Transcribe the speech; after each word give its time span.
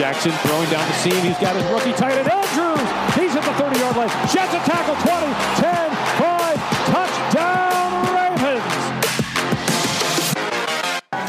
Jackson 0.00 0.32
throwing 0.32 0.70
down 0.70 0.88
the 0.88 0.94
seam. 0.94 1.12
He's 1.20 1.36
got 1.36 1.54
his 1.54 1.64
rookie 1.66 1.92
tight 1.92 2.16
end, 2.16 2.26
Andrews. 2.26 2.80
He's 3.14 3.36
at 3.36 3.44
the 3.44 3.52
30-yard 3.62 3.96
line. 3.98 4.08
Jets 4.32 4.54
a 4.54 4.58
tackle, 4.64 4.96
20, 4.96 5.26
10, 5.60 5.92
5, 6.16 6.56
touchdown 6.88 8.08
Ravens. 8.08 8.64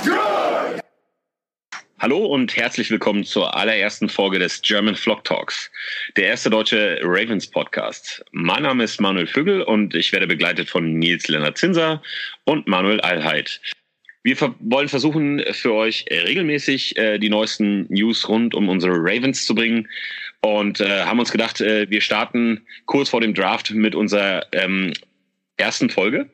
Good. 0.06 0.82
Hallo 2.00 2.26
und 2.28 2.56
herzlich 2.56 2.90
willkommen 2.90 3.26
zur 3.26 3.54
allerersten 3.58 4.08
Folge 4.08 4.40
des 4.40 4.62
German 4.62 4.96
Flock 4.96 5.26
Talks, 5.26 5.70
der 6.16 6.28
erste 6.28 6.50
deutsche 6.50 7.02
Ravens 7.04 7.48
Podcast. 7.48 8.24
Mein 8.32 8.64
Name 8.64 8.86
ist 8.86 9.02
Manuel 9.02 9.28
Vögel 9.28 9.64
und 9.64 9.94
ich 9.96 10.14
werde 10.14 10.28
begleitet 10.28 10.70
von 10.70 10.98
Nils 10.98 11.28
Lennart 11.28 11.58
Zinser 11.58 12.02
und 12.46 12.68
Manuel 12.68 13.02
Allheit. 13.02 13.60
Wir 14.24 14.38
wollen 14.60 14.88
versuchen, 14.88 15.44
für 15.52 15.74
euch 15.74 16.06
regelmäßig 16.10 16.98
äh, 16.98 17.18
die 17.18 17.30
neuesten 17.30 17.88
News 17.90 18.30
rund 18.30 18.54
um 18.54 18.70
unsere 18.70 18.94
Ravens 18.96 19.46
zu 19.46 19.56
bringen 19.56 19.88
und 20.42 20.80
äh, 20.80 21.04
haben 21.04 21.20
uns 21.20 21.32
gedacht, 21.32 21.62
äh, 21.62 21.90
wir 21.90 22.02
starten 22.02 22.66
kurz 22.86 23.10
vor 23.10 23.22
dem 23.22 23.34
Draft 23.34 23.72
mit 23.72 23.96
unserer 23.96 24.46
ähm, 24.52 24.94
ersten 25.58 25.90
Folge. 25.90 26.30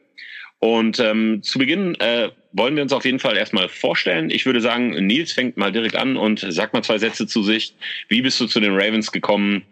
Und 0.59 0.99
ähm, 0.99 1.43
zu 1.43 1.59
Beginn 1.59 1.95
äh, 1.99 2.29
wollen 2.51 2.75
wir 2.75 2.83
uns 2.83 2.93
auf 2.93 3.05
jeden 3.05 3.19
Fall 3.19 3.37
erstmal 3.37 3.69
vorstellen. 3.69 4.31
Ich 4.31 4.45
würde 4.45 4.61
sagen, 4.61 4.89
Nils 5.05 5.31
fängt 5.31 5.55
mal 5.55 5.71
direkt 5.71 5.95
an 5.95 6.17
und 6.17 6.45
sag 6.49 6.73
mal 6.73 6.83
zwei 6.83 6.97
Sätze 6.97 7.27
zu 7.27 7.43
sich. 7.43 7.75
Wie 8.07 8.21
bist 8.21 8.39
du 8.39 8.47
zu 8.47 8.59
den 8.59 8.73
Ravens 8.73 9.11
gekommen? 9.11 9.63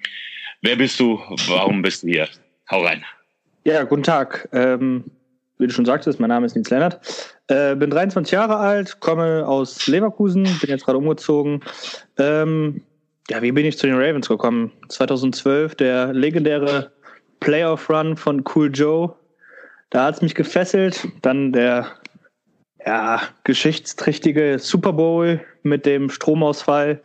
Wer 0.62 0.76
bist 0.76 1.00
du? 1.00 1.20
Warum 1.48 1.82
bist 1.82 2.04
du 2.04 2.08
hier? 2.08 2.30
Hau 2.70 2.84
rein. 2.84 3.04
Ja, 3.64 3.84
guten 3.84 4.04
Tag. 4.04 4.48
Ähm, 4.54 5.06
wie 5.58 5.68
du 5.68 5.74
schon 5.74 5.86
sagtest, 5.86 6.20
mein 6.20 6.30
Name 6.30 6.46
ist 6.46 6.56
Nils 6.56 6.70
Lennart. 6.70 7.00
Äh, 7.48 7.76
bin 7.76 7.90
23 7.90 8.32
Jahre 8.32 8.58
alt, 8.58 9.00
komme 9.00 9.48
aus 9.48 9.88
Leverkusen, 9.88 10.44
bin 10.44 10.70
jetzt 10.70 10.86
gerade 10.86 10.98
umgezogen. 10.98 11.62
Ähm, 12.18 12.82
ja, 13.30 13.42
wie 13.42 13.52
bin 13.52 13.66
ich 13.66 13.78
zu 13.78 13.88
den 13.88 13.96
Ravens 13.96 14.28
gekommen? 14.28 14.72
2012, 14.90 15.76
der 15.76 16.14
legendäre 16.14 16.92
Playoff-Run 17.40 18.18
von 18.18 18.44
Cool 18.54 18.70
Joe. 18.74 19.14
Da 19.90 20.06
hat 20.06 20.16
es 20.16 20.22
mich 20.22 20.36
gefesselt. 20.36 21.08
Dann 21.22 21.54
der 21.54 21.88
ja, 22.86 23.22
geschichtsträchtige 23.44 24.60
Super 24.60 24.94
Bowl 24.94 25.42
mit 25.64 25.86
dem 25.86 26.10
Stromausfall 26.10 27.02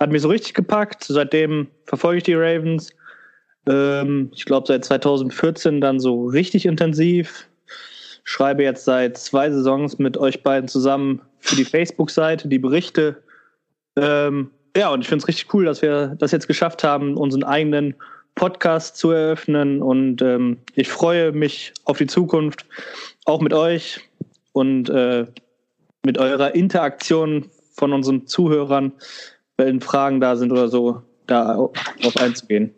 hat 0.00 0.10
mich 0.10 0.22
so 0.22 0.28
richtig 0.28 0.54
gepackt. 0.54 1.04
Seitdem 1.04 1.68
verfolge 1.86 2.18
ich 2.18 2.24
die 2.24 2.34
Ravens. 2.34 2.90
Ähm, 3.68 4.30
ich 4.34 4.44
glaube, 4.44 4.66
seit 4.66 4.84
2014 4.84 5.80
dann 5.80 6.00
so 6.00 6.26
richtig 6.26 6.66
intensiv 6.66 7.48
schreibe 8.24 8.62
jetzt 8.62 8.84
seit 8.84 9.18
zwei 9.18 9.50
Saisons 9.50 9.98
mit 9.98 10.16
euch 10.16 10.42
beiden 10.42 10.68
zusammen 10.68 11.22
für 11.38 11.56
die 11.56 11.64
Facebook-Seite 11.64 12.48
die 12.48 12.58
Berichte. 12.58 13.22
Ähm, 13.96 14.50
ja, 14.76 14.90
und 14.90 15.00
ich 15.00 15.08
finde 15.08 15.22
es 15.22 15.28
richtig 15.28 15.52
cool, 15.52 15.64
dass 15.64 15.82
wir 15.82 16.16
das 16.18 16.32
jetzt 16.32 16.46
geschafft 16.46 16.84
haben, 16.84 17.16
unseren 17.16 17.44
eigenen 17.44 17.94
Podcast 18.34 18.96
zu 18.96 19.10
eröffnen. 19.10 19.82
Und 19.82 20.22
ähm, 20.22 20.58
ich 20.74 20.88
freue 20.88 21.32
mich 21.32 21.72
auf 21.84 21.98
die 21.98 22.06
Zukunft, 22.06 22.64
auch 23.24 23.40
mit 23.40 23.52
euch 23.52 24.00
und 24.52 24.88
äh, 24.88 25.26
mit 26.04 26.18
eurer 26.18 26.54
Interaktion 26.54 27.50
von 27.74 27.92
unseren 27.92 28.26
Zuhörern, 28.26 28.92
wenn 29.56 29.80
Fragen 29.80 30.20
da 30.20 30.36
sind 30.36 30.52
oder 30.52 30.68
so, 30.68 31.02
da 31.26 31.56
auf 31.56 32.16
einzugehen. 32.16 32.74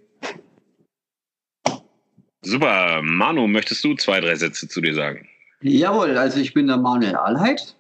Super. 2.42 3.00
Manu, 3.02 3.46
möchtest 3.46 3.82
du 3.84 3.94
zwei, 3.94 4.20
drei 4.20 4.34
Sätze 4.34 4.68
zu 4.68 4.80
dir 4.80 4.94
sagen? 4.94 5.26
Jawohl, 5.66 6.18
also 6.18 6.40
ich 6.40 6.52
bin 6.52 6.66
der 6.66 6.76
Manuel 6.76 7.16
Ahlheit, 7.16 7.74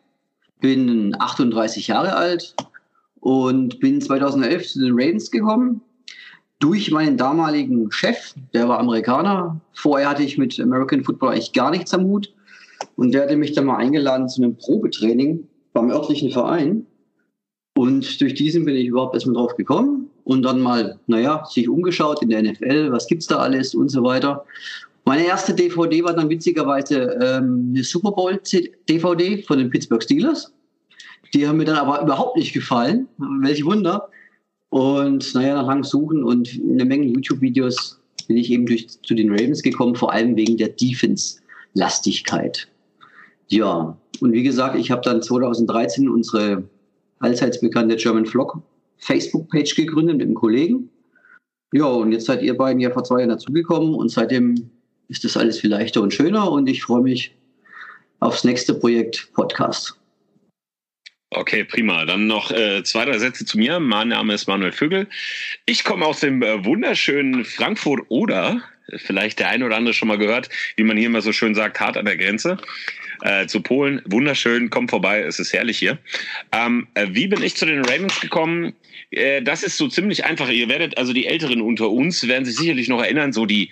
bin 0.58 1.14
38 1.18 1.88
Jahre 1.88 2.16
alt 2.16 2.54
und 3.20 3.78
bin 3.78 4.00
2011 4.00 4.72
zu 4.72 4.80
den 4.80 4.92
Ravens 4.94 5.30
gekommen 5.30 5.82
durch 6.60 6.90
meinen 6.90 7.18
damaligen 7.18 7.92
Chef, 7.92 8.32
der 8.54 8.70
war 8.70 8.78
Amerikaner. 8.78 9.60
Vorher 9.74 10.08
hatte 10.08 10.22
ich 10.22 10.38
mit 10.38 10.58
American 10.58 11.04
Football 11.04 11.32
eigentlich 11.32 11.52
gar 11.52 11.70
nichts 11.70 11.92
am 11.92 12.04
Hut 12.04 12.32
und 12.96 13.12
der 13.12 13.24
hatte 13.24 13.36
mich 13.36 13.52
dann 13.52 13.66
mal 13.66 13.76
eingeladen 13.76 14.30
zu 14.30 14.42
einem 14.42 14.56
Probetraining 14.56 15.46
beim 15.74 15.90
örtlichen 15.90 16.30
Verein 16.30 16.86
und 17.76 18.18
durch 18.18 18.32
diesen 18.32 18.64
bin 18.64 18.76
ich 18.76 18.86
überhaupt 18.86 19.14
erstmal 19.14 19.34
drauf 19.34 19.56
gekommen 19.56 20.08
und 20.24 20.42
dann 20.42 20.58
mal, 20.58 20.98
naja, 21.06 21.44
sich 21.44 21.68
umgeschaut 21.68 22.22
in 22.22 22.30
der 22.30 22.42
NFL, 22.42 22.92
was 22.92 23.08
gibt's 23.08 23.26
da 23.26 23.40
alles 23.40 23.74
und 23.74 23.90
so 23.90 24.02
weiter. 24.02 24.46
Meine 25.04 25.26
erste 25.26 25.54
DVD 25.54 26.02
war 26.02 26.14
dann 26.14 26.30
witzigerweise 26.30 27.18
ähm, 27.20 27.72
eine 27.74 27.84
Super 27.84 28.12
Bowl 28.12 28.40
DVD 28.88 29.42
von 29.42 29.58
den 29.58 29.70
Pittsburgh 29.70 30.02
Steelers. 30.02 30.52
Die 31.34 31.46
haben 31.46 31.58
mir 31.58 31.64
dann 31.64 31.76
aber 31.76 32.02
überhaupt 32.02 32.36
nicht 32.36 32.54
gefallen. 32.54 33.08
Welch 33.18 33.64
Wunder. 33.64 34.08
Und 34.70 35.34
naja, 35.34 35.54
nach 35.54 35.66
langem 35.66 35.84
Suchen 35.84 36.24
und 36.24 36.60
eine 36.62 36.84
Menge 36.84 37.06
YouTube-Videos 37.06 38.00
bin 38.26 38.36
ich 38.36 38.50
eben 38.50 38.66
durch, 38.66 38.86
zu 39.02 39.14
den 39.14 39.30
Ravens 39.30 39.62
gekommen, 39.62 39.94
vor 39.94 40.12
allem 40.12 40.36
wegen 40.36 40.56
der 40.56 40.68
Defense-Lastigkeit. 40.68 42.68
Ja, 43.48 43.96
und 44.20 44.32
wie 44.32 44.42
gesagt, 44.42 44.76
ich 44.76 44.90
habe 44.90 45.02
dann 45.02 45.22
2013 45.22 46.08
unsere 46.08 46.64
allseits 47.18 47.60
bekannte 47.60 47.96
German 47.96 48.26
Vlog 48.26 48.60
Facebook-Page 48.98 49.76
gegründet 49.76 50.16
mit 50.16 50.26
einem 50.26 50.34
Kollegen. 50.34 50.88
Ja, 51.72 51.86
und 51.86 52.12
jetzt 52.12 52.26
seid 52.26 52.42
ihr 52.42 52.56
beiden 52.56 52.80
ja 52.80 52.90
vor 52.90 53.04
zwei 53.04 53.18
Jahren 53.18 53.30
dazugekommen 53.30 53.94
und 53.94 54.10
seitdem 54.10 54.70
ist 55.08 55.24
das 55.24 55.36
alles 55.36 55.60
viel 55.60 55.70
leichter 55.70 56.02
und 56.02 56.12
schöner 56.12 56.50
und 56.50 56.68
ich 56.68 56.82
freue 56.82 57.02
mich 57.02 57.34
aufs 58.20 58.44
nächste 58.44 58.74
Projekt 58.74 59.32
Podcast. 59.34 59.98
Okay, 61.30 61.64
prima. 61.64 62.04
Dann 62.04 62.26
noch 62.28 62.52
äh, 62.52 62.84
zwei, 62.84 63.04
drei 63.04 63.18
Sätze 63.18 63.44
zu 63.44 63.58
mir. 63.58 63.80
Mein 63.80 64.08
Name 64.08 64.34
ist 64.34 64.46
Manuel 64.46 64.72
Vögel. 64.72 65.08
Ich 65.66 65.82
komme 65.82 66.06
aus 66.06 66.20
dem 66.20 66.42
äh, 66.42 66.64
wunderschönen 66.64 67.44
Frankfurt-Oder. 67.44 68.62
Vielleicht 68.98 69.40
der 69.40 69.48
eine 69.48 69.64
oder 69.64 69.76
andere 69.76 69.94
schon 69.94 70.08
mal 70.08 70.18
gehört, 70.18 70.48
wie 70.76 70.84
man 70.84 70.96
hier 70.96 71.06
immer 71.06 71.22
so 71.22 71.32
schön 71.32 71.54
sagt, 71.54 71.80
hart 71.80 71.96
an 71.96 72.04
der 72.04 72.16
Grenze 72.18 72.58
äh, 73.22 73.46
zu 73.46 73.62
Polen. 73.62 74.02
Wunderschön, 74.04 74.70
kommt 74.70 74.90
vorbei, 74.90 75.22
es 75.22 75.38
ist 75.38 75.52
herrlich 75.52 75.78
hier. 75.78 75.98
Ähm, 76.52 76.86
äh, 76.94 77.06
wie 77.10 77.26
bin 77.26 77.42
ich 77.42 77.56
zu 77.56 77.66
den 77.66 77.84
Ravens 77.84 78.20
gekommen? 78.20 78.74
Äh, 79.10 79.42
das 79.42 79.62
ist 79.62 79.78
so 79.78 79.88
ziemlich 79.88 80.24
einfach. 80.24 80.50
Ihr 80.50 80.68
werdet, 80.68 80.98
also 80.98 81.12
die 81.12 81.26
Älteren 81.26 81.62
unter 81.62 81.90
uns, 81.90 82.28
werden 82.28 82.44
sich 82.44 82.56
sicherlich 82.56 82.88
noch 82.88 83.02
erinnern, 83.02 83.32
so 83.32 83.46
die 83.46 83.70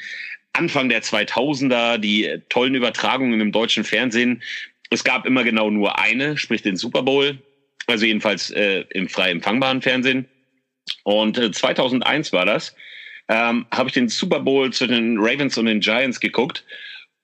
Anfang 0.53 0.89
der 0.89 1.03
2000er, 1.03 1.99
die 1.99 2.41
tollen 2.49 2.75
Übertragungen 2.75 3.41
im 3.41 3.53
deutschen 3.53 3.85
Fernsehen. 3.85 4.43
Es 4.91 5.05
gab 5.05 5.27
immer 5.27 5.45
genau 5.45 5.71
nur 5.71 5.99
eine, 5.99 6.37
sprich 6.37 6.63
den 6.63 6.77
Super 6.77 7.03
Bowl, 7.03 7.39
also 7.87 8.05
jedenfalls 8.05 8.51
äh, 8.51 8.85
im 8.91 9.09
frei 9.09 9.31
empfangbaren 9.31 9.81
Fernsehen. 9.81 10.29
Und 11.05 11.39
äh, 11.39 11.51
2001 11.51 12.33
war 12.33 12.45
das, 12.45 12.75
ähm, 13.29 13.67
habe 13.71 13.89
ich 13.89 13.95
den 13.95 14.09
Super 14.09 14.41
Bowl 14.41 14.73
zu 14.73 14.87
den 14.87 15.17
Ravens 15.19 15.57
und 15.57 15.67
den 15.67 15.81
Giants 15.81 16.21
geguckt. 16.21 16.65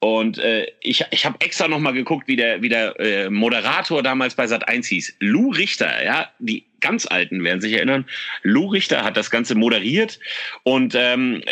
Und 0.01 0.39
äh, 0.39 0.67
ich, 0.81 1.05
ich 1.11 1.25
habe 1.25 1.41
extra 1.41 1.67
nochmal 1.67 1.93
geguckt, 1.93 2.29
wie 2.29 2.37
der, 2.37 2.63
wie 2.63 2.69
der 2.69 2.99
äh, 3.01 3.31
Moderator 3.31 4.03
damals 4.03 4.35
bei 4.37 4.47
Sat 4.47 4.69
1 4.69 4.87
hieß. 4.87 5.17
Lou 5.19 5.51
Richter, 5.51 6.05
ja, 6.05 6.29
die 6.39 6.65
ganz 6.81 7.07
Alten 7.07 7.43
werden 7.43 7.61
sich 7.61 7.73
erinnern. 7.73 8.05
Lou 8.45 8.69
Richter 8.69 9.03
hat 9.03 9.17
das 9.17 9.31
Ganze 9.31 9.57
moderiert 9.57 10.21
und 10.63 10.95
ähm, 10.97 11.43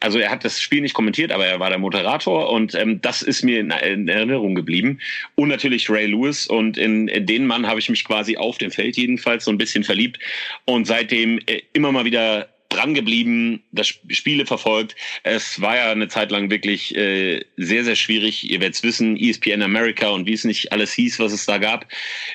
also 0.00 0.18
er 0.18 0.30
hat 0.30 0.44
das 0.44 0.60
Spiel 0.60 0.82
nicht 0.82 0.92
kommentiert, 0.92 1.32
aber 1.32 1.46
er 1.46 1.58
war 1.60 1.70
der 1.70 1.78
Moderator 1.78 2.50
und 2.50 2.74
ähm, 2.74 3.00
das 3.00 3.22
ist 3.22 3.42
mir 3.42 3.60
in, 3.60 3.70
in 3.70 4.08
Erinnerung 4.08 4.54
geblieben. 4.54 4.98
Und 5.34 5.48
natürlich 5.48 5.88
Ray 5.88 6.06
Lewis 6.06 6.46
und 6.46 6.76
in, 6.76 7.08
in 7.08 7.24
den 7.24 7.46
Mann 7.46 7.66
habe 7.66 7.80
ich 7.80 7.88
mich 7.88 8.04
quasi 8.04 8.36
auf 8.36 8.58
dem 8.58 8.70
Feld 8.70 8.98
jedenfalls 8.98 9.46
so 9.46 9.50
ein 9.50 9.58
bisschen 9.58 9.84
verliebt 9.84 10.18
und 10.66 10.86
seitdem 10.86 11.38
äh, 11.46 11.62
immer 11.72 11.92
mal 11.92 12.04
wieder 12.04 12.48
dran 12.68 12.94
geblieben, 12.94 13.62
das 13.72 13.88
Spiele 13.88 14.46
verfolgt. 14.46 14.96
Es 15.22 15.60
war 15.60 15.76
ja 15.76 15.90
eine 15.90 16.08
Zeit 16.08 16.30
lang 16.30 16.50
wirklich 16.50 16.94
äh, 16.96 17.44
sehr, 17.56 17.84
sehr 17.84 17.96
schwierig. 17.96 18.50
Ihr 18.50 18.60
werdet 18.60 18.82
wissen, 18.82 19.16
ESPN 19.16 19.62
America 19.62 20.08
und 20.08 20.26
wie 20.26 20.32
es 20.32 20.44
nicht 20.44 20.72
alles 20.72 20.92
hieß, 20.92 21.18
was 21.18 21.32
es 21.32 21.46
da 21.46 21.58
gab. 21.58 21.86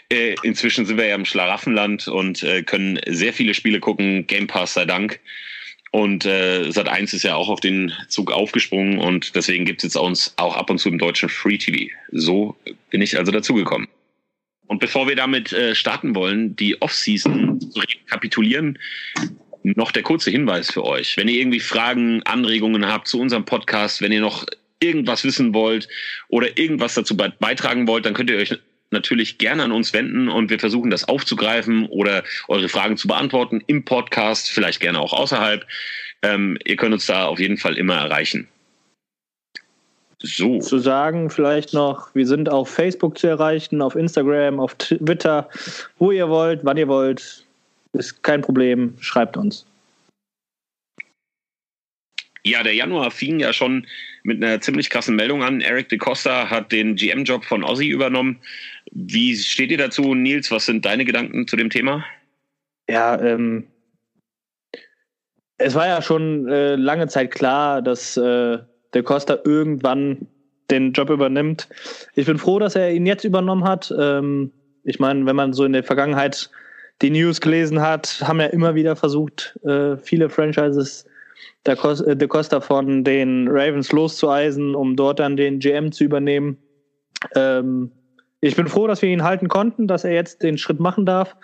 Äh, 0.10 0.36
inzwischen 0.44 0.86
sind 0.86 0.98
wir 0.98 1.06
ja 1.06 1.16
im 1.16 1.26
Schlaraffenland 1.26 2.08
und 2.08 2.44
äh, 2.44 2.64
können 2.64 3.00
sehr 3.08 3.34
viele 3.34 3.54
Spiele 3.54 3.80
gucken. 3.80 4.28
Game 4.28 4.48
Pass 4.48 4.74
sei 4.74 4.86
Dank. 4.86 5.20
Und 5.92 6.26
äh, 6.26 6.70
Sat1 6.70 7.14
ist 7.14 7.24
ja 7.24 7.36
auch 7.36 7.50
auf 7.50 7.60
den 7.60 7.92
Zug 8.08 8.32
aufgesprungen 8.32 8.98
und 8.98 9.36
deswegen 9.36 9.66
gibt 9.66 9.80
es 9.80 9.84
jetzt 9.84 9.98
uns 9.98 10.34
auch 10.38 10.56
ab 10.56 10.70
und 10.70 10.78
zu 10.78 10.88
im 10.88 10.98
deutschen 10.98 11.28
Free 11.28 11.58
TV. 11.58 11.92
So 12.12 12.56
bin 12.90 13.02
ich 13.02 13.18
also 13.18 13.32
dazugekommen. 13.32 13.90
Und 14.68 14.80
bevor 14.80 15.10
wir 15.10 15.18
damit 15.18 15.52
äh, 15.52 15.76
starten 15.76 16.16
wollen, 16.16 16.56
die 16.56 16.82
Offseason 16.82 17.60
zu 17.60 17.78
rekapitulieren, 17.78 18.80
noch 19.64 19.92
der 19.92 20.04
kurze 20.04 20.32
Hinweis 20.32 20.72
für 20.72 20.84
euch. 20.84 21.18
Wenn 21.18 21.28
ihr 21.28 21.40
irgendwie 21.40 21.60
Fragen, 21.60 22.24
Anregungen 22.24 22.88
habt 22.88 23.08
zu 23.08 23.20
unserem 23.20 23.46
Podcast, 23.46 24.02
wenn 24.02 24.12
ihr 24.12 24.22
noch 24.22 24.46
irgendwas 24.80 25.24
wissen 25.24 25.54
wollt 25.54 25.88
oder 26.28 26.58
irgendwas 26.58 26.96
dazu 26.96 27.16
beitragen 27.16 27.88
wollt, 27.88 28.06
dann 28.06 28.14
könnt 28.14 28.30
ihr 28.30 28.38
euch 28.38 28.58
natürlich 28.90 29.38
gerne 29.38 29.64
an 29.64 29.72
uns 29.72 29.94
wenden 29.94 30.28
und 30.28 30.50
wir 30.50 30.60
versuchen 30.60 30.92
das 30.92 31.08
aufzugreifen 31.08 31.86
oder 31.88 32.24
eure 32.48 32.68
Fragen 32.68 32.98
zu 32.98 33.08
beantworten 33.08 33.64
im 33.68 33.86
Podcast, 33.86 34.50
vielleicht 34.50 34.82
gerne 34.82 35.00
auch 35.00 35.14
außerhalb. 35.14 35.66
Ähm, 36.24 36.58
ihr 36.66 36.76
könnt 36.76 36.94
uns 36.94 37.06
da 37.06 37.26
auf 37.26 37.40
jeden 37.40 37.58
Fall 37.58 37.78
immer 37.78 37.96
erreichen. 37.96 38.48
So. 40.20 40.60
Zu 40.60 40.78
sagen 40.78 41.32
vielleicht 41.32 41.74
noch, 41.74 42.14
wir 42.14 42.28
sind 42.28 42.48
auf 42.48 42.70
Facebook 42.70 43.18
zu 43.18 43.28
erreichen, 43.28 43.82
auf 43.82 43.96
Instagram, 43.96 44.60
auf 44.60 44.76
Twitter, 44.76 45.50
wo 45.98 46.12
ihr 46.12 46.30
wollt, 46.30 46.60
wann 46.64 46.78
ihr 46.78 46.88
wollt. 46.88 47.46
Ist 47.94 48.24
kein 48.24 48.42
Problem, 48.42 48.96
schreibt 49.00 49.38
uns. 49.38 49.66
Ja, 52.44 52.64
der 52.64 52.74
Januar 52.74 53.12
fing 53.12 53.40
ja 53.40 53.54
schon 53.54 53.86
mit 54.24 54.44
einer 54.44 54.60
ziemlich 54.62 54.90
krassen 54.90 55.16
Meldung 55.16 55.44
an. 55.44 55.62
Eric 55.62 55.90
de 55.90 56.00
Costa 56.00 56.50
hat 56.50 56.72
den 56.72 56.96
GM-Job 56.96 57.46
von 57.46 57.64
Aussie 57.64 57.90
übernommen. 57.90 58.40
Wie 58.92 59.36
steht 59.36 59.72
ihr 59.72 59.78
dazu, 59.78 60.16
Nils? 60.16 60.50
Was 60.50 60.66
sind 60.66 60.86
deine 60.86 61.06
Gedanken 61.06 61.48
zu 61.48 61.56
dem 61.56 61.70
Thema? 61.70 62.04
Ja, 62.90 63.20
ähm, 63.22 63.68
es 65.58 65.76
war 65.76 65.88
ja 65.88 66.02
schon 66.02 66.48
äh, 66.48 66.76
lange 66.76 67.08
Zeit 67.08 67.32
klar, 67.32 67.82
dass 67.82 68.18
äh, 68.18 68.58
de 68.94 69.04
Costa 69.04 69.38
irgendwann 69.46 70.28
den 70.72 70.94
Job 70.94 71.10
übernimmt. 71.10 71.68
Ich 72.16 72.26
bin 72.26 72.40
froh, 72.40 72.58
dass 72.58 72.76
er 72.76 72.92
ihn 72.92 73.06
jetzt 73.06 73.24
übernommen 73.24 73.66
hat. 73.66 73.94
Ähm, 73.98 74.52
ich 74.84 75.00
meine, 75.00 75.26
wenn 75.26 75.36
man 75.36 75.54
so 75.54 75.64
in 75.66 75.74
der 75.74 75.84
Vergangenheit 75.84 76.50
die 77.02 77.10
News 77.10 77.42
gelesen 77.42 77.82
hat, 77.82 78.22
haben 78.24 78.40
ja 78.40 78.48
immer 78.48 78.76
wieder 78.76 78.96
versucht, 78.96 79.60
äh, 79.64 79.98
viele 79.98 80.30
Franchises 80.30 81.06
der 81.66 81.76
Costa, 81.76 82.16
De 82.16 82.28
Costa 82.28 82.62
von 82.62 83.04
den 83.04 83.48
Ravens 83.48 83.92
loszueisen, 83.92 84.76
um 84.76 84.96
dort 84.96 85.20
dann 85.20 85.38
den 85.38 85.60
GM 85.60 85.92
zu 85.92 86.04
übernehmen. 86.04 86.58
Ähm, 87.36 87.92
ich 88.44 88.56
bin 88.56 88.68
froh, 88.68 88.88
dass 88.88 89.04
wir 89.04 89.10
ihn 89.10 89.24
halten 89.24 89.48
konnten, 89.48 89.88
dass 89.88 90.04
er 90.04 90.14
jetzt 90.14 90.42
den 90.42 90.58
Schritt 90.58 90.80
machen 90.80 91.06
darf. 91.06 91.36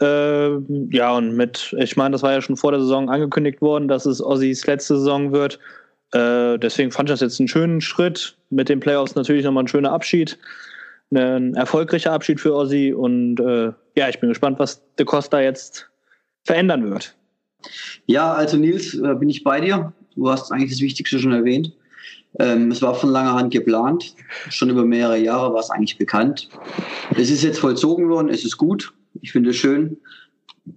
Äh, 0.00 0.50
ja, 0.90 1.16
und 1.16 1.34
mit, 1.34 1.74
ich 1.78 1.96
meine, 1.96 2.12
das 2.12 2.22
war 2.22 2.32
ja 2.32 2.40
schon 2.40 2.56
vor 2.56 2.70
der 2.70 2.80
Saison 2.80 3.10
angekündigt 3.10 3.60
worden, 3.60 3.88
dass 3.88 4.06
es 4.06 4.22
Ossis 4.22 4.64
letzte 4.66 4.96
Saison 4.96 5.32
wird. 5.32 5.58
Äh, 6.12 6.58
deswegen 6.58 6.92
fand 6.92 7.08
ich 7.08 7.14
das 7.14 7.20
jetzt 7.20 7.40
einen 7.40 7.48
schönen 7.48 7.80
Schritt. 7.80 8.36
Mit 8.50 8.68
den 8.68 8.78
Playoffs 8.78 9.16
natürlich 9.16 9.44
nochmal 9.44 9.64
ein 9.64 9.68
schöner 9.68 9.92
Abschied. 9.92 10.38
Ein 11.10 11.54
erfolgreicher 11.54 12.12
Abschied 12.12 12.40
für 12.40 12.54
Ossi. 12.54 12.92
Und 12.92 13.40
äh, 13.40 13.72
ja, 13.96 14.08
ich 14.08 14.20
bin 14.20 14.28
gespannt, 14.28 14.58
was 14.58 14.82
De 14.96 15.06
Costa 15.06 15.40
jetzt 15.40 15.88
verändern 16.44 16.90
wird. 16.90 17.16
Ja, 18.06 18.32
also 18.34 18.56
Nils, 18.56 18.94
äh, 18.94 19.14
bin 19.14 19.28
ich 19.28 19.42
bei 19.42 19.60
dir. 19.60 19.92
Du 20.14 20.28
hast 20.28 20.52
eigentlich 20.52 20.70
das 20.70 20.80
Wichtigste 20.80 21.18
schon 21.18 21.32
erwähnt. 21.32 21.72
Ähm, 22.38 22.70
es 22.70 22.82
war 22.82 22.94
von 22.94 23.10
langer 23.10 23.34
Hand 23.34 23.52
geplant. 23.52 24.14
Schon 24.50 24.70
über 24.70 24.84
mehrere 24.84 25.18
Jahre 25.18 25.52
war 25.52 25.60
es 25.60 25.70
eigentlich 25.70 25.98
bekannt. 25.98 26.48
Es 27.16 27.30
ist 27.30 27.42
jetzt 27.42 27.58
vollzogen 27.58 28.08
worden. 28.08 28.28
Es 28.28 28.44
ist 28.44 28.56
gut. 28.56 28.92
Ich 29.22 29.32
finde 29.32 29.50
es 29.50 29.56
schön. 29.56 29.96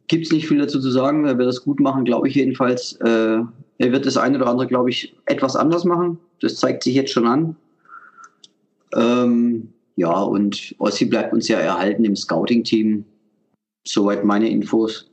Gibt 0.07 0.25
es 0.25 0.31
nicht 0.31 0.47
viel 0.47 0.59
dazu 0.59 0.79
zu 0.79 0.89
sagen. 0.91 1.25
Er 1.25 1.37
wird 1.37 1.49
das 1.49 1.63
gut 1.63 1.79
machen, 1.79 2.05
glaube 2.05 2.29
ich 2.29 2.35
jedenfalls. 2.35 2.93
Äh, 3.01 3.41
er 3.77 3.91
wird 3.91 4.05
das 4.05 4.17
eine 4.17 4.37
oder 4.37 4.47
andere, 4.47 4.67
glaube 4.67 4.89
ich, 4.89 5.15
etwas 5.25 5.55
anders 5.55 5.83
machen. 5.83 6.19
Das 6.39 6.55
zeigt 6.55 6.83
sich 6.83 6.95
jetzt 6.95 7.11
schon 7.11 7.27
an. 7.27 7.55
Ähm, 8.95 9.73
ja, 9.95 10.21
und 10.21 10.75
Ossi 10.79 11.05
bleibt 11.05 11.33
uns 11.33 11.47
ja 11.47 11.59
erhalten 11.59 12.05
im 12.05 12.15
Scouting-Team. 12.15 13.05
Soweit 13.85 14.23
meine 14.23 14.49
Infos. 14.49 15.09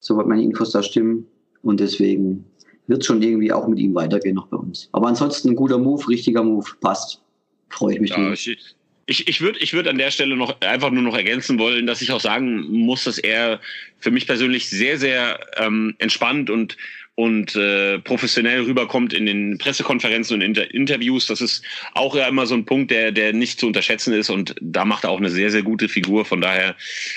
Soweit 0.00 0.26
meine 0.26 0.42
Infos 0.42 0.72
da 0.72 0.82
stimmen. 0.82 1.26
Und 1.62 1.80
deswegen 1.80 2.44
wird 2.86 3.02
es 3.02 3.06
schon 3.06 3.22
irgendwie 3.22 3.52
auch 3.52 3.68
mit 3.68 3.78
ihm 3.78 3.94
weitergehen 3.94 4.34
noch 4.34 4.48
bei 4.48 4.56
uns. 4.56 4.88
Aber 4.92 5.06
ansonsten 5.06 5.50
ein 5.50 5.56
guter 5.56 5.78
Move, 5.78 6.08
richtiger 6.08 6.42
Move, 6.42 6.68
passt. 6.80 7.22
Freue 7.68 7.94
ich 7.94 8.00
mich. 8.00 8.10
Ja, 8.10 8.32
ich, 8.32 8.68
ich, 9.06 9.28
ich 9.28 9.40
würde 9.40 9.58
ich 9.60 9.72
würd 9.72 9.88
an 9.88 9.98
der 9.98 10.10
Stelle 10.10 10.36
noch 10.36 10.60
einfach 10.60 10.90
nur 10.90 11.02
noch 11.02 11.16
ergänzen 11.16 11.58
wollen, 11.58 11.86
dass 11.86 12.02
ich 12.02 12.12
auch 12.12 12.20
sagen 12.20 12.62
muss, 12.70 13.04
dass 13.04 13.18
er 13.18 13.60
für 13.98 14.10
mich 14.10 14.26
persönlich 14.26 14.68
sehr, 14.68 14.98
sehr 14.98 15.40
ähm, 15.56 15.94
entspannt 15.98 16.50
und 16.50 16.76
und 17.14 17.54
äh, 17.56 17.98
professionell 17.98 18.62
rüberkommt 18.62 19.12
in 19.12 19.26
den 19.26 19.58
Pressekonferenzen 19.58 20.36
und 20.36 20.40
Inter 20.40 20.72
Interviews. 20.72 21.26
Das 21.26 21.40
ist 21.40 21.62
auch 21.94 22.16
ja 22.16 22.26
immer 22.26 22.46
so 22.46 22.54
ein 22.54 22.64
Punkt, 22.64 22.90
der, 22.90 23.12
der 23.12 23.32
nicht 23.32 23.60
zu 23.60 23.66
unterschätzen 23.66 24.14
ist 24.14 24.30
und 24.30 24.54
da 24.60 24.84
macht 24.84 25.04
er 25.04 25.10
auch 25.10 25.18
eine 25.18 25.30
sehr, 25.30 25.50
sehr 25.50 25.62
gute 25.62 25.88
Figur. 25.88 26.24
Von 26.24 26.40
daher, 26.40 26.74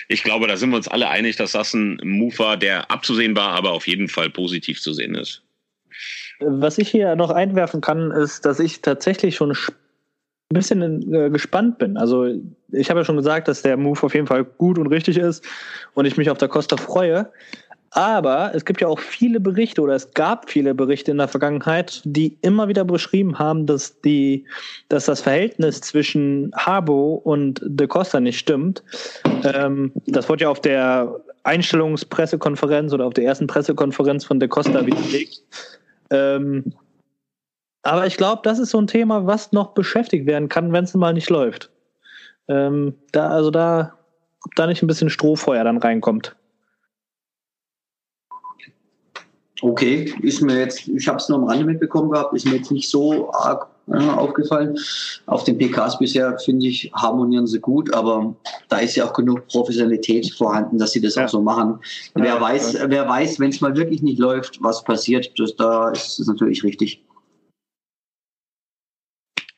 ich 0.10 0.24
glaube, 0.24 0.48
da 0.48 0.58
sind 0.58 0.72
wir 0.72 0.78
uns 0.78 0.88
alle 0.88 1.10
einig, 1.10 1.38
dass 1.38 1.54
das 1.54 1.74
ein 1.74 2.00
Move 2.04 2.38
war, 2.40 2.58
der 2.58 2.92
abzusehen 2.92 3.36
war, 3.36 3.52
aber 3.52 3.72
auf 3.72 3.88
jeden 3.88 4.10
Fall 4.10 4.30
positiv 4.30 4.82
zu 4.82 4.94
sehen 4.94 5.16
ist. 5.16 5.42
Was 6.40 6.78
ich 6.78 6.90
hier 6.90 7.16
noch 7.16 7.30
einwerfen 7.30 7.80
kann, 7.80 8.12
ist, 8.12 8.46
dass 8.46 8.60
ich 8.60 8.82
tatsächlich 8.82 9.36
schon 9.36 9.52
ein 9.52 10.54
bisschen 10.54 11.14
äh, 11.14 11.30
gespannt 11.30 11.78
bin. 11.78 11.98
Also 11.98 12.28
ich 12.72 12.90
habe 12.90 13.00
ja 13.00 13.06
schon 13.06 13.16
gesagt, 13.16 13.48
dass 13.48 13.62
der 13.62 13.78
Move 13.78 14.04
auf 14.04 14.14
jeden 14.14 14.28
Fall 14.28 14.44
gut 14.44 14.78
und 14.78 14.88
richtig 14.88 15.18
ist 15.18 15.46
und 15.94 16.06
ich 16.06 16.18
mich 16.18 16.30
auf 16.30 16.38
der 16.38 16.50
Costa 16.50 16.78
freue. 16.78 17.32
Aber 17.92 18.52
es 18.54 18.66
gibt 18.66 18.82
ja 18.82 18.88
auch 18.88 19.00
viele 19.00 19.40
Berichte 19.40 19.82
oder 19.82 19.96
es 19.96 20.14
gab 20.14 20.50
viele 20.50 20.74
Berichte 20.74 21.12
in 21.12 21.18
der 21.18 21.28
Vergangenheit, 21.28 22.02
die 22.04 22.38
immer 22.42 22.68
wieder 22.68 22.84
beschrieben 22.84 23.40
haben, 23.40 23.66
dass 23.66 24.02
die, 24.02 24.46
dass 24.90 25.06
das 25.06 25.22
Verhältnis 25.22 25.80
zwischen 25.82 26.52
Harbo 26.56 27.16
und 27.24 27.62
De 27.64 27.88
Costa 27.88 28.20
nicht 28.20 28.38
stimmt. 28.38 28.84
Ähm, 29.44 29.94
das 30.08 30.28
wurde 30.28 30.44
ja 30.44 30.50
auf 30.50 30.60
der 30.60 31.22
Einstellungspressekonferenz 31.44 32.92
oder 32.92 33.06
auf 33.06 33.14
der 33.14 33.24
ersten 33.24 33.48
Pressekonferenz 33.48 34.26
von 34.26 34.40
De 34.40 34.50
Costa 34.50 34.86
widerlegt. 34.86 35.42
Ähm, 36.10 36.74
aber 37.84 38.08
ich 38.08 38.18
glaube, 38.18 38.42
das 38.44 38.58
ist 38.60 38.72
so 38.72 38.80
ein 38.80 38.88
Thema, 38.88 39.28
was 39.28 39.52
noch 39.52 39.74
beschäftigt 39.74 40.26
werden 40.26 40.50
kann, 40.50 40.74
wenn 40.74 40.84
es 40.86 40.94
mal 40.96 41.14
nicht 41.14 41.30
läuft. 41.30 41.70
Ähm, 42.48 42.96
da, 43.12 43.30
also 43.30 43.52
da, 43.52 43.94
ob 44.44 44.56
da 44.56 44.68
nicht 44.68 44.82
ein 44.82 44.88
bisschen 44.88 45.10
Strohfeuer 45.10 45.64
dann 45.64 45.78
reinkommt. 45.78 46.36
Okay, 49.66 50.14
ist 50.22 50.44
mir 50.44 50.60
jetzt, 50.60 50.88
ich 50.88 51.08
habe 51.08 51.18
es 51.18 51.28
nur 51.28 51.40
am 51.40 51.46
Rande 51.46 51.66
mitbekommen 51.66 52.12
gehabt, 52.12 52.36
ist 52.36 52.46
mir 52.46 52.58
jetzt 52.58 52.70
nicht 52.70 52.88
so 52.88 53.32
arg 53.34 53.66
äh, 53.88 53.98
aufgefallen. 53.98 54.78
Auf 55.26 55.44
den 55.44 55.58
PKs 55.58 55.98
bisher, 55.98 56.38
finde 56.38 56.68
ich, 56.68 56.92
harmonieren 56.94 57.48
sie 57.48 57.60
gut, 57.60 57.92
aber 57.92 58.36
da 58.70 58.78
ist 58.78 58.96
ja 58.96 59.06
auch 59.06 59.14
genug 59.14 59.48
Professionalität 59.48 60.32
vorhanden, 60.36 60.78
dass 60.78 60.92
sie 60.92 61.02
das 61.02 61.16
ja. 61.16 61.26
auch 61.26 61.30
so 61.30 61.42
machen. 61.42 61.80
Ja, 62.16 62.24
wer 62.24 62.42
weiß, 62.42 62.74
ja. 62.74 62.90
wer 62.92 63.10
weiß, 63.10 63.40
wenn 63.40 63.50
es 63.50 63.60
mal 63.60 63.76
wirklich 63.76 64.04
nicht 64.04 64.20
läuft, 64.20 64.62
was 64.62 64.84
passiert, 64.84 65.32
das, 65.40 65.56
da 65.56 65.90
ist 65.90 66.20
es 66.20 66.28
natürlich 66.28 66.64
richtig. 66.64 67.04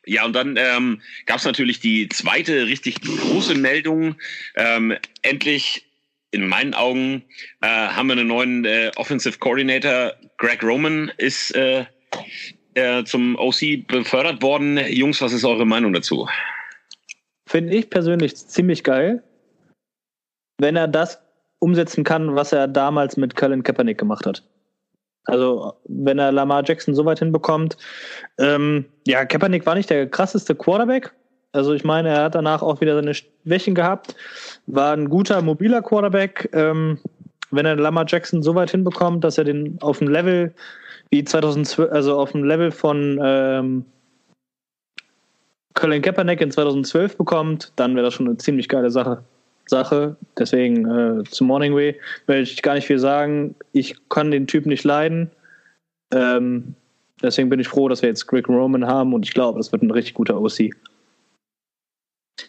Ja, 0.05 0.23
und 0.23 0.37
dann 0.37 0.55
ähm, 0.57 1.01
gab 1.25 1.39
es 1.39 1.43
natürlich 1.43 1.81
die 1.81 2.07
zweite 2.07 2.67
richtig 2.67 3.01
große 3.01 3.55
Meldung. 3.55 4.15
Ähm, 4.55 4.95
endlich 5.21 5.86
in 6.37 6.47
meinen 6.47 6.73
Augen 6.73 7.23
äh, 7.61 7.67
haben 7.67 8.07
wir 8.07 8.13
einen 8.13 8.27
neuen 8.27 8.65
äh, 8.65 8.91
Offensive 8.95 9.39
Coordinator. 9.39 10.13
Greg 10.37 10.63
Roman 10.63 11.11
ist 11.17 11.55
äh, 11.55 11.85
äh, 12.75 13.03
zum 13.03 13.35
OC 13.37 13.87
befördert 13.87 14.41
worden. 14.41 14.77
Jungs, 14.77 15.21
was 15.21 15.33
ist 15.33 15.43
eure 15.43 15.65
Meinung 15.65 15.93
dazu? 15.93 16.27
Finde 17.47 17.75
ich 17.75 17.89
persönlich 17.89 18.35
ziemlich 18.35 18.83
geil, 18.83 19.23
wenn 20.59 20.75
er 20.75 20.87
das 20.87 21.19
umsetzen 21.59 22.03
kann, 22.03 22.35
was 22.35 22.51
er 22.51 22.67
damals 22.67 23.17
mit 23.17 23.35
Colin 23.35 23.63
Kaepernick 23.63 23.97
gemacht 23.97 24.25
hat. 24.25 24.43
Also, 25.25 25.73
wenn 25.85 26.19
er 26.19 26.31
Lamar 26.31 26.63
Jackson 26.65 26.95
so 26.95 27.03
weit 27.03 27.19
hinbekommt. 27.19 27.77
Ähm, 28.39 28.85
ja, 29.05 29.25
Kaepernick 29.25 29.65
war 29.65 29.75
nicht 29.75 29.89
der 29.89 30.07
krasseste 30.09 30.55
Quarterback, 30.55 31.13
also 31.51 31.73
ich 31.73 31.83
meine, 31.83 32.09
er 32.09 32.23
hat 32.25 32.35
danach 32.35 32.61
auch 32.61 32.81
wieder 32.81 32.95
seine 32.95 33.13
Schwächen 33.13 33.75
gehabt, 33.75 34.15
war 34.67 34.93
ein 34.93 35.09
guter 35.09 35.41
mobiler 35.41 35.81
Quarterback. 35.81 36.49
Ähm, 36.53 36.99
wenn 37.51 37.65
er 37.65 37.75
Lamar 37.75 38.05
Jackson 38.07 38.43
so 38.43 38.55
weit 38.55 38.71
hinbekommt, 38.71 39.23
dass 39.23 39.37
er 39.37 39.45
den 39.45 39.77
auf 39.81 39.99
dem 39.99 40.09
Level 40.09 40.53
wie 41.09 41.23
2012, 41.23 41.91
also 41.91 42.19
auf 42.19 42.33
dem 42.33 42.43
Level 42.43 42.71
von 42.71 43.19
ähm, 43.23 43.85
Colin 45.73 46.01
Kaepernick 46.01 46.41
in 46.41 46.51
2012 46.51 47.17
bekommt, 47.17 47.71
dann 47.75 47.95
wäre 47.95 48.05
das 48.05 48.15
schon 48.15 48.27
eine 48.27 48.37
ziemlich 48.37 48.67
geile 48.67 48.89
Sache. 48.89 49.23
Sache. 49.67 50.15
Deswegen 50.37 50.85
äh, 50.85 51.23
zu 51.25 51.43
Morningway 51.43 51.99
will 52.25 52.41
ich 52.41 52.61
gar 52.61 52.75
nicht 52.75 52.87
viel 52.87 52.99
sagen. 52.99 53.55
Ich 53.73 53.95
kann 54.09 54.31
den 54.31 54.47
Typ 54.47 54.65
nicht 54.65 54.83
leiden. 54.83 55.29
Ähm, 56.11 56.75
deswegen 57.21 57.49
bin 57.49 57.59
ich 57.59 57.67
froh, 57.67 57.89
dass 57.89 58.01
wir 58.01 58.09
jetzt 58.09 58.27
Greg 58.27 58.47
Roman 58.47 58.87
haben 58.87 59.13
und 59.13 59.25
ich 59.25 59.33
glaube, 59.33 59.59
das 59.59 59.71
wird 59.71 59.83
ein 59.83 59.91
richtig 59.91 60.13
guter 60.13 60.39
OC. 60.39 60.71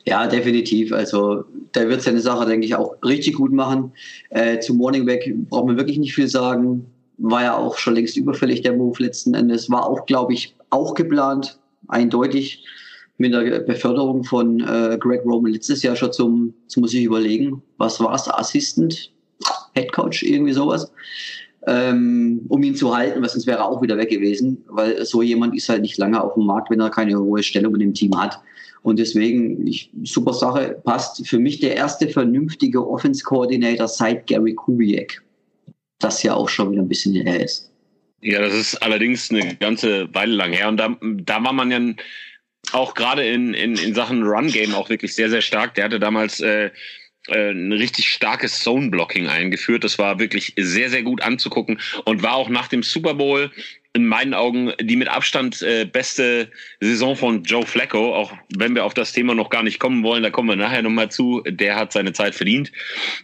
Ja, 0.07 0.27
definitiv. 0.27 0.93
Also 0.93 1.45
der 1.75 1.89
wird 1.89 2.03
seine 2.03 2.21
Sache, 2.21 2.47
denke 2.47 2.67
ich, 2.67 2.75
auch 2.75 2.97
richtig 3.03 3.37
gut 3.37 3.53
machen. 3.53 3.93
Äh, 4.31 4.59
zu 4.61 4.75
Morningback 4.75 5.35
braucht 5.49 5.67
man 5.67 5.77
wirklich 5.77 5.99
nicht 5.99 6.15
viel 6.15 6.29
sagen. 6.29 6.87
War 7.19 7.43
ja 7.43 7.57
auch 7.57 7.79
schon 7.79 7.95
längst 7.95 8.17
überfällig, 8.17 8.63
der 8.63 8.75
Move 8.75 9.03
letzten 9.03 9.35
Endes. 9.35 9.71
War 9.71 9.87
auch, 9.87 10.07
glaube 10.07 10.35
ich, 10.35 10.55
auch 10.71 10.95
geplant, 10.95 11.59
eindeutig. 11.89 12.65
mit 13.19 13.33
der 13.33 13.61
Beförderung 13.61 14.25
von 14.25 14.61
äh, 14.61 14.97
Greg 14.99 15.25
Roman 15.25 15.53
letztes 15.53 15.83
Jahr 15.83 15.97
schon 15.97 16.13
zum, 16.13 16.55
jetzt 16.63 16.77
muss 16.77 16.95
ich 16.95 17.03
überlegen, 17.03 17.63
was 17.77 17.99
war 18.01 18.15
es, 18.15 18.29
Assistant, 18.29 19.11
Head 19.75 19.93
Coach, 19.93 20.23
irgendwie 20.23 20.53
sowas, 20.53 20.93
ähm, 21.67 22.43
um 22.49 22.63
ihn 22.63 22.77
zu 22.77 22.97
halten, 22.97 23.21
weil 23.21 23.29
sonst 23.29 23.47
wäre 23.47 23.59
er 23.59 23.67
auch 23.67 23.83
wieder 23.83 23.97
weg 23.97 24.11
gewesen, 24.11 24.65
weil 24.69 25.05
so 25.05 25.21
jemand 25.21 25.57
ist 25.57 25.69
halt 25.69 25.83
nicht 25.83 25.99
lange 25.99 26.23
auf 26.23 26.35
dem 26.35 26.47
Markt, 26.47 26.71
wenn 26.71 26.81
er 26.81 26.91
keine 26.91 27.19
hohe 27.19 27.43
Stellung 27.43 27.75
in 27.75 27.81
dem 27.81 27.95
Team 27.95 28.17
hat. 28.19 28.41
Und 28.83 28.99
deswegen, 28.99 29.67
ich, 29.67 29.91
super 30.05 30.33
Sache, 30.33 30.81
passt 30.85 31.27
für 31.27 31.39
mich 31.39 31.61
der 31.61 31.77
erste 31.77 32.09
vernünftige 32.09 32.87
Offense 32.87 33.23
Coordinator 33.25 33.89
seit 33.89 34.27
Gary 34.27 34.55
Kubiak. 34.55 35.23
Das 35.99 36.23
ja 36.23 36.35
auch 36.35 36.49
schon 36.49 36.73
wieder 36.73 36.83
ein 36.83 36.89
bisschen 36.89 37.15
her 37.15 37.43
ist. 37.43 37.71
Ja, 38.21 38.41
das 38.41 38.55
ist 38.55 38.77
allerdings 38.83 39.31
eine 39.31 39.57
ganze 39.57 40.13
Weile 40.15 40.35
lang 40.35 40.53
her. 40.53 40.69
Und 40.69 40.77
da, 40.77 40.97
da 41.01 41.43
war 41.45 41.53
man 41.53 41.71
ja 41.71 41.81
auch 42.73 42.95
gerade 42.95 43.27
in, 43.27 43.55
in, 43.55 43.77
in 43.77 43.95
Sachen 43.95 44.23
Run-Game 44.23 44.75
auch 44.75 44.91
wirklich 44.91 45.15
sehr, 45.15 45.31
sehr 45.31 45.43
stark. 45.43 45.75
Der 45.75 45.85
hatte 45.85 46.01
damals 46.01 46.41
äh, 46.41 46.71
äh, 47.29 47.51
ein 47.51 47.73
richtig 47.73 48.09
starkes 48.09 48.61
Zone-Blocking 48.61 49.29
eingeführt. 49.29 49.85
Das 49.85 49.99
war 49.99 50.19
wirklich 50.19 50.55
sehr, 50.57 50.91
sehr 50.91 51.03
gut 51.03 51.23
anzugucken 51.23 51.81
und 52.05 52.23
war 52.23 52.35
auch 52.35 52.49
nach 52.49 52.69
dem 52.69 52.83
Super 52.83 53.15
Bowl 53.15 53.51
in 53.95 54.07
meinen 54.07 54.35
Augen 54.35 54.73
die 54.81 54.97
mit 54.97 55.09
Abstand 55.09 55.63
äh, 55.63 55.85
beste 55.85 56.51
Saison 56.81 57.17
von 57.17 57.43
Joe 57.43 57.67
Flacco, 57.67 58.15
auch 58.15 58.33
wenn 58.57 58.75
wir 58.75 58.85
auf 58.85 58.95
das 58.95 59.13
Thema 59.13 59.35
noch 59.35 59.51
gar 59.51 59.63
nicht 59.63 59.81
kommen 59.81 60.05
wollen, 60.05 60.23
da 60.23 60.31
kommen 60.31 60.49
wir 60.49 60.57
nachher 60.57 60.83
nochmal 60.83 61.11
zu, 61.11 61.43
der 61.47 61.77
hat 61.77 61.93
seine 61.93 62.13
Zeit 62.13 62.35
verdient. 62.35 62.71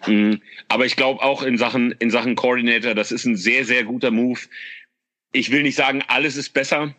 Mhm. 0.06 0.40
Aber 0.68 0.87
ich 0.87 0.97
glaube 0.97 1.23
auch 1.23 1.42
in 1.42 1.59
Sachen, 1.59 1.92
in 1.92 2.11
Sachen 2.11 2.35
Coordinator, 2.35 2.94
das 2.94 3.12
ist 3.12 3.25
ein 3.25 3.37
sehr, 3.37 3.64
sehr 3.64 3.85
guter 3.85 4.11
Move. 4.11 4.40
Ich 5.33 5.50
will 5.50 5.62
nicht 5.62 5.76
sagen, 5.76 6.02
alles 6.09 6.37
ist 6.37 6.50
besser, 6.50 6.94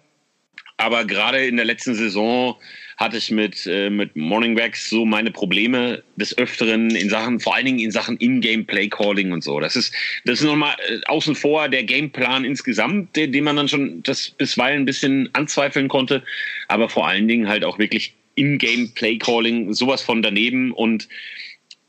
aber 0.78 1.06
gerade 1.06 1.46
in 1.46 1.56
der 1.56 1.66
letzten 1.66 1.96
Saison 1.96 2.58
hatte 2.98 3.18
ich 3.18 3.30
mit, 3.30 3.66
äh, 3.66 3.90
mit 3.90 4.16
Morning 4.16 4.58
Wax 4.58 4.90
so 4.90 5.06
meine 5.06 5.32
Probleme 5.32 6.04
des 6.16 6.38
Öfteren 6.38 6.90
in 6.96 7.10
Sachen, 7.10 7.40
vor 7.40 7.56
allen 7.56 7.66
Dingen 7.66 7.80
in 7.80 7.92
Sachen 7.92 8.18
In-Game 8.18 8.66
Play 8.66 8.88
Calling 8.88 9.32
und 9.32 9.44
so. 9.44 9.60
Das 9.60 9.76
ist, 9.76 9.94
das 10.24 10.40
ist 10.40 10.46
nochmal 10.46 10.76
äh, 10.88 11.00
außen 11.08 11.36
vor 11.36 11.68
der 11.68 11.84
Gameplan 11.84 12.46
insgesamt, 12.46 13.16
den, 13.16 13.32
den 13.32 13.44
man 13.44 13.58
dann 13.58 13.68
schon 13.68 14.02
das 14.04 14.30
bisweilen 14.30 14.84
ein 14.84 14.86
bisschen 14.86 15.30
anzweifeln 15.34 15.88
konnte. 15.88 16.24
Aber 16.68 16.90
vor 16.90 17.08
allen 17.08 17.28
Dingen 17.28 17.48
halt 17.48 17.66
auch 17.66 17.80
wirklich 17.80 18.14
In-Game 18.36 18.94
Play 18.94 19.18
Calling, 19.18 19.74
sowas 19.74 20.02
von 20.02 20.22
daneben 20.22 20.72
und, 20.72 21.10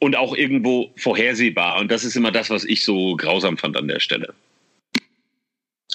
und 0.00 0.16
auch 0.16 0.36
irgendwo 0.36 0.90
vorhersehbar. 0.96 1.78
Und 1.78 1.90
das 1.90 2.04
ist 2.04 2.16
immer 2.16 2.32
das, 2.32 2.50
was 2.50 2.64
ich 2.64 2.84
so 2.84 3.16
grausam 3.16 3.56
fand 3.58 3.76
an 3.76 3.88
der 3.88 4.00
Stelle. 4.00 4.34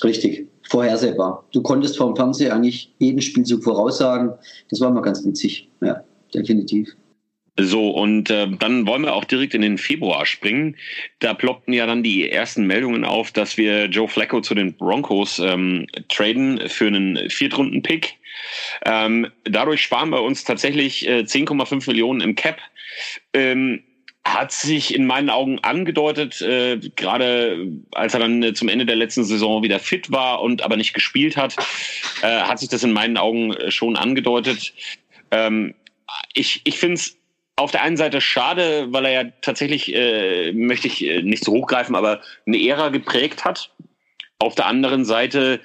Richtig, 0.03 0.47
vorhersehbar. 0.63 1.45
Du 1.51 1.61
konntest 1.61 1.97
vom 1.97 2.15
Fernseher 2.15 2.55
eigentlich 2.55 2.93
jeden 2.99 3.21
Spielzug 3.21 3.63
voraussagen. 3.63 4.33
Das 4.69 4.79
war 4.81 4.89
mal 4.91 5.01
ganz 5.01 5.25
witzig. 5.25 5.69
Ja, 5.81 6.03
definitiv. 6.33 6.95
So, 7.59 7.89
und 7.89 8.29
äh, 8.29 8.47
dann 8.59 8.87
wollen 8.87 9.03
wir 9.03 9.13
auch 9.13 9.25
direkt 9.25 9.53
in 9.53 9.61
den 9.61 9.77
Februar 9.77 10.25
springen. 10.25 10.77
Da 11.19 11.33
ploppten 11.33 11.73
ja 11.73 11.85
dann 11.85 12.01
die 12.01 12.29
ersten 12.31 12.65
Meldungen 12.65 13.03
auf, 13.03 13.31
dass 13.31 13.57
wir 13.57 13.85
Joe 13.85 14.07
Flacco 14.07 14.41
zu 14.41 14.55
den 14.55 14.73
Broncos 14.73 15.37
ähm, 15.39 15.85
traden 16.07 16.69
für 16.69 16.87
einen 16.87 17.29
Viertrunden-Pick. 17.29 18.15
Ähm, 18.85 19.27
dadurch 19.43 19.81
sparen 19.81 20.09
wir 20.09 20.23
uns 20.23 20.45
tatsächlich 20.45 21.07
äh, 21.07 21.19
10,5 21.19 21.87
Millionen 21.87 22.21
im 22.21 22.35
Cap. 22.35 22.57
Ähm, 23.33 23.83
hat 24.23 24.51
sich 24.51 24.93
in 24.93 25.07
meinen 25.07 25.29
Augen 25.29 25.59
angedeutet, 25.59 26.41
äh, 26.41 26.77
gerade 26.95 27.67
als 27.91 28.13
er 28.13 28.19
dann 28.19 28.43
äh, 28.43 28.53
zum 28.53 28.69
Ende 28.69 28.85
der 28.85 28.95
letzten 28.95 29.23
Saison 29.23 29.63
wieder 29.63 29.79
fit 29.79 30.11
war 30.11 30.41
und 30.41 30.61
aber 30.61 30.77
nicht 30.77 30.93
gespielt 30.93 31.37
hat, 31.37 31.55
äh, 32.21 32.41
hat 32.41 32.59
sich 32.59 32.69
das 32.69 32.83
in 32.83 32.93
meinen 32.93 33.17
Augen 33.17 33.53
äh, 33.53 33.71
schon 33.71 33.95
angedeutet. 33.97 34.73
Ähm, 35.31 35.73
ich 36.33 36.61
ich 36.65 36.77
finde 36.77 36.95
es 36.95 37.17
auf 37.55 37.71
der 37.71 37.83
einen 37.83 37.97
Seite 37.97 38.21
schade, 38.21 38.87
weil 38.91 39.05
er 39.05 39.11
ja 39.11 39.31
tatsächlich, 39.41 39.93
äh, 39.93 40.51
möchte 40.53 40.87
ich 40.87 41.05
äh, 41.05 41.21
nicht 41.21 41.43
zu 41.43 41.51
hochgreifen, 41.51 41.95
aber 41.95 42.21
eine 42.45 42.61
Ära 42.61 42.89
geprägt 42.89 43.45
hat. 43.45 43.71
Auf 44.39 44.55
der 44.55 44.65
anderen 44.65 45.05
Seite 45.05 45.59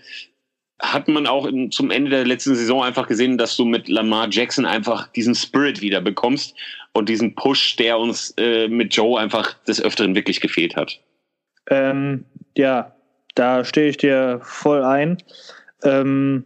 hat 0.78 1.08
man 1.08 1.26
auch 1.26 1.46
in, 1.46 1.70
zum 1.70 1.90
Ende 1.90 2.10
der 2.10 2.26
letzten 2.26 2.54
Saison 2.54 2.82
einfach 2.82 3.08
gesehen, 3.08 3.38
dass 3.38 3.56
du 3.56 3.64
mit 3.64 3.88
Lamar 3.88 4.28
Jackson 4.30 4.66
einfach 4.66 5.08
diesen 5.08 5.34
Spirit 5.34 5.80
wieder 5.80 6.00
bekommst 6.00 6.54
und 6.92 7.08
diesen 7.08 7.34
Push, 7.34 7.76
der 7.76 7.98
uns 7.98 8.34
äh, 8.36 8.68
mit 8.68 8.94
Joe 8.94 9.18
einfach 9.18 9.54
des 9.64 9.82
Öfteren 9.82 10.14
wirklich 10.14 10.40
gefehlt 10.40 10.76
hat. 10.76 11.00
Ähm, 11.68 12.24
ja, 12.56 12.94
da 13.34 13.64
stehe 13.64 13.88
ich 13.88 13.96
dir 13.96 14.40
voll 14.42 14.82
ein. 14.84 15.18
Ähm, 15.82 16.44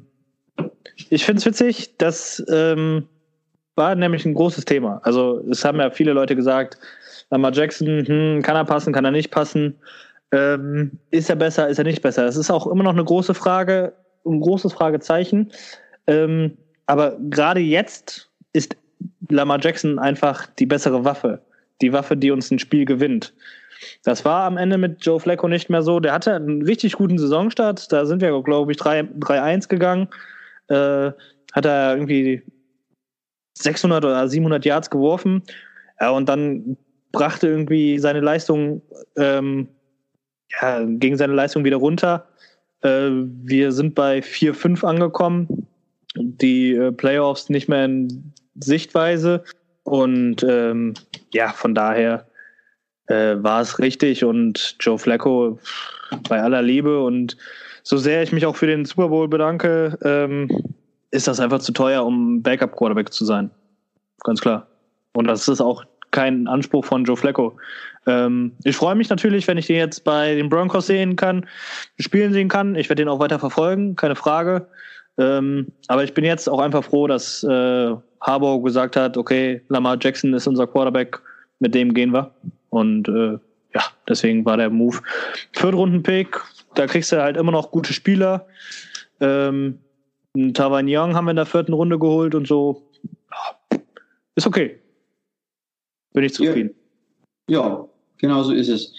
ich 1.08 1.24
finde 1.24 1.40
es 1.40 1.46
witzig, 1.46 1.96
das 1.98 2.44
ähm, 2.52 3.08
war 3.74 3.94
nämlich 3.94 4.24
ein 4.24 4.34
großes 4.34 4.64
Thema. 4.64 5.00
Also 5.02 5.42
es 5.50 5.64
haben 5.64 5.80
ja 5.80 5.90
viele 5.90 6.12
Leute 6.12 6.36
gesagt, 6.36 6.78
Lamar 7.30 7.52
Jackson, 7.52 8.06
hm, 8.06 8.42
kann 8.42 8.56
er 8.56 8.64
passen, 8.64 8.92
kann 8.92 9.04
er 9.04 9.10
nicht 9.10 9.30
passen. 9.30 9.78
Ähm, 10.32 10.98
ist 11.10 11.30
er 11.30 11.36
besser, 11.36 11.68
ist 11.68 11.78
er 11.78 11.84
nicht 11.84 12.02
besser? 12.02 12.24
Das 12.24 12.36
ist 12.36 12.50
auch 12.50 12.66
immer 12.66 12.84
noch 12.84 12.92
eine 12.92 13.04
große 13.04 13.34
Frage, 13.34 13.92
ein 14.24 14.40
großes 14.40 14.72
Fragezeichen. 14.72 15.52
Ähm, 16.06 16.56
aber 16.86 17.16
gerade 17.30 17.60
jetzt 17.60 18.30
ist 18.52 18.76
Lamar 19.28 19.60
Jackson 19.60 19.98
einfach 19.98 20.46
die 20.58 20.66
bessere 20.66 21.04
Waffe. 21.04 21.40
Die 21.80 21.92
Waffe, 21.92 22.16
die 22.16 22.30
uns 22.30 22.50
ein 22.50 22.58
Spiel 22.58 22.84
gewinnt. 22.84 23.32
Das 24.04 24.24
war 24.24 24.44
am 24.44 24.56
Ende 24.56 24.76
mit 24.76 25.04
Joe 25.04 25.20
Flacco 25.20 25.48
nicht 25.48 25.70
mehr 25.70 25.82
so. 25.82 26.00
Der 26.00 26.12
hatte 26.12 26.34
einen 26.34 26.62
richtig 26.62 26.94
guten 26.94 27.18
Saisonstart. 27.18 27.90
Da 27.92 28.04
sind 28.04 28.20
wir, 28.20 28.42
glaube 28.42 28.72
ich, 28.72 28.78
3-1 28.78 29.68
gegangen. 29.68 30.08
Äh, 30.68 31.12
hat 31.52 31.64
er 31.64 31.94
irgendwie 31.94 32.42
600 33.54 34.04
oder 34.04 34.28
700 34.28 34.64
Yards 34.64 34.90
geworfen. 34.90 35.42
Ja, 36.00 36.10
und 36.10 36.28
dann 36.28 36.76
brachte 37.12 37.48
irgendwie 37.48 37.98
seine 37.98 38.20
Leistung, 38.20 38.82
ähm, 39.16 39.68
ja, 40.60 40.84
ging 40.84 41.16
seine 41.16 41.34
Leistung 41.34 41.64
wieder 41.64 41.76
runter. 41.76 42.28
Äh, 42.82 43.10
wir 43.10 43.72
sind 43.72 43.94
bei 43.94 44.20
4-5 44.20 44.84
angekommen. 44.84 45.66
Die 46.16 46.72
äh, 46.74 46.92
Playoffs 46.92 47.48
nicht 47.50 47.68
mehr 47.68 47.84
in 47.84 48.32
Sichtweise. 48.58 49.44
Und 49.84 50.44
ähm, 50.48 50.94
ja, 51.32 51.52
von 51.52 51.74
daher 51.74 52.26
äh, 53.06 53.36
war 53.38 53.60
es 53.60 53.78
richtig. 53.78 54.24
Und 54.24 54.76
Joe 54.80 54.98
Flacco 54.98 55.58
bei 56.28 56.40
aller 56.40 56.62
Liebe 56.62 57.02
und 57.02 57.36
so 57.82 57.96
sehr 57.96 58.22
ich 58.22 58.32
mich 58.32 58.46
auch 58.46 58.56
für 58.56 58.66
den 58.66 58.84
Super 58.84 59.08
Bowl 59.08 59.28
bedanke, 59.28 59.98
ähm, 60.02 60.74
ist 61.10 61.26
das 61.26 61.40
einfach 61.40 61.60
zu 61.60 61.72
teuer, 61.72 62.04
um 62.04 62.42
Backup-Quarterback 62.42 63.12
zu 63.12 63.24
sein. 63.24 63.50
Ganz 64.22 64.40
klar. 64.40 64.66
Und 65.12 65.26
das 65.26 65.48
ist 65.48 65.60
auch 65.60 65.84
kein 66.10 66.46
Anspruch 66.46 66.84
von 66.84 67.04
Joe 67.04 67.16
Flacco. 67.16 67.56
Ähm, 68.06 68.52
ich 68.64 68.76
freue 68.76 68.94
mich 68.94 69.08
natürlich, 69.08 69.46
wenn 69.46 69.58
ich 69.58 69.66
den 69.66 69.76
jetzt 69.76 70.04
bei 70.04 70.34
den 70.34 70.48
Broncos 70.48 70.86
sehen 70.86 71.16
kann, 71.16 71.46
spielen 71.98 72.32
sehen 72.32 72.48
kann. 72.48 72.74
Ich 72.74 72.88
werde 72.88 73.02
den 73.02 73.08
auch 73.08 73.20
weiter 73.20 73.38
verfolgen, 73.38 73.96
keine 73.96 74.16
Frage. 74.16 74.66
Ähm, 75.18 75.66
aber 75.88 76.04
ich 76.04 76.14
bin 76.14 76.24
jetzt 76.24 76.48
auch 76.48 76.60
einfach 76.60 76.84
froh, 76.84 77.06
dass 77.06 77.44
äh, 77.44 77.94
Harbaugh 78.20 78.62
gesagt 78.62 78.96
hat, 78.96 79.16
okay, 79.16 79.62
Lamar 79.68 79.98
Jackson 80.00 80.32
ist 80.32 80.46
unser 80.46 80.66
Quarterback, 80.66 81.20
mit 81.58 81.74
dem 81.74 81.92
gehen 81.92 82.12
wir. 82.12 82.34
Und 82.70 83.08
äh, 83.08 83.38
ja, 83.74 83.82
deswegen 84.08 84.44
war 84.44 84.56
der 84.56 84.70
Move. 84.70 84.98
Viertrunden-Pick, 85.52 86.40
da 86.74 86.86
kriegst 86.86 87.12
du 87.12 87.20
halt 87.20 87.36
immer 87.36 87.52
noch 87.52 87.70
gute 87.70 87.92
Spieler. 87.92 88.46
Ähm, 89.20 89.78
Tavan 90.54 90.86
Young 90.88 91.14
haben 91.14 91.26
wir 91.26 91.30
in 91.30 91.36
der 91.36 91.46
vierten 91.46 91.72
Runde 91.72 91.98
geholt 91.98 92.34
und 92.34 92.46
so. 92.46 92.82
Ist 94.36 94.46
okay. 94.46 94.78
Bin 96.12 96.24
ich 96.24 96.34
zufrieden. 96.34 96.74
Ja, 97.48 97.68
ja 97.68 97.89
genau 98.20 98.42
so 98.42 98.52
ist 98.52 98.68
es. 98.68 98.92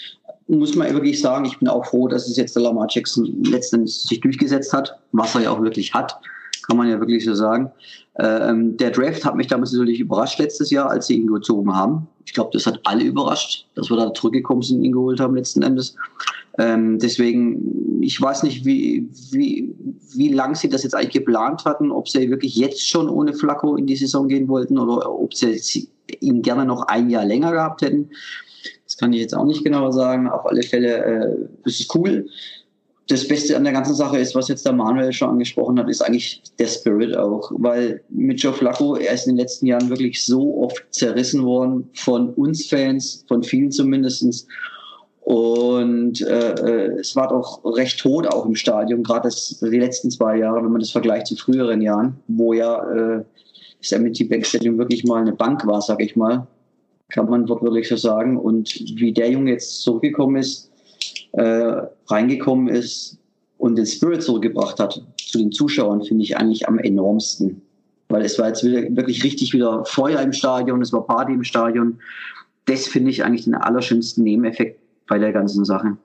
Muss 0.47 0.75
man 0.75 0.93
wirklich 0.93 1.21
sagen, 1.21 1.45
ich 1.45 1.57
bin 1.59 1.67
auch 1.67 1.85
froh, 1.85 2.07
dass 2.07 2.27
es 2.27 2.35
jetzt 2.35 2.55
der 2.55 2.63
Lamar 2.63 2.87
Jackson 2.89 3.43
letztendlich 3.45 4.01
sich 4.01 4.19
durchgesetzt 4.19 4.73
hat, 4.73 4.99
was 5.11 5.33
er 5.35 5.41
ja 5.41 5.51
auch 5.51 5.61
wirklich 5.61 5.93
hat, 5.93 6.19
kann 6.67 6.77
man 6.77 6.89
ja 6.89 6.99
wirklich 6.99 7.23
so 7.23 7.33
sagen. 7.33 7.71
Ähm, 8.19 8.75
der 8.77 8.91
Draft 8.91 9.23
hat 9.23 9.35
mich 9.35 9.47
damals 9.47 9.71
natürlich 9.71 9.99
überrascht 9.99 10.39
letztes 10.39 10.69
Jahr, 10.69 10.89
als 10.89 11.07
sie 11.07 11.15
ihn 11.15 11.27
gezogen 11.27 11.73
haben. 11.73 12.07
Ich 12.25 12.33
glaube, 12.33 12.49
das 12.53 12.65
hat 12.65 12.79
alle 12.83 13.03
überrascht, 13.03 13.67
dass 13.75 13.89
wir 13.89 13.97
da 13.97 14.13
zurückgekommen 14.13 14.61
sind 14.61 14.79
und 14.79 14.85
ihn 14.85 14.91
geholt 14.91 15.19
haben 15.19 15.35
letzten 15.35 15.61
Endes. 15.63 15.95
Ähm, 16.57 16.99
deswegen, 16.99 18.01
ich 18.01 18.21
weiß 18.21 18.43
nicht, 18.43 18.65
wie, 18.65 19.09
wie, 19.31 19.73
wie 20.13 20.29
lang 20.29 20.55
sie 20.55 20.69
das 20.69 20.83
jetzt 20.83 20.93
eigentlich 20.93 21.13
geplant 21.13 21.63
hatten, 21.63 21.91
ob 21.91 22.09
sie 22.09 22.29
wirklich 22.29 22.55
jetzt 22.55 22.87
schon 22.87 23.07
ohne 23.09 23.33
Flacco 23.33 23.75
in 23.77 23.87
die 23.87 23.95
Saison 23.95 24.27
gehen 24.27 24.49
wollten 24.49 24.77
oder 24.77 25.09
ob 25.09 25.33
sie 25.33 25.89
ihn 26.19 26.41
gerne 26.41 26.65
noch 26.65 26.83
ein 26.83 27.09
Jahr 27.09 27.25
länger 27.25 27.51
gehabt 27.53 27.81
hätten. 27.81 28.09
Das 28.91 28.97
kann 28.97 29.13
ich 29.13 29.21
jetzt 29.21 29.33
auch 29.33 29.45
nicht 29.45 29.63
genauer 29.63 29.93
sagen. 29.93 30.27
Auf 30.27 30.45
alle 30.45 30.63
Fälle 30.63 31.05
äh, 31.05 31.67
ist 31.67 31.79
es 31.79 31.87
cool 31.95 32.25
das 33.11 33.27
Beste 33.27 33.57
an 33.57 33.63
der 33.63 33.73
ganzen 33.73 33.93
Sache 33.93 34.17
ist, 34.17 34.35
was 34.35 34.47
jetzt 34.47 34.65
der 34.65 34.73
Manuel 34.73 35.11
schon 35.11 35.29
angesprochen 35.29 35.77
hat, 35.79 35.89
ist 35.89 36.01
eigentlich 36.01 36.41
der 36.59 36.67
Spirit 36.67 37.15
auch. 37.17 37.51
Weil 37.55 38.01
mit 38.09 38.41
Joe 38.41 38.53
Flacco, 38.53 38.95
er 38.95 39.13
ist 39.13 39.27
in 39.27 39.33
den 39.33 39.39
letzten 39.39 39.65
Jahren 39.65 39.89
wirklich 39.89 40.25
so 40.25 40.63
oft 40.63 40.85
zerrissen 40.91 41.43
worden 41.43 41.89
von 41.93 42.29
uns 42.29 42.67
Fans, 42.67 43.25
von 43.27 43.43
vielen 43.43 43.71
zumindestens. 43.71 44.47
Und 45.21 46.21
äh, 46.21 46.51
äh 46.51 46.99
es 46.99 47.15
war 47.15 47.27
doch 47.27 47.63
recht 47.65 47.99
tot 47.99 48.27
auch 48.27 48.45
im 48.45 48.55
Stadion, 48.55 49.03
gerade 49.03 49.29
die 49.29 49.79
letzten 49.79 50.09
zwei 50.09 50.37
Jahre, 50.37 50.63
wenn 50.63 50.71
man 50.71 50.81
das 50.81 50.91
vergleicht 50.91 51.27
zu 51.27 51.35
früheren 51.35 51.81
Jahren, 51.81 52.17
wo 52.27 52.53
ja 52.53 52.81
äh, 52.91 53.23
das 53.81 53.93
Amity 53.93 54.23
Bank 54.23 54.45
Stadium 54.45 54.77
wirklich 54.77 55.03
mal 55.03 55.21
eine 55.21 55.33
Bank 55.33 55.65
war, 55.67 55.81
sag 55.81 56.01
ich 56.01 56.15
mal. 56.15 56.47
Kann 57.11 57.29
man 57.29 57.47
wortwörtlich 57.47 57.87
so 57.87 57.95
sagen. 57.95 58.37
Und 58.37 58.73
wie 58.95 59.11
der 59.11 59.29
Junge 59.31 59.51
jetzt 59.51 59.81
zurückgekommen 59.81 60.37
ist, 60.37 60.71
äh, 61.33 61.81
reingekommen 62.07 62.67
ist 62.67 63.17
und 63.57 63.77
den 63.77 63.85
Spirit 63.85 64.23
zurückgebracht 64.23 64.79
hat 64.79 65.01
zu 65.17 65.37
den 65.37 65.51
Zuschauern, 65.51 66.03
finde 66.03 66.23
ich 66.23 66.37
eigentlich 66.37 66.67
am 66.67 66.79
enormsten. 66.79 67.61
Weil 68.09 68.23
es 68.23 68.37
war 68.37 68.47
jetzt 68.47 68.63
wirklich 68.63 69.23
richtig 69.23 69.53
wieder 69.53 69.85
Feuer 69.85 70.19
im 70.21 70.33
Stadion, 70.33 70.81
es 70.81 70.91
war 70.91 71.05
Party 71.05 71.33
im 71.33 71.43
Stadion. 71.43 71.99
Das 72.65 72.87
finde 72.87 73.11
ich 73.11 73.23
eigentlich 73.23 73.45
den 73.45 73.55
allerschönsten 73.55 74.23
Nebeneffekt 74.23 74.79
bei 75.07 75.17
der 75.17 75.31
ganzen 75.31 75.63
Sache. 75.63 75.97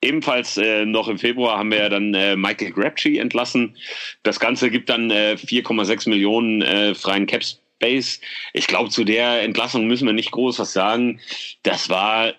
Ebenfalls 0.00 0.56
äh, 0.56 0.84
noch 0.84 1.08
im 1.08 1.18
Februar 1.18 1.58
haben 1.58 1.70
wir 1.70 1.78
ja 1.78 1.88
dann 1.88 2.12
äh, 2.14 2.34
Michael 2.36 2.72
Grabtree 2.72 3.18
entlassen. 3.18 3.76
Das 4.24 4.40
Ganze 4.40 4.68
gibt 4.68 4.88
dann 4.88 5.10
äh, 5.10 5.36
4,6 5.38 6.08
Millionen 6.08 6.60
äh, 6.62 6.94
freien 6.94 7.26
Cap 7.26 7.42
Space. 7.82 8.20
Ich 8.52 8.66
glaube, 8.66 8.90
zu 8.90 9.04
der 9.04 9.42
Entlassung 9.42 9.86
müssen 9.86 10.06
wir 10.06 10.12
nicht 10.12 10.30
groß 10.30 10.60
was 10.60 10.72
sagen. 10.72 11.20
Das 11.62 11.88
war 11.88 12.34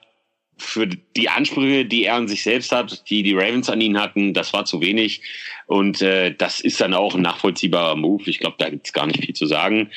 für 0.57 0.87
die 0.87 1.29
Ansprüche, 1.29 1.83
die 1.83 2.05
er 2.05 2.15
an 2.15 2.27
sich 2.27 2.43
selbst 2.43 2.71
hat, 2.71 3.09
die 3.09 3.23
die 3.23 3.33
Ravens 3.33 3.69
an 3.69 3.81
ihn 3.81 3.99
hatten, 3.99 4.33
das 4.33 4.53
war 4.53 4.65
zu 4.65 4.81
wenig. 4.81 5.21
Und 5.65 6.01
äh, 6.01 6.33
das 6.33 6.61
ist 6.61 6.79
dann 6.79 6.93
auch 6.93 7.15
ein 7.15 7.21
nachvollziehbarer 7.21 7.95
Move. 7.95 8.23
Ich 8.29 8.39
glaube, 8.39 8.55
da 8.59 8.69
gibt 8.69 8.85
es 8.85 8.93
gar 8.93 9.07
nicht 9.07 9.25
viel 9.25 9.33
zu 9.33 9.45
sagen. 9.45 9.91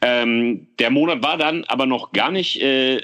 Ähm, 0.00 0.68
der 0.78 0.90
Monat 0.90 1.22
war 1.22 1.38
dann 1.38 1.64
aber 1.64 1.86
noch 1.86 2.12
gar 2.12 2.30
nicht 2.30 2.60
äh, 2.60 3.00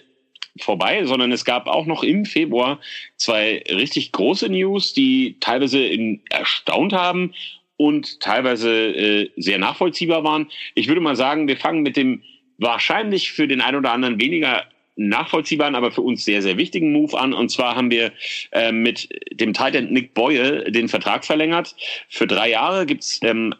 vorbei, 0.61 1.05
sondern 1.07 1.33
es 1.33 1.45
gab 1.45 1.67
auch 1.67 1.87
noch 1.87 2.03
im 2.03 2.25
Februar 2.25 2.79
zwei 3.17 3.65
richtig 3.71 4.13
große 4.13 4.49
News, 4.49 4.93
die 4.93 5.39
teilweise 5.41 5.81
in, 5.85 6.21
erstaunt 6.31 6.93
haben 6.93 7.33
und 7.79 8.21
teilweise 8.21 8.71
äh, 8.71 9.31
sehr 9.37 9.59
nachvollziehbar 9.59 10.25
waren. 10.25 10.49
Ich 10.75 10.89
würde 10.89 11.01
mal 11.01 11.17
sagen, 11.17 11.49
wir 11.49 11.57
fangen 11.57 11.83
mit 11.83 11.97
dem 11.97 12.23
wahrscheinlich 12.59 13.33
für 13.33 13.49
den 13.49 13.63
einen 13.63 13.79
oder 13.79 13.93
anderen 13.93 14.21
weniger 14.21 14.65
nachvollziehbaren, 14.97 15.77
aber 15.77 15.93
für 15.93 16.03
uns 16.03 16.25
sehr, 16.25 16.43
sehr 16.43 16.59
wichtigen 16.59 16.93
Move 16.93 17.19
an. 17.19 17.33
Und 17.33 17.51
zwar 17.51 17.77
haben 17.77 17.91
wir 17.91 18.13
äh, 18.51 18.73
mit 18.73 19.09
dem 19.31 19.55
Titan 19.55 19.93
Nick 19.93 20.13
Boyle 20.13 20.71
den 20.71 20.89
Vertrag 20.89 21.25
verlängert. 21.25 21.77
Für 22.09 22.27
drei 22.27 22.51
Jahre 22.51 22.85
gibt's 22.85 23.21
ähm, 23.23 23.55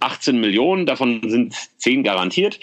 18 0.00 0.40
Millionen, 0.40 0.84
davon 0.86 1.20
sind 1.28 1.54
10 1.78 2.02
garantiert. 2.02 2.58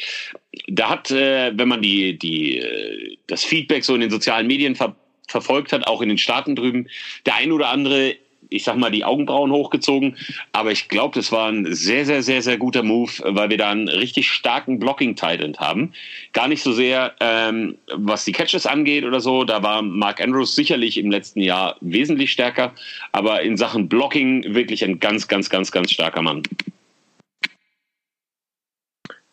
Da 0.68 0.90
hat, 0.90 1.10
äh, 1.12 1.58
wenn 1.58 1.70
man 1.70 1.82
die, 1.82 2.20
die, 2.20 2.58
äh, 2.58 3.18
das 3.28 3.46
Feedback 3.46 3.86
so 3.86 3.96
in 3.96 4.02
den 4.02 4.10
sozialen 4.12 4.48
Medien 4.48 4.76
ver 4.76 4.96
verfolgt 5.28 5.74
hat, 5.74 5.88
auch 5.88 6.04
in 6.04 6.10
den 6.10 6.20
Staaten 6.20 6.56
drüben, 6.56 6.88
der 7.26 7.34
ein 7.36 7.52
oder 7.52 7.70
andere 7.70 8.16
ich 8.56 8.64
sag 8.64 8.78
mal, 8.78 8.92
die 8.92 9.04
Augenbrauen 9.04 9.52
hochgezogen. 9.52 10.16
Aber 10.52 10.72
ich 10.72 10.88
glaube, 10.90 11.16
das 11.16 11.32
war 11.32 11.50
ein 11.50 11.74
sehr, 11.74 12.06
sehr, 12.06 12.24
sehr, 12.24 12.42
sehr 12.42 12.58
guter 12.58 12.84
Move, 12.84 13.12
weil 13.24 13.50
wir 13.50 13.58
da 13.58 13.72
einen 13.72 13.88
richtig 13.88 14.32
starken 14.32 14.80
Blocking-Titan 14.80 15.58
haben. 15.58 15.94
Gar 16.34 16.48
nicht 16.48 16.64
so 16.64 16.72
sehr, 16.72 17.14
ähm, 17.20 17.78
was 17.94 18.26
die 18.26 18.32
Catches 18.32 18.66
angeht 18.66 19.04
oder 19.04 19.20
so. 19.20 19.44
Da 19.44 19.62
war 19.64 19.82
Mark 19.82 20.22
Andrews 20.22 20.56
sicherlich 20.56 20.98
im 20.98 21.12
letzten 21.12 21.42
Jahr 21.42 21.76
wesentlich 21.82 22.32
stärker. 22.32 22.74
Aber 23.12 23.42
in 23.42 23.58
Sachen 23.58 23.90
Blocking 23.90 24.56
wirklich 24.56 24.84
ein 24.84 25.00
ganz, 25.00 25.28
ganz, 25.28 25.50
ganz, 25.50 25.72
ganz 25.72 25.92
starker 25.92 26.22
Mann. 26.22 26.44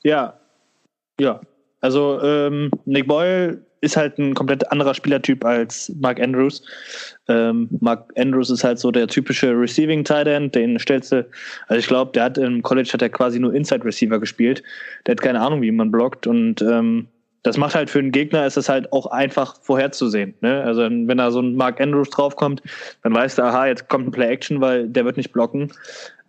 Ja, 0.03 0.39
ja. 1.21 1.41
Also 1.81 2.21
ähm, 2.23 2.71
Nick 2.85 3.07
Boyle 3.09 3.65
ist 3.83 3.97
halt 3.97 4.17
ein 4.19 4.35
komplett 4.35 4.71
anderer 4.71 4.95
Spielertyp 4.95 5.45
als 5.45 5.93
Mark 6.01 6.21
Andrews. 6.21 6.63
Ähm, 7.29 7.69
Mark 7.81 8.11
Andrews 8.17 8.49
ist 8.49 8.65
halt 8.65 8.79
so 8.79 8.91
der 8.91 9.09
typische 9.09 9.51
Receiving 9.51 10.05
Tight 10.05 10.29
End, 10.29 10.55
den 10.55 10.79
stellst 10.79 11.13
du, 11.13 11.27
also 11.67 11.79
ich 11.79 11.89
glaube, 11.89 12.13
der 12.13 12.25
hat 12.25 12.39
im 12.39 12.63
College 12.63 12.91
hat 12.93 13.03
er 13.03 13.11
quasi 13.11 13.39
nur 13.39 13.53
Inside 13.53 13.85
Receiver 13.85 14.19
gespielt. 14.19 14.63
Der 15.07 15.13
hat 15.13 15.21
keine 15.21 15.41
Ahnung, 15.41 15.61
wie 15.63 15.73
man 15.73 15.91
blockt 15.91 16.27
und 16.27 16.63
ähm, 16.63 17.09
das 17.43 17.57
macht 17.57 17.75
halt 17.75 17.91
für 17.91 17.99
einen 17.99 18.13
Gegner 18.13 18.47
ist 18.47 18.57
es 18.57 18.69
halt 18.69 18.93
auch 18.93 19.07
einfach 19.07 19.61
vorherzusehen. 19.61 20.35
Ne? 20.43 20.63
Also 20.63 20.83
wenn 20.83 21.19
da 21.19 21.33
so 21.33 21.41
ein 21.41 21.57
Mark 21.57 21.81
Andrews 21.81 22.11
draufkommt, 22.11 22.63
dann 23.03 23.15
weißt 23.15 23.39
du, 23.39 23.43
aha, 23.43 23.67
jetzt 23.67 23.89
kommt 23.89 24.07
ein 24.07 24.13
Play 24.13 24.29
Action, 24.29 24.61
weil 24.61 24.89
der 24.89 25.05
wird 25.05 25.17
nicht 25.17 25.33
blocken. 25.33 25.73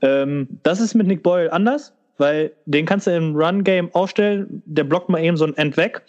Ähm, 0.01 0.47
das 0.63 0.81
ist 0.81 0.95
mit 0.95 1.05
Nick 1.05 1.21
Boyle 1.21 1.53
anders, 1.53 1.93
weil 2.17 2.51
den 2.65 2.87
kannst 2.87 3.05
du 3.05 3.15
im 3.15 3.35
Run 3.35 3.63
Game 3.63 3.93
aufstellen, 3.93 4.63
der 4.65 4.85
blockt 4.85 5.09
mal 5.09 5.23
eben 5.23 5.37
so 5.37 5.45
ein 5.45 5.55
End 5.55 5.77
weg. 5.77 6.01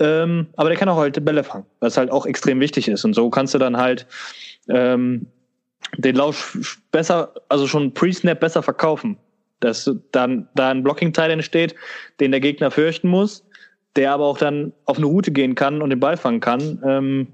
Ähm, 0.00 0.48
aber 0.56 0.70
der 0.70 0.78
kann 0.78 0.88
auch 0.88 0.96
heute 0.96 1.20
Bälle 1.20 1.44
fangen, 1.44 1.66
was 1.80 1.96
halt 1.96 2.10
auch 2.10 2.26
extrem 2.26 2.58
wichtig 2.58 2.88
ist. 2.88 3.04
Und 3.04 3.14
so 3.14 3.28
kannst 3.30 3.54
du 3.54 3.58
dann 3.58 3.76
halt 3.76 4.06
ähm, 4.68 5.26
den 5.98 6.16
Lauf 6.16 6.78
besser, 6.90 7.34
also 7.48 7.66
schon 7.66 7.92
Pre-Snap 7.92 8.40
besser 8.40 8.62
verkaufen. 8.62 9.16
Dass 9.60 9.90
dann 10.12 10.48
da 10.54 10.70
ein 10.70 10.82
Blocking-Teil 10.82 11.30
entsteht, 11.30 11.74
den 12.18 12.30
der 12.30 12.40
Gegner 12.40 12.70
fürchten 12.70 13.08
muss, 13.08 13.44
der 13.94 14.12
aber 14.12 14.24
auch 14.24 14.38
dann 14.38 14.72
auf 14.86 14.96
eine 14.96 15.04
Route 15.04 15.32
gehen 15.32 15.54
kann 15.54 15.82
und 15.82 15.90
den 15.90 16.00
Ball 16.00 16.16
fangen 16.16 16.40
kann. 16.40 16.82
Ähm, 16.82 17.26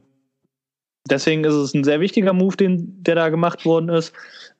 deswegen 1.08 1.44
ist 1.44 1.54
es 1.54 1.72
ein 1.72 1.84
sehr 1.84 2.00
wichtiger 2.00 2.32
Move, 2.32 2.56
den, 2.56 3.00
der 3.04 3.14
da 3.14 3.28
gemacht 3.28 3.64
worden 3.64 3.90
ist. 3.90 4.12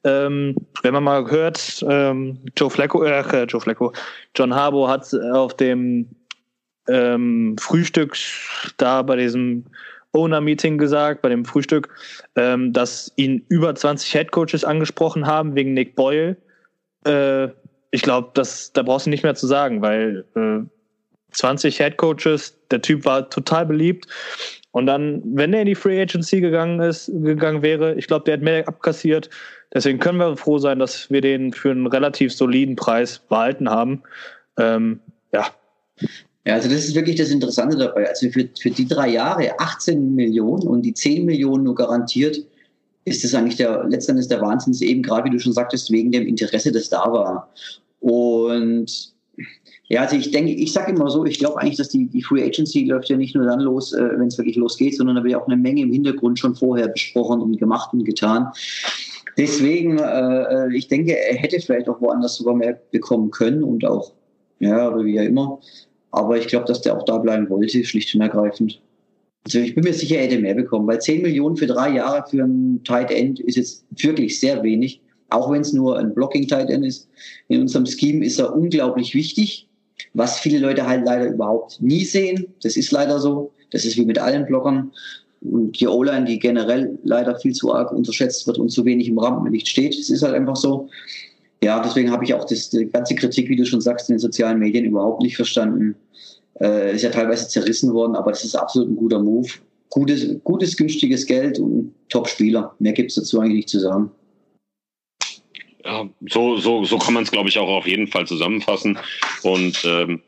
Ähm, 0.04 0.54
wenn 0.82 0.94
man 0.94 1.02
mal 1.02 1.28
hört, 1.28 1.84
ähm, 1.88 2.38
Joe 2.56 2.70
Flacco, 2.70 3.02
äh, 3.02 3.44
Joe 3.44 3.60
Flacco, 3.60 3.92
John 4.36 4.54
Harbour 4.54 4.88
hat 4.88 5.12
auf 5.32 5.56
dem 5.56 6.08
ähm, 6.88 7.56
Frühstück 7.58 8.16
da 8.76 9.02
bei 9.02 9.16
diesem 9.16 9.64
Owner-Meeting 10.12 10.78
gesagt, 10.78 11.22
bei 11.22 11.28
dem 11.28 11.44
Frühstück, 11.44 11.88
ähm, 12.36 12.72
dass 12.72 13.12
ihn 13.16 13.44
über 13.48 13.74
20 13.74 14.14
Headcoaches 14.14 14.64
angesprochen 14.64 15.26
haben 15.26 15.54
wegen 15.54 15.74
Nick 15.74 15.94
Boyle. 15.94 16.36
Äh, 17.06 17.48
ich 17.90 18.02
glaube, 18.02 18.30
da 18.34 18.82
brauchst 18.82 19.06
du 19.06 19.10
nicht 19.10 19.22
mehr 19.22 19.34
zu 19.34 19.46
sagen, 19.46 19.82
weil 19.82 20.24
äh, 20.34 20.66
20 21.32 21.78
Headcoaches, 21.78 22.58
der 22.70 22.82
Typ 22.82 23.04
war 23.04 23.28
total 23.30 23.66
beliebt. 23.66 24.06
Und 24.72 24.86
dann, 24.86 25.22
wenn 25.24 25.54
er 25.54 25.60
in 25.60 25.66
die 25.66 25.74
Free 25.74 26.00
Agency 26.00 26.40
gegangen 26.40 26.80
ist, 26.80 27.06
gegangen 27.06 27.62
wäre, 27.62 27.94
ich 27.94 28.06
glaube, 28.06 28.24
der 28.24 28.34
hat 28.34 28.42
mehr 28.42 28.66
abkassiert. 28.68 29.30
Deswegen 29.72 29.98
können 29.98 30.18
wir 30.18 30.36
froh 30.36 30.58
sein, 30.58 30.78
dass 30.78 31.10
wir 31.10 31.20
den 31.20 31.52
für 31.52 31.70
einen 31.70 31.86
relativ 31.86 32.32
soliden 32.32 32.76
Preis 32.76 33.18
behalten 33.18 33.70
haben. 33.70 34.02
Ähm, 34.58 35.00
ja, 35.32 35.46
ja, 36.46 36.54
also 36.54 36.68
das 36.68 36.84
ist 36.84 36.94
wirklich 36.94 37.16
das 37.16 37.30
Interessante 37.30 37.76
dabei. 37.76 38.08
Also 38.08 38.30
für, 38.30 38.48
für 38.58 38.70
die 38.70 38.86
drei 38.86 39.10
Jahre 39.10 39.58
18 39.58 40.14
Millionen 40.14 40.68
und 40.68 40.82
die 40.82 40.94
10 40.94 41.24
Millionen 41.24 41.64
nur 41.64 41.74
garantiert, 41.74 42.38
ist 43.04 43.24
das 43.24 43.34
eigentlich 43.34 43.56
der, 43.56 43.84
letztendlich 43.88 44.28
der 44.28 44.40
Wahnsinn, 44.40 44.74
eben 44.80 45.02
gerade 45.02 45.24
wie 45.24 45.30
du 45.30 45.40
schon 45.40 45.52
sagtest, 45.52 45.90
wegen 45.90 46.12
dem 46.12 46.26
Interesse, 46.26 46.70
das 46.70 46.88
da 46.88 47.04
war. 47.10 47.52
Und 47.98 49.14
ja, 49.88 50.02
also 50.02 50.16
ich 50.16 50.30
denke, 50.30 50.52
ich 50.52 50.72
sage 50.72 50.92
immer 50.92 51.10
so, 51.10 51.24
ich 51.24 51.38
glaube 51.40 51.60
eigentlich, 51.60 51.76
dass 51.76 51.88
die, 51.88 52.06
die 52.06 52.22
Free 52.22 52.44
Agency 52.44 52.84
läuft 52.84 53.08
ja 53.08 53.16
nicht 53.16 53.34
nur 53.34 53.44
dann 53.44 53.60
los, 53.60 53.92
äh, 53.92 54.08
wenn 54.16 54.28
es 54.28 54.38
wirklich 54.38 54.56
losgeht, 54.56 54.96
sondern 54.96 55.16
da 55.16 55.22
wird 55.24 55.32
ja 55.32 55.40
auch 55.40 55.46
eine 55.46 55.56
Menge 55.56 55.82
im 55.82 55.92
Hintergrund 55.92 56.38
schon 56.38 56.54
vorher 56.54 56.88
besprochen 56.88 57.40
und 57.40 57.58
gemacht 57.58 57.92
und 57.92 58.04
getan. 58.04 58.48
Deswegen, 59.36 59.98
äh, 59.98 60.66
äh 60.66 60.76
ich 60.76 60.86
denke, 60.86 61.16
er 61.16 61.36
hätte 61.36 61.60
vielleicht 61.60 61.88
auch 61.88 62.00
woanders 62.00 62.36
sogar 62.36 62.54
mehr 62.54 62.80
bekommen 62.92 63.30
können 63.30 63.62
und 63.62 63.84
auch, 63.84 64.12
ja, 64.60 64.88
oder 64.92 65.04
wie 65.04 65.14
ja 65.14 65.22
immer. 65.22 65.60
Aber 66.16 66.38
ich 66.38 66.46
glaube, 66.46 66.64
dass 66.64 66.80
der 66.80 66.96
auch 66.96 67.04
da 67.04 67.18
bleiben 67.18 67.50
wollte, 67.50 67.84
schlicht 67.84 68.14
und 68.14 68.22
ergreifend. 68.22 68.80
Also 69.44 69.58
ich 69.58 69.74
bin 69.74 69.84
mir 69.84 69.92
sicher, 69.92 70.16
er 70.16 70.24
hätte 70.24 70.38
mehr 70.38 70.54
bekommen, 70.54 70.86
weil 70.86 70.98
10 70.98 71.20
Millionen 71.20 71.58
für 71.58 71.66
drei 71.66 71.90
Jahre 71.90 72.24
für 72.26 72.42
ein 72.42 72.80
Tight 72.84 73.10
End 73.10 73.38
ist 73.38 73.56
jetzt 73.56 73.84
wirklich 73.90 74.40
sehr 74.40 74.62
wenig. 74.62 75.02
Auch 75.28 75.52
wenn 75.52 75.60
es 75.60 75.74
nur 75.74 75.98
ein 75.98 76.14
Blocking 76.14 76.48
Tight 76.48 76.70
End 76.70 76.86
ist. 76.86 77.06
In 77.48 77.60
unserem 77.60 77.84
Scheme 77.84 78.24
ist 78.24 78.38
er 78.38 78.56
unglaublich 78.56 79.14
wichtig, 79.14 79.68
was 80.14 80.38
viele 80.38 80.58
Leute 80.58 80.86
halt 80.86 81.04
leider 81.04 81.26
überhaupt 81.26 81.82
nie 81.82 82.04
sehen. 82.06 82.46
Das 82.62 82.78
ist 82.78 82.92
leider 82.92 83.20
so. 83.20 83.52
Das 83.70 83.84
ist 83.84 83.98
wie 83.98 84.06
mit 84.06 84.18
allen 84.18 84.46
Blockern. 84.46 84.92
Und 85.42 85.78
die 85.78 85.86
O-Line, 85.86 86.24
die 86.24 86.38
generell 86.38 86.98
leider 87.04 87.38
viel 87.38 87.52
zu 87.52 87.74
arg 87.74 87.92
unterschätzt 87.92 88.46
wird 88.46 88.56
und 88.56 88.70
zu 88.70 88.86
wenig 88.86 89.08
im 89.08 89.18
Rampenlicht 89.18 89.68
steht. 89.68 89.98
Das 89.98 90.08
ist 90.08 90.22
halt 90.22 90.34
einfach 90.34 90.56
so 90.56 90.88
ja, 91.62 91.80
deswegen 91.80 92.10
habe 92.10 92.24
ich 92.24 92.34
auch 92.34 92.44
das, 92.44 92.70
die 92.70 92.86
ganze 92.86 93.14
Kritik, 93.14 93.48
wie 93.48 93.56
du 93.56 93.64
schon 93.64 93.80
sagst, 93.80 94.08
in 94.08 94.14
den 94.14 94.20
sozialen 94.20 94.58
Medien 94.58 94.84
überhaupt 94.84 95.22
nicht 95.22 95.36
verstanden. 95.36 95.96
Äh, 96.60 96.94
ist 96.94 97.02
ja 97.02 97.10
teilweise 97.10 97.48
zerrissen 97.48 97.92
worden, 97.92 98.16
aber 98.16 98.30
das 98.30 98.44
ist 98.44 98.54
absolut 98.54 98.90
ein 98.90 98.96
guter 98.96 99.22
Move. 99.22 99.48
Gutes, 99.90 100.26
gutes 100.44 100.76
günstiges 100.76 101.26
Geld 101.26 101.58
und 101.58 101.94
Top-Spieler. 102.08 102.74
Mehr 102.78 102.92
gibt 102.92 103.10
es 103.10 103.16
dazu 103.16 103.40
eigentlich 103.40 103.56
nicht 103.56 103.68
zu 103.68 103.80
sagen. 103.80 104.10
Ja, 105.84 106.08
so, 106.28 106.56
so, 106.56 106.84
so 106.84 106.98
kann 106.98 107.14
man 107.14 107.22
es, 107.22 107.30
glaube 107.30 107.48
ich, 107.48 107.58
auch 107.58 107.68
auf 107.68 107.86
jeden 107.86 108.08
Fall 108.08 108.26
zusammenfassen. 108.26 108.98
Und 109.42 109.84
ähm, 109.84 110.20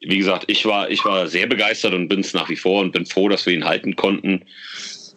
wie 0.00 0.18
gesagt, 0.18 0.44
ich 0.48 0.64
war, 0.64 0.90
ich 0.90 1.04
war 1.04 1.28
sehr 1.28 1.46
begeistert 1.46 1.94
und 1.94 2.08
bin 2.08 2.20
es 2.20 2.32
nach 2.32 2.48
wie 2.48 2.56
vor 2.56 2.80
und 2.80 2.92
bin 2.92 3.06
froh, 3.06 3.28
dass 3.28 3.46
wir 3.46 3.52
ihn 3.52 3.64
halten 3.64 3.94
konnten. 3.94 4.42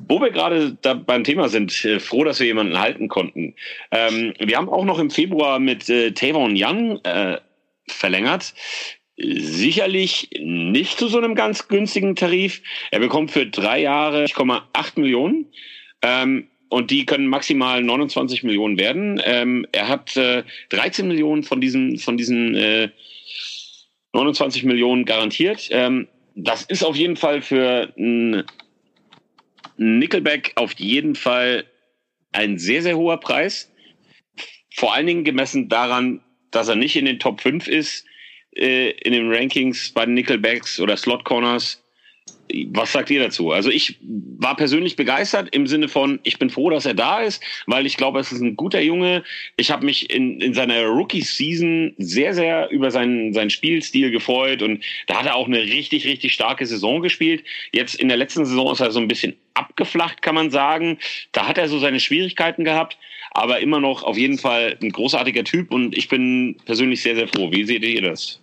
Wo 0.07 0.21
wir 0.21 0.31
gerade 0.31 0.77
da 0.81 0.93
beim 0.93 1.23
Thema 1.23 1.49
sind, 1.49 1.85
äh, 1.85 1.99
froh, 1.99 2.23
dass 2.23 2.39
wir 2.39 2.47
jemanden 2.47 2.79
halten 2.79 3.07
konnten. 3.07 3.55
Ähm, 3.91 4.33
wir 4.39 4.57
haben 4.57 4.69
auch 4.69 4.85
noch 4.85 4.99
im 4.99 5.09
Februar 5.09 5.59
mit 5.59 5.89
äh, 5.89 6.11
Tavon 6.11 6.55
Young 6.55 6.99
äh, 7.03 7.39
verlängert. 7.87 8.53
Sicherlich 9.17 10.29
nicht 10.39 10.99
zu 10.99 11.07
so 11.07 11.17
einem 11.17 11.35
ganz 11.35 11.67
günstigen 11.67 12.15
Tarif. 12.15 12.61
Er 12.91 12.99
bekommt 12.99 13.31
für 13.31 13.45
drei 13.45 13.81
Jahre 13.81 14.25
1,8 14.25 14.99
Millionen. 14.99 15.47
Ähm, 16.01 16.47
und 16.69 16.91
die 16.91 17.05
können 17.05 17.27
maximal 17.27 17.81
29 17.81 18.43
Millionen 18.43 18.77
werden. 18.77 19.21
Ähm, 19.23 19.65
er 19.71 19.87
hat 19.87 20.17
äh, 20.17 20.43
13 20.69 21.07
Millionen 21.07 21.43
von 21.43 21.61
diesen, 21.61 21.97
von 21.97 22.17
diesen 22.17 22.55
äh, 22.55 22.89
29 24.13 24.63
Millionen 24.63 25.05
garantiert. 25.05 25.69
Ähm, 25.71 26.07
das 26.35 26.63
ist 26.63 26.83
auf 26.83 26.95
jeden 26.95 27.15
Fall 27.15 27.41
für 27.41 27.93
ein 27.97 28.43
Nickelback 29.77 30.53
auf 30.55 30.73
jeden 30.73 31.15
Fall 31.15 31.65
ein 32.31 32.57
sehr, 32.57 32.81
sehr 32.81 32.97
hoher 32.97 33.19
Preis. 33.19 33.71
Vor 34.73 34.93
allen 34.93 35.07
Dingen 35.07 35.23
gemessen 35.23 35.69
daran, 35.69 36.21
dass 36.51 36.67
er 36.67 36.75
nicht 36.75 36.95
in 36.95 37.05
den 37.05 37.19
Top 37.19 37.41
5 37.41 37.67
ist, 37.67 38.05
äh, 38.55 38.91
in 38.91 39.13
den 39.13 39.31
Rankings 39.31 39.91
bei 39.91 40.05
Nickelbacks 40.05 40.79
oder 40.79 40.97
Slot 40.97 41.25
Corners. 41.25 41.81
Was 42.67 42.91
sagt 42.91 43.09
ihr 43.09 43.21
dazu? 43.21 43.51
Also 43.51 43.69
ich 43.69 43.97
war 44.01 44.55
persönlich 44.55 44.95
begeistert 44.95 45.53
im 45.53 45.65
Sinne 45.65 45.87
von, 45.87 46.19
ich 46.23 46.37
bin 46.37 46.49
froh, 46.49 46.69
dass 46.69 46.85
er 46.85 46.93
da 46.93 47.21
ist, 47.21 47.43
weil 47.65 47.85
ich 47.85 47.97
glaube, 47.97 48.19
es 48.19 48.31
ist 48.31 48.41
ein 48.41 48.55
guter 48.55 48.81
Junge. 48.81 49.23
Ich 49.57 49.71
habe 49.71 49.85
mich 49.85 50.13
in, 50.13 50.39
in 50.41 50.53
seiner 50.53 50.83
Rookie-Season 50.83 51.95
sehr, 51.97 52.33
sehr 52.33 52.69
über 52.69 52.91
seinen, 52.91 53.33
seinen 53.33 53.49
Spielstil 53.49 54.11
gefreut 54.11 54.61
und 54.61 54.83
da 55.07 55.19
hat 55.19 55.25
er 55.25 55.35
auch 55.35 55.47
eine 55.47 55.61
richtig, 55.61 56.05
richtig 56.05 56.33
starke 56.33 56.65
Saison 56.65 57.01
gespielt. 57.01 57.43
Jetzt 57.71 57.95
in 57.95 58.09
der 58.09 58.17
letzten 58.17 58.45
Saison 58.45 58.71
ist 58.71 58.79
er 58.79 58.91
so 58.91 58.99
ein 58.99 59.07
bisschen 59.07 59.35
abgeflacht, 59.55 60.21
kann 60.21 60.35
man 60.35 60.51
sagen. 60.51 60.99
Da 61.31 61.47
hat 61.47 61.57
er 61.57 61.67
so 61.67 61.79
seine 61.79 61.99
Schwierigkeiten 61.99 62.63
gehabt, 62.63 62.97
aber 63.31 63.59
immer 63.59 63.79
noch 63.79 64.03
auf 64.03 64.17
jeden 64.17 64.37
Fall 64.37 64.77
ein 64.81 64.91
großartiger 64.91 65.43
Typ 65.43 65.71
und 65.71 65.97
ich 65.97 66.07
bin 66.09 66.57
persönlich 66.65 67.01
sehr, 67.01 67.15
sehr 67.15 67.27
froh. 67.27 67.51
Wie 67.51 67.65
seht 67.65 67.83
ihr 67.83 68.01
das? 68.01 68.39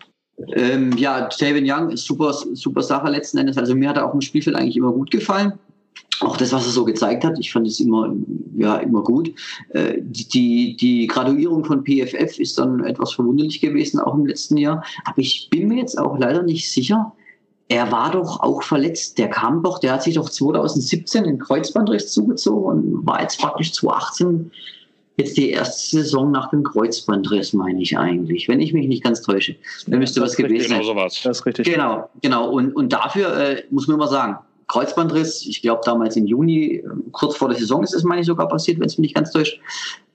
Ähm, 0.55 0.92
ja, 0.96 1.29
Taven 1.29 1.64
Young 1.66 1.90
ist 1.90 2.05
super, 2.05 2.33
super 2.33 2.83
Sache 2.83 3.11
letzten 3.11 3.38
Endes. 3.38 3.59
Also 3.59 3.75
mir 3.75 3.88
hat 3.88 3.96
er 3.96 4.09
auch 4.09 4.14
im 4.14 4.20
Spielfeld 4.20 4.57
eigentlich 4.57 4.77
immer 4.77 4.92
gut 4.92 5.11
gefallen. 5.11 5.53
Auch 6.20 6.37
das, 6.37 6.53
was 6.53 6.66
er 6.66 6.72
so 6.72 6.85
gezeigt 6.85 7.25
hat, 7.25 7.38
ich 7.38 7.53
fand 7.53 7.66
es 7.66 7.81
immer, 7.81 8.14
ja, 8.57 8.77
immer 8.77 9.03
gut. 9.03 9.33
Äh, 9.70 9.94
die, 10.01 10.77
die 10.77 11.07
Graduierung 11.07 11.64
von 11.64 11.85
PFF 11.85 12.38
ist 12.38 12.59
dann 12.59 12.85
etwas 12.85 13.12
verwunderlich 13.12 13.61
gewesen, 13.61 13.98
auch 13.98 14.14
im 14.14 14.27
letzten 14.27 14.57
Jahr. 14.57 14.85
Aber 15.05 15.18
ich 15.18 15.48
bin 15.51 15.68
mir 15.68 15.79
jetzt 15.79 15.98
auch 15.98 16.18
leider 16.18 16.42
nicht 16.42 16.70
sicher. 16.70 17.12
Er 17.73 17.91
war 17.91 18.11
doch 18.11 18.41
auch 18.41 18.63
verletzt. 18.63 19.17
Der 19.17 19.31
kam 19.31 19.63
doch, 19.63 19.79
der 19.79 19.95
hat 19.95 20.03
sich 20.03 20.17
doch 20.17 20.29
2017 20.29 21.25
den 21.25 21.39
Kreuzbandriss 21.39 22.13
zugezogen 22.13 22.67
und 22.67 23.07
war 23.07 23.23
jetzt 23.23 23.41
praktisch 23.41 23.73
2018 23.73 24.51
jetzt 25.17 25.39
die 25.39 25.49
erste 25.49 26.03
Saison 26.03 26.31
nach 26.31 26.51
dem 26.51 26.65
Kreuzbandriss, 26.65 27.55
meine 27.55 27.81
ich 27.81 27.97
eigentlich, 27.97 28.47
wenn 28.47 28.61
ich 28.61 28.75
mich 28.75 28.89
nicht 28.89 29.03
ganz 29.03 29.23
täusche. 29.23 29.57
Da 29.87 29.97
müsste 29.97 30.21
was 30.21 30.37
gewesen 30.37 30.69
sein. 30.69 30.81
Genau 30.81 30.93
sowas. 30.93 31.19
Das 31.25 31.39
ist 31.39 31.47
richtig. 31.47 31.67
Genau, 31.67 32.11
genau. 32.21 32.51
Und, 32.51 32.77
und 32.77 32.93
dafür 32.93 33.35
äh, 33.39 33.63
muss 33.71 33.89
man 33.89 33.97
mal 33.97 34.09
sagen, 34.09 34.37
Kreuzbandriss, 34.69 35.47
ich 35.47 35.63
glaube 35.63 35.81
damals 35.87 36.17
im 36.17 36.27
Juni, 36.27 36.75
äh, 36.75 36.85
kurz 37.13 37.37
vor 37.37 37.49
der 37.49 37.57
Saison 37.57 37.83
ist 37.83 37.95
es, 37.95 38.05
meine 38.05 38.21
ich, 38.21 38.27
sogar 38.27 38.49
passiert, 38.49 38.81
wenn 38.81 38.87
es 38.87 38.99
mich 38.99 39.09
nicht 39.09 39.15
ganz 39.15 39.31
täuscht. 39.31 39.59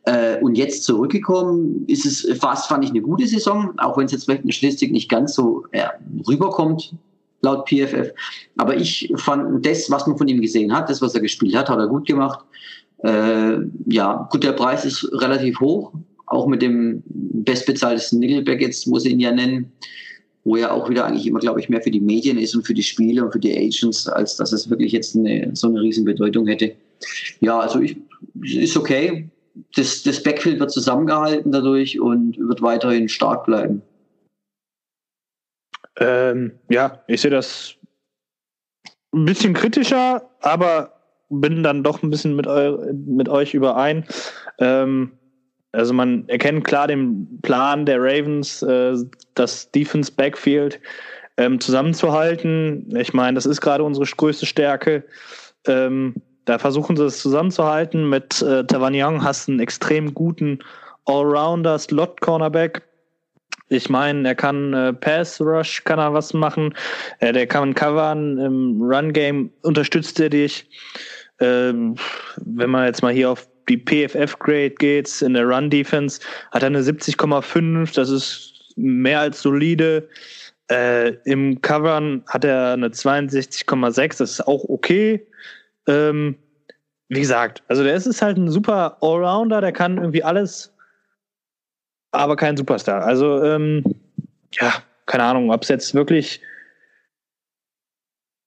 Äh, 0.04 0.39
und 0.41 0.60
jetzt 0.60 0.84
zurückgekommen, 0.84 1.86
ist 1.88 2.06
es 2.06 2.39
fast, 2.39 2.67
fand 2.67 2.84
ich, 2.84 2.91
eine 2.91 3.02
gute 3.02 3.26
Saison, 3.26 3.74
auch 3.80 3.98
wenn 3.98 4.06
es 4.06 4.12
jetzt 4.12 4.26
vielleicht 4.26 4.43
in 4.43 4.50
der 4.50 4.54
Statistik 4.54 4.91
nicht 4.91 5.10
ganz 5.10 5.34
so 5.34 5.65
äh, 5.72 5.88
rüberkommt, 6.28 6.93
laut 7.41 7.67
PFF. 7.69 8.12
Aber 8.58 8.76
ich 8.76 9.12
fand 9.17 9.65
das, 9.65 9.89
was 9.89 10.08
man 10.08 10.17
von 10.17 10.28
ihm 10.28 10.41
gesehen 10.41 10.73
hat, 10.73 10.89
das, 10.89 11.02
was 11.02 11.15
er 11.15 11.21
gespielt 11.21 11.56
hat, 11.56 11.69
hat 11.69 11.80
er 11.80 11.88
gut 11.88 12.08
gemacht. 12.08 12.39
Äh, 13.04 13.58
ja, 13.86 14.28
gut, 14.32 14.43
der 14.43 14.54
Preis 14.54 14.86
ist 14.86 15.08
relativ 15.13 15.60
hoch, 15.60 15.93
auch 16.26 16.47
mit 16.47 16.62
dem 16.62 17.04
bestbezahltesten 17.08 18.19
Nickelback, 18.19 18.62
jetzt 18.62 18.88
muss 18.88 19.06
ich 19.06 19.13
ihn 19.13 19.19
ja 19.19 19.32
nennen, 19.32 19.71
wo 20.43 20.56
ja 20.56 20.71
auch 20.71 20.89
wieder 20.89 21.06
eigentlich 21.06 21.28
immer, 21.28 21.39
glaube 21.39 21.60
ich, 21.60 21.69
mehr 21.69 21.82
für 21.82 21.91
die 21.91 22.00
Medien 22.00 22.38
ist 22.38 22.56
und 22.56 22.65
für 22.65 22.73
die 22.73 22.84
Spiele 22.84 23.23
und 23.23 23.32
für 23.32 23.39
die 23.39 23.56
Agents, 23.56 24.08
als 24.08 24.38
dass 24.38 24.52
es 24.52 24.69
wirklich 24.69 24.93
jetzt 24.93 25.15
eine, 25.15 25.52
so 25.54 25.67
eine 25.67 25.82
riesen 25.82 26.06
Bedeutung 26.06 26.47
hätte. 26.47 26.73
Ja, 27.41 27.60
also 27.60 27.82
ich, 27.82 27.97
ist 28.41 28.78
okay. 28.78 29.30
Das, 29.76 30.04
das 30.04 30.23
Backfield 30.23 30.60
wird 30.60 30.71
zusammengehalten 30.71 31.52
dadurch 31.52 32.00
und 32.00 32.38
wird 32.38 32.62
weiterhin 32.62 33.10
stark 33.10 33.45
bleiben. 33.45 33.82
Ähm, 35.99 36.51
ja, 36.69 37.03
ich 37.07 37.21
sehe 37.21 37.31
das 37.31 37.75
ein 39.13 39.25
bisschen 39.25 39.53
kritischer, 39.53 40.29
aber 40.41 40.93
bin 41.29 41.63
dann 41.63 41.83
doch 41.83 42.03
ein 42.03 42.10
bisschen 42.10 42.36
mit, 42.36 42.47
eu 42.47 42.77
mit 42.93 43.29
euch 43.29 43.53
überein. 43.53 44.05
Ähm, 44.60 45.12
also 45.71 45.93
man 45.93 46.27
erkennt 46.29 46.63
klar 46.63 46.88
den 46.88 47.39
Plan 47.41 47.86
der 47.86 47.99
Ravens, 47.99 48.62
äh, 48.62 48.95
das 49.36 49.71
Defense 49.71 50.12
Backfield 50.12 50.79
ähm, 51.38 51.60
zusammenzuhalten. 51.60 52.95
Ich 52.95 53.13
meine, 53.13 53.36
das 53.36 53.45
ist 53.45 53.62
gerade 53.62 53.83
unsere 53.83 54.05
größte 54.05 54.45
Stärke. 54.45 55.03
Ähm, 55.67 56.15
da 56.45 56.57
versuchen 56.57 56.95
sie 56.95 57.05
es 57.05 57.21
zusammenzuhalten. 57.21 58.10
Mit 58.10 58.41
äh, 58.41 58.65
Tavan 58.65 58.93
Young 58.95 59.23
hast 59.23 59.47
du 59.47 59.51
einen 59.51 59.60
extrem 59.60 60.13
guten 60.13 60.60
Allrounder, 61.05 61.77
Slot-Cornerback. 61.77 62.87
Ich 63.69 63.89
meine, 63.89 64.27
er 64.27 64.36
kann 64.36 64.73
äh, 64.73 64.93
Pass 64.93 65.41
Rush, 65.41 65.84
kann 65.84 65.99
er 65.99 66.13
was 66.13 66.34
machen. 66.34 66.73
Äh, 67.19 67.34
der 67.34 67.47
kann 67.47 67.75
covern. 67.75 68.38
Im 68.38 68.82
Run 68.82 69.12
Game 69.13 69.51
unterstützt 69.62 70.19
er 70.19 70.30
dich. 70.30 70.69
Ähm, 71.39 71.95
wenn 72.38 72.69
man 72.69 72.86
jetzt 72.86 73.01
mal 73.01 73.13
hier 73.13 73.30
auf 73.30 73.47
die 73.69 73.77
PFF-Grade 73.77 74.71
geht, 74.71 75.21
in 75.21 75.34
der 75.34 75.45
Run-Defense, 75.45 76.21
hat 76.51 76.63
er 76.63 76.67
eine 76.67 76.82
70,5, 76.82 77.93
das 77.93 78.10
ist 78.10 78.73
mehr 78.77 79.19
als 79.19 79.41
solide. 79.41 80.08
Äh, 80.69 81.13
Im 81.25 81.62
Covern 81.62 82.23
hat 82.27 82.45
er 82.45 82.73
eine 82.73 82.89
62,6, 82.89 84.17
das 84.17 84.32
ist 84.32 84.47
auch 84.47 84.63
okay. 84.69 85.25
Ähm, 85.88 86.36
wie 87.10 87.21
gesagt, 87.21 87.63
also 87.67 87.84
der 87.84 87.95
ist 87.95 88.21
halt 88.21 88.38
ein 88.38 88.49
super 88.49 88.97
Allrounder, 89.01 89.62
der 89.62 89.71
kann 89.71 89.97
irgendwie 89.97 90.23
alles, 90.23 90.73
aber 92.17 92.36
kein 92.36 92.58
Superstar. 92.58 93.03
Also, 93.03 93.43
ähm, 93.43 93.84
ja, 94.53 94.73
keine 95.06 95.23
Ahnung, 95.23 95.51
ob 95.51 95.63
es 95.63 95.69
jetzt 95.69 95.93
wirklich 95.93 96.41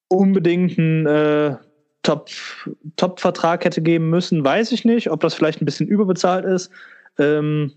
unbedingt 0.08 0.76
ein 0.78 1.06
äh, 1.06 1.56
Top-Vertrag 2.02 3.60
Top 3.60 3.64
hätte 3.64 3.82
geben 3.82 4.10
müssen, 4.10 4.44
weiß 4.44 4.72
ich 4.72 4.84
nicht. 4.84 5.10
Ob 5.10 5.20
das 5.20 5.34
vielleicht 5.34 5.60
ein 5.60 5.66
bisschen 5.66 5.88
überbezahlt 5.88 6.44
ist, 6.44 6.70
ähm, 7.18 7.72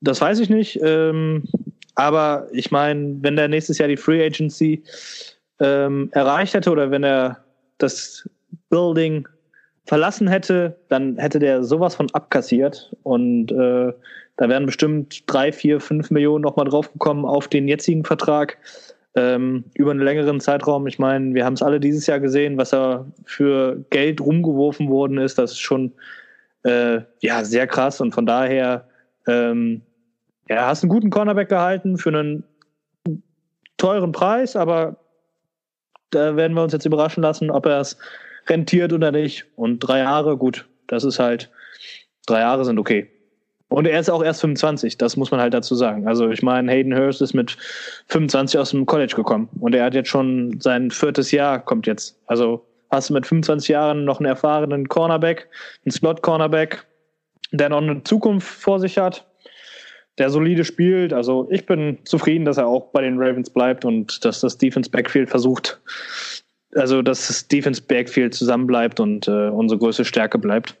das 0.00 0.20
weiß 0.20 0.40
ich 0.40 0.50
nicht. 0.50 0.78
Ähm, 0.82 1.44
aber 1.94 2.48
ich 2.52 2.70
meine, 2.70 3.16
wenn 3.22 3.36
der 3.36 3.48
nächstes 3.48 3.78
Jahr 3.78 3.88
die 3.88 3.96
Free 3.96 4.24
Agency 4.24 4.82
ähm, 5.60 6.10
erreicht 6.12 6.54
hätte 6.54 6.70
oder 6.70 6.90
wenn 6.90 7.04
er 7.04 7.44
das 7.78 8.28
Building 8.68 9.26
verlassen 9.86 10.28
hätte, 10.28 10.76
dann 10.88 11.16
hätte 11.16 11.38
der 11.38 11.62
sowas 11.64 11.94
von 11.94 12.08
abkassiert 12.12 12.94
und 13.02 13.52
äh, 13.52 13.92
da 14.36 14.48
wären 14.48 14.66
bestimmt 14.66 15.22
drei, 15.26 15.52
vier, 15.52 15.80
fünf 15.80 16.10
Millionen 16.10 16.42
nochmal 16.42 16.66
draufgekommen 16.66 17.24
auf 17.24 17.48
den 17.48 17.68
jetzigen 17.68 18.04
Vertrag 18.04 18.58
ähm, 19.14 19.64
über 19.74 19.92
einen 19.92 20.00
längeren 20.00 20.40
Zeitraum. 20.40 20.86
Ich 20.86 20.98
meine, 20.98 21.34
wir 21.34 21.44
haben 21.44 21.54
es 21.54 21.62
alle 21.62 21.80
dieses 21.80 22.06
Jahr 22.06 22.20
gesehen, 22.20 22.58
was 22.58 22.74
er 22.74 23.06
für 23.24 23.82
Geld 23.90 24.20
rumgeworfen 24.20 24.90
worden 24.90 25.18
ist. 25.18 25.38
Das 25.38 25.52
ist 25.52 25.60
schon 25.60 25.92
äh, 26.64 27.00
ja 27.20 27.44
sehr 27.44 27.66
krass 27.66 28.00
und 28.00 28.12
von 28.12 28.26
daher 28.26 28.86
ähm, 29.26 29.80
ja, 30.48 30.66
hast 30.66 30.82
einen 30.82 30.90
guten 30.90 31.10
Cornerback 31.10 31.48
gehalten 31.48 31.96
für 31.96 32.10
einen 32.10 32.44
teuren 33.78 34.12
Preis, 34.12 34.54
aber 34.56 34.96
da 36.10 36.36
werden 36.36 36.54
wir 36.54 36.62
uns 36.62 36.72
jetzt 36.72 36.86
überraschen 36.86 37.22
lassen, 37.22 37.50
ob 37.50 37.66
er 37.66 37.80
es 37.80 37.96
rentiert 38.48 38.92
oder 38.92 39.12
nicht. 39.12 39.46
Und 39.56 39.80
drei 39.80 39.98
Jahre, 39.98 40.36
gut, 40.36 40.66
das 40.86 41.04
ist 41.04 41.18
halt, 41.18 41.50
drei 42.26 42.40
Jahre 42.40 42.64
sind 42.64 42.78
okay. 42.78 43.10
Und 43.68 43.86
er 43.86 43.98
ist 43.98 44.08
auch 44.08 44.22
erst 44.22 44.42
25, 44.42 44.96
das 44.96 45.16
muss 45.16 45.32
man 45.32 45.40
halt 45.40 45.52
dazu 45.52 45.74
sagen. 45.74 46.06
Also 46.06 46.30
ich 46.30 46.42
meine, 46.42 46.70
Hayden 46.70 46.96
Hurst 46.96 47.20
ist 47.20 47.34
mit 47.34 47.56
25 48.08 48.60
aus 48.60 48.70
dem 48.70 48.86
College 48.86 49.14
gekommen 49.16 49.48
und 49.60 49.74
er 49.74 49.84
hat 49.84 49.94
jetzt 49.94 50.08
schon 50.08 50.60
sein 50.60 50.90
viertes 50.92 51.32
Jahr, 51.32 51.58
kommt 51.58 51.86
jetzt. 51.86 52.16
Also 52.26 52.64
hast 52.90 53.10
du 53.10 53.14
mit 53.14 53.26
25 53.26 53.68
Jahren 53.68 54.04
noch 54.04 54.20
einen 54.20 54.26
erfahrenen 54.26 54.88
Cornerback, 54.88 55.48
einen 55.84 55.90
Slot-Cornerback, 55.90 56.86
der 57.50 57.68
noch 57.70 57.82
eine 57.82 58.04
Zukunft 58.04 58.46
vor 58.46 58.78
sich 58.78 58.98
hat, 58.98 59.26
der 60.18 60.30
solide 60.30 60.64
spielt. 60.64 61.12
Also 61.12 61.48
ich 61.50 61.66
bin 61.66 61.98
zufrieden, 62.04 62.44
dass 62.44 62.58
er 62.58 62.68
auch 62.68 62.92
bei 62.92 63.02
den 63.02 63.18
Ravens 63.18 63.50
bleibt 63.50 63.84
und 63.84 64.24
dass 64.24 64.40
das 64.40 64.58
Defense 64.58 64.90
Backfield 64.90 65.28
versucht, 65.28 65.80
also 66.74 67.02
dass 67.02 67.28
das 67.28 67.48
Defense 67.48 67.82
Backfield 67.82 68.34
zusammenbleibt 68.34 69.00
und 69.00 69.28
äh, 69.28 69.48
unsere 69.48 69.78
größte 69.78 70.04
Stärke 70.04 70.38
bleibt. 70.38 70.76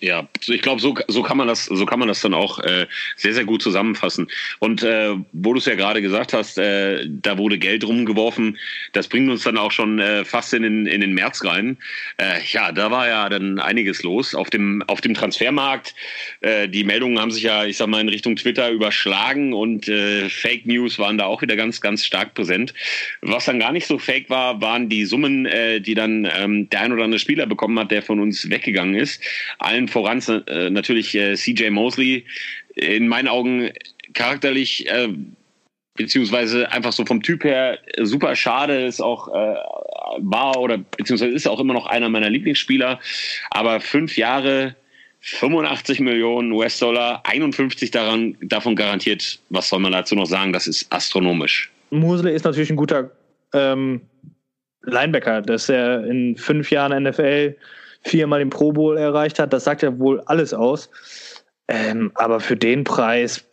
Ja, 0.00 0.28
ich 0.46 0.62
glaube, 0.62 0.80
so, 0.80 0.94
so 1.08 1.22
kann 1.22 1.36
man 1.36 1.48
das, 1.48 1.64
so 1.64 1.84
kann 1.84 1.98
man 1.98 2.08
das 2.08 2.20
dann 2.20 2.34
auch 2.34 2.60
äh, 2.60 2.86
sehr, 3.16 3.34
sehr 3.34 3.44
gut 3.44 3.62
zusammenfassen. 3.62 4.28
Und 4.60 4.82
äh, 4.82 5.14
wo 5.32 5.52
du 5.52 5.58
es 5.58 5.64
ja 5.66 5.74
gerade 5.74 6.00
gesagt 6.00 6.32
hast, 6.32 6.58
äh, 6.58 7.04
da 7.08 7.36
wurde 7.36 7.58
Geld 7.58 7.84
rumgeworfen. 7.84 8.58
Das 8.92 9.08
bringt 9.08 9.28
uns 9.28 9.42
dann 9.42 9.58
auch 9.58 9.72
schon 9.72 9.98
äh, 9.98 10.24
fast 10.24 10.54
in 10.54 10.62
den, 10.62 10.86
in 10.86 11.00
den 11.00 11.14
März 11.14 11.44
rein. 11.44 11.76
Äh, 12.18 12.40
ja, 12.52 12.70
da 12.70 12.90
war 12.90 13.08
ja 13.08 13.28
dann 13.28 13.58
einiges 13.58 14.02
los 14.02 14.34
auf 14.34 14.50
dem 14.50 14.82
auf 14.86 15.00
dem 15.00 15.14
Transfermarkt. 15.14 15.94
Äh, 16.40 16.68
die 16.68 16.84
Meldungen 16.84 17.18
haben 17.18 17.30
sich 17.30 17.42
ja, 17.42 17.64
ich 17.64 17.76
sag 17.76 17.88
mal, 17.88 18.00
in 18.00 18.08
Richtung 18.08 18.36
Twitter 18.36 18.70
überschlagen 18.70 19.52
und 19.52 19.88
äh, 19.88 20.28
Fake 20.28 20.66
News 20.66 20.98
waren 20.98 21.18
da 21.18 21.24
auch 21.24 21.42
wieder 21.42 21.56
ganz, 21.56 21.80
ganz 21.80 22.04
stark 22.04 22.34
präsent. 22.34 22.72
Was 23.20 23.46
dann 23.46 23.58
gar 23.58 23.72
nicht 23.72 23.86
so 23.86 23.98
fake 23.98 24.30
war, 24.30 24.60
waren 24.60 24.88
die 24.88 25.04
Summen, 25.04 25.46
äh, 25.46 25.80
die 25.80 25.94
dann 25.94 26.28
ähm, 26.36 26.70
der 26.70 26.82
ein 26.82 26.92
oder 26.92 27.04
andere 27.04 27.18
Spieler 27.18 27.46
bekommen 27.46 27.78
hat, 27.78 27.90
der 27.90 28.02
von 28.02 28.20
uns 28.20 28.48
weggegangen 28.48 28.94
ist. 28.94 29.20
Allen 29.58 29.87
voran 29.88 30.22
äh, 30.46 30.70
natürlich 30.70 31.14
äh, 31.14 31.34
CJ 31.34 31.70
Mosley. 31.70 32.24
In 32.74 33.08
meinen 33.08 33.28
Augen 33.28 33.70
charakterlich 34.14 34.88
äh, 34.88 35.08
beziehungsweise 35.98 36.70
einfach 36.72 36.92
so 36.92 37.04
vom 37.04 37.22
Typ 37.22 37.44
her 37.44 37.78
super 38.00 38.34
schade, 38.36 38.86
ist 38.86 39.00
auch 39.00 39.28
äh, 39.28 39.56
war 40.18 40.56
oder 40.58 40.78
beziehungsweise 40.78 41.32
ist 41.32 41.46
auch 41.46 41.60
immer 41.60 41.74
noch 41.74 41.86
einer 41.86 42.08
meiner 42.08 42.30
Lieblingsspieler. 42.30 42.98
Aber 43.50 43.80
fünf 43.80 44.16
Jahre, 44.16 44.74
85 45.20 46.00
Millionen 46.00 46.52
US-Dollar, 46.52 47.22
51 47.24 47.90
daran, 47.90 48.36
davon 48.40 48.76
garantiert. 48.76 49.38
Was 49.50 49.68
soll 49.68 49.80
man 49.80 49.92
dazu 49.92 50.14
noch 50.14 50.26
sagen? 50.26 50.52
Das 50.52 50.66
ist 50.66 50.90
astronomisch. 50.90 51.70
Mosley 51.90 52.34
ist 52.34 52.44
natürlich 52.44 52.70
ein 52.70 52.76
guter 52.76 53.10
ähm, 53.52 54.00
Linebacker, 54.82 55.42
dass 55.42 55.68
er 55.68 56.04
in 56.06 56.36
fünf 56.36 56.70
Jahren 56.70 57.02
NFL 57.02 57.56
viermal 58.02 58.38
den 58.38 58.50
Pro 58.50 58.72
Bowl 58.72 58.96
erreicht 58.96 59.38
hat. 59.38 59.52
Das 59.52 59.64
sagt 59.64 59.82
ja 59.82 59.98
wohl 59.98 60.20
alles 60.26 60.54
aus. 60.54 60.90
Ähm, 61.68 62.10
aber 62.14 62.40
für 62.40 62.56
den 62.56 62.84
Preis, 62.84 63.44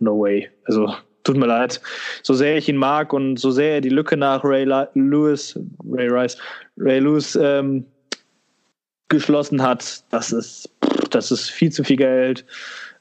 no 0.00 0.18
way. 0.20 0.50
Also 0.64 0.92
tut 1.22 1.36
mir 1.36 1.46
leid. 1.46 1.80
So 2.22 2.34
sehr 2.34 2.56
ich 2.56 2.68
ihn 2.68 2.76
mag 2.76 3.12
und 3.12 3.36
so 3.36 3.50
sehr 3.50 3.74
er 3.74 3.80
die 3.80 3.88
Lücke 3.88 4.16
nach 4.16 4.44
Ray 4.44 4.64
Lewis, 4.94 5.58
Ray 5.90 6.08
Rice, 6.08 6.36
Ray 6.76 6.98
Lewis 6.98 7.36
ähm, 7.40 7.86
geschlossen 9.08 9.62
hat, 9.62 10.02
das 10.10 10.32
ist, 10.32 10.70
das 11.10 11.30
ist 11.30 11.50
viel 11.50 11.70
zu 11.70 11.84
viel 11.84 11.96
Geld. 11.96 12.44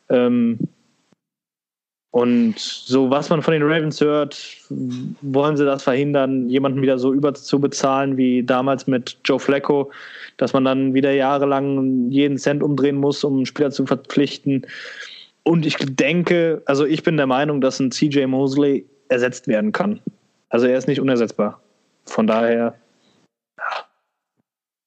Ähm, 0.10 0.60
und 2.13 2.60
so, 2.60 3.10
was 3.10 3.32
man 3.32 3.41
von 3.41 3.54
den 3.54 3.63
Ravens 3.63 3.99
hört, 3.99 4.39
wollen 4.69 5.58
sie 5.58 5.65
das 5.65 5.82
verhindern, 5.82 6.47
jemanden 6.47 6.80
wieder 6.80 6.99
so 6.99 7.12
überzubezahlen 7.12 8.17
wie 8.17 8.43
damals 8.43 8.86
mit 8.86 9.17
Joe 9.26 9.39
Flacco, 9.39 9.89
dass 10.38 10.54
man 10.54 10.63
dann 10.63 10.93
wieder 10.93 11.12
jahrelang 11.12 12.12
jeden 12.12 12.38
Cent 12.38 12.62
umdrehen 12.62 12.97
muss, 12.97 13.23
um 13.23 13.38
einen 13.38 13.45
Spieler 13.47 13.71
zu 13.71 13.88
verpflichten. 13.88 14.67
Und 15.41 15.65
ich 15.65 15.76
denke, 15.80 16.62
also 16.67 16.86
ich 16.86 17.02
bin 17.02 17.17
der 17.17 17.26
Meinung, 17.26 17.62
dass 17.62 17.80
ein 17.80 17.89
CJ 17.89 18.28
Mosley 18.28 18.86
ersetzt 19.10 19.47
werden 19.47 19.71
kann. 19.71 19.99
Also 20.49 20.67
er 20.67 20.78
ist 20.78 20.88
nicht 20.88 21.02
unersetzbar. 21.02 21.62
Von 22.06 22.28
daher. 22.28 22.76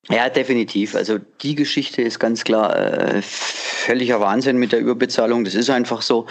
Ja, 0.09 0.29
definitiv. 0.29 0.95
Also 0.95 1.19
die 1.43 1.57
Geschichte 1.57 2.01
ist 2.01 2.21
ganz 2.21 2.45
klar 2.45 2.77
äh, 2.77 3.23
völliger 3.23 4.21
Wahnsinn 4.21 4.57
mit 4.57 4.71
der 4.71 4.79
Überbezahlung. 4.79 5.45
Das 5.45 5.57
ist 5.57 5.69
einfach 5.69 6.01
so, 6.01 6.27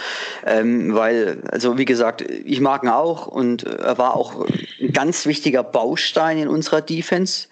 ähm, 0.46 0.94
weil, 0.94 1.42
also 1.50 1.76
wie 1.76 1.84
gesagt, 1.84 2.22
ich 2.22 2.60
mag 2.60 2.84
ihn 2.84 2.88
auch 2.88 3.26
und 3.26 3.64
er 3.64 3.98
war 3.98 4.16
auch 4.16 4.46
ein 4.80 4.92
ganz 4.92 5.26
wichtiger 5.26 5.62
Baustein 5.62 6.38
in 6.38 6.48
unserer 6.48 6.80
Defense. 6.80 7.48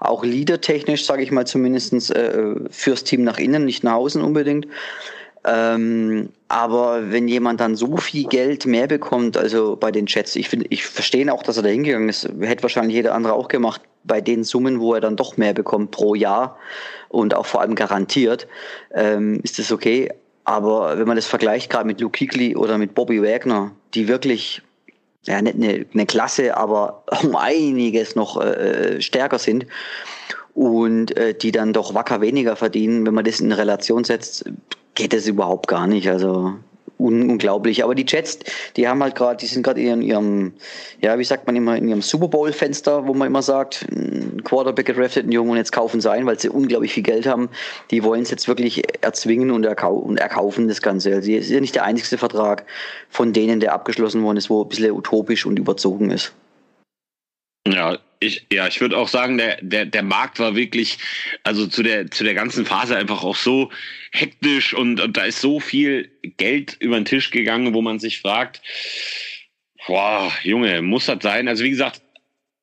Auch 0.00 0.24
leadertechnisch, 0.24 1.04
sage 1.04 1.22
ich 1.22 1.30
mal 1.30 1.46
zumindest, 1.46 2.10
äh, 2.10 2.54
fürs 2.70 3.04
Team 3.04 3.22
nach 3.22 3.38
innen, 3.38 3.64
nicht 3.64 3.84
nach 3.84 3.94
außen 3.94 4.22
unbedingt. 4.22 4.66
Ähm, 5.44 6.30
aber 6.48 7.10
wenn 7.12 7.28
jemand 7.28 7.60
dann 7.60 7.76
so 7.76 7.96
viel 7.96 8.24
Geld 8.24 8.66
mehr 8.66 8.88
bekommt, 8.88 9.36
also 9.36 9.76
bei 9.76 9.92
den 9.92 10.06
Chats, 10.06 10.34
ich 10.34 10.48
finde, 10.48 10.66
ich 10.70 10.84
verstehe 10.84 11.32
auch, 11.32 11.42
dass 11.42 11.56
er 11.56 11.62
da 11.62 11.68
hingegangen 11.68 12.08
ist, 12.08 12.28
hätte 12.40 12.64
wahrscheinlich 12.64 12.96
jeder 12.96 13.14
andere 13.14 13.34
auch 13.34 13.48
gemacht, 13.48 13.80
bei 14.04 14.20
den 14.20 14.44
Summen, 14.44 14.80
wo 14.80 14.94
er 14.94 15.00
dann 15.00 15.16
doch 15.16 15.36
mehr 15.36 15.54
bekommt 15.54 15.90
pro 15.90 16.14
Jahr 16.14 16.58
und 17.08 17.34
auch 17.34 17.46
vor 17.46 17.60
allem 17.60 17.74
garantiert, 17.74 18.46
ähm, 18.94 19.40
ist 19.42 19.58
das 19.58 19.72
okay. 19.72 20.10
Aber 20.44 20.98
wenn 20.98 21.06
man 21.06 21.16
das 21.16 21.26
vergleicht 21.26 21.70
gerade 21.70 21.86
mit 21.86 22.00
Luke 22.00 22.18
Kuechly 22.18 22.56
oder 22.56 22.78
mit 22.78 22.94
Bobby 22.94 23.22
Wagner, 23.22 23.72
die 23.94 24.08
wirklich 24.08 24.62
ja 25.24 25.42
nicht 25.42 25.56
eine, 25.56 25.86
eine 25.92 26.06
Klasse, 26.06 26.56
aber 26.56 27.04
um 27.22 27.36
einiges 27.36 28.16
noch 28.16 28.40
äh, 28.40 29.00
stärker 29.00 29.38
sind 29.38 29.66
und 30.54 31.16
äh, 31.16 31.34
die 31.34 31.52
dann 31.52 31.72
doch 31.72 31.94
wacker 31.94 32.20
weniger 32.20 32.56
verdienen, 32.56 33.06
wenn 33.06 33.14
man 33.14 33.24
das 33.24 33.40
in 33.40 33.52
Relation 33.52 34.04
setzt, 34.04 34.44
geht 34.94 35.12
das 35.12 35.26
überhaupt 35.26 35.68
gar 35.68 35.86
nicht. 35.86 36.08
Also 36.08 36.54
unglaublich. 36.98 37.84
Aber 37.84 37.94
die 37.94 38.04
Jets, 38.06 38.38
die 38.76 38.88
haben 38.88 39.02
halt 39.02 39.14
gerade, 39.14 39.38
die 39.38 39.46
sind 39.46 39.62
gerade 39.62 39.80
in 39.80 40.02
ihrem, 40.02 40.52
ja, 41.00 41.18
wie 41.18 41.24
sagt 41.24 41.46
man 41.46 41.56
immer, 41.56 41.76
in 41.76 41.88
ihrem 41.88 42.02
Super 42.02 42.28
Bowl-Fenster, 42.28 43.06
wo 43.06 43.14
man 43.14 43.28
immer 43.28 43.42
sagt, 43.42 43.86
ein 43.90 44.42
Quarterback 44.44 44.86
gedraftet, 44.86 45.26
ein 45.26 45.32
Junge 45.32 45.52
und 45.52 45.56
jetzt 45.56 45.72
kaufen 45.72 46.00
sie 46.00 46.10
ein, 46.10 46.26
weil 46.26 46.38
sie 46.38 46.48
unglaublich 46.48 46.92
viel 46.92 47.02
Geld 47.02 47.26
haben. 47.26 47.48
Die 47.90 48.02
wollen 48.02 48.22
es 48.22 48.30
jetzt 48.30 48.48
wirklich 48.48 48.82
erzwingen 49.02 49.50
und, 49.50 49.64
erkau 49.64 49.94
und 49.96 50.18
erkaufen 50.18 50.68
das 50.68 50.82
Ganze. 50.82 51.14
Also 51.14 51.30
es 51.30 51.46
ist 51.46 51.50
ja 51.50 51.60
nicht 51.60 51.74
der 51.74 51.84
einzige 51.84 52.18
Vertrag 52.18 52.64
von 53.08 53.32
denen, 53.32 53.60
der 53.60 53.72
abgeschlossen 53.72 54.22
worden 54.22 54.38
ist, 54.38 54.50
wo 54.50 54.62
ein 54.62 54.68
bisschen 54.68 54.92
utopisch 54.92 55.46
und 55.46 55.58
überzogen 55.58 56.10
ist. 56.10 56.32
Ja, 57.72 57.98
ich, 58.20 58.46
ja, 58.52 58.66
ich 58.66 58.80
würde 58.80 58.96
auch 58.96 59.08
sagen, 59.08 59.38
der, 59.38 59.58
der, 59.62 59.86
der 59.86 60.02
Markt 60.02 60.38
war 60.38 60.56
wirklich, 60.56 60.98
also 61.44 61.66
zu 61.66 61.82
der, 61.82 62.10
zu 62.10 62.24
der 62.24 62.34
ganzen 62.34 62.66
Phase 62.66 62.96
einfach 62.96 63.22
auch 63.22 63.36
so 63.36 63.70
hektisch 64.12 64.74
und, 64.74 65.00
und 65.00 65.16
da 65.16 65.24
ist 65.24 65.40
so 65.40 65.60
viel 65.60 66.10
Geld 66.36 66.76
über 66.80 66.96
den 66.96 67.04
Tisch 67.04 67.30
gegangen, 67.30 67.74
wo 67.74 67.82
man 67.82 67.98
sich 67.98 68.20
fragt, 68.20 68.62
boah, 69.86 70.32
Junge, 70.42 70.82
muss 70.82 71.06
das 71.06 71.22
sein? 71.22 71.46
Also 71.46 71.62
wie 71.62 71.70
gesagt, 71.70 72.02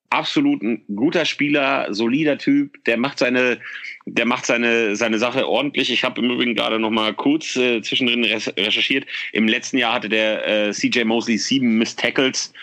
absolut 0.10 0.62
ein 0.62 0.84
guter 0.94 1.26
Spieler, 1.26 1.94
solider 1.94 2.38
Typ, 2.38 2.84
der 2.86 2.98
macht 2.98 3.20
seine, 3.20 3.60
der 4.06 4.26
macht 4.26 4.46
seine, 4.46 4.96
seine 4.96 5.18
Sache 5.18 5.48
ordentlich. 5.48 5.92
Ich 5.92 6.04
habe 6.04 6.22
im 6.22 6.30
Übrigen 6.30 6.54
gerade 6.56 6.80
noch 6.80 6.92
mal 6.92 7.14
kurz 7.14 7.56
äh, 7.56 7.82
zwischendrin 7.82 8.24
recherchiert. 8.24 9.06
Im 9.34 9.48
letzten 9.48 9.78
Jahr 9.78 9.94
hatte 9.94 10.10
der 10.10 10.68
äh, 10.68 10.72
CJ 10.72 11.04
Mosley 11.06 11.38
sieben 11.38 11.78
Miss 11.78 11.96
Tackles. 11.96 12.54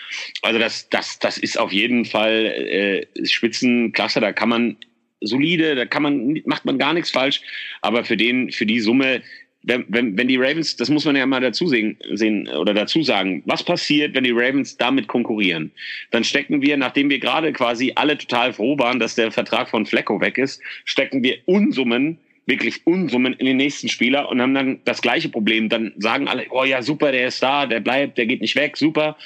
Also 0.41 0.57
das, 0.57 0.87
das, 0.89 1.19
das 1.19 1.37
ist 1.37 1.59
auf 1.59 1.73
jeden 1.73 2.05
Fall 2.05 2.45
äh, 2.45 3.25
Spitzenklasse. 3.25 4.21
Da 4.21 4.31
kann 4.31 4.49
man 4.49 4.77
solide, 5.19 5.75
da 5.75 5.85
kann 5.85 6.03
man, 6.03 6.41
macht 6.45 6.63
man 6.63 6.77
gar 6.77 6.93
nichts 6.93 7.11
falsch. 7.11 7.41
Aber 7.81 8.05
für 8.05 8.15
den, 8.15 8.51
für 8.51 8.65
die 8.65 8.79
Summe 8.79 9.21
wenn, 9.63 9.85
wenn, 9.87 10.17
wenn 10.17 10.27
die 10.27 10.37
Ravens, 10.37 10.75
das 10.75 10.89
muss 10.89 11.05
man 11.05 11.15
ja 11.15 11.25
mal 11.25 11.41
dazu 11.41 11.67
sehen, 11.67 11.97
sehen 12.11 12.47
oder 12.49 12.73
dazu 12.73 13.01
sagen, 13.01 13.41
was 13.45 13.63
passiert, 13.63 14.13
wenn 14.13 14.25
die 14.25 14.31
Ravens 14.31 14.77
damit 14.77 15.07
konkurrieren? 15.07 15.71
Dann 16.11 16.23
stecken 16.23 16.61
wir, 16.61 16.77
nachdem 16.77 17.09
wir 17.09 17.19
gerade 17.19 17.53
quasi 17.53 17.93
alle 17.95 18.17
total 18.17 18.53
froh 18.53 18.77
waren, 18.77 18.99
dass 18.99 19.15
der 19.15 19.31
Vertrag 19.31 19.69
von 19.69 19.85
Flecko 19.85 20.19
weg 20.19 20.37
ist, 20.37 20.61
stecken 20.85 21.23
wir 21.23 21.37
Unsummen 21.45 22.17
wirklich 22.45 22.85
Unsummen 22.85 23.33
in 23.33 23.45
den 23.45 23.57
nächsten 23.57 23.87
Spieler 23.87 24.29
und 24.29 24.41
haben 24.41 24.53
dann 24.53 24.79
das 24.85 25.01
gleiche 25.01 25.29
Problem. 25.29 25.69
Dann 25.69 25.93
sagen 25.97 26.27
alle, 26.27 26.45
oh 26.49 26.65
ja, 26.65 26.81
super, 26.81 27.11
der 27.11 27.27
ist 27.27 27.41
da, 27.41 27.65
der 27.65 27.79
bleibt, 27.79 28.17
der 28.17 28.25
geht 28.25 28.41
nicht 28.41 28.55
weg, 28.55 28.75
super. 28.75 29.17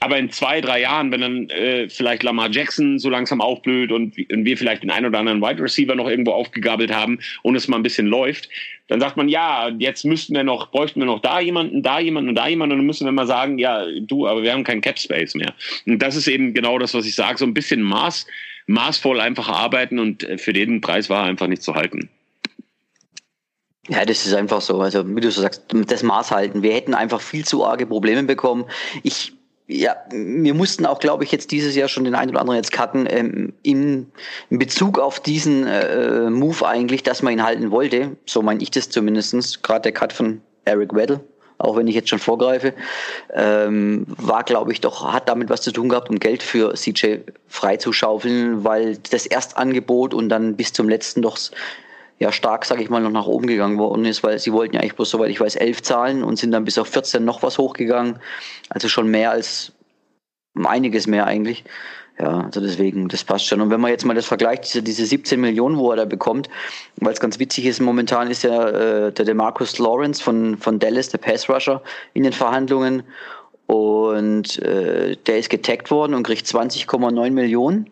Aber 0.00 0.18
in 0.18 0.30
zwei, 0.30 0.60
drei 0.60 0.80
Jahren, 0.80 1.12
wenn 1.12 1.20
dann 1.20 1.50
äh, 1.50 1.88
vielleicht 1.88 2.22
Lamar 2.22 2.50
Jackson 2.50 2.98
so 2.98 3.10
langsam 3.10 3.40
aufblüht 3.40 3.92
und, 3.92 4.16
und 4.32 4.44
wir 4.44 4.56
vielleicht 4.56 4.82
den 4.82 4.90
einen 4.90 5.06
oder 5.06 5.18
anderen 5.18 5.42
Wide 5.42 5.62
Receiver 5.62 5.94
noch 5.94 6.08
irgendwo 6.08 6.32
aufgegabelt 6.32 6.92
haben 6.92 7.18
und 7.42 7.54
es 7.54 7.68
mal 7.68 7.76
ein 7.76 7.82
bisschen 7.82 8.06
läuft, 8.06 8.48
dann 8.88 9.00
sagt 9.00 9.16
man, 9.16 9.28
ja, 9.28 9.70
jetzt 9.78 10.04
müssten 10.04 10.34
wir 10.34 10.42
noch, 10.42 10.70
bräuchten 10.70 11.00
wir 11.00 11.06
noch 11.06 11.20
da 11.20 11.38
jemanden, 11.38 11.82
da 11.82 12.00
jemanden 12.00 12.30
und 12.30 12.34
da 12.34 12.48
jemanden 12.48 12.72
und 12.72 12.78
dann 12.78 12.86
müssen 12.86 13.04
wir 13.04 13.12
mal 13.12 13.26
sagen, 13.26 13.58
ja, 13.58 13.84
du, 14.00 14.26
aber 14.26 14.42
wir 14.42 14.52
haben 14.52 14.64
keinen 14.64 14.80
Cap 14.80 14.98
Space 14.98 15.34
mehr. 15.34 15.54
Und 15.86 16.00
das 16.00 16.16
ist 16.16 16.28
eben 16.28 16.54
genau 16.54 16.78
das, 16.78 16.92
was 16.92 17.06
ich 17.06 17.14
sage, 17.14 17.38
so 17.38 17.44
ein 17.44 17.54
bisschen 17.54 17.82
maß, 17.82 18.26
maßvoll 18.66 19.20
einfach 19.20 19.48
arbeiten 19.48 19.98
und 19.98 20.24
äh, 20.24 20.38
für 20.38 20.52
den 20.52 20.80
Preis 20.80 21.08
war 21.08 21.24
einfach 21.24 21.46
nicht 21.46 21.62
zu 21.62 21.74
halten. 21.74 22.08
Ja, 23.90 24.04
das 24.04 24.24
ist 24.24 24.34
einfach 24.34 24.60
so. 24.60 24.80
Also, 24.80 25.04
wie 25.16 25.20
du 25.20 25.32
so 25.32 25.42
sagst, 25.42 25.64
das 25.68 26.04
Maß 26.04 26.30
halten. 26.30 26.62
Wir 26.62 26.72
hätten 26.72 26.94
einfach 26.94 27.20
viel 27.20 27.44
zu 27.44 27.64
arge 27.64 27.86
Probleme 27.86 28.22
bekommen. 28.22 28.66
Ich, 29.02 29.32
ja, 29.66 29.96
wir 30.10 30.54
mussten 30.54 30.86
auch, 30.86 31.00
glaube 31.00 31.24
ich, 31.24 31.32
jetzt 31.32 31.50
dieses 31.50 31.74
Jahr 31.74 31.88
schon 31.88 32.04
den 32.04 32.14
einen 32.14 32.30
oder 32.30 32.40
anderen 32.40 32.58
jetzt 32.58 32.70
cutten, 32.70 33.08
ähm, 33.10 33.52
in, 33.64 34.06
Bezug 34.48 35.00
auf 35.00 35.18
diesen 35.18 35.66
äh, 35.66 36.30
Move 36.30 36.68
eigentlich, 36.68 37.02
dass 37.02 37.22
man 37.22 37.32
ihn 37.32 37.42
halten 37.42 37.72
wollte. 37.72 38.16
So 38.26 38.42
meine 38.42 38.62
ich 38.62 38.70
das 38.70 38.90
zumindestens. 38.90 39.60
Gerade 39.60 39.82
der 39.82 39.92
Cut 39.92 40.12
von 40.12 40.40
Eric 40.64 40.94
Weddle, 40.94 41.18
auch 41.58 41.74
wenn 41.76 41.88
ich 41.88 41.96
jetzt 41.96 42.10
schon 42.10 42.20
vorgreife, 42.20 42.74
ähm, 43.34 44.06
war, 44.06 44.44
glaube 44.44 44.70
ich, 44.72 44.80
doch, 44.80 45.12
hat 45.12 45.28
damit 45.28 45.50
was 45.50 45.62
zu 45.62 45.72
tun 45.72 45.88
gehabt, 45.88 46.10
um 46.10 46.20
Geld 46.20 46.44
für 46.44 46.74
CJ 46.74 47.22
freizuschaufeln, 47.48 48.62
weil 48.62 48.98
das 49.10 49.26
Erstangebot 49.26 50.14
und 50.14 50.28
dann 50.28 50.54
bis 50.54 50.72
zum 50.72 50.88
letzten 50.88 51.22
doch 51.22 51.36
ja 52.20 52.30
stark, 52.32 52.66
sage 52.66 52.82
ich 52.82 52.90
mal, 52.90 53.00
noch 53.00 53.10
nach 53.10 53.26
oben 53.26 53.46
gegangen 53.46 53.78
worden 53.78 54.04
ist, 54.04 54.22
weil 54.22 54.38
sie 54.38 54.52
wollten 54.52 54.74
ja 54.74 54.82
eigentlich 54.82 54.94
bloß, 54.94 55.10
soweit 55.10 55.30
ich 55.30 55.40
weiß, 55.40 55.56
elf 55.56 55.82
zahlen 55.82 56.22
und 56.22 56.36
sind 56.36 56.52
dann 56.52 56.64
bis 56.64 56.78
auf 56.78 56.86
14 56.86 57.24
noch 57.24 57.42
was 57.42 57.58
hochgegangen. 57.58 58.20
Also 58.68 58.88
schon 58.88 59.08
mehr 59.08 59.30
als 59.30 59.72
einiges 60.54 61.06
mehr 61.06 61.26
eigentlich. 61.26 61.64
Ja, 62.18 62.42
also 62.42 62.60
deswegen, 62.60 63.08
das 63.08 63.24
passt 63.24 63.46
schon. 63.46 63.62
Und 63.62 63.70
wenn 63.70 63.80
man 63.80 63.90
jetzt 63.90 64.04
mal 64.04 64.12
das 64.14 64.26
vergleicht, 64.26 64.64
diese, 64.64 64.82
diese 64.82 65.06
17 65.06 65.40
Millionen, 65.40 65.78
wo 65.78 65.90
er 65.90 65.96
da 65.96 66.04
bekommt, 66.04 66.50
weil 66.96 67.14
es 67.14 67.20
ganz 67.20 67.38
witzig 67.38 67.64
ist, 67.64 67.80
momentan 67.80 68.30
ist 68.30 68.42
ja 68.42 68.68
äh, 68.68 69.12
der 69.12 69.24
Demarcus 69.24 69.78
Lawrence 69.78 70.22
von, 70.22 70.58
von 70.58 70.78
Dallas, 70.78 71.08
der 71.08 71.18
Pass 71.18 71.48
Rusher, 71.48 71.82
in 72.12 72.24
den 72.24 72.34
Verhandlungen. 72.34 73.02
Und 73.66 74.58
äh, 74.58 75.16
der 75.16 75.38
ist 75.38 75.48
getaggt 75.48 75.90
worden 75.90 76.12
und 76.12 76.24
kriegt 76.24 76.44
20,9 76.44 77.30
Millionen 77.30 77.88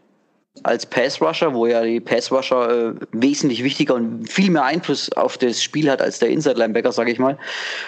als 0.64 0.86
Pass 0.86 1.20
Rusher, 1.20 1.54
wo 1.54 1.66
ja 1.66 1.82
die 1.82 2.00
Pass 2.00 2.30
Rusher 2.30 2.90
äh, 2.90 2.94
wesentlich 3.12 3.64
wichtiger 3.64 3.94
und 3.94 4.28
viel 4.30 4.50
mehr 4.50 4.64
Einfluss 4.64 5.10
auf 5.12 5.38
das 5.38 5.62
Spiel 5.62 5.90
hat 5.90 6.02
als 6.02 6.18
der 6.18 6.30
Inside 6.30 6.58
Linebacker, 6.58 6.92
sage 6.92 7.12
ich 7.12 7.18
mal. 7.18 7.38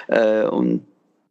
Äh, 0.09 0.45
und 0.45 0.85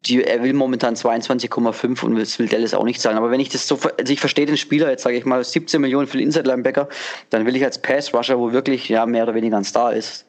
die, 0.06 0.24
er 0.24 0.42
will 0.44 0.54
momentan 0.54 0.96
22,5 0.96 2.04
und 2.06 2.16
das 2.16 2.40
will 2.40 2.48
Dallas 2.48 2.74
auch 2.74 2.86
nicht 2.86 3.02
zahlen. 3.02 3.18
Aber 3.18 3.32
wenn 3.32 3.40
ich 3.40 3.50
das 3.50 3.68
so, 3.68 3.76
also 3.76 4.14
ich 4.14 4.20
verstehe 4.20 4.46
den 4.46 4.58
Spieler 4.58 4.90
jetzt, 4.90 5.04
sage 5.04 5.18
ich 5.18 5.26
mal, 5.26 5.44
17 5.44 5.82
Millionen 5.82 6.08
für 6.08 6.18
den 6.18 6.28
Inside 6.28 6.48
Linebacker, 6.48 6.88
dann 7.30 7.46
will 7.46 7.56
ich 7.56 7.64
als 7.64 7.82
Pass 7.82 8.14
Rusher, 8.14 8.40
wo 8.40 8.54
wirklich 8.54 8.88
ja 8.88 9.06
mehr 9.06 9.24
oder 9.24 9.36
weniger 9.36 9.58
ein 9.58 9.66
Star 9.66 9.94
ist, 9.94 10.26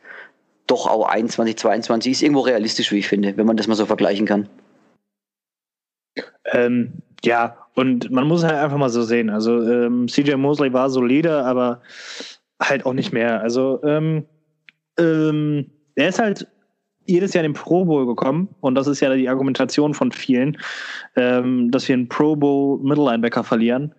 doch 0.67 0.87
auch 0.87 1.07
21, 1.07 1.57
22 1.57 2.13
ist 2.13 2.23
irgendwo 2.23 2.41
realistisch, 2.41 2.91
wie 2.93 2.99
ich 2.99 3.09
finde, 3.09 3.37
wenn 3.37 3.47
man 3.47 3.57
das 3.57 3.67
mal 3.67 3.75
so 3.75 3.87
vergleichen 3.87 4.27
kann. 4.27 4.49
Ähm, 6.53 7.03
ja, 7.25 7.60
und 7.81 8.11
man 8.11 8.29
muss 8.29 8.45
halt 8.45 8.57
einfach 8.57 8.77
mal 8.77 8.91
so 8.91 9.01
sehen. 9.01 9.31
Also 9.31 9.63
ähm, 9.63 10.07
CJ 10.07 10.35
Mosley 10.35 10.71
war 10.75 10.91
solide, 10.91 11.45
aber 11.47 11.81
halt 12.61 12.85
auch 12.85 12.93
nicht 12.93 13.11
mehr. 13.11 13.41
Also 13.41 13.83
ähm, 13.85 14.27
ähm, 14.99 15.71
er 15.95 16.11
ist 16.11 16.19
halt 16.19 16.47
jedes 17.07 17.33
Jahr 17.33 17.43
in 17.43 17.53
den 17.53 17.59
Pro 17.59 17.87
Bowl 17.87 18.07
gekommen 18.07 18.55
und 18.61 18.75
das 18.75 18.87
ist 18.87 19.01
ja 19.01 19.15
die 19.15 19.31
Argumentation 19.31 19.95
von 19.95 20.13
vielen, 20.13 20.59
ähm, 21.17 21.71
dass 21.71 21.89
wir 21.89 21.95
einen 21.95 22.11
Pro 22.11 22.37
Bowl 22.37 22.79
Middle 22.83 23.05
Linebacker 23.05 23.45
verlieren. 23.45 23.95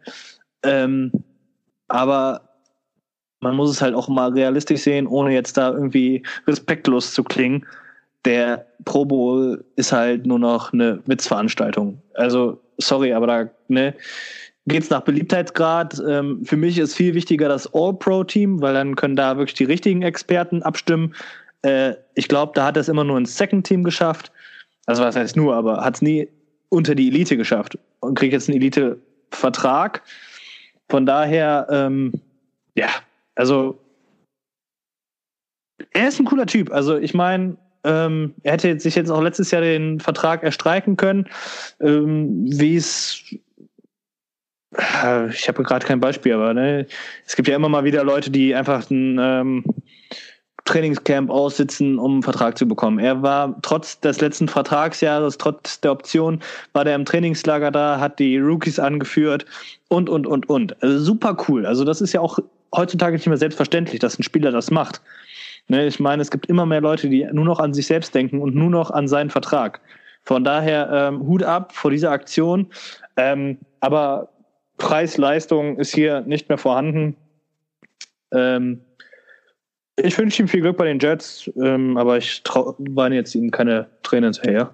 Ähm, 0.62 1.12
aber 1.88 2.50
man 3.39 3.56
muss 3.56 3.72
es 3.72 3.82
halt 3.82 3.96
auch 3.96 4.08
mal 4.08 4.30
realistisch 4.32 4.82
sehen, 4.82 5.08
ohne 5.08 5.34
jetzt 5.34 5.58
da 5.58 5.72
irgendwie 5.72 6.22
respektlos 6.46 7.15
zu 7.15 7.24
klingen. 7.24 7.65
Der 8.25 8.67
Pro 8.86 9.05
Bowl 9.05 9.63
ist 9.75 9.91
halt 9.91 10.25
nur 10.25 10.39
noch 10.39 10.73
eine 10.73 11.01
Witzveranstaltung. 11.05 12.01
Also 12.13 12.60
sorry, 12.77 13.13
aber 13.13 13.27
da 13.27 13.49
ne, 13.67 13.95
geht 14.67 14.84
es 14.84 14.89
nach 14.89 15.01
Beliebtheitsgrad. 15.01 16.01
Ähm, 16.07 16.45
für 16.45 16.57
mich 16.57 16.77
ist 16.77 16.95
viel 16.95 17.13
wichtiger 17.13 17.49
das 17.49 17.73
All-Pro-Team, 17.73 18.62
weil 18.62 18.73
dann 18.73 18.95
können 18.95 19.15
da 19.15 19.38
wirklich 19.38 19.55
die 19.55 19.63
richtigen 19.63 20.01
Experten 20.01 20.62
abstimmen. 20.63 21.15
Äh, 21.63 21.93
ich 22.15 22.27
glaube, 22.27 22.53
da 22.55 22.65
hat 22.65 22.77
es 22.77 22.89
immer 22.89 23.03
nur 23.03 23.17
ins 23.17 23.38
Second-Team 23.38 23.84
geschafft. 23.84 24.31
Also 24.86 25.03
was 25.03 25.15
heißt 25.15 25.36
nur, 25.36 25.55
aber 25.55 25.84
hat 25.84 25.95
es 25.95 26.01
nie 26.01 26.27
unter 26.69 26.95
die 26.95 27.07
Elite 27.07 27.38
geschafft 27.38 27.77
und 27.99 28.17
kriegt 28.17 28.34
jetzt 28.34 28.49
einen 28.49 28.57
Elite-Vertrag. 28.57 30.03
Von 30.89 31.05
daher, 31.05 31.67
ähm, 31.69 32.13
ja, 32.75 32.89
also 33.36 33.79
er 35.91 36.07
ist 36.07 36.19
ein 36.19 36.25
cooler 36.25 36.45
Typ. 36.45 36.71
Also 36.71 36.97
ich 36.97 37.13
meine, 37.13 37.57
ähm, 37.84 38.34
er 38.44 38.54
hätte 38.54 38.80
sich 38.80 38.96
jetzt 38.96 39.10
auch 39.10 39.22
letztes 39.22 39.52
Jahr 39.52 39.62
den 39.62 40.00
Vertrag 40.00 40.44
erstreiken 40.44 40.98
können. 40.98 41.28
Ähm, 41.80 42.46
Wie 42.46 42.76
es 42.76 43.24
äh, 44.76 45.30
ich 45.30 45.48
habe 45.48 45.63
gerade 45.63 45.86
kein 45.86 46.00
Beispiel, 46.00 46.34
aber 46.34 46.54
ne, 46.54 46.86
es 47.26 47.36
gibt 47.36 47.48
ja 47.48 47.56
immer 47.56 47.70
mal 47.70 47.84
wieder 47.84 48.04
Leute, 48.04 48.30
die 48.32 48.56
einfach 48.56 48.89
ein 48.89 49.17
ähm, 49.20 49.63
Trainingscamp 50.65 51.30
aussitzen, 51.30 51.98
um 51.98 52.13
einen 52.13 52.24
Vertrag 52.24 52.58
zu 52.58 52.67
bekommen. 52.67 53.00
Er 53.00 53.22
war 53.22 53.58
trotz 53.62 54.00
des 54.00 54.22
letzten 54.22 54.48
Vertragsjahres, 54.48 55.38
trotz 55.38 55.82
der 55.82 55.91
Option, 55.91 56.39
war 56.74 56.86
der 56.86 56.96
im 56.96 57.06
Trainingslager 57.06 57.72
da, 57.72 58.00
hat 58.00 58.20
die 58.20 58.38
Rookies 58.38 58.80
angeführt 58.80 59.46
und, 59.88 60.10
und, 60.10 60.28
und, 60.28 60.50
und. 60.50 60.82
Also 60.82 61.00
super 61.00 61.36
cool. 61.48 61.65
Also 61.65 61.84
das 61.84 62.00
ist 62.00 62.13
ja 62.13 62.22
auch 62.22 62.39
heutzutage 62.74 63.15
nicht 63.15 63.28
mehr 63.28 63.38
selbstverständlich, 63.38 64.00
dass 64.00 64.17
ein 64.17 64.24
Spieler 64.24 64.52
das 64.52 64.72
macht. 64.72 65.02
Ne, 65.67 65.88
ich 65.88 66.00
meine, 66.00 66.21
es 66.21 66.32
gibt 66.32 66.47
immer 66.47 66.65
mehr 66.65 66.82
Leute, 66.82 67.10
die 67.10 67.28
nur 67.32 67.45
noch 67.45 67.60
an 67.60 67.74
sich 67.74 67.88
selbst 67.88 68.13
denken 68.13 68.41
und 68.41 68.56
nur 68.56 68.69
noch 68.69 68.91
an 68.91 69.08
seinen 69.08 69.30
Vertrag. 69.30 69.82
Von 70.24 70.43
daher 70.43 70.89
ähm, 70.91 71.21
Hut 71.21 71.43
ab 71.43 71.74
vor 71.74 71.91
dieser 71.91 72.12
Aktion. 72.12 72.67
Ähm, 73.17 73.58
aber 73.80 74.30
Preis-Leistung 74.78 75.78
ist 75.78 75.93
hier 75.93 76.21
nicht 76.21 76.50
mehr 76.50 76.58
vorhanden. 76.58 77.15
Ähm, 78.34 78.82
ich 79.97 80.17
wünsche 80.17 80.41
ihm 80.41 80.47
viel 80.47 80.62
Glück 80.62 80.78
bei 80.78 80.86
den 80.86 81.00
Jets, 81.00 81.50
ähm, 81.62 81.97
aber 81.97 82.17
ich 82.17 82.41
weine 82.45 83.15
jetzt 83.15 83.36
ihnen 83.36 83.52
keine 83.52 83.88
Tränen 84.04 84.34
hinterher. 84.34 84.74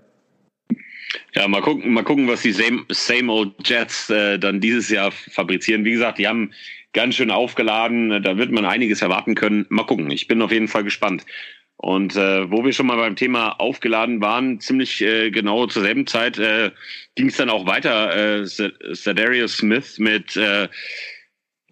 Ja, 1.34 1.48
mal 1.48 1.62
gucken, 1.62 1.92
mal 1.92 2.04
gucken, 2.04 2.28
was 2.28 2.42
die 2.42 2.52
Same, 2.52 2.84
same 2.90 3.32
Old 3.32 3.54
Jets 3.64 4.10
äh, 4.10 4.38
dann 4.38 4.60
dieses 4.60 4.90
Jahr 4.90 5.12
fabrizieren. 5.12 5.86
Wie 5.86 5.92
gesagt, 5.92 6.18
die 6.18 6.28
haben 6.28 6.52
ganz 6.98 7.14
schön 7.14 7.30
aufgeladen. 7.30 8.24
Da 8.24 8.38
wird 8.38 8.52
man 8.52 8.66
einiges 8.66 9.04
erwarten 9.04 9.36
können. 9.36 9.68
Mal 9.70 9.86
gucken. 9.86 10.10
Ich 10.10 10.28
bin 10.28 10.42
auf 10.42 10.52
jeden 10.52 10.68
Fall 10.68 10.84
gespannt. 10.84 11.28
Und 11.76 12.16
äh, 12.16 12.50
wo 12.50 12.66
wir 12.66 12.74
schon 12.74 12.88
mal 12.88 12.98
beim 12.98 13.16
Thema 13.16 13.52
aufgeladen 13.60 14.20
waren, 14.20 14.60
ziemlich 14.60 15.00
äh, 15.04 15.30
genau 15.30 15.68
zur 15.68 15.84
selben 15.84 16.08
Zeit 16.08 16.40
äh, 16.40 16.72
ging 17.14 17.28
es 17.28 17.38
dann 17.38 17.52
auch 17.52 17.68
weiter. 17.68 18.40
Äh, 18.42 18.48
Sadarius 18.48 19.58
Smith 19.58 20.00
mit 20.00 20.36
äh, 20.38 20.70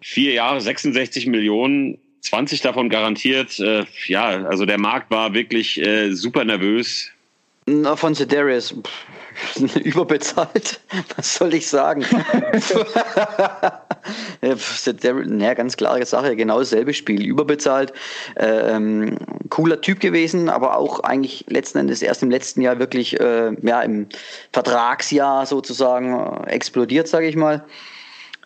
vier 0.00 0.32
Jahre, 0.32 0.60
66 0.60 1.26
Millionen, 1.26 1.98
20 2.20 2.60
davon 2.60 2.88
garantiert. 2.88 3.58
Äh, 3.58 3.84
ja, 4.06 4.28
also 4.46 4.64
der 4.64 4.78
Markt 4.78 5.10
war 5.10 5.34
wirklich 5.34 5.80
äh, 5.80 6.12
super 6.12 6.44
nervös. 6.44 7.10
Na, 7.66 7.96
von 7.96 8.14
Sedarius 8.14 8.76
überbezahlt. 9.82 10.78
Was 11.16 11.34
soll 11.34 11.52
ich 11.52 11.66
sagen? 11.66 12.06
ja, 14.42 15.54
ganz 15.54 15.76
klare 15.76 16.04
Sache, 16.04 16.36
genau 16.36 16.58
dasselbe 16.58 16.94
Spiel. 16.94 17.24
Überbezahlt. 17.24 17.92
Ähm, 18.36 19.18
cooler 19.50 19.80
Typ 19.80 20.00
gewesen, 20.00 20.48
aber 20.48 20.76
auch 20.76 21.00
eigentlich 21.00 21.44
letzten 21.48 21.78
Endes 21.78 22.02
erst 22.02 22.22
im 22.22 22.30
letzten 22.30 22.60
Jahr 22.60 22.78
wirklich 22.78 23.18
äh, 23.20 23.52
ja, 23.62 23.82
im 23.82 24.08
Vertragsjahr 24.52 25.46
sozusagen 25.46 26.44
äh, 26.46 26.50
explodiert, 26.50 27.08
sage 27.08 27.26
ich 27.26 27.36
mal. 27.36 27.64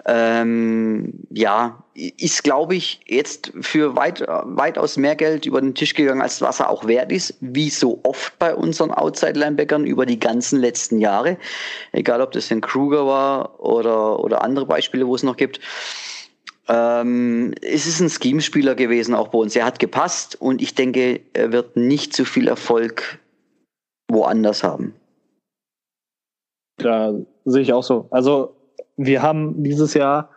Ähm, 0.07 1.13
ja, 1.31 1.85
ist, 1.95 2.43
glaube 2.43 2.75
ich, 2.75 3.01
jetzt 3.07 3.53
für 3.61 3.97
weit, 3.97 4.25
weitaus 4.27 4.97
mehr 4.97 5.15
Geld 5.15 5.45
über 5.45 5.61
den 5.61 5.75
Tisch 5.75 5.95
gegangen, 5.95 6.23
als 6.23 6.41
was 6.41 6.61
er 6.61 6.71
auch 6.71 6.87
wert 6.87 7.13
ist, 7.13 7.35
wie 7.41 7.69
so 7.69 8.01
oft 8.05 8.39
bei 8.39 8.55
unseren 8.55 8.93
Outside-Linebackern 8.93 9.85
über 9.85 10.07
die 10.07 10.19
ganzen 10.19 10.61
letzten 10.61 10.99
Jahre. 10.99 11.37
Egal, 11.93 12.23
ob 12.23 12.33
das 12.33 12.51
ein 12.51 12.63
Kruger 12.63 13.07
war 13.07 13.61
oder, 13.61 14.21
oder 14.21 14.43
andere 14.43 14.67
Beispiele, 14.67 15.07
wo 15.07 15.15
es 15.15 15.23
noch 15.23 15.37
gibt. 15.37 15.61
Ähm, 16.69 17.53
es 17.61 17.87
ist 17.87 18.01
ein 18.01 18.09
Scheme-Spieler 18.09 18.77
gewesen, 18.77 19.15
auch 19.15 19.29
bei 19.29 19.39
uns. 19.39 19.57
Er 19.57 19.67
hat 19.67 19.81
gepasst 19.81 20.41
und 20.41 20.63
ich 20.63 20.75
denke, 20.75 21.21
er 21.33 21.53
wird 21.53 21.77
nicht 21.77 22.15
so 22.15 22.25
viel 22.25 22.49
Erfolg 22.49 23.19
woanders 24.09 24.63
haben. 24.63 24.95
Da 26.79 27.13
sehe 27.45 27.63
ich 27.63 27.73
auch 27.73 27.83
so. 27.83 28.07
Also, 28.11 28.57
wir 29.05 29.23
haben 29.23 29.63
dieses 29.63 29.95
Jahr 29.95 30.31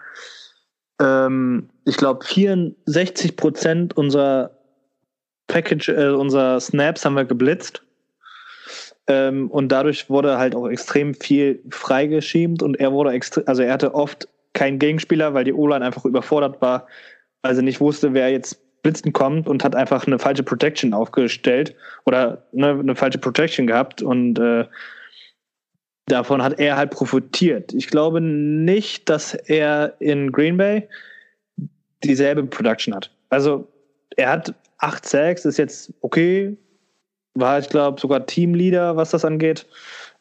ähm, 1.02 1.70
ich 1.86 1.98
glaube, 1.98 2.26
64 2.26 3.36
Prozent 3.36 3.98
unserer 3.98 4.52
Package, 5.48 5.90
äh, 5.90 6.10
unserer 6.10 6.60
Snaps 6.60 7.06
haben 7.06 7.16
wir 7.16 7.26
geblitzt. 7.26 7.84
Ähm, 9.08 9.52
und 9.52 9.70
dadurch 9.70 10.10
wurde 10.10 10.38
halt 10.38 10.56
auch 10.56 10.68
extrem 10.68 11.14
viel 11.14 11.62
freigeschiebt 11.70 12.64
und 12.64 12.80
er 12.80 12.94
wurde 12.94 13.12
extrem, 13.12 13.44
also 13.48 13.62
er 13.62 13.74
hatte 13.74 13.94
oft 13.94 14.30
keinen 14.54 14.80
Gegenspieler, 14.80 15.34
weil 15.34 15.44
die 15.44 15.54
O-Line 15.54 15.84
einfach 15.84 16.06
überfordert 16.06 16.62
war, 16.62 16.88
weil 17.42 17.56
sie 17.56 17.64
nicht 17.64 17.82
wusste, 17.82 18.14
wer 18.14 18.30
jetzt 18.30 18.62
blitzen 18.82 19.12
kommt 19.12 19.48
und 19.48 19.64
hat 19.64 19.76
einfach 19.76 20.08
eine 20.08 20.20
falsche 20.20 20.44
Protection 20.44 20.94
aufgestellt 20.94 21.76
oder 22.06 22.46
ne, 22.54 22.70
eine 22.70 22.96
falsche 22.96 23.18
Protection 23.18 23.68
gehabt 23.68 24.02
und 24.02 24.40
äh, 24.40 24.66
davon 26.06 26.44
hat 26.44 26.60
er 26.60 26.78
halt 26.78 26.92
profitiert. 26.92 27.74
Ich 27.74 27.88
glaube 27.88 28.22
nicht, 28.22 29.10
dass 29.10 29.34
er 29.34 29.96
in 30.00 30.32
Green 30.32 30.58
Bay 30.58 30.88
dieselbe 32.04 32.44
Production 32.44 32.94
hat. 32.94 33.10
Also 33.30 33.68
er 34.18 34.30
hat 34.30 34.54
acht 34.80 35.08
Sacks, 35.08 35.46
ist 35.46 35.58
jetzt 35.58 35.94
okay, 36.02 36.56
war 37.36 37.60
ich 37.60 37.70
glaube 37.70 38.00
sogar 38.00 38.26
Teamleader, 38.26 38.96
was 38.96 39.12
das 39.12 39.26
angeht. 39.26 39.66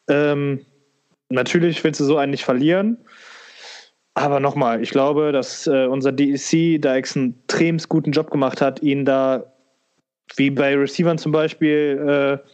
Ähm, 0.09 0.65
natürlich 1.29 1.83
willst 1.83 2.01
du 2.01 2.05
so 2.05 2.17
einen 2.17 2.31
nicht 2.31 2.45
verlieren. 2.45 2.99
Aber 4.15 4.41
nochmal, 4.41 4.83
ich 4.83 4.91
glaube, 4.91 5.33
dass 5.33 5.67
äh, 5.67 5.87
unser 5.87 6.13
DEC 6.13 6.81
da 6.81 6.97
extrem 6.97 7.79
guten 7.89 8.13
Job 8.13 8.31
gemacht 8.31 8.61
hat, 8.61 8.83
ihn 8.83 9.07
da, 9.07 9.55
wie 10.37 10.51
bei 10.51 10.77
Receivern 10.77 11.17
zum 11.17 11.33
Beispiel, 11.33 12.41
äh, 12.43 12.49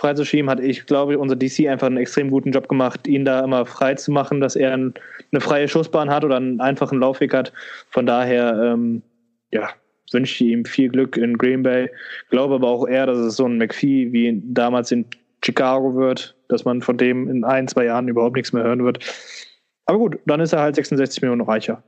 freizuschieben, 0.00 0.50
hat 0.50 0.60
ich 0.60 0.86
glaube, 0.86 1.18
unser 1.18 1.36
DC 1.36 1.68
einfach 1.68 1.86
einen 1.86 1.98
extrem 1.98 2.30
guten 2.30 2.52
Job 2.52 2.68
gemacht, 2.68 3.06
ihn 3.06 3.24
da 3.24 3.44
immer 3.44 3.66
frei 3.66 3.94
zu 3.94 4.10
machen, 4.10 4.40
dass 4.40 4.56
er 4.56 4.72
ein, 4.72 4.94
eine 5.30 5.40
freie 5.40 5.68
Schussbahn 5.68 6.10
hat 6.10 6.24
oder 6.24 6.36
einen 6.36 6.60
einfachen 6.60 6.98
Laufweg 6.98 7.34
hat. 7.34 7.52
Von 7.90 8.06
daher, 8.06 8.72
ähm, 8.72 9.02
ja, 9.52 9.68
wünsche 10.10 10.44
ich 10.44 10.50
ihm 10.50 10.64
viel 10.64 10.88
Glück 10.88 11.16
in 11.16 11.36
Green 11.36 11.62
Bay. 11.62 11.90
Glaube 12.30 12.54
aber 12.54 12.68
auch 12.68 12.88
eher, 12.88 13.06
dass 13.06 13.18
es 13.18 13.36
so 13.36 13.44
ein 13.46 13.58
McPhee 13.58 14.12
wie 14.12 14.42
damals 14.44 14.90
in 14.90 15.04
Chicago 15.44 15.94
wird, 15.94 16.34
dass 16.48 16.64
man 16.64 16.82
von 16.82 16.96
dem 16.96 17.28
in 17.28 17.44
ein, 17.44 17.68
zwei 17.68 17.84
Jahren 17.84 18.08
überhaupt 18.08 18.36
nichts 18.36 18.52
mehr 18.52 18.64
hören 18.64 18.84
wird. 18.84 19.04
Aber 19.86 19.98
gut, 19.98 20.18
dann 20.26 20.40
ist 20.40 20.52
er 20.52 20.60
halt 20.60 20.76
66 20.76 21.20
Millionen 21.22 21.42
reicher. 21.42 21.82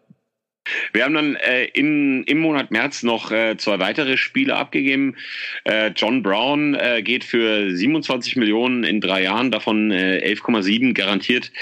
Wir 0.92 1.04
haben 1.04 1.14
dann 1.14 1.36
äh, 1.36 1.64
in, 1.64 2.24
im 2.24 2.38
Monat 2.38 2.70
März 2.70 3.02
noch 3.02 3.30
äh, 3.30 3.56
zwei 3.56 3.78
weitere 3.78 4.16
Spiele 4.16 4.56
abgegeben. 4.56 5.16
Äh, 5.64 5.92
John 5.94 6.22
Brown 6.22 6.74
äh, 6.74 7.02
geht 7.02 7.24
für 7.24 7.74
27 7.74 8.36
Millionen 8.36 8.84
in 8.84 9.00
drei 9.00 9.22
Jahren, 9.22 9.50
davon 9.50 9.90
äh, 9.90 10.22
11,7 10.24 10.94
garantiert 10.94 11.52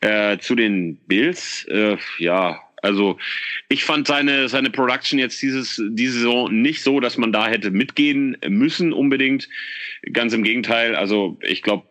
äh, 0.00 0.38
zu 0.38 0.54
den 0.54 0.96
Bills. 1.06 1.64
Äh, 1.68 1.96
ja, 2.18 2.60
also 2.82 3.18
ich 3.68 3.84
fand 3.84 4.06
seine, 4.06 4.48
seine 4.48 4.70
Production 4.70 5.18
jetzt 5.18 5.40
dieses, 5.42 5.82
diese 5.90 6.12
Saison 6.18 6.62
nicht 6.62 6.82
so, 6.82 7.00
dass 7.00 7.16
man 7.16 7.32
da 7.32 7.48
hätte 7.48 7.70
mitgehen 7.70 8.36
müssen 8.46 8.92
unbedingt. 8.92 9.48
Ganz 10.12 10.32
im 10.32 10.42
Gegenteil. 10.42 10.94
Also 10.94 11.38
ich 11.42 11.62
glaube, 11.62 11.86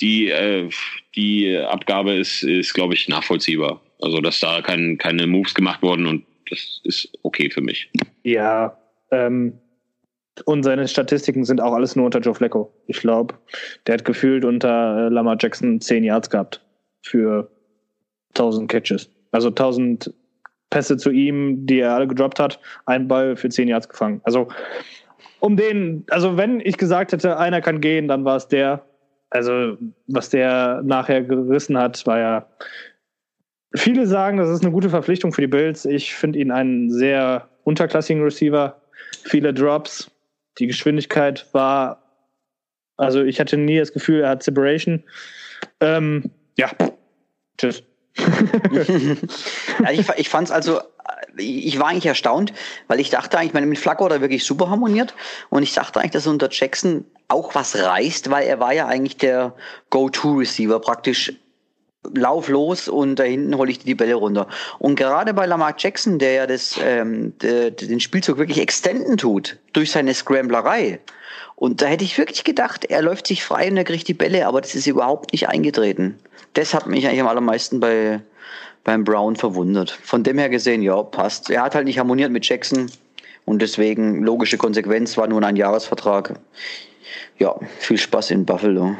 die, 0.00 0.28
äh, 0.28 0.68
die 1.14 1.56
Abgabe 1.56 2.14
ist, 2.14 2.42
ist 2.42 2.74
glaube 2.74 2.94
ich, 2.94 3.08
nachvollziehbar. 3.08 3.80
Also, 4.00 4.20
dass 4.20 4.40
da 4.40 4.60
kein, 4.62 4.98
keine 4.98 5.26
Moves 5.26 5.54
gemacht 5.54 5.82
wurden 5.82 6.06
und 6.06 6.24
das 6.50 6.80
ist 6.84 7.10
okay 7.22 7.50
für 7.50 7.60
mich. 7.60 7.90
Ja, 8.22 8.76
ähm, 9.10 9.58
und 10.44 10.62
seine 10.62 10.86
Statistiken 10.86 11.44
sind 11.44 11.60
auch 11.60 11.72
alles 11.72 11.96
nur 11.96 12.04
unter 12.04 12.20
Joe 12.20 12.34
Flacco. 12.34 12.72
Ich 12.86 13.00
glaube, 13.00 13.34
der 13.86 13.94
hat 13.94 14.04
gefühlt 14.04 14.44
unter 14.44 15.06
äh, 15.06 15.08
Lamar 15.08 15.36
Jackson 15.40 15.80
10 15.80 16.04
Yards 16.04 16.28
gehabt 16.28 16.62
für 17.02 17.50
1000 18.30 18.70
Catches. 18.70 19.10
Also 19.32 19.48
1000 19.48 20.12
Pässe 20.68 20.96
zu 20.96 21.10
ihm, 21.10 21.66
die 21.66 21.80
er 21.80 21.94
alle 21.94 22.06
gedroppt 22.06 22.38
hat, 22.38 22.60
ein 22.84 23.08
Ball 23.08 23.36
für 23.36 23.48
10 23.48 23.68
Yards 23.68 23.88
gefangen. 23.88 24.20
Also 24.24 24.48
um 25.40 25.56
den, 25.56 26.04
also 26.10 26.36
wenn 26.36 26.60
ich 26.60 26.76
gesagt 26.76 27.12
hätte, 27.12 27.38
einer 27.38 27.60
kann 27.60 27.80
gehen, 27.80 28.08
dann 28.08 28.24
war 28.24 28.36
es 28.36 28.48
der. 28.48 28.84
Also 29.30 29.76
was 30.06 30.30
der 30.30 30.82
nachher 30.84 31.22
gerissen 31.22 31.76
hat, 31.78 32.06
war 32.06 32.18
ja 32.18 32.46
Viele 33.74 34.06
sagen, 34.06 34.38
das 34.38 34.48
ist 34.48 34.62
eine 34.62 34.72
gute 34.72 34.90
Verpflichtung 34.90 35.32
für 35.32 35.40
die 35.40 35.46
Bills. 35.46 35.84
Ich 35.84 36.14
finde 36.14 36.38
ihn 36.38 36.50
einen 36.50 36.90
sehr 36.90 37.48
unterklassigen 37.64 38.22
Receiver. 38.22 38.80
Viele 39.24 39.52
Drops. 39.52 40.10
Die 40.58 40.66
Geschwindigkeit 40.66 41.46
war, 41.52 42.02
also 42.96 43.22
ich 43.22 43.40
hatte 43.40 43.56
nie 43.56 43.78
das 43.78 43.92
Gefühl, 43.92 44.22
er 44.22 44.30
hat 44.30 44.42
Separation. 44.42 45.02
Ähm, 45.80 46.30
ja, 46.56 46.70
tschüss. 47.58 47.82
ja, 49.82 49.90
ich, 49.90 50.08
ich 50.16 50.28
fand 50.30 50.48
es 50.48 50.52
also, 50.52 50.80
ich 51.36 51.78
war 51.78 51.88
eigentlich 51.88 52.06
erstaunt, 52.06 52.54
weil 52.88 53.00
ich 53.00 53.10
dachte 53.10 53.36
eigentlich, 53.36 53.52
meine, 53.52 53.66
mit 53.66 53.78
Flacco 53.78 54.06
hat 54.06 54.12
er 54.12 54.22
wirklich 54.22 54.44
super 54.44 54.70
harmoniert 54.70 55.14
und 55.50 55.62
ich 55.62 55.74
dachte 55.74 56.00
eigentlich, 56.00 56.12
dass 56.12 56.26
unter 56.26 56.48
Jackson 56.50 57.04
auch 57.28 57.54
was 57.54 57.76
reißt, 57.76 58.30
weil 58.30 58.46
er 58.46 58.58
war 58.58 58.72
ja 58.72 58.86
eigentlich 58.86 59.18
der 59.18 59.54
Go-To-Receiver 59.90 60.80
praktisch 60.80 61.34
lauf 62.14 62.48
los 62.48 62.88
und 62.88 63.16
da 63.16 63.24
hinten 63.24 63.56
hole 63.56 63.70
ich 63.70 63.78
die 63.78 63.94
Bälle 63.94 64.14
runter. 64.14 64.48
Und 64.78 64.96
gerade 64.96 65.34
bei 65.34 65.46
Lamar 65.46 65.74
Jackson, 65.76 66.18
der 66.18 66.32
ja 66.32 66.46
das, 66.46 66.78
ähm, 66.82 67.32
der, 67.40 67.70
den 67.70 68.00
Spielzug 68.00 68.38
wirklich 68.38 68.60
extenden 68.60 69.16
tut 69.16 69.58
durch 69.72 69.90
seine 69.90 70.14
Scramblerei. 70.14 71.00
Und 71.54 71.80
da 71.80 71.86
hätte 71.86 72.04
ich 72.04 72.18
wirklich 72.18 72.44
gedacht, 72.44 72.84
er 72.84 73.02
läuft 73.02 73.26
sich 73.26 73.42
frei 73.42 73.70
und 73.70 73.76
er 73.76 73.84
kriegt 73.84 74.08
die 74.08 74.14
Bälle, 74.14 74.46
aber 74.46 74.60
das 74.60 74.74
ist 74.74 74.86
überhaupt 74.86 75.32
nicht 75.32 75.48
eingetreten. 75.48 76.18
Das 76.52 76.74
hat 76.74 76.86
mich 76.86 77.06
eigentlich 77.06 77.20
am 77.20 77.28
allermeisten 77.28 77.80
bei, 77.80 78.20
beim 78.84 79.04
Brown 79.04 79.36
verwundert. 79.36 79.90
Von 79.90 80.22
dem 80.22 80.38
her 80.38 80.50
gesehen, 80.50 80.82
ja, 80.82 81.02
passt. 81.02 81.50
Er 81.50 81.62
hat 81.62 81.74
halt 81.74 81.86
nicht 81.86 81.98
harmoniert 81.98 82.30
mit 82.30 82.46
Jackson 82.46 82.90
und 83.46 83.62
deswegen 83.62 84.22
logische 84.22 84.58
Konsequenz 84.58 85.16
war 85.16 85.26
nur 85.26 85.42
ein 85.42 85.56
Jahresvertrag. 85.56 86.38
Ja, 87.38 87.54
viel 87.78 87.98
Spaß 87.98 88.32
in 88.32 88.44
Buffalo 88.44 88.96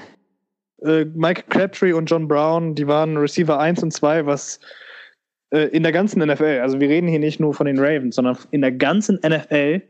äh, 0.83 1.05
Mike 1.05 1.45
Crabtree 1.49 1.93
und 1.93 2.07
John 2.07 2.29
Brown, 2.29 2.74
die 2.74 2.87
waren 2.87 3.16
Receiver 3.16 3.59
1 3.59 3.83
und 3.83 3.93
2, 3.93 4.27
was 4.27 4.61
äh, 5.51 5.68
in 5.68 5.83
der 5.83 5.93
ganzen 5.93 6.20
NFL, 6.22 6.61
also 6.61 6.81
wir 6.81 6.89
reden 6.89 7.09
hier 7.09 7.18
nicht 7.18 7.41
nur 7.41 7.55
von 7.55 7.66
den 7.66 7.79
Ravens, 7.79 8.16
sondern 8.16 8.37
in 8.51 8.62
der 8.62 8.72
ganzen 8.72 9.18
NFL 9.27 9.83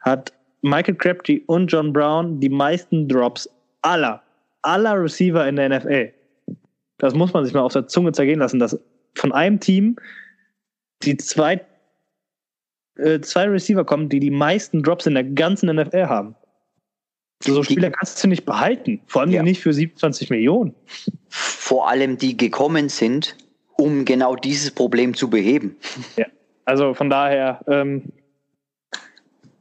hat 0.00 0.32
Michael 0.62 0.96
Crabtree 0.96 1.40
und 1.46 1.68
John 1.68 1.92
Brown 1.92 2.40
die 2.40 2.48
meisten 2.48 3.08
Drops 3.08 3.48
aller, 3.82 4.22
aller 4.62 5.00
Receiver 5.00 5.46
in 5.48 5.56
der 5.56 5.68
NFL. 5.70 6.12
Das 6.98 7.14
muss 7.14 7.32
man 7.32 7.44
sich 7.44 7.54
mal 7.54 7.60
auf 7.60 7.72
der 7.72 7.86
Zunge 7.86 8.12
zergehen 8.12 8.40
lassen, 8.40 8.58
dass 8.58 8.78
von 9.14 9.32
einem 9.32 9.60
Team 9.60 9.96
die 11.02 11.16
zwei, 11.16 11.64
äh, 12.96 13.20
zwei 13.20 13.44
Receiver 13.44 13.84
kommen, 13.84 14.08
die 14.08 14.20
die 14.20 14.30
meisten 14.30 14.82
Drops 14.82 15.06
in 15.06 15.14
der 15.14 15.24
ganzen 15.24 15.74
NFL 15.74 16.06
haben. 16.06 16.34
So 17.40 17.62
Spieler 17.62 17.90
kannst 17.90 18.22
du 18.22 18.28
nicht 18.28 18.44
behalten. 18.44 19.00
Vor 19.06 19.22
allem 19.22 19.30
ja. 19.30 19.42
nicht 19.42 19.60
für 19.60 19.72
27 19.72 20.30
Millionen. 20.30 20.74
Vor 21.28 21.88
allem 21.88 22.18
die 22.18 22.36
gekommen 22.36 22.88
sind, 22.88 23.36
um 23.76 24.04
genau 24.04 24.34
dieses 24.34 24.70
Problem 24.70 25.14
zu 25.14 25.30
beheben. 25.30 25.76
Ja, 26.16 26.26
also 26.64 26.94
von 26.94 27.08
daher, 27.08 27.60
ähm, 27.68 28.12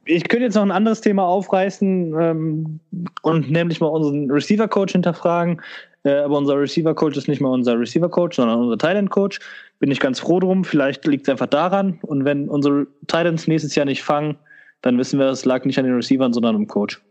ich 0.05 0.27
könnte 0.27 0.45
jetzt 0.45 0.55
noch 0.55 0.63
ein 0.63 0.71
anderes 0.71 1.01
Thema 1.01 1.25
aufreißen 1.25 2.15
ähm, 2.19 2.79
und 3.21 3.51
nämlich 3.51 3.79
mal 3.79 3.87
unseren 3.87 4.31
Receiver-Coach 4.31 4.93
hinterfragen. 4.93 5.61
Äh, 6.03 6.15
aber 6.15 6.37
unser 6.37 6.59
Receiver-Coach 6.59 7.17
ist 7.17 7.27
nicht 7.27 7.41
mal 7.41 7.49
unser 7.49 7.79
Receiver-Coach, 7.79 8.37
sondern 8.37 8.59
unser 8.59 8.77
Thailand-Coach. 8.77 9.39
Bin 9.79 9.91
ich 9.91 9.99
ganz 9.99 10.19
froh 10.19 10.39
drum. 10.39 10.63
Vielleicht 10.63 11.05
liegt 11.05 11.27
es 11.27 11.29
einfach 11.29 11.47
daran. 11.47 11.99
Und 12.01 12.25
wenn 12.25 12.49
unsere 12.49 12.87
Titans 13.07 13.47
nächstes 13.47 13.75
Jahr 13.75 13.85
nicht 13.85 14.01
fangen, 14.01 14.37
dann 14.81 14.97
wissen 14.97 15.19
wir, 15.19 15.27
es 15.27 15.45
lag 15.45 15.65
nicht 15.65 15.77
an 15.77 15.85
den 15.85 15.95
Receivern, 15.95 16.33
sondern 16.33 16.55
am 16.55 16.67
Coach. 16.67 17.01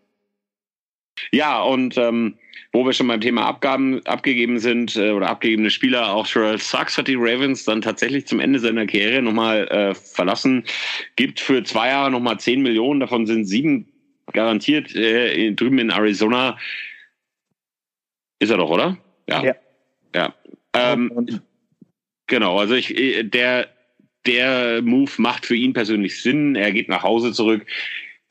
Ja, 1.33 1.63
und 1.63 1.97
ähm, 1.99 2.39
wo 2.73 2.85
wir 2.85 2.93
schon 2.93 3.09
beim 3.09 3.21
Thema 3.21 3.47
Abgaben 3.47 4.05
abgegeben 4.07 4.59
sind 4.59 4.97
äh, 4.97 5.11
oder 5.11 5.29
abgegebene 5.29 5.71
Spieler, 5.71 6.13
auch 6.13 6.27
Sherrell 6.27 6.59
Sachs 6.59 6.99
hat 6.99 7.09
die 7.09 7.17
Ravens 7.17 7.65
dann 7.65 7.81
tatsächlich 7.81 8.27
zum 8.27 8.41
Ende 8.41 8.59
seiner 8.59 8.87
Karriere 8.87 9.23
nochmal 9.23 9.67
äh, 9.69 9.95
verlassen, 9.95 10.65
gibt 11.17 11.41
für 11.41 11.65
zwei 11.65 11.89
Jahre 11.89 12.11
nochmal 12.11 12.39
10 12.39 12.63
Millionen, 12.63 13.01
davon 13.01 13.27
sind 13.27 13.47
sieben 13.47 13.89
garantiert 14.33 14.95
äh, 14.95 15.53
drüben 15.53 15.79
in 15.79 15.91
Arizona. 15.91 16.59
Ist 18.39 18.51
er 18.51 18.59
doch, 18.59 18.71
oder? 18.71 18.99
Ja. 19.29 19.43
Ja. 19.43 19.55
ja. 20.15 20.35
Ähm, 20.75 21.41
genau, 22.27 22.59
also 22.59 22.75
ich, 22.75 22.97
äh, 22.97 23.23
der, 23.23 23.69
der 24.27 24.83
Move 24.83 25.13
macht 25.17 25.47
für 25.47 25.57
ihn 25.57 25.73
persönlich 25.73 26.21
Sinn. 26.21 26.57
Er 26.57 26.73
geht 26.73 26.89
nach 26.89 27.03
Hause 27.03 27.33
zurück 27.33 27.65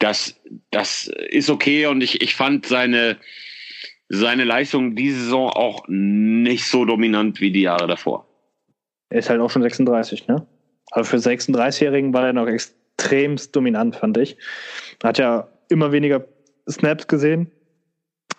das, 0.06 0.40
das 0.70 1.12
ist 1.30 1.50
okay 1.50 1.88
und 1.88 2.02
ich, 2.02 2.22
ich 2.22 2.36
fand 2.36 2.68
seine, 2.68 3.18
seine 4.08 4.44
Leistung 4.44 4.96
diese 4.96 5.20
Saison 5.20 5.50
auch 5.50 5.86
nicht 5.88 6.66
so 6.66 6.86
dominant 6.86 7.42
wie 7.42 7.52
die 7.52 7.64
Jahre 7.64 7.88
davor. 7.88 8.28
Er 9.10 9.20
ist 9.20 9.32
halt 9.32 9.42
auch 9.42 9.50
schon 9.50 9.64
36, 9.64 10.28
ne? 10.28 10.46
Aber 10.92 11.06
für 11.06 11.18
36-Jährigen 11.18 12.14
war 12.14 12.28
er 12.28 12.34
noch 12.34 12.48
extremst 12.48 13.56
dominant, 13.56 13.96
fand 13.96 14.18
ich. 14.18 14.38
Hat 15.04 15.18
ja 15.18 15.50
immer 15.70 15.92
weniger 15.92 16.28
Snaps 16.70 17.08
gesehen. 17.08 17.52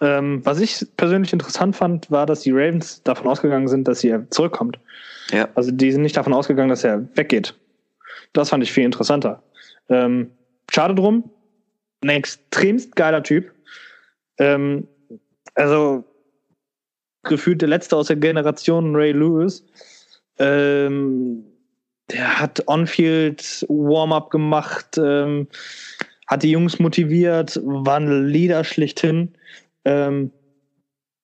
Ähm, 0.00 0.46
was 0.46 0.60
ich 0.60 0.86
persönlich 0.96 1.32
interessant 1.32 1.74
fand, 1.74 2.10
war, 2.12 2.26
dass 2.26 2.42
die 2.42 2.52
Ravens 2.52 3.02
davon 3.02 3.26
ausgegangen 3.26 3.66
sind, 3.66 3.88
dass 3.88 4.04
er 4.04 4.30
zurückkommt. 4.30 4.78
Ja. 5.32 5.48
Also 5.56 5.72
die 5.72 5.90
sind 5.90 6.02
nicht 6.02 6.16
davon 6.16 6.32
ausgegangen, 6.32 6.68
dass 6.68 6.84
er 6.84 7.08
weggeht. 7.16 7.54
Das 8.32 8.50
fand 8.50 8.62
ich 8.62 8.72
viel 8.72 8.84
interessanter. 8.84 9.42
Ähm, 9.88 10.30
schade 10.70 10.94
drum, 10.94 11.30
ein 12.06 12.16
extremst 12.16 12.96
geiler 12.96 13.22
Typ. 13.22 13.52
Ähm, 14.38 14.86
also 15.54 16.04
gefühlt 17.22 17.60
der 17.60 17.68
letzte 17.68 17.96
aus 17.96 18.06
der 18.06 18.16
Generation 18.16 18.94
Ray 18.94 19.12
Lewis. 19.12 19.64
Ähm, 20.38 21.44
der 22.10 22.38
hat 22.40 22.62
On-Field 22.68 23.66
Warm-up 23.68 24.30
gemacht, 24.30 24.98
ähm, 24.98 25.48
hat 26.28 26.42
die 26.42 26.50
Jungs 26.50 26.78
motiviert, 26.78 27.60
war 27.64 27.98
ein 27.98 28.28
Leader 28.28 28.62
schlichthin. 28.62 29.34
Ähm, 29.84 30.30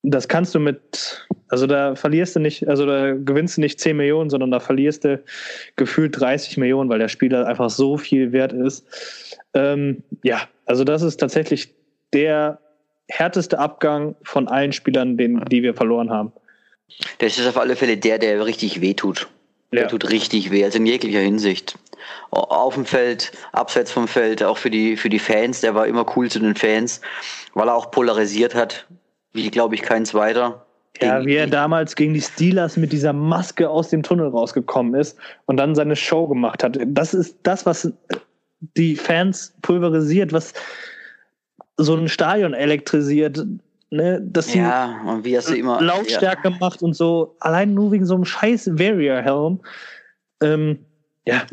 das 0.01 0.27
kannst 0.27 0.53
du 0.53 0.59
mit, 0.59 1.25
also 1.47 1.65
da 1.65 1.95
verlierst 1.95 2.35
du 2.35 2.41
nicht, 2.41 2.67
also 2.67 2.85
da 2.85 3.13
gewinnst 3.13 3.55
du 3.55 3.61
nicht 3.61 3.79
10 3.79 3.95
Millionen, 3.95 4.29
sondern 4.29 4.51
da 4.51 4.59
verlierst 4.59 5.05
du 5.05 5.23
gefühlt 5.77 6.19
30 6.19 6.57
Millionen, 6.57 6.89
weil 6.89 6.99
der 6.99 7.07
Spieler 7.07 7.47
einfach 7.47 7.69
so 7.69 7.97
viel 7.97 8.33
wert 8.33 8.51
ist. 8.51 8.85
Ähm, 9.53 10.03
ja, 10.23 10.41
also 10.65 10.83
das 10.83 11.01
ist 11.01 11.17
tatsächlich 11.17 11.73
der 12.13 12.59
härteste 13.09 13.59
Abgang 13.59 14.15
von 14.23 14.47
allen 14.47 14.71
Spielern, 14.71 15.17
den, 15.17 15.43
die 15.45 15.63
wir 15.63 15.73
verloren 15.73 16.09
haben. 16.09 16.31
Das 17.19 17.37
ist 17.37 17.47
auf 17.47 17.57
alle 17.57 17.75
Fälle 17.75 17.97
der, 17.97 18.19
der 18.19 18.45
richtig 18.45 18.81
weh 18.81 18.93
tut. 18.93 19.27
Ja. 19.71 19.81
Der 19.81 19.87
tut 19.87 20.09
richtig 20.11 20.51
weh, 20.51 20.63
also 20.63 20.77
in 20.77 20.85
jeglicher 20.85 21.19
Hinsicht. 21.19 21.77
Auf 22.29 22.75
dem 22.75 22.85
Feld, 22.85 23.31
abseits 23.53 23.91
vom 23.91 24.07
Feld, 24.07 24.43
auch 24.43 24.57
für 24.57 24.69
die, 24.69 24.97
für 24.97 25.09
die 25.09 25.19
Fans, 25.19 25.61
der 25.61 25.73
war 25.73 25.87
immer 25.87 26.05
cool 26.15 26.29
zu 26.29 26.39
den 26.39 26.55
Fans, 26.55 27.01
weil 27.53 27.67
er 27.67 27.75
auch 27.75 27.89
polarisiert 27.89 28.53
hat, 28.53 28.87
wie 29.31 29.49
glaube 29.49 29.75
ich 29.75 29.81
kein 29.81 30.05
zweiter. 30.05 30.65
Ja, 31.01 31.25
wie 31.25 31.35
er 31.35 31.47
damals 31.47 31.95
gegen 31.95 32.13
die 32.13 32.21
Steelers 32.21 32.77
mit 32.77 32.91
dieser 32.91 33.13
Maske 33.13 33.67
aus 33.67 33.89
dem 33.89 34.03
Tunnel 34.03 34.27
rausgekommen 34.27 34.93
ist 34.93 35.17
und 35.45 35.57
dann 35.57 35.73
seine 35.73 35.95
Show 35.95 36.27
gemacht 36.27 36.63
hat. 36.63 36.77
Das 36.85 37.15
ist 37.15 37.37
das, 37.41 37.65
was 37.65 37.91
die 38.77 38.95
Fans 38.95 39.53
pulverisiert, 39.61 40.33
was 40.33 40.53
so 41.77 41.95
ein 41.95 42.07
Stadion 42.07 42.53
elektrisiert, 42.53 43.45
ne, 43.89 44.21
dass 44.21 44.47
sie 44.47 44.59
ja, 44.59 45.01
und 45.05 45.25
wie 45.25 45.37
hast 45.37 45.49
du 45.49 45.55
immer, 45.55 45.81
Lautstärke 45.81 46.49
ja. 46.49 46.57
macht 46.59 46.81
und 46.81 46.93
so, 46.93 47.35
allein 47.39 47.73
nur 47.73 47.91
wegen 47.91 48.05
so 48.05 48.15
einem 48.15 48.25
scheiß 48.25 48.77
Warrior-Helm. 48.77 49.59
Ähm, 50.41 50.79
ja, 51.25 51.43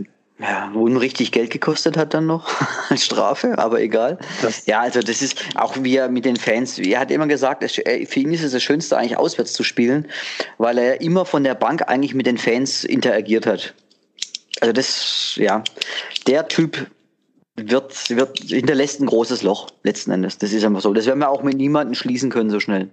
ja, 0.41 0.71
unrichtig 0.75 1.33
Geld 1.33 1.51
gekostet 1.51 1.99
hat 1.99 2.15
dann 2.15 2.27
noch 2.27 2.49
als 2.89 3.05
Strafe, 3.05 3.59
aber 3.59 3.81
egal. 3.81 4.19
Das 4.41 4.65
ja, 4.65 4.81
also 4.81 5.01
das 5.01 5.21
ist 5.21 5.45
auch 5.55 5.77
wie 5.83 5.97
er 5.97 6.09
mit 6.09 6.25
den 6.25 6.37
Fans, 6.37 6.79
er 6.79 7.01
hat 7.01 7.11
immer 7.11 7.27
gesagt, 7.27 7.63
für 7.63 8.21
ihn 8.21 8.33
ist 8.33 8.43
es 8.43 8.53
das 8.53 8.63
Schönste 8.63 8.97
eigentlich 8.97 9.19
auswärts 9.19 9.53
zu 9.53 9.63
spielen, 9.63 10.09
weil 10.57 10.79
er 10.79 11.01
immer 11.03 11.27
von 11.27 11.45
der 11.45 11.55
Bank 11.55 11.89
eigentlich 11.89 12.15
mit 12.15 12.27
den 12.27 12.39
Fans 12.39 12.85
interagiert 12.85 13.47
hat. 13.47 13.75
Also 14.61 14.73
das, 14.73 15.35
ja, 15.37 15.63
der 16.27 16.49
Typ 16.49 16.87
wird, 17.69 18.11
wird 18.11 18.39
hinterlässt 18.39 19.01
ein 19.01 19.07
großes 19.07 19.43
Loch 19.43 19.69
letzten 19.83 20.13
Endes. 20.13 20.39
Das 20.39 20.53
ist 20.53 20.65
einfach 20.65 20.81
so. 20.81 20.93
Das 20.95 21.07
werden 21.07 21.19
wir 21.19 21.29
auch 21.29 21.43
mit 21.43 21.57
niemandem 21.57 21.95
schließen 21.95 22.31
können 22.31 22.51
so 22.51 22.61
schnell. 22.61 22.91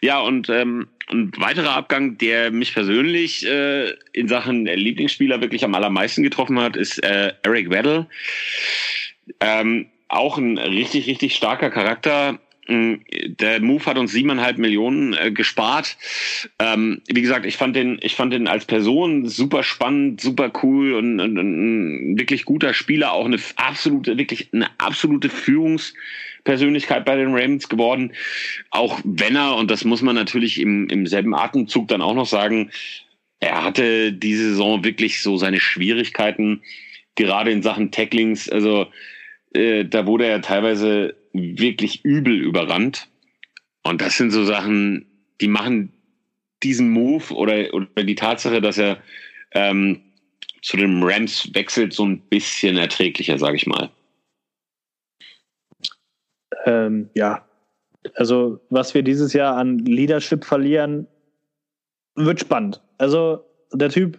Ja, 0.00 0.20
und 0.20 0.48
ähm, 0.48 0.88
ein 1.10 1.32
weiterer 1.36 1.76
Abgang, 1.76 2.18
der 2.18 2.50
mich 2.50 2.74
persönlich 2.74 3.46
äh, 3.46 3.90
in 4.12 4.28
Sachen 4.28 4.66
Lieblingsspieler 4.66 5.40
wirklich 5.40 5.64
am 5.64 5.74
allermeisten 5.74 6.22
getroffen 6.22 6.58
hat, 6.58 6.76
ist 6.76 7.02
äh, 7.02 7.32
Eric 7.42 7.70
Weddle. 7.70 8.06
Ähm, 9.40 9.86
auch 10.08 10.38
ein 10.38 10.58
richtig, 10.58 11.06
richtig 11.06 11.34
starker 11.34 11.70
Charakter. 11.70 12.38
Mm, 12.66 12.94
der 13.26 13.60
Move 13.60 13.84
hat 13.84 13.98
uns 13.98 14.12
siebeneinhalb 14.12 14.58
Millionen 14.58 15.12
äh, 15.14 15.30
gespart. 15.30 15.96
Ähm, 16.58 17.02
wie 17.08 17.20
gesagt, 17.20 17.44
ich 17.44 17.56
fand 17.56 17.76
den, 17.76 17.98
ich 18.02 18.14
fand 18.14 18.32
den 18.32 18.48
als 18.48 18.64
Person 18.64 19.28
super 19.28 19.62
spannend, 19.62 20.20
super 20.20 20.50
cool 20.62 20.94
und, 20.94 21.20
und, 21.20 22.18
wirklich 22.18 22.44
guter 22.44 22.72
Spieler, 22.72 23.12
auch 23.12 23.26
eine 23.26 23.38
absolute, 23.56 24.16
wirklich 24.16 24.48
eine 24.52 24.68
absolute 24.78 25.28
Führungspersönlichkeit 25.28 27.04
bei 27.04 27.16
den 27.16 27.34
Ravens 27.34 27.68
geworden. 27.68 28.12
Auch 28.70 29.00
wenn 29.04 29.36
er, 29.36 29.56
und 29.56 29.70
das 29.70 29.84
muss 29.84 30.02
man 30.02 30.14
natürlich 30.14 30.60
im, 30.60 30.88
im 30.88 31.06
selben 31.06 31.34
Atemzug 31.34 31.88
dann 31.88 32.02
auch 32.02 32.14
noch 32.14 32.26
sagen, 32.26 32.70
er 33.40 33.62
hatte 33.62 34.12
diese 34.12 34.50
Saison 34.50 34.84
wirklich 34.84 35.20
so 35.20 35.36
seine 35.36 35.60
Schwierigkeiten, 35.60 36.62
gerade 37.14 37.50
in 37.50 37.62
Sachen 37.62 37.90
Tacklings. 37.90 38.48
Also 38.48 38.86
äh, 39.52 39.84
da 39.84 40.06
wurde 40.06 40.24
er 40.26 40.40
teilweise 40.40 41.14
wirklich 41.34 42.04
übel 42.04 42.40
überrannt. 42.40 43.08
Und 43.82 44.00
das 44.00 44.16
sind 44.16 44.30
so 44.30 44.44
Sachen, 44.44 45.06
die 45.40 45.48
machen 45.48 45.92
diesen 46.62 46.90
Move 46.90 47.34
oder, 47.34 47.74
oder 47.74 48.04
die 48.04 48.14
Tatsache, 48.14 48.62
dass 48.62 48.78
er 48.78 48.98
ähm, 49.52 50.00
zu 50.62 50.78
den 50.78 51.02
Rams 51.02 51.50
wechselt, 51.52 51.92
so 51.92 52.06
ein 52.06 52.20
bisschen 52.20 52.78
erträglicher, 52.78 53.38
sage 53.38 53.56
ich 53.56 53.66
mal. 53.66 53.90
Ähm, 56.64 57.10
ja, 57.14 57.44
also 58.14 58.60
was 58.70 58.94
wir 58.94 59.02
dieses 59.02 59.34
Jahr 59.34 59.56
an 59.56 59.78
Leadership 59.80 60.44
verlieren, 60.44 61.06
wird 62.14 62.40
spannend. 62.40 62.80
Also 62.96 63.44
der 63.72 63.90
Typ, 63.90 64.18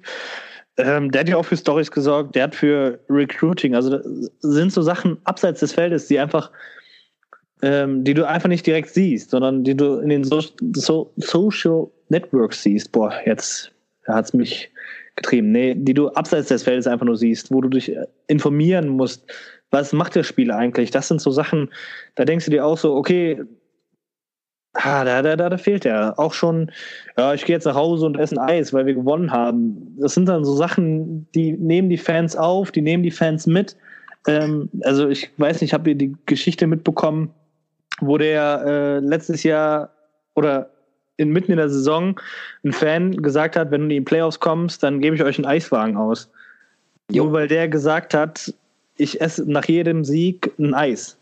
ähm, 0.78 1.12
der 1.12 1.22
hat 1.22 1.30
ja 1.30 1.38
auch 1.38 1.46
für 1.46 1.58
Stories 1.58 1.90
gesorgt, 1.90 2.36
der 2.36 2.44
hat 2.44 2.56
für 2.56 3.00
Recruiting, 3.10 3.74
also 3.74 4.00
sind 4.42 4.72
so 4.72 4.82
Sachen 4.82 5.18
abseits 5.24 5.62
des 5.62 5.74
Feldes, 5.74 6.08
die 6.08 6.20
einfach 6.20 6.52
ähm, 7.62 8.04
die 8.04 8.14
du 8.14 8.28
einfach 8.28 8.50
nicht 8.50 8.66
direkt 8.66 8.90
siehst, 8.90 9.32
sondern 9.32 9.64
die 9.64 9.76
du 9.76 10.00
in 10.00 10.10
den 10.10 10.24
so 10.24 10.42
so 10.74 11.12
Social 11.18 11.88
Networks 12.10 12.64
siehst. 12.64 12.92
Boah, 12.92 13.14
jetzt 13.26 13.72
hat 14.08 14.26
es 14.26 14.34
mich 14.34 14.72
getrieben. 15.16 15.52
Nee, 15.52 15.76
die 15.76 15.94
du 15.94 16.10
abseits 16.10 16.50
des 16.50 16.64
Feldes 16.64 16.88
einfach 16.88 17.06
nur 17.06 17.18
siehst, 17.18 17.52
wo 17.52 17.62
du 17.62 17.70
dich 17.70 17.96
äh, 17.96 18.06
informieren 18.28 18.90
musst. 18.90 19.26
Was 19.72 19.94
macht 19.94 20.16
der 20.16 20.24
Spieler 20.24 20.58
eigentlich? 20.58 20.92
Das 20.92 21.08
sind 21.08 21.22
so 21.22 21.32
Sachen, 21.32 21.72
da 22.16 22.26
denkst 22.26 22.46
du 22.46 22.52
dir 22.52 22.66
auch 22.66 22.78
so, 22.78 22.96
okay, 22.96 23.42
ah, 24.74 25.04
da, 25.04 25.22
da, 25.22 25.36
da, 25.36 25.50
da 25.50 25.58
fehlt 25.58 25.86
er. 25.86 26.20
Auch 26.20 26.34
schon, 26.34 26.72
ja, 27.18 27.34
ich 27.34 27.46
gehe 27.46 27.56
jetzt 27.56 27.66
nach 27.66 27.76
Hause 27.76 28.06
und 28.06 28.18
esse 28.18 28.36
ein 28.36 28.50
Eis, 28.50 28.74
weil 28.74 28.86
wir 28.86 28.94
gewonnen 28.94 29.32
haben. 29.32 29.98
Das 30.00 30.14
sind 30.14 30.28
dann 30.28 30.46
so 30.46 30.56
Sachen, 30.56 31.28
die 31.34 31.54
nehmen 31.54 31.90
die 31.90 31.98
Fans 31.98 32.36
auf, 32.36 32.72
die 32.72 32.82
nehmen 32.82 33.04
die 33.04 33.12
Fans 33.12 33.48
mit. 33.48 33.76
Ähm, 34.28 34.70
also 34.82 35.08
ich 35.10 35.32
weiß 35.38 35.62
nicht, 35.62 35.74
habt 35.74 35.88
ihr 35.88 35.96
die 35.96 36.16
Geschichte 36.26 36.68
mitbekommen? 36.68 37.32
Wo 38.02 38.18
der 38.18 38.64
äh, 38.66 39.00
letztes 39.00 39.44
Jahr 39.44 39.92
oder 40.36 40.70
in, 41.18 41.30
mitten 41.30 41.52
in 41.52 41.58
der 41.58 41.70
Saison 41.70 42.20
ein 42.64 42.74
Fan 42.74 43.22
gesagt 43.22 43.56
hat, 43.56 43.72
wenn 43.72 43.82
du 43.82 43.86
in 43.86 43.90
die 43.90 44.02
Playoffs 44.02 44.40
kommst, 44.40 44.84
dann 44.84 45.00
gebe 45.00 45.16
ich 45.16 45.24
euch 45.24 45.38
einen 45.38 45.46
Eiswagen 45.46 45.98
aus. 45.98 46.30
Jo. 47.12 47.26
Nur 47.26 47.34
weil 47.34 47.48
der 47.48 47.68
gesagt 47.68 48.14
hat, 48.14 48.54
ich 48.98 49.22
esse 49.22 49.50
nach 49.50 49.66
jedem 49.66 50.04
Sieg 50.04 50.52
ein 50.60 50.74
Eis. 50.74 51.18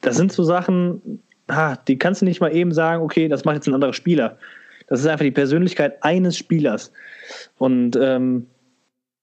Das 0.00 0.16
sind 0.16 0.32
so 0.32 0.44
Sachen, 0.44 1.22
ah, 1.48 1.76
die 1.88 1.98
kannst 1.98 2.20
du 2.20 2.24
nicht 2.24 2.40
mal 2.40 2.54
eben 2.54 2.72
sagen, 2.72 3.02
okay, 3.02 3.28
das 3.28 3.44
macht 3.44 3.56
jetzt 3.56 3.66
ein 3.66 3.74
anderer 3.74 3.92
Spieler. 3.92 4.38
Das 4.88 5.00
ist 5.00 5.06
einfach 5.06 5.24
die 5.24 5.30
Persönlichkeit 5.30 6.02
eines 6.02 6.36
Spielers. 6.36 6.92
Und 7.58 7.96
ähm, 7.96 8.46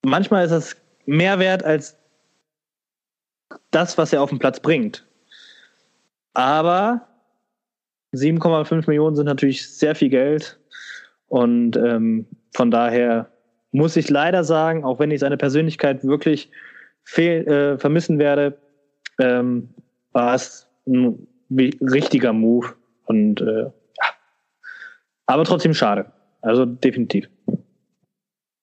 manchmal 0.04 0.46
ist 0.46 0.52
das 0.52 0.76
mehr 1.06 1.40
wert 1.40 1.64
als 1.64 1.96
das, 3.72 3.98
was 3.98 4.12
er 4.14 4.22
auf 4.22 4.30
den 4.30 4.40
Platz 4.40 4.60
bringt. 4.60 5.06
Aber 6.34 7.08
7,5 8.14 8.88
Millionen 8.88 9.16
sind 9.16 9.26
natürlich 9.26 9.68
sehr 9.68 9.96
viel 9.96 10.10
Geld. 10.10 10.60
Und 11.28 11.76
ähm, 11.78 12.28
von 12.54 12.72
daher 12.72 13.32
muss 13.72 13.96
ich 13.96 14.10
leider 14.10 14.44
sagen, 14.44 14.84
auch 14.84 15.00
wenn 15.00 15.12
ich 15.12 15.20
seine 15.20 15.38
Persönlichkeit 15.38 16.04
wirklich 16.04 16.52
fehl, 17.04 17.48
äh, 17.48 17.78
vermissen 17.80 18.20
werde, 18.20 18.58
ähm, 19.20 19.70
war 20.12 20.36
es 20.36 20.68
ein 20.88 21.28
richtiger 21.50 22.34
Move. 22.34 22.74
Und 23.06 23.42
äh, 23.42 23.64
ja. 23.64 23.72
Aber 25.26 25.44
trotzdem 25.44 25.74
schade. 25.74 26.12
Also 26.42 26.66
definitiv. 26.66 27.30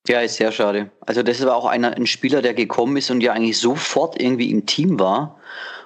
Ja, 0.07 0.21
ist 0.21 0.35
sehr 0.35 0.51
schade. 0.51 0.89
Also 1.01 1.23
das 1.23 1.45
war 1.45 1.55
auch 1.55 1.65
einer, 1.65 1.95
ein 1.95 2.07
Spieler, 2.07 2.41
der 2.41 2.53
gekommen 2.53 2.97
ist 2.97 3.11
und 3.11 3.21
ja 3.21 3.33
eigentlich 3.33 3.59
sofort 3.59 4.19
irgendwie 4.19 4.49
im 4.49 4.65
Team 4.65 4.99
war 4.99 5.39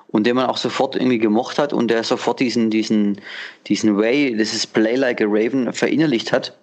und 0.07 0.25
den 0.25 0.35
man 0.35 0.45
auch 0.45 0.57
sofort 0.57 0.95
irgendwie 0.95 1.19
gemocht 1.19 1.59
hat 1.59 1.73
und 1.73 1.89
der 1.89 2.03
sofort 2.03 2.39
diesen, 2.39 2.69
diesen, 2.69 3.21
diesen 3.67 3.97
Way, 3.97 4.35
dieses 4.37 4.67
Play 4.67 4.95
like 4.95 5.21
a 5.21 5.25
Raven 5.27 5.73
verinnerlicht 5.73 6.31
hat. 6.31 6.55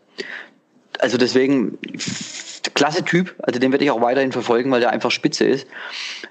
Also 0.99 1.19
deswegen, 1.19 1.79
klasse 2.75 3.05
Typ, 3.05 3.35
also 3.43 3.59
den 3.59 3.73
werde 3.73 3.85
ich 3.85 3.91
auch 3.91 4.01
weiterhin 4.01 4.33
verfolgen, 4.33 4.71
weil 4.71 4.81
der 4.81 4.91
einfach 4.91 5.11
spitze 5.11 5.45
ist. 5.45 5.67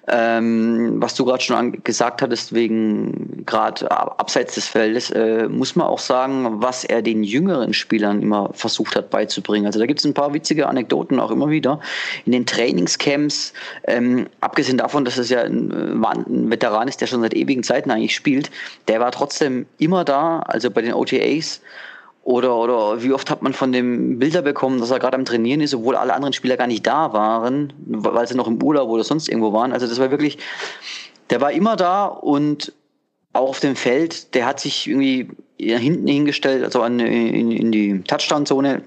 Ähm, 0.08 1.02
was 1.02 1.16
du 1.16 1.26
gerade 1.26 1.44
schon 1.44 1.84
gesagt 1.84 2.22
hattest, 2.22 2.54
wegen 2.54 3.46
gerade 3.46 3.90
abseits 3.92 4.56
des 4.56 4.68
Feldes, 4.68 5.12
äh, 5.12 5.48
muss 5.48 5.76
man 5.76 5.88
auch 5.88 6.00
sagen, 6.00 6.62
was 6.62 6.84
er 6.84 7.02
den 7.02 7.24
jüngeren 7.24 7.74
Spielern 7.74 8.22
immer 8.22 8.50
versucht 8.54 8.96
hat 8.96 9.10
beizubringen. 9.10 9.66
Also 9.66 9.80
da 9.80 9.86
gibt 9.86 10.00
es 10.00 10.06
ein 10.06 10.14
paar 10.14 10.34
witzige 10.34 10.68
Anekdoten 10.68 11.20
auch 11.20 11.32
immer 11.32 11.50
wieder. 11.50 11.80
In 12.26 12.32
den 12.32 12.46
Trainingscamps, 12.46 13.54
ähm, 13.86 14.28
abgesehen 14.42 14.78
davon, 14.78 15.06
dass 15.06 15.18
es 15.18 15.30
ja 15.30 15.42
ein, 15.42 15.72
äh, 15.72 16.08
ein 16.08 16.50
Veteran 16.50 16.88
ist, 16.88 17.02
der 17.02 17.08
schon 17.08 17.22
seit 17.22 17.34
ewigen 17.34 17.64
Zeiten 17.64 17.92
eigentlich 17.92 18.16
spielt, 18.16 18.52
der 18.88 19.00
war 19.00 19.12
trotzdem 19.12 19.66
immer 19.78 20.04
da, 20.04 20.40
also 20.40 20.72
bei 20.72 20.82
den 20.82 20.94
OTAs 20.94 21.62
oder, 22.24 22.56
oder 22.56 23.02
wie 23.02 23.14
oft 23.14 23.30
hat 23.30 23.42
man 23.42 23.54
von 23.54 23.72
dem 23.72 24.20
Bilder 24.20 24.42
bekommen, 24.42 24.80
dass 24.80 24.92
er 24.92 25.00
gerade 25.00 25.18
am 25.18 25.26
Trainieren 25.26 25.62
ist, 25.62 25.74
obwohl 25.74 25.96
alle 25.96 26.14
anderen 26.14 26.34
Spieler 26.34 26.58
gar 26.58 26.68
nicht 26.68 26.86
da 26.86 27.14
waren, 27.14 27.74
weil 27.86 28.28
sie 28.28 28.36
noch 28.36 28.48
im 28.48 28.62
Urlaub 28.62 28.90
oder 28.90 29.04
sonst 29.04 29.28
irgendwo 29.28 29.54
waren. 29.54 29.74
Also 29.74 29.88
das 29.88 30.00
war 30.00 30.12
wirklich, 30.12 30.38
der 31.30 31.42
war 31.42 31.52
immer 31.52 31.76
da 31.76 32.06
und 32.06 32.74
auch 33.34 33.50
auf 33.50 33.60
dem 33.60 33.76
Feld, 33.76 34.36
der 34.36 34.46
hat 34.46 34.60
sich 34.60 34.88
irgendwie 34.88 35.30
hinten 35.58 36.08
hingestellt, 36.08 36.64
also 36.64 36.82
an, 36.82 37.00
in, 37.00 37.52
in 37.52 37.72
die 37.72 38.02
Touchdown-Zone 38.02 38.84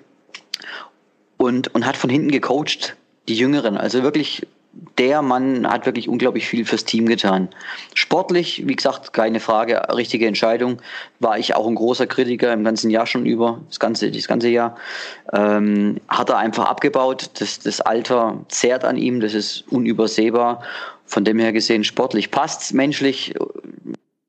und, 1.36 1.74
und 1.74 1.86
hat 1.86 1.96
von 1.96 2.10
hinten 2.10 2.30
gecoacht, 2.30 2.96
die 3.28 3.34
Jüngeren. 3.34 3.76
Also 3.76 4.02
wirklich 4.02 4.46
der 4.98 5.22
Mann 5.22 5.68
hat 5.68 5.86
wirklich 5.86 6.08
unglaublich 6.08 6.46
viel 6.46 6.64
fürs 6.64 6.84
Team 6.84 7.06
getan. 7.06 7.48
Sportlich, 7.94 8.66
wie 8.66 8.76
gesagt, 8.76 9.12
keine 9.12 9.40
Frage, 9.40 9.82
richtige 9.94 10.26
Entscheidung. 10.26 10.80
War 11.18 11.38
ich 11.38 11.54
auch 11.54 11.66
ein 11.66 11.74
großer 11.74 12.06
Kritiker 12.06 12.52
im 12.52 12.64
ganzen 12.64 12.90
Jahr 12.90 13.06
schon 13.06 13.26
über, 13.26 13.60
das 13.68 13.80
ganze, 13.80 14.10
das 14.10 14.28
ganze 14.28 14.48
Jahr. 14.48 14.76
Ähm, 15.32 16.00
hat 16.08 16.30
er 16.30 16.38
einfach 16.38 16.66
abgebaut. 16.66 17.30
Das, 17.40 17.58
das 17.58 17.80
Alter 17.80 18.44
zehrt 18.48 18.84
an 18.84 18.96
ihm, 18.96 19.20
das 19.20 19.34
ist 19.34 19.64
unübersehbar. 19.68 20.62
Von 21.06 21.24
dem 21.24 21.38
her 21.38 21.52
gesehen, 21.52 21.84
sportlich 21.84 22.30
passt's, 22.30 22.72
menschlich, 22.72 23.34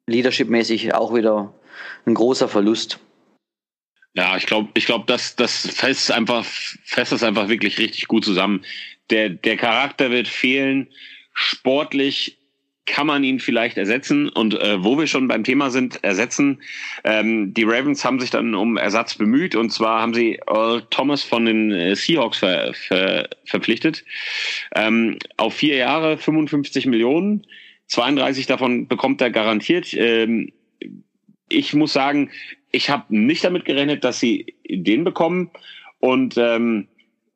leadershipmäßig 0.07 0.93
auch 0.93 1.13
wieder 1.13 1.53
ein 2.05 2.13
großer 2.13 2.47
Verlust. 2.47 2.99
Ja, 4.13 4.38
ich 4.38 4.45
glaube, 4.45 4.70
ich 4.76 4.86
glaube, 4.86 5.03
das, 5.07 5.36
das 5.36 5.68
fest 5.68 6.09
einfach, 6.11 6.45
fest 6.45 7.11
das 7.11 7.22
einfach 7.22 7.49
wirklich 7.49 7.78
richtig 7.78 8.07
gut 8.07 8.24
zusammen 8.24 8.63
der, 9.10 9.30
der 9.30 9.58
Charakter 9.58 10.12
wird 10.12 10.28
fehlen. 10.28 10.88
Sportlich 11.34 12.38
kann 12.86 13.08
man 13.08 13.24
ihn 13.24 13.39
vielleicht 13.39 13.78
ersetzen. 13.78 14.30
Und 14.30 14.60
äh, 14.60 14.84
wo 14.84 14.97
wir 14.97 15.08
schon 15.08 15.28
beim 15.28 15.43
Thema 15.43 15.72
sind, 15.72 16.03
ersetzen. 16.03 16.62
Ähm, 17.03 17.53
die 17.53 17.64
Ravens 17.64 18.06
haben 18.06 18.20
sich 18.20 18.30
dann 18.30 18.53
um 18.53 18.78
Ersatz 18.78 19.16
bemüht. 19.16 19.56
Und 19.56 19.72
zwar 19.72 20.01
haben 20.01 20.14
sie 20.14 20.39
Earl 20.47 20.84
Thomas 20.89 21.24
von 21.24 21.45
den 21.45 21.72
äh, 21.72 21.95
Seahawks 21.95 22.39
ver, 22.39 22.74
ver, 22.74 23.30
verpflichtet. 23.45 24.03
Ähm, 24.76 25.18
auf 25.38 25.56
vier 25.56 25.78
Jahre 25.78 26.18
55 26.18 26.86
Millionen. 26.86 27.45
32 27.88 28.45
davon 28.45 28.88
bekommt 28.88 29.22
er 29.22 29.32
garantiert. 29.32 29.93
Ähm, 29.93 30.51
ich 31.49 31.74
muss 31.74 31.93
sagen, 31.93 32.32
ich 32.72 32.89
habe 32.89 33.16
nicht 33.16 33.43
damit 33.43 33.66
gerechnet, 33.66 34.03
dass 34.03 34.20
sie 34.20 34.56
den 34.70 35.03
bekommen. 35.03 35.49
Und 35.99 36.36
ähm, 36.38 36.88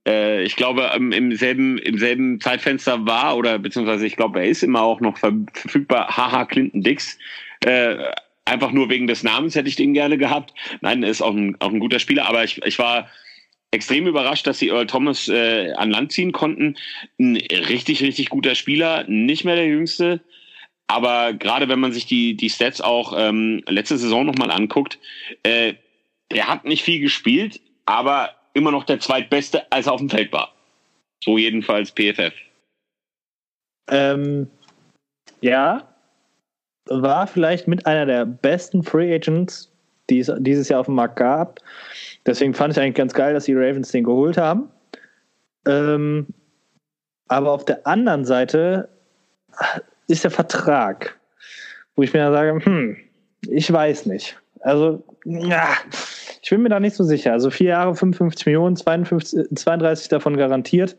äh, 0.08 0.44
ich 0.44 0.56
glaube, 0.56 0.92
ähm, 0.94 1.12
im 1.12 1.36
selben, 1.36 1.78
im 1.78 1.98
selben 1.98 2.40
Zeitfenster 2.40 3.06
war, 3.06 3.38
oder 3.38 3.60
beziehungsweise 3.60 4.06
ich 4.06 4.16
glaube, 4.16 4.40
er 4.40 4.48
ist 4.48 4.64
immer 4.64 4.82
auch 4.82 5.02
noch 5.02 5.18
verfügbar, 5.18 6.16
haha, 6.16 6.46
Clinton 6.46 6.82
Dix. 6.82 7.18
Äh, 7.66 7.98
einfach 8.46 8.72
nur 8.72 8.90
wegen 8.90 9.08
des 9.08 9.24
Namens 9.24 9.56
hätte 9.56 9.70
ich 9.70 9.76
den 9.76 9.94
gerne 9.94 10.18
gehabt. 10.18 10.54
Nein, 10.82 11.04
er 11.04 11.10
ist 11.10 11.22
auch 11.22 11.36
ein, 11.36 11.56
auch 11.60 11.72
ein 11.72 11.80
guter 11.80 12.00
Spieler, 12.00 12.28
aber 12.28 12.44
ich, 12.44 12.64
ich 12.66 12.80
war 12.80 13.10
extrem 13.72 14.08
überrascht, 14.08 14.48
dass 14.48 14.60
sie 14.60 14.70
Earl 14.70 14.88
Thomas 14.88 15.28
äh, 15.28 15.72
an 15.74 15.92
Land 15.92 16.12
ziehen 16.12 16.32
konnten. 16.32 16.76
Ein 17.20 17.38
richtig, 17.38 18.02
richtig 18.02 18.30
guter 18.30 18.56
Spieler, 18.56 19.06
nicht 19.08 19.46
mehr 19.46 19.56
der 19.56 19.68
jüngste. 19.68 20.22
Aber 20.88 21.34
gerade 21.34 21.70
wenn 21.70 21.80
man 21.80 21.92
sich 21.92 22.08
die, 22.08 22.36
die 22.36 22.50
Stats 22.50 22.82
auch 22.82 23.14
ähm, 23.16 23.62
letzte 23.68 24.00
Saison 24.00 24.26
nochmal 24.26 24.50
anguckt, 24.50 24.98
äh, 25.44 25.76
der 26.32 26.48
hat 26.48 26.66
nicht 26.66 26.84
viel 26.84 27.00
gespielt, 27.00 27.62
aber 27.86 28.32
immer 28.60 28.72
noch 28.72 28.84
der 28.84 29.00
zweitbeste, 29.00 29.72
als 29.72 29.88
er 29.88 29.94
auf 29.94 30.00
dem 30.00 30.10
Feld 30.10 30.32
war. 30.32 30.54
So 31.24 31.38
jedenfalls 31.38 31.92
PFF. 31.92 32.34
Ähm, 33.90 34.48
ja, 35.42 35.88
war 36.86 37.28
vielleicht 37.28 37.68
mit 37.68 37.86
einer 37.86 38.06
der 38.06 38.26
besten 38.26 38.84
Free 38.84 39.14
Agents, 39.14 39.72
die 40.10 40.20
es 40.20 40.32
dieses 40.40 40.70
Jahr 40.70 40.82
auf 40.82 40.86
dem 40.88 40.96
Markt 40.96 41.18
gab. 41.18 41.60
Deswegen 42.26 42.54
fand 42.54 42.74
ich 42.74 42.80
eigentlich 42.80 42.96
ganz 42.96 43.14
geil, 43.14 43.34
dass 43.34 43.46
die 43.46 43.56
Ravens 43.56 43.92
den 43.92 44.04
geholt 44.04 44.38
haben. 44.38 44.70
Ähm, 45.68 46.28
aber 47.28 47.52
auf 47.52 47.66
der 47.66 47.86
anderen 47.86 48.26
Seite 48.26 48.90
ist 50.08 50.24
der 50.24 50.32
Vertrag, 50.32 51.20
wo 51.96 52.04
ich 52.04 52.14
mir 52.14 52.20
dann 52.20 52.34
sage, 52.34 52.66
hm, 52.66 52.98
ich 53.48 53.72
weiß 53.72 54.08
nicht. 54.08 54.40
Also, 54.62 55.04
ja, 55.26 55.70
ich 56.50 56.52
bin 56.52 56.64
mir 56.64 56.70
da 56.70 56.80
nicht 56.80 56.96
so 56.96 57.04
sicher. 57.04 57.32
Also 57.32 57.52
vier 57.52 57.68
Jahre, 57.68 57.94
55 57.94 58.48
Millionen, 58.48 58.76
52, 58.76 59.56
32 59.56 60.08
davon 60.08 60.36
garantiert 60.36 60.98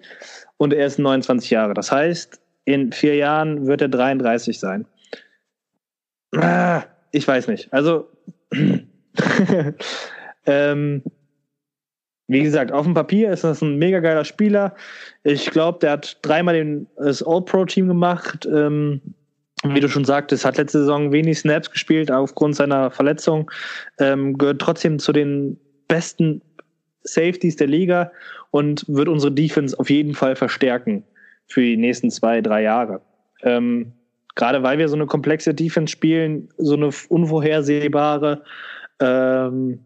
und 0.58 0.72
er 0.72 0.86
ist 0.86 1.00
29 1.00 1.50
Jahre. 1.50 1.74
Das 1.74 1.90
heißt, 1.90 2.40
in 2.66 2.92
vier 2.92 3.16
Jahren 3.16 3.66
wird 3.66 3.82
er 3.82 3.88
33 3.88 4.60
sein. 4.60 4.86
Ah, 6.36 6.84
ich 7.10 7.26
weiß 7.26 7.48
nicht. 7.48 7.72
Also, 7.72 8.08
ähm, 10.46 11.02
wie 12.28 12.42
gesagt, 12.44 12.70
auf 12.70 12.84
dem 12.84 12.94
Papier 12.94 13.32
ist 13.32 13.42
das 13.42 13.60
ein 13.60 13.74
mega 13.76 13.98
geiler 13.98 14.24
Spieler. 14.24 14.76
Ich 15.24 15.50
glaube, 15.50 15.80
der 15.80 15.90
hat 15.90 16.18
dreimal 16.22 16.54
den, 16.54 16.86
das 16.96 17.24
All-Pro-Team 17.24 17.88
gemacht. 17.88 18.46
Ähm, 18.46 19.00
wie 19.64 19.80
du 19.80 19.88
schon 19.88 20.04
sagtest, 20.04 20.44
hat 20.44 20.56
letzte 20.56 20.80
Saison 20.80 21.12
wenig 21.12 21.38
Snaps 21.38 21.70
gespielt 21.70 22.10
aufgrund 22.10 22.56
seiner 22.56 22.90
Verletzung. 22.90 23.50
Ähm, 23.98 24.38
gehört 24.38 24.60
trotzdem 24.60 24.98
zu 24.98 25.12
den 25.12 25.58
besten 25.88 26.40
Safeties 27.02 27.56
der 27.56 27.66
Liga 27.66 28.10
und 28.50 28.84
wird 28.88 29.08
unsere 29.08 29.32
Defense 29.32 29.78
auf 29.78 29.90
jeden 29.90 30.14
Fall 30.14 30.36
verstärken 30.36 31.04
für 31.46 31.62
die 31.62 31.76
nächsten 31.76 32.10
zwei, 32.10 32.40
drei 32.40 32.62
Jahre. 32.62 33.00
Ähm, 33.42 33.92
gerade 34.34 34.62
weil 34.62 34.78
wir 34.78 34.88
so 34.88 34.96
eine 34.96 35.06
komplexe 35.06 35.54
Defense 35.54 35.92
spielen, 35.92 36.48
so 36.56 36.74
eine 36.74 36.90
unvorhersehbare, 37.08 38.42
ähm, 39.00 39.80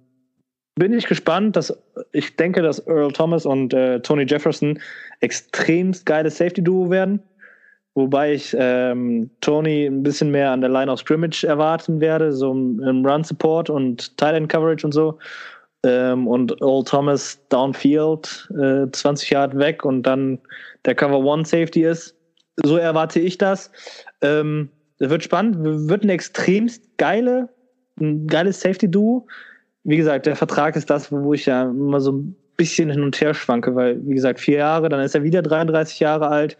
bin 0.76 0.92
ich 0.92 1.06
gespannt, 1.06 1.56
dass 1.56 1.76
ich 2.12 2.36
denke, 2.36 2.60
dass 2.62 2.84
Earl 2.86 3.12
Thomas 3.12 3.46
und 3.46 3.72
äh, 3.72 4.00
Tony 4.00 4.24
Jefferson 4.24 4.80
extremst 5.20 6.04
geiles 6.04 6.36
Safety-Duo 6.38 6.90
werden. 6.90 7.22
Wobei 7.94 8.34
ich 8.34 8.54
ähm, 8.58 9.30
Tony 9.40 9.86
ein 9.86 10.02
bisschen 10.02 10.30
mehr 10.30 10.50
an 10.50 10.60
der 10.60 10.70
Line 10.70 10.90
of 10.90 11.00
Scrimmage 11.00 11.44
erwarten 11.44 12.00
werde, 12.00 12.32
so 12.32 12.50
im 12.50 13.06
Run 13.06 13.22
Support 13.22 13.70
und 13.70 14.16
Tight 14.16 14.34
End 14.34 14.48
Coverage 14.48 14.84
und 14.84 14.92
so. 14.92 15.18
Ähm, 15.84 16.26
und 16.26 16.60
Earl 16.60 16.82
Thomas 16.84 17.38
downfield, 17.50 18.50
äh, 18.60 18.90
20 18.90 19.30
Yard 19.30 19.58
weg 19.58 19.84
und 19.84 20.02
dann 20.02 20.38
der 20.86 20.94
Cover 20.94 21.20
One 21.20 21.44
Safety 21.44 21.84
ist. 21.84 22.16
So 22.64 22.76
erwarte 22.76 23.20
ich 23.20 23.38
das. 23.38 23.70
Ähm, 24.22 24.70
das 24.98 25.10
wird 25.10 25.22
spannend, 25.22 25.88
wird 25.88 26.04
ein 26.04 26.08
extremst 26.08 26.82
geile, 26.98 27.48
ein 28.00 28.26
geiles 28.26 28.60
Safety-Duo 28.60 29.26
wie 29.84 29.98
gesagt, 29.98 30.26
der 30.26 30.34
Vertrag 30.34 30.76
ist 30.76 30.90
das, 30.90 31.12
wo 31.12 31.34
ich 31.34 31.46
ja 31.46 31.62
immer 31.62 32.00
so 32.00 32.12
ein 32.12 32.36
bisschen 32.56 32.90
hin 32.90 33.02
und 33.02 33.20
her 33.20 33.34
schwanke, 33.34 33.74
weil, 33.74 34.00
wie 34.06 34.14
gesagt, 34.14 34.40
vier 34.40 34.58
Jahre, 34.58 34.88
dann 34.88 35.00
ist 35.00 35.14
er 35.14 35.22
wieder 35.22 35.42
33 35.42 36.00
Jahre 36.00 36.28
alt. 36.28 36.56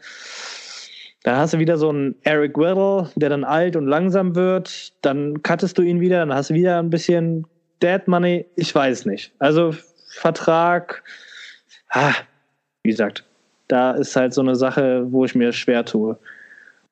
Dann 1.24 1.36
hast 1.36 1.54
du 1.54 1.58
wieder 1.58 1.76
so 1.76 1.88
einen 1.88 2.14
Eric 2.22 2.56
Weddle, 2.56 3.10
der 3.16 3.30
dann 3.30 3.44
alt 3.44 3.76
und 3.76 3.86
langsam 3.86 4.36
wird. 4.36 4.92
Dann 5.02 5.42
cuttest 5.42 5.76
du 5.76 5.82
ihn 5.82 6.00
wieder, 6.00 6.20
dann 6.20 6.32
hast 6.32 6.50
du 6.50 6.54
wieder 6.54 6.78
ein 6.78 6.90
bisschen 6.90 7.46
Dead 7.82 8.06
Money. 8.06 8.46
Ich 8.56 8.74
weiß 8.74 9.06
nicht. 9.06 9.32
Also 9.38 9.74
Vertrag, 10.08 11.02
ah, 11.90 12.12
wie 12.84 12.90
gesagt, 12.90 13.24
da 13.68 13.92
ist 13.92 14.14
halt 14.14 14.32
so 14.32 14.42
eine 14.42 14.54
Sache, 14.54 15.10
wo 15.10 15.24
ich 15.24 15.34
mir 15.34 15.52
schwer 15.52 15.84
tue. 15.84 16.16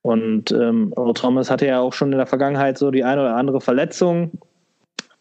Und 0.00 0.50
ähm, 0.50 0.92
Earl 0.96 1.14
Thomas 1.14 1.50
hatte 1.50 1.66
ja 1.66 1.78
auch 1.78 1.92
schon 1.92 2.10
in 2.10 2.18
der 2.18 2.26
Vergangenheit 2.26 2.76
so 2.76 2.90
die 2.90 3.04
eine 3.04 3.20
oder 3.20 3.36
andere 3.36 3.60
Verletzung 3.60 4.32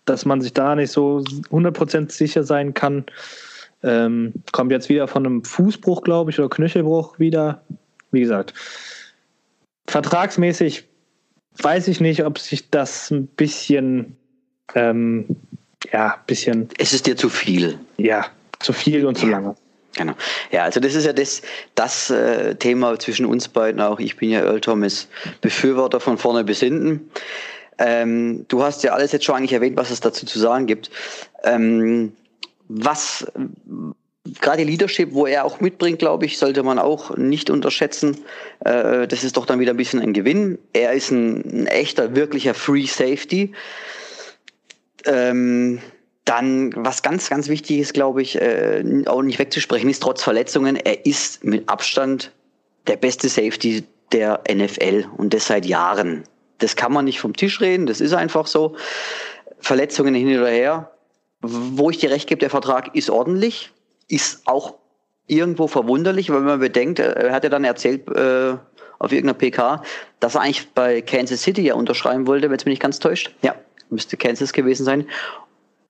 dass 0.06 0.26
man 0.26 0.42
sich 0.42 0.54
da 0.54 0.76
nicht 0.76 0.92
so 0.92 1.20
100% 1.52 2.12
sicher 2.12 2.44
sein 2.44 2.74
kann. 2.74 3.06
Ähm, 3.84 4.34
kommt 4.52 4.72
jetzt 4.72 4.90
wieder 4.90 5.08
von 5.08 5.26
einem 5.26 5.44
Fußbruch, 5.44 6.04
glaube 6.04 6.32
ich, 6.32 6.40
oder 6.40 6.50
Knöchelbruch 6.50 7.20
wieder. 7.20 7.62
Wie 8.12 8.22
gesagt, 8.22 8.54
vertragsmäßig 9.92 10.86
weiß 11.62 11.88
ich 11.90 12.00
nicht, 12.00 12.26
ob 12.26 12.40
sich 12.40 12.70
das 12.70 13.12
ein 13.12 13.28
bisschen, 13.28 14.18
ähm, 14.74 15.26
ja, 15.92 16.18
bisschen. 16.26 16.70
Es 16.78 16.94
ist 16.94 17.08
dir 17.08 17.18
zu 17.18 17.30
viel. 17.30 17.78
Ja, 17.98 18.26
zu 18.60 18.74
viel 18.74 19.06
und 19.06 19.18
zu 19.18 19.26
ja. 19.26 19.34
lange. 19.34 19.56
Genau. 19.94 20.14
Ja, 20.52 20.64
also 20.64 20.80
das 20.80 20.96
ist 20.96 21.06
ja 21.06 21.12
das, 21.12 21.42
das 21.76 22.10
äh, 22.10 22.56
Thema 22.56 22.98
zwischen 22.98 23.26
uns 23.26 23.50
beiden 23.50 23.82
auch. 23.82 24.00
Ich 24.00 24.16
bin 24.16 24.30
ja 24.30 24.40
Earl 24.40 24.62
Thomas 24.62 25.10
Befürworter 25.42 26.00
von 26.00 26.18
vorne 26.18 26.46
bis 26.46 26.62
hinten. 26.62 27.12
Ähm, 27.78 28.46
du 28.48 28.64
hast 28.64 28.84
ja 28.84 28.94
alles 28.94 29.12
jetzt 29.12 29.26
schon 29.26 29.36
eigentlich 29.36 29.52
erwähnt, 29.52 29.76
was 29.76 29.90
es 29.90 30.00
dazu 30.00 30.26
zu 30.26 30.40
sagen 30.40 30.66
gibt. 30.66 30.90
Ähm, 31.44 32.14
was 32.70 33.28
gerade 34.40 34.64
Leadership, 34.64 35.14
wo 35.14 35.26
er 35.26 35.46
auch 35.46 35.60
mitbringt, 35.60 36.00
glaube 36.00 36.26
ich, 36.26 36.38
sollte 36.38 36.64
man 36.64 36.80
auch 36.80 37.16
nicht 37.18 37.50
unterschätzen. 37.50 38.18
Äh, 38.64 39.08
das 39.08 39.24
ist 39.24 39.38
doch 39.38 39.46
dann 39.46 39.60
wieder 39.60 39.74
ein 39.74 39.78
bisschen 39.78 40.00
ein 40.00 40.14
Gewinn. 40.14 40.58
Er 40.74 40.94
ist 40.94 41.12
ein, 41.12 41.64
ein 41.64 41.68
echter, 41.68 42.16
wirklicher 42.16 42.54
Free 42.54 42.86
Safety. 42.86 43.54
Ähm, 45.06 45.82
dann, 46.26 46.72
was 46.76 47.02
ganz, 47.02 47.30
ganz 47.30 47.50
wichtig 47.50 47.80
ist, 47.80 47.94
glaube 47.94 48.22
ich, 48.22 48.40
äh, 48.40 48.84
auch 49.08 49.22
nicht 49.24 49.40
wegzusprechen, 49.40 49.90
ist 49.90 50.04
trotz 50.04 50.22
Verletzungen, 50.22 50.76
er 50.76 51.06
ist 51.06 51.44
mit 51.44 51.68
Abstand 51.68 52.32
der 52.88 52.96
beste 52.96 53.28
Safety 53.28 53.84
der 54.12 54.42
NFL 54.50 55.06
und 55.18 55.34
das 55.34 55.48
seit 55.48 55.66
Jahren. 55.66 56.24
Das 56.60 56.76
kann 56.76 56.94
man 56.94 57.06
nicht 57.06 57.20
vom 57.20 57.36
Tisch 57.36 57.60
reden, 57.60 57.88
das 57.88 58.02
ist 58.02 58.14
einfach 58.14 58.46
so. 58.46 58.76
Verletzungen 59.60 60.14
hin 60.14 60.40
oder 60.40 60.50
her. 60.50 60.92
Wo 61.42 61.90
ich 61.90 61.98
dir 61.98 62.12
recht 62.12 62.28
gebe, 62.28 62.40
der 62.40 62.52
Vertrag 62.52 62.96
ist 62.96 63.10
ordentlich, 63.10 63.72
ist 64.12 64.42
auch 64.46 64.76
irgendwo 65.28 65.68
verwunderlich, 65.68 66.30
weil 66.30 66.42
man 66.42 66.60
bedenkt, 66.60 67.00
er 67.00 67.32
hat 67.32 67.44
ja 67.44 67.50
dann 67.50 67.64
erzählt 67.64 68.08
äh, 68.10 68.58
auf 69.00 69.12
irgendeiner 69.12 69.34
PK, 69.34 69.82
dass 70.20 70.36
er 70.36 70.42
eigentlich 70.42 70.70
bei 70.74 71.02
Kansas 71.02 71.42
City 71.42 71.62
ja 71.62 71.76
unterschreiben 71.76 72.28
wollte, 72.28 72.50
wenn 72.50 72.58
es 72.58 72.66
mich 72.66 72.74
nicht 72.74 72.82
ganz 72.82 73.00
täuscht. 73.00 73.34
Ja, 73.42 73.56
müsste 73.90 74.18
Kansas 74.18 74.54
gewesen 74.54 74.84
sein. 74.84 75.08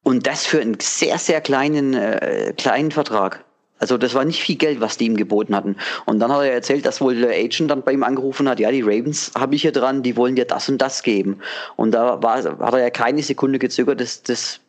Und 0.03 0.28
das 0.28 0.45
für 0.45 0.61
einen 0.61 0.80
sehr, 0.80 1.17
sehr 1.17 1.41
kleinen, 1.41 1.93
äh, 1.93 2.53
kleinen 2.57 2.91
Vertrag. 2.91 3.43
Also 3.82 3.97
das 3.97 4.13
war 4.13 4.24
nicht 4.26 4.41
viel 4.41 4.57
Geld, 4.57 4.80
was 4.80 4.97
die 4.97 5.05
ihm 5.05 5.17
geboten 5.17 5.55
hatten. 5.55 5.76
Und 6.05 6.19
dann 6.19 6.32
hat 6.32 6.43
er 6.43 6.53
erzählt, 6.53 6.86
dass 6.86 7.01
wohl 7.01 7.15
der 7.15 7.32
Agent 7.32 7.72
dann 7.72 7.82
bei 7.82 7.93
ihm 7.93 8.03
angerufen 8.03 8.47
hat, 8.47 8.59
ja, 8.59 8.69
die 8.72 8.82
Ravens 8.82 9.32
habe 9.36 9.55
ich 9.55 9.63
hier 9.63 9.72
dran, 9.72 10.03
die 10.03 10.15
wollen 10.15 10.36
dir 10.36 10.45
das 10.45 10.69
und 10.69 10.78
das 10.78 11.01
geben. 11.01 11.39
Und 11.78 11.91
da 11.91 12.22
war, 12.22 12.43
hat 12.43 12.74
er 12.74 12.80
ja 12.80 12.89
keine 12.91 13.24
Sekunde 13.24 13.57
gezögert, 13.57 13.99
das, 13.99 14.22
das, 14.22 14.59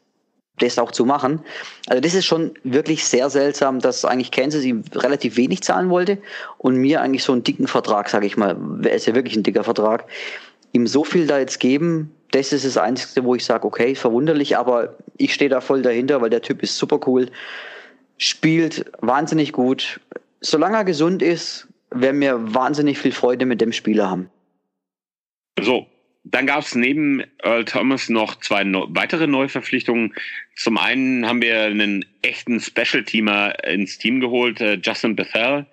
das 0.59 0.79
auch 0.79 0.93
zu 0.93 1.05
machen. 1.05 1.41
Also 1.89 2.01
das 2.01 2.15
ist 2.15 2.27
schon 2.27 2.53
wirklich 2.63 3.05
sehr 3.05 3.31
seltsam, 3.31 3.81
dass 3.81 4.05
eigentlich 4.05 4.31
Kansas 4.31 4.65
ihm 4.65 4.85
relativ 4.95 5.37
wenig 5.37 5.63
zahlen 5.63 5.91
wollte 5.91 6.19
und 6.59 6.77
mir 6.77 7.01
eigentlich 7.01 7.25
so 7.25 7.33
einen 7.33 7.43
dicken 7.43 7.67
Vertrag, 7.67 8.09
sage 8.09 8.27
ich 8.27 8.37
mal, 8.37 8.57
ist 8.87 9.07
ja 9.07 9.15
wirklich 9.15 9.37
ein 9.37 9.43
dicker 9.43 9.65
Vertrag, 9.65 10.07
ihm 10.73 10.87
so 10.87 11.05
viel 11.05 11.27
da 11.27 11.39
jetzt 11.39 11.59
geben, 11.59 12.15
das 12.31 12.53
ist 12.53 12.65
das 12.65 12.79
Einzige, 12.79 13.25
wo 13.25 13.35
ich 13.35 13.45
sage, 13.45 13.67
okay, 13.67 13.95
verwunderlich, 13.95 14.57
aber 14.57 14.97
ich 15.19 15.35
stehe 15.35 15.51
da 15.51 15.61
voll 15.61 15.83
dahinter, 15.83 16.23
weil 16.23 16.31
der 16.31 16.41
Typ 16.43 16.63
ist 16.63 16.77
super 16.77 17.01
cool 17.07 17.29
spielt 18.23 18.91
wahnsinnig 19.01 19.53
gut. 19.53 20.01
Solange 20.41 20.77
er 20.77 20.85
gesund 20.85 21.23
ist, 21.23 21.69
werden 21.91 22.21
wir 22.21 22.55
wahnsinnig 22.55 22.99
viel 22.99 23.13
Freude 23.13 23.47
mit 23.47 23.61
dem 23.61 23.73
Spieler 23.73 24.09
haben. 24.09 24.31
So, 25.61 25.87
dann 26.25 26.47
gab 26.47 26.61
es 26.61 26.75
neben 26.75 27.23
Earl 27.43 27.65
Thomas 27.65 28.09
noch 28.09 28.37
zwei 28.37 28.65
no 28.65 28.87
weitere 28.91 29.27
Neuverpflichtungen. 29.27 30.15
Zum 30.55 30.79
einen 30.79 31.27
haben 31.27 31.43
wir 31.43 31.63
einen 31.63 32.05
echten 32.23 32.61
Special-Teamer 32.61 33.65
ins 33.65 33.99
Team 33.99 34.21
geholt, 34.21 34.61
äh, 34.61 34.79
Justin 34.83 35.17
Bethel. 35.17 35.67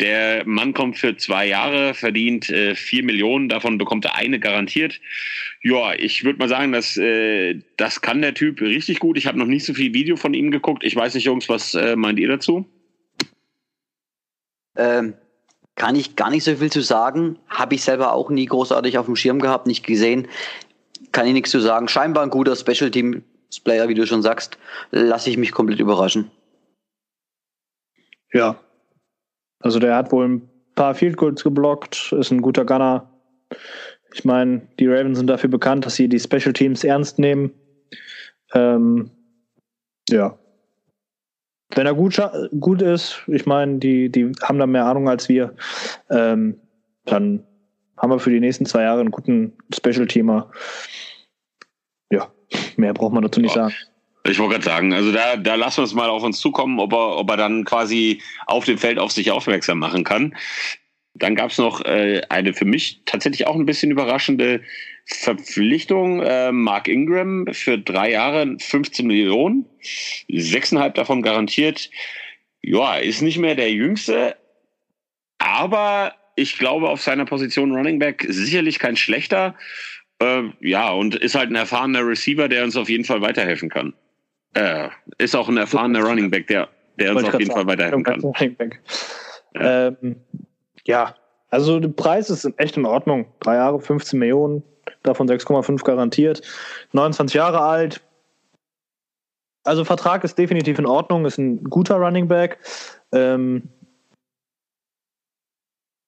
Der 0.00 0.44
Mann 0.44 0.74
kommt 0.74 0.98
für 0.98 1.16
zwei 1.16 1.46
Jahre, 1.46 1.94
verdient 1.94 2.50
äh, 2.50 2.74
vier 2.74 3.04
Millionen, 3.04 3.48
davon 3.48 3.78
bekommt 3.78 4.04
er 4.04 4.16
eine 4.16 4.40
garantiert. 4.40 5.00
Ja, 5.62 5.94
ich 5.94 6.24
würde 6.24 6.40
mal 6.40 6.48
sagen, 6.48 6.72
dass 6.72 6.96
äh, 6.96 7.60
das 7.76 8.00
kann 8.00 8.20
der 8.20 8.34
Typ 8.34 8.60
richtig 8.60 8.98
gut. 8.98 9.16
Ich 9.16 9.28
habe 9.28 9.38
noch 9.38 9.46
nicht 9.46 9.64
so 9.64 9.72
viel 9.72 9.94
Video 9.94 10.16
von 10.16 10.34
ihm 10.34 10.50
geguckt. 10.50 10.82
Ich 10.82 10.96
weiß 10.96 11.14
nicht, 11.14 11.24
Jungs, 11.24 11.48
was 11.48 11.74
äh, 11.74 11.94
meint 11.94 12.18
ihr 12.18 12.26
dazu? 12.26 12.68
Ähm, 14.76 15.14
kann 15.76 15.96
ich 15.96 16.16
gar 16.16 16.30
nicht 16.30 16.44
so 16.44 16.54
viel 16.56 16.70
zu 16.70 16.80
sagen. 16.80 17.38
Habe 17.48 17.74
ich 17.74 17.84
selber 17.84 18.12
auch 18.12 18.30
nie 18.30 18.46
großartig 18.46 18.98
auf 18.98 19.06
dem 19.06 19.16
Schirm 19.16 19.40
gehabt, 19.40 19.66
nicht 19.66 19.86
gesehen. 19.86 20.28
Kann 21.12 21.26
ich 21.26 21.32
nichts 21.32 21.50
zu 21.50 21.60
sagen. 21.60 21.88
Scheinbar 21.88 22.22
ein 22.22 22.30
guter 22.30 22.56
Special 22.56 22.90
Team 22.90 23.22
Player, 23.62 23.88
wie 23.88 23.94
du 23.94 24.06
schon 24.06 24.22
sagst. 24.22 24.58
Lasse 24.90 25.30
ich 25.30 25.36
mich 25.36 25.52
komplett 25.52 25.80
überraschen. 25.80 26.30
Ja. 28.32 28.58
Also 29.60 29.78
der 29.78 29.96
hat 29.96 30.12
wohl 30.12 30.28
ein 30.28 30.50
paar 30.74 30.94
Field 30.94 31.16
Goals 31.16 31.44
geblockt, 31.44 32.12
ist 32.12 32.30
ein 32.30 32.42
guter 32.42 32.64
Gunner. 32.64 33.08
Ich 34.12 34.24
meine, 34.24 34.62
die 34.78 34.86
Ravens 34.86 35.18
sind 35.18 35.28
dafür 35.28 35.50
bekannt, 35.50 35.86
dass 35.86 35.94
sie 35.94 36.08
die 36.08 36.20
Special 36.20 36.52
Teams 36.52 36.84
ernst 36.84 37.18
nehmen. 37.18 37.52
Ähm, 38.52 39.10
ja. 40.08 40.38
Wenn 41.74 41.86
er 41.86 41.94
gut, 41.94 42.20
gut 42.60 42.82
ist, 42.82 43.22
ich 43.26 43.46
meine, 43.46 43.78
die, 43.78 44.10
die 44.10 44.32
haben 44.42 44.58
da 44.58 44.66
mehr 44.66 44.86
Ahnung 44.86 45.08
als 45.08 45.28
wir, 45.28 45.54
ähm, 46.10 46.56
dann 47.04 47.44
haben 47.96 48.10
wir 48.10 48.18
für 48.18 48.30
die 48.30 48.40
nächsten 48.40 48.66
zwei 48.66 48.82
Jahre 48.82 49.00
einen 49.00 49.10
guten 49.10 49.52
Special-Teamer. 49.72 50.50
Ja, 52.10 52.28
mehr 52.76 52.94
braucht 52.94 53.12
man 53.12 53.22
dazu 53.22 53.40
nicht 53.40 53.54
sagen. 53.54 53.74
Ich 54.26 54.38
wollte 54.38 54.54
gerade 54.54 54.64
sagen, 54.64 54.94
also 54.94 55.12
da, 55.12 55.36
da 55.36 55.54
lassen 55.54 55.78
wir 55.78 55.84
es 55.84 55.94
mal 55.94 56.08
auf 56.08 56.22
uns 56.22 56.40
zukommen, 56.40 56.78
ob 56.78 56.92
er, 56.94 57.18
ob 57.18 57.30
er 57.30 57.36
dann 57.36 57.64
quasi 57.64 58.22
auf 58.46 58.64
dem 58.64 58.78
Feld 58.78 58.98
auf 58.98 59.12
sich 59.12 59.30
aufmerksam 59.30 59.78
machen 59.78 60.02
kann. 60.02 60.34
Dann 61.14 61.36
gab 61.36 61.50
es 61.50 61.58
noch 61.58 61.84
äh, 61.84 62.22
eine 62.28 62.54
für 62.54 62.64
mich 62.64 63.02
tatsächlich 63.06 63.46
auch 63.46 63.54
ein 63.54 63.66
bisschen 63.66 63.90
überraschende 63.90 64.62
Verpflichtung. 65.06 66.20
Äh, 66.20 66.50
Mark 66.50 66.88
Ingram 66.88 67.46
für 67.52 67.78
drei 67.78 68.10
Jahre 68.10 68.56
15 68.58 69.06
Millionen, 69.06 69.66
sechseinhalb 70.28 70.94
davon 70.94 71.22
garantiert. 71.22 71.90
Ja, 72.62 72.96
ist 72.96 73.22
nicht 73.22 73.38
mehr 73.38 73.54
der 73.54 73.70
Jüngste, 73.70 74.36
aber 75.38 76.14
ich 76.36 76.58
glaube 76.58 76.88
auf 76.88 77.02
seiner 77.02 77.26
Position 77.26 77.72
Running 77.72 77.98
Back 77.98 78.26
sicherlich 78.28 78.78
kein 78.78 78.96
schlechter. 78.96 79.54
Äh, 80.18 80.44
ja, 80.60 80.90
und 80.90 81.14
ist 81.14 81.34
halt 81.34 81.50
ein 81.50 81.56
erfahrener 81.56 82.06
Receiver, 82.06 82.48
der 82.48 82.64
uns 82.64 82.76
auf 82.76 82.88
jeden 82.88 83.04
Fall 83.04 83.20
weiterhelfen 83.20 83.68
kann. 83.68 83.94
Äh, 84.54 84.88
ist 85.18 85.36
auch 85.36 85.48
ein 85.48 85.56
erfahrener 85.56 86.00
Running 86.00 86.30
Back, 86.30 86.46
der, 86.46 86.68
der 86.98 87.14
uns 87.14 87.24
auf 87.24 87.38
jeden 87.38 87.52
Fall 87.52 87.66
weiterhelfen 87.66 88.02
kann. 88.02 88.20
Ähm, 89.56 90.16
ja, 90.86 91.14
also 91.50 91.78
der 91.78 91.88
Preis 91.88 92.30
ist 92.30 92.50
echt 92.56 92.76
in 92.76 92.86
Ordnung. 92.86 93.26
Drei 93.40 93.56
Jahre, 93.56 93.80
15 93.80 94.18
Millionen, 94.18 94.62
davon 95.02 95.28
6,5 95.28 95.84
garantiert. 95.84 96.42
29 96.92 97.34
Jahre 97.34 97.60
alt. 97.60 98.02
Also 99.64 99.84
Vertrag 99.84 100.24
ist 100.24 100.36
definitiv 100.36 100.78
in 100.78 100.86
Ordnung, 100.86 101.24
ist 101.24 101.38
ein 101.38 101.64
guter 101.64 101.96
Running 101.96 102.28
Back. 102.28 102.58
Ähm, 103.12 103.68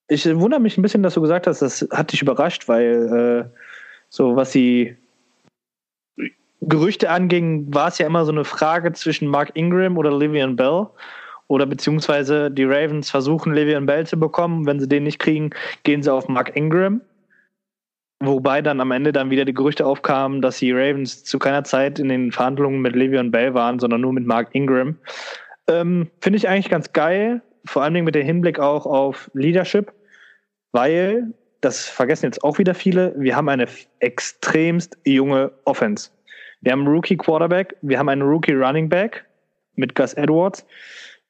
ich 0.09 0.27
wundere 0.27 0.61
mich 0.61 0.77
ein 0.77 0.83
bisschen, 0.83 1.03
dass 1.03 1.15
du 1.15 1.21
gesagt 1.21 1.47
hast, 1.47 1.63
das 1.63 1.87
hat 1.91 2.13
dich 2.13 2.23
überrascht, 2.23 2.69
weil 2.69 3.49
äh, 3.49 3.61
so 4.09 4.37
was 4.37 4.51
die 4.51 4.97
Gerüchte 6.61 7.11
anging, 7.11 7.73
war 7.73 7.89
es 7.89 7.99
ja 7.99 8.07
immer 8.07 8.25
so 8.25 8.33
eine 8.33 8.45
Frage 8.45 8.93
zwischen 8.93 9.29
Mark 9.29 9.53
Ingram 9.55 9.97
oder 9.97 10.17
Livian 10.17 10.57
Bell. 10.57 10.89
Oder 11.49 11.67
beziehungsweise 11.67 12.51
die 12.51 12.65
Ravens 12.65 13.11
versuchen, 13.11 13.53
Le'Veon 13.53 13.87
Bell 13.87 14.07
zu 14.07 14.19
bekommen. 14.19 14.67
Wenn 14.67 14.81
sie 14.81 14.89
den 14.89 15.05
nicht 15.05 15.19
kriegen, 15.19 15.51
gehen 15.85 16.03
sie 16.03 16.13
auf 16.13 16.29
Mark 16.29 16.57
Ingram. 16.57 17.01
Wobei 18.21 18.63
dann 18.63 18.81
am 18.81 18.93
Ende 18.93 19.13
dann 19.13 19.31
wieder 19.31 19.45
die 19.45 19.55
Gerüchte 19.55 19.85
aufkamen, 19.85 20.41
dass 20.41 20.59
die 20.59 20.73
Ravens 20.73 21.23
zu 21.23 21.39
keiner 21.39 21.65
Zeit 21.65 21.99
in 21.99 22.09
den 22.09 22.33
Verhandlungen 22.33 22.81
mit 22.81 22.95
Le'Veon 22.95 23.31
Bell 23.31 23.55
waren, 23.55 23.79
sondern 23.79 24.01
nur 24.01 24.13
mit 24.13 24.27
Mark 24.27 24.49
Ingram. 24.53 24.97
Ähm, 25.69 26.09
Finde 26.21 26.39
ich 26.39 26.49
eigentlich 26.49 26.71
ganz 26.71 26.93
geil, 26.93 27.43
vor 27.67 27.83
allem 27.83 28.05
mit 28.05 28.15
dem 28.15 28.25
Hinblick 28.25 28.59
auch 28.59 28.87
auf 28.87 29.31
Leadership, 29.35 29.93
weil, 30.73 31.35
das 31.61 31.89
vergessen 31.89 32.27
jetzt 32.27 32.43
auch 32.43 32.59
wieder 32.59 32.75
viele, 32.75 33.15
wir 33.19 33.37
haben 33.37 33.49
eine 33.49 33.67
extremst 33.99 34.97
junge 35.05 35.53
Offense. 35.65 36.11
Wir 36.63 36.73
haben 36.73 36.81
einen 36.81 36.95
Rookie 36.95 37.17
Quarterback, 37.17 37.77
wir 37.83 37.99
haben 37.99 38.09
einen 38.09 38.23
Rookie 38.23 38.55
Running 38.55 38.89
Back 38.89 39.27
mit 39.75 39.95
Gus 39.95 40.15
Edwards. 40.15 40.65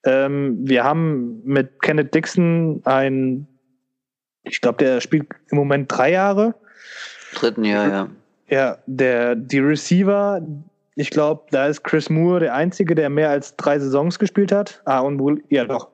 Ähm, 0.07 0.57
wir 0.61 0.85
haben 0.85 1.43
mit 1.45 1.83
Kenneth 1.83 2.15
Dixon 2.15 2.81
ein, 2.85 3.47
ich 4.45 4.61
glaube, 4.61 4.79
der 4.79 5.01
spielt 5.01 5.27
im 5.51 5.59
Moment 5.59 5.91
drei 5.91 6.13
Jahre. 6.13 6.55
Dritten 7.35 7.65
Jahr, 7.65 7.89
ja. 7.89 8.09
Ja, 8.49 8.79
der, 8.87 9.35
die 9.35 9.59
Receiver, 9.59 10.41
ich 10.95 11.11
glaube, 11.11 11.43
da 11.51 11.67
ist 11.67 11.83
Chris 11.83 12.09
Moore 12.09 12.41
der 12.41 12.55
Einzige, 12.55 12.95
der 12.95 13.11
mehr 13.11 13.31
als 13.31 13.57
drei 13.57 13.79
Saisons 13.79 14.19
gespielt 14.19 14.53
hat. 14.53 14.81
Ah, 14.85 15.01
und 15.01 15.19
Will, 15.19 15.43
ja 15.49 15.65
doch. 15.65 15.89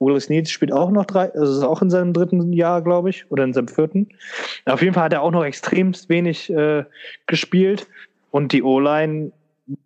Willis 0.00 0.28
Needs 0.28 0.50
spielt 0.50 0.72
auch 0.72 0.90
noch 0.90 1.04
drei, 1.04 1.32
also 1.34 1.58
ist 1.58 1.64
auch 1.64 1.82
in 1.82 1.90
seinem 1.90 2.12
dritten 2.12 2.52
Jahr, 2.52 2.82
glaube 2.82 3.10
ich, 3.10 3.30
oder 3.30 3.44
in 3.44 3.52
seinem 3.52 3.68
vierten. 3.68 4.08
Auf 4.64 4.80
jeden 4.80 4.94
Fall 4.94 5.04
hat 5.04 5.12
er 5.12 5.22
auch 5.22 5.32
noch 5.32 5.44
extremst 5.44 6.08
wenig 6.08 6.50
äh, 6.50 6.84
gespielt. 7.26 7.86
Und 8.30 8.52
die 8.52 8.62
O-Line 8.62 9.32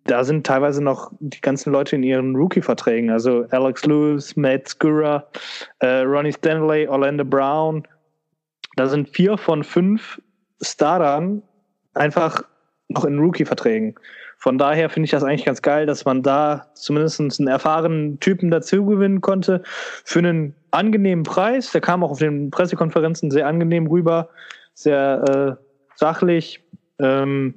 da 0.05 0.23
sind 0.23 0.45
teilweise 0.45 0.83
noch 0.83 1.11
die 1.19 1.41
ganzen 1.41 1.71
Leute 1.71 1.95
in 1.95 2.03
ihren 2.03 2.35
Rookie-Verträgen. 2.35 3.09
Also 3.09 3.45
Alex 3.51 3.85
Lewis, 3.85 4.35
Matt 4.35 4.69
Skura, 4.69 5.27
äh, 5.79 5.99
Ronnie 6.01 6.31
Stanley, 6.31 6.87
Orlando 6.87 7.25
Brown. 7.25 7.87
Da 8.75 8.87
sind 8.87 9.09
vier 9.09 9.37
von 9.37 9.63
fünf 9.63 10.21
Startern 10.61 11.43
einfach 11.93 12.43
noch 12.87 13.05
in 13.05 13.19
Rookie-Verträgen. 13.19 13.95
Von 14.37 14.57
daher 14.57 14.89
finde 14.89 15.05
ich 15.05 15.11
das 15.11 15.23
eigentlich 15.23 15.45
ganz 15.45 15.61
geil, 15.61 15.85
dass 15.85 16.05
man 16.05 16.21
da 16.21 16.67
zumindest 16.75 17.21
einen 17.21 17.47
erfahrenen 17.47 18.19
Typen 18.19 18.51
dazu 18.51 18.85
gewinnen 18.85 19.21
konnte 19.21 19.63
für 20.03 20.19
einen 20.19 20.55
angenehmen 20.71 21.23
Preis. 21.23 21.71
Der 21.71 21.81
kam 21.81 22.03
auch 22.03 22.11
auf 22.11 22.19
den 22.19 22.51
Pressekonferenzen 22.51 23.31
sehr 23.31 23.47
angenehm 23.47 23.87
rüber, 23.87 24.29
sehr 24.73 25.57
äh, 25.59 25.63
sachlich. 25.95 26.61
Ähm, 26.99 27.53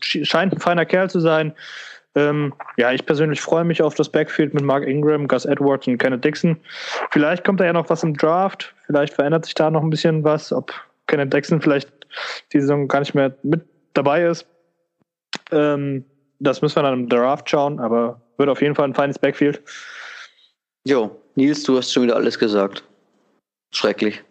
scheint 0.00 0.52
ein 0.52 0.60
feiner 0.60 0.84
Kerl 0.84 1.10
zu 1.10 1.20
sein. 1.20 1.54
Ähm, 2.14 2.52
ja, 2.76 2.92
ich 2.92 3.06
persönlich 3.06 3.40
freue 3.40 3.64
mich 3.64 3.80
auf 3.82 3.94
das 3.94 4.10
Backfield 4.10 4.52
mit 4.52 4.62
Mark 4.62 4.86
Ingram, 4.86 5.28
Gus 5.28 5.46
Edwards 5.46 5.86
und 5.86 5.98
Kenneth 5.98 6.24
Dixon. 6.24 6.58
Vielleicht 7.10 7.44
kommt 7.44 7.60
da 7.60 7.64
ja 7.64 7.72
noch 7.72 7.88
was 7.88 8.02
im 8.02 8.16
Draft. 8.16 8.74
Vielleicht 8.86 9.14
verändert 9.14 9.46
sich 9.46 9.54
da 9.54 9.70
noch 9.70 9.82
ein 9.82 9.90
bisschen 9.90 10.22
was, 10.22 10.52
ob 10.52 10.72
Kenneth 11.06 11.32
Dixon 11.32 11.60
vielleicht 11.60 11.90
die 12.52 12.60
Saison 12.60 12.86
gar 12.88 13.00
nicht 13.00 13.14
mehr 13.14 13.34
mit 13.42 13.62
dabei 13.94 14.24
ist. 14.24 14.46
Ähm, 15.50 16.04
das 16.38 16.60
müssen 16.60 16.76
wir 16.76 16.82
dann 16.82 17.00
im 17.00 17.08
Draft 17.08 17.48
schauen, 17.48 17.80
aber 17.80 18.20
wird 18.36 18.48
auf 18.48 18.60
jeden 18.60 18.74
Fall 18.74 18.86
ein 18.86 18.94
feines 18.94 19.18
Backfield. 19.18 19.62
Jo, 20.84 21.16
Nils, 21.36 21.62
du 21.62 21.76
hast 21.78 21.92
schon 21.92 22.02
wieder 22.02 22.16
alles 22.16 22.38
gesagt. 22.38 22.84
Schrecklich. 23.70 24.22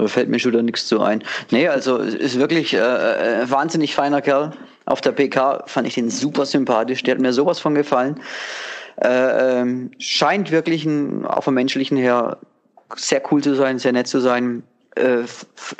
Da 0.00 0.08
fällt 0.08 0.28
mir 0.30 0.38
schon 0.38 0.52
wieder 0.52 0.62
nichts 0.62 0.86
zu 0.86 1.00
ein. 1.00 1.22
Nee, 1.50 1.68
also 1.68 1.98
ist 1.98 2.38
wirklich 2.38 2.72
äh, 2.74 2.78
äh, 2.78 3.50
wahnsinnig 3.50 3.94
feiner 3.94 4.22
Kerl. 4.22 4.52
Auf 4.86 5.00
der 5.02 5.12
PK 5.12 5.64
fand 5.66 5.86
ich 5.86 5.94
den 5.94 6.10
super 6.10 6.46
sympathisch. 6.46 7.02
Der 7.02 7.14
hat 7.14 7.20
mir 7.20 7.32
sowas 7.32 7.60
von 7.60 7.74
gefallen. 7.74 8.18
Äh, 8.96 9.60
ähm, 9.60 9.90
scheint 9.98 10.50
wirklich 10.50 10.84
ein, 10.84 11.26
auf 11.26 11.44
dem 11.44 11.54
menschlichen 11.54 11.96
her 11.98 12.38
sehr 12.96 13.22
cool 13.30 13.42
zu 13.42 13.54
sein, 13.54 13.78
sehr 13.78 13.92
nett 13.92 14.08
zu 14.08 14.20
sein. 14.20 14.62
Äh, 14.96 15.24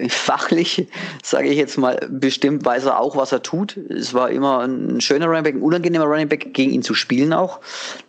fachlich, 0.08 0.86
sage 1.22 1.48
ich 1.48 1.56
jetzt 1.56 1.78
mal, 1.78 1.98
bestimmt 2.10 2.64
weiß 2.64 2.84
er 2.84 3.00
auch, 3.00 3.16
was 3.16 3.32
er 3.32 3.42
tut. 3.42 3.76
Es 3.76 4.12
war 4.12 4.30
immer 4.30 4.60
ein 4.60 5.00
schöner 5.00 5.26
Running 5.26 5.44
Back, 5.44 5.54
ein 5.54 5.62
unangenehmer 5.62 6.04
Running 6.04 6.28
Back, 6.28 6.52
gegen 6.52 6.72
ihn 6.72 6.82
zu 6.82 6.92
spielen 6.92 7.32
auch, 7.32 7.60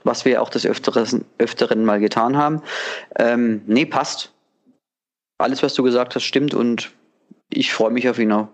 was 0.03 0.25
wir 0.25 0.41
auch 0.41 0.49
des 0.49 0.65
Öfteren, 0.65 1.23
Öfteren 1.37 1.85
mal 1.85 2.01
getan 2.01 2.35
haben. 2.35 2.61
Ähm, 3.17 3.61
nee, 3.65 3.85
passt 3.85 4.30
alles, 5.43 5.63
was 5.63 5.73
du 5.73 5.83
gesagt 5.83 6.15
hast, 6.15 6.23
stimmt 6.23 6.53
und 6.53 6.91
ich 7.49 7.71
freue 7.71 7.91
mich 7.91 8.07
auf 8.09 8.19
ihn 8.19 8.31
auch. 8.31 8.49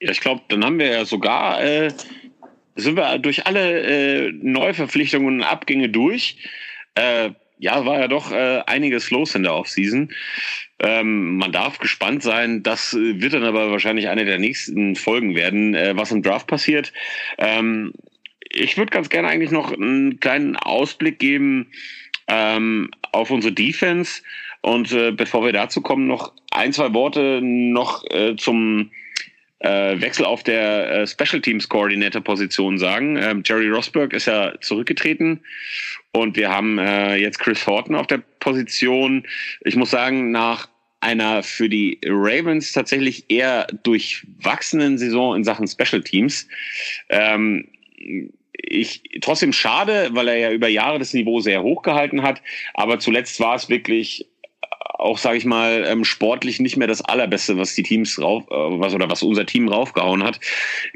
Ja, 0.00 0.10
ich 0.10 0.20
glaube, 0.20 0.42
dann 0.48 0.64
haben 0.64 0.78
wir 0.78 0.88
ja 0.88 1.04
sogar, 1.04 1.62
äh, 1.62 1.90
sind 2.74 2.96
wir 2.96 3.18
durch 3.18 3.46
alle 3.46 3.80
äh, 4.26 4.32
Neuverpflichtungen 4.32 5.40
und 5.40 5.42
Abgänge 5.42 5.88
durch. 5.88 6.36
Äh, 6.94 7.30
ja, 7.58 7.86
war 7.86 7.98
ja 7.98 8.08
doch 8.08 8.32
äh, 8.32 8.62
einiges 8.66 9.10
los 9.10 9.34
in 9.34 9.42
der 9.42 9.54
Offseason. 9.54 10.12
Ähm, 10.78 11.38
man 11.38 11.52
darf 11.52 11.78
gespannt 11.78 12.22
sein. 12.22 12.62
Das 12.62 12.92
wird 12.94 13.32
dann 13.32 13.44
aber 13.44 13.70
wahrscheinlich 13.70 14.08
eine 14.08 14.26
der 14.26 14.38
nächsten 14.38 14.94
Folgen 14.94 15.34
werden, 15.34 15.74
äh, 15.74 15.96
was 15.96 16.12
im 16.12 16.22
Draft 16.22 16.46
passiert. 16.46 16.92
Ähm, 17.38 17.94
ich 18.50 18.76
würde 18.76 18.90
ganz 18.90 19.08
gerne 19.08 19.28
eigentlich 19.28 19.50
noch 19.50 19.72
einen 19.72 20.20
kleinen 20.20 20.56
Ausblick 20.56 21.18
geben 21.18 21.68
ähm, 22.28 22.90
auf 23.12 23.30
unsere 23.30 23.54
Defense. 23.54 24.22
Und 24.66 24.90
äh, 24.90 25.12
bevor 25.12 25.44
wir 25.44 25.52
dazu 25.52 25.80
kommen, 25.80 26.08
noch 26.08 26.32
ein, 26.50 26.72
zwei 26.72 26.92
Worte 26.92 27.40
noch 27.40 28.02
äh, 28.10 28.34
zum 28.34 28.90
äh, 29.60 30.00
Wechsel 30.00 30.24
auf 30.24 30.42
der 30.42 30.90
äh, 30.90 31.06
Special 31.06 31.40
Teams 31.40 31.68
Coordinator 31.68 32.20
Position 32.20 32.76
sagen. 32.76 33.16
Ähm, 33.16 33.44
Jerry 33.46 33.68
Rosberg 33.68 34.12
ist 34.12 34.26
ja 34.26 34.54
zurückgetreten 34.60 35.40
und 36.10 36.36
wir 36.36 36.50
haben 36.50 36.78
äh, 36.78 37.14
jetzt 37.14 37.38
Chris 37.38 37.64
Horton 37.64 37.94
auf 37.94 38.08
der 38.08 38.18
Position. 38.40 39.24
Ich 39.60 39.76
muss 39.76 39.92
sagen, 39.92 40.32
nach 40.32 40.68
einer 40.98 41.44
für 41.44 41.68
die 41.68 42.00
Ravens 42.04 42.72
tatsächlich 42.72 43.30
eher 43.30 43.68
durchwachsenen 43.84 44.98
Saison 44.98 45.36
in 45.36 45.44
Sachen 45.44 45.68
Special 45.68 46.02
Teams. 46.02 46.48
Ähm, 47.10 47.68
ich 48.52 49.02
trotzdem 49.20 49.52
schade, 49.52 50.08
weil 50.10 50.26
er 50.26 50.36
ja 50.38 50.50
über 50.50 50.66
Jahre 50.66 50.98
das 50.98 51.14
Niveau 51.14 51.38
sehr 51.38 51.62
hoch 51.62 51.82
gehalten 51.82 52.22
hat, 52.22 52.42
aber 52.74 52.98
zuletzt 52.98 53.38
war 53.38 53.54
es 53.54 53.68
wirklich 53.68 54.26
auch, 54.98 55.18
sage 55.18 55.36
ich 55.36 55.44
mal, 55.44 55.84
ähm, 55.86 56.04
sportlich 56.04 56.58
nicht 56.58 56.76
mehr 56.76 56.88
das 56.88 57.02
allerbeste, 57.02 57.56
was 57.58 57.74
die 57.74 57.82
Teams 57.82 58.20
rauf, 58.20 58.44
äh, 58.50 58.54
was 58.54 58.94
oder 58.94 59.10
was 59.10 59.22
unser 59.22 59.44
Team 59.44 59.68
raufgehauen 59.68 60.22
hat. 60.22 60.40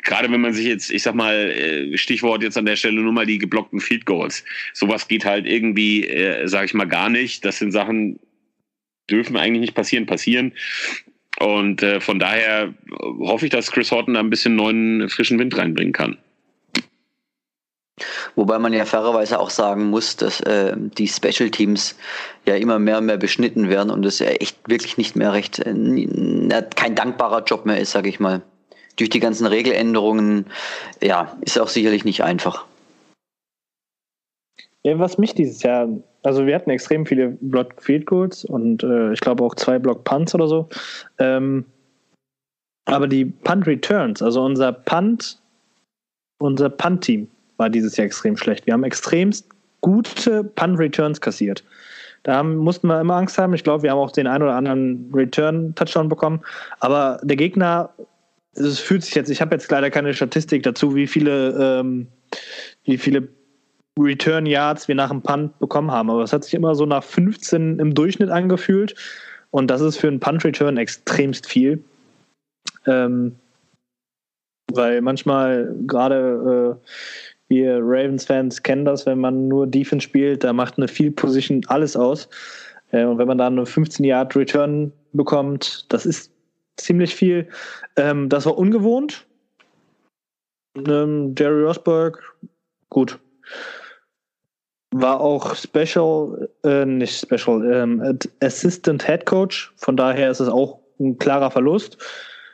Gerade 0.03 0.31
wenn 0.31 0.41
man 0.41 0.55
sich 0.55 0.67
jetzt, 0.67 0.91
ich 0.91 1.03
sag 1.03 1.15
mal, 1.15 1.35
äh, 1.35 1.99
Stichwort 1.99 2.43
jetzt 2.43 2.57
an 2.57 2.67
der 2.67 2.77
Stelle 2.77 3.01
nur 3.01 3.13
mal 3.13 3.27
die 3.27 3.39
geblockten 3.39 3.81
Field 3.81 4.07
Goals. 4.07 4.45
Sowas 4.73 5.07
geht 5.09 5.25
halt 5.25 5.47
irgendwie, 5.47 6.07
äh, 6.07 6.47
sage 6.49 6.67
ich 6.67 6.75
mal, 6.75 6.87
gar 6.87 7.11
nicht. 7.11 7.45
Das 7.45 7.59
sind 7.59 7.73
Sachen, 7.73 8.19
dürfen 9.11 9.37
eigentlich 9.37 9.61
nicht 9.61 9.75
passieren, 9.75 10.07
passieren. 10.07 10.53
Und 11.39 11.83
äh, 11.83 12.01
von 12.01 12.19
daher 12.19 12.75
hoffe 13.01 13.47
ich, 13.47 13.51
dass 13.51 13.71
Chris 13.71 13.91
Horton 13.91 14.15
da 14.15 14.21
ein 14.21 14.31
bisschen 14.31 14.57
neuen, 14.57 15.09
frischen 15.09 15.39
Wind 15.39 15.57
reinbringen 15.57 15.93
kann. 15.93 16.19
Wobei 18.37 18.59
man 18.59 18.73
ja 18.73 18.85
fairerweise 18.85 19.39
auch 19.39 19.51
sagen 19.51 19.91
muss, 19.91 20.17
dass 20.17 20.41
äh, 20.41 20.75
die 20.77 21.09
Special 21.09 21.51
Teams 21.51 21.97
ja 22.47 22.55
immer 22.57 22.79
mehr 22.79 22.99
und 22.99 23.07
mehr 23.07 23.17
beschnitten 23.17 23.69
werden 23.69 23.91
und 23.91 24.05
es 24.07 24.19
ja 24.19 24.29
echt 24.29 24.57
wirklich 24.69 24.97
nicht 24.97 25.17
mehr 25.17 25.33
recht, 25.33 25.59
äh, 25.59 26.63
kein 26.77 26.95
dankbarer 26.95 27.45
Job 27.45 27.67
mehr 27.67 27.79
ist, 27.79 27.93
sage 27.93 28.09
ich 28.09 28.21
mal. 28.21 28.43
Durch 28.97 29.11
die 29.11 29.21
ganzen 29.21 29.47
Regeländerungen, 29.47 30.47
ja, 31.03 31.37
ist 31.41 31.59
auch 31.59 31.69
sicherlich 31.69 32.05
nicht 32.05 32.23
einfach. 32.23 32.67
Ja, 34.83 34.99
was 34.99 35.19
mich 35.19 35.35
dieses 35.35 35.63
Jahr, 35.63 35.89
also 36.23 36.47
wir 36.47 36.55
hatten 36.55 36.71
extrem 36.71 37.05
viele 37.05 37.29
Block 37.41 37.83
Field 37.83 38.07
Goals 38.07 38.45
und 38.45 38.83
äh, 38.83 39.13
ich 39.13 39.21
glaube 39.21 39.45
auch 39.45 39.55
zwei 39.55 39.79
Block 39.79 40.05
Punts 40.05 40.35
oder 40.35 40.49
so. 40.49 40.69
Ähm, 41.19 41.67
aber 42.87 43.07
die 43.07 43.27
Punt 43.27 43.67
Returns, 43.67 44.23
also 44.23 44.43
unser 44.43 44.73
Punt, 44.73 45.39
unser 46.39 46.71
Punt-Team, 46.71 47.29
war 47.61 47.71
dieses 47.71 47.97
Jahr 47.97 48.07
extrem 48.07 48.37
schlecht. 48.37 48.67
Wir 48.67 48.73
haben 48.73 48.83
extremst 48.83 49.47
gute 49.83 50.43
Punt-Returns 50.43 51.21
kassiert. 51.21 51.63
Da 52.23 52.43
mussten 52.43 52.89
wir 52.89 53.01
immer 53.01 53.15
Angst 53.15 53.39
haben. 53.39 53.55
Ich 53.55 53.65
glaube, 53.65 53.83
wir 53.83 53.91
haben 53.93 53.99
auch 53.99 54.11
den 54.11 54.27
einen 54.27 54.43
oder 54.43 54.57
anderen 54.57 55.11
Return-Touchdown 55.15 56.09
bekommen. 56.09 56.41
Aber 56.81 57.21
der 57.23 57.37
Gegner, 57.37 57.91
es 58.55 58.79
fühlt 58.79 59.05
sich 59.05 59.15
jetzt, 59.15 59.31
ich 59.31 59.41
habe 59.41 59.55
jetzt 59.55 59.71
leider 59.71 59.91
keine 59.91 60.13
Statistik 60.13 60.63
dazu, 60.63 60.95
wie 60.95 61.07
viele, 61.07 61.81
ähm, 61.81 62.09
wie 62.85 62.99
viele 62.99 63.29
Return 63.99 64.47
Yards 64.47 64.89
wir 64.89 64.95
nach 64.95 65.11
dem 65.11 65.23
Punt 65.23 65.59
bekommen 65.59 65.91
haben. 65.91 66.11
Aber 66.11 66.23
es 66.23 66.33
hat 66.33 66.45
sich 66.45 66.55
immer 66.55 66.75
so 66.75 66.87
nach 66.87 67.05
15 67.05 67.79
im 67.79 67.95
Durchschnitt 67.95 68.31
angefühlt. 68.31 68.95
Und 69.51 69.71
das 69.71 69.81
ist 69.81 69.99
für 69.99 70.09
einen 70.09 70.21
Punt 70.21 70.45
Return 70.45 70.77
extremst 70.77 71.47
viel. 71.47 71.83
Ähm, 72.87 73.37
weil 74.73 75.01
manchmal 75.01 75.75
gerade 75.87 76.79
äh, 76.81 76.87
wir 77.51 77.81
Ravens-Fans 77.83 78.63
kennen 78.63 78.85
das, 78.85 79.05
wenn 79.07 79.19
man 79.19 79.49
nur 79.49 79.67
Defense 79.67 80.05
spielt, 80.05 80.45
da 80.45 80.53
macht 80.53 80.79
eine 80.79 80.87
Field 80.87 81.17
Position 81.17 81.63
alles 81.67 81.97
aus. 81.97 82.29
Äh, 82.93 83.05
und 83.05 83.19
wenn 83.19 83.27
man 83.27 83.39
dann 83.39 83.59
eine 83.59 83.67
15-Yard-Return 83.67 84.93
bekommt, 85.13 85.93
das 85.93 86.07
ist 86.07 86.33
ziemlich 86.77 87.15
viel. 87.15 87.49
Ähm, 87.97 88.29
das 88.29 88.47
war 88.47 88.57
ungewohnt. 88.57 89.27
Ähm, 90.77 91.35
Jerry 91.37 91.65
Rosberg, 91.65 92.23
gut. 92.89 93.19
War 94.93 95.21
auch 95.21 95.57
Special, 95.57 96.49
äh, 96.63 96.85
nicht 96.85 97.27
Special, 97.27 97.73
ähm, 97.73 98.19
Assistant 98.41 99.05
Head 99.05 99.27
Coach. 99.27 99.73
Von 99.77 99.97
daher 99.97 100.31
ist 100.31 100.41
es 100.41 100.49
auch 100.49 100.79
ein 101.01 101.19
klarer 101.19 101.51
Verlust. 101.51 101.99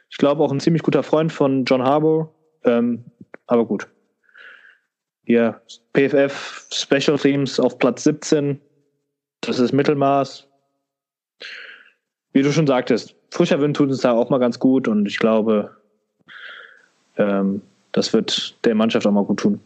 Ich 0.09 0.17
glaube 0.17 0.43
auch 0.43 0.53
ein 0.53 0.61
ziemlich 0.61 0.83
guter 0.83 1.03
Freund 1.03 1.33
von 1.33 1.67
John 1.67 1.83
Harbour. 1.83 2.33
Ähm, 2.65 3.05
aber 3.47 3.67
gut 3.67 3.87
hier 5.27 5.61
PFF 5.93 6.69
Special 6.73 7.19
Teams 7.19 7.61
auf 7.61 7.79
Platz 7.79 8.05
17. 8.05 8.61
Das 9.43 9.59
ist 9.59 9.73
Mittelmaß. 9.73 10.47
Wie 12.33 12.43
du 12.43 12.53
schon 12.53 12.67
sagtest, 12.67 13.15
frischer 13.31 13.61
Wind 13.61 13.77
tut 13.77 13.89
uns 13.89 14.01
da 14.01 14.13
auch 14.13 14.31
mal 14.31 14.39
ganz 14.39 14.59
gut 14.59 14.89
und 14.89 15.07
ich 15.07 15.19
glaube, 15.19 15.77
ähm, 17.19 17.61
das 17.93 18.13
wird 18.13 18.55
der 18.65 18.75
Mannschaft 18.75 19.07
auch 19.07 19.13
mal 19.13 19.25
gut 19.25 19.41
tun. 19.41 19.61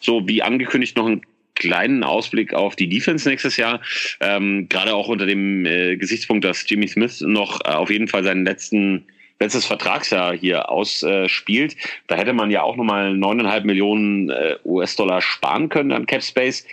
So, 0.00 0.26
wie 0.28 0.42
angekündigt, 0.42 0.96
noch 0.96 1.06
ein 1.06 1.22
kleinen 1.54 2.02
Ausblick 2.02 2.52
auf 2.52 2.76
die 2.76 2.88
Defense 2.88 3.28
nächstes 3.28 3.56
Jahr. 3.56 3.80
Ähm, 4.20 4.68
gerade 4.68 4.94
auch 4.94 5.08
unter 5.08 5.24
dem 5.24 5.64
äh, 5.64 5.96
Gesichtspunkt, 5.96 6.44
dass 6.44 6.68
Jimmy 6.68 6.88
Smith 6.88 7.20
noch 7.20 7.60
äh, 7.64 7.70
auf 7.70 7.90
jeden 7.90 8.08
Fall 8.08 8.24
seinen 8.24 8.44
letzten 8.44 9.06
letztes 9.40 9.66
Vertragsjahr 9.66 10.36
hier 10.36 10.70
ausspielt. 10.70 11.76
da 12.06 12.16
hätte 12.16 12.32
man 12.32 12.50
ja 12.50 12.62
auch 12.62 12.76
nochmal 12.76 13.14
neuneinhalb 13.14 13.64
Millionen 13.64 14.30
äh, 14.30 14.56
US-Dollar 14.64 15.20
sparen 15.20 15.68
können 15.68 15.92
an 15.92 16.06
Cap 16.06 16.22
Space. 16.22 16.66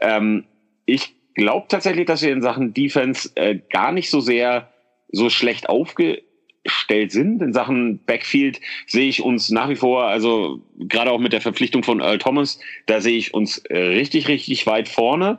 Ähm, 0.00 0.44
ich 0.84 1.14
glaube 1.34 1.66
tatsächlich, 1.68 2.06
dass 2.06 2.22
wir 2.22 2.32
in 2.32 2.42
Sachen 2.42 2.74
Defense 2.74 3.30
äh, 3.36 3.58
gar 3.70 3.92
nicht 3.92 4.10
so 4.10 4.20
sehr 4.20 4.68
so 5.10 5.30
schlecht 5.30 5.68
aufgestellt 5.68 7.12
sind. 7.12 7.40
In 7.40 7.52
Sachen 7.52 7.98
Backfield 8.04 8.60
sehe 8.86 9.08
ich 9.08 9.22
uns 9.22 9.50
nach 9.50 9.68
wie 9.68 9.76
vor, 9.76 10.04
also 10.04 10.60
gerade 10.78 11.12
auch 11.12 11.20
mit 11.20 11.32
der 11.32 11.40
Verpflichtung 11.40 11.82
von 11.82 12.00
Earl 12.00 12.18
Thomas, 12.18 12.58
da 12.86 13.00
sehe 13.00 13.16
ich 13.16 13.32
uns 13.32 13.58
äh, 13.58 13.78
richtig, 13.78 14.28
richtig 14.28 14.66
weit 14.66 14.88
vorne. 14.88 15.38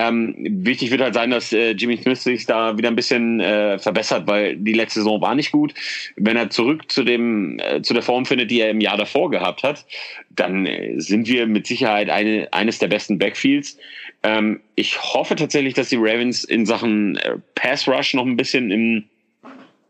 Ähm, 0.00 0.36
wichtig 0.38 0.92
wird 0.92 1.00
halt 1.00 1.14
sein, 1.14 1.30
dass 1.30 1.52
äh, 1.52 1.72
Jimmy 1.72 1.96
Smith 1.96 2.22
sich 2.22 2.46
da 2.46 2.78
wieder 2.78 2.88
ein 2.88 2.94
bisschen 2.94 3.40
äh, 3.40 3.80
verbessert, 3.80 4.28
weil 4.28 4.56
die 4.56 4.72
letzte 4.72 5.00
Saison 5.00 5.20
war 5.20 5.34
nicht 5.34 5.50
gut. 5.50 5.74
Wenn 6.14 6.36
er 6.36 6.50
zurück 6.50 6.88
zu 6.88 7.02
dem 7.02 7.58
äh, 7.58 7.82
zu 7.82 7.94
der 7.94 8.04
Form 8.04 8.24
findet, 8.24 8.52
die 8.52 8.60
er 8.60 8.70
im 8.70 8.80
Jahr 8.80 8.96
davor 8.96 9.28
gehabt 9.28 9.64
hat, 9.64 9.84
dann 10.30 10.66
äh, 10.66 11.00
sind 11.00 11.26
wir 11.26 11.48
mit 11.48 11.66
Sicherheit 11.66 12.10
eine, 12.10 12.46
eines 12.52 12.78
der 12.78 12.86
besten 12.86 13.18
Backfields. 13.18 13.76
Ähm, 14.22 14.60
ich 14.76 15.02
hoffe 15.02 15.34
tatsächlich, 15.34 15.74
dass 15.74 15.88
die 15.88 15.98
Ravens 15.98 16.44
in 16.44 16.64
Sachen 16.64 17.16
äh, 17.16 17.38
Pass 17.56 17.88
Rush 17.88 18.14
noch 18.14 18.24
ein 18.24 18.36
bisschen 18.36 18.70
im 18.70 19.04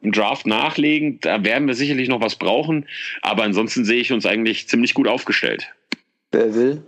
im 0.00 0.12
Draft 0.12 0.46
nachlegen. 0.46 1.18
Da 1.20 1.42
werden 1.42 1.66
wir 1.66 1.74
sicherlich 1.74 2.08
noch 2.08 2.20
was 2.20 2.36
brauchen, 2.36 2.86
aber 3.20 3.42
ansonsten 3.42 3.84
sehe 3.84 4.00
ich 4.00 4.12
uns 4.12 4.26
eigentlich 4.26 4.68
ziemlich 4.68 4.94
gut 4.94 5.08
aufgestellt. 5.08 5.68
Wer 6.30 6.54
will? 6.54 6.82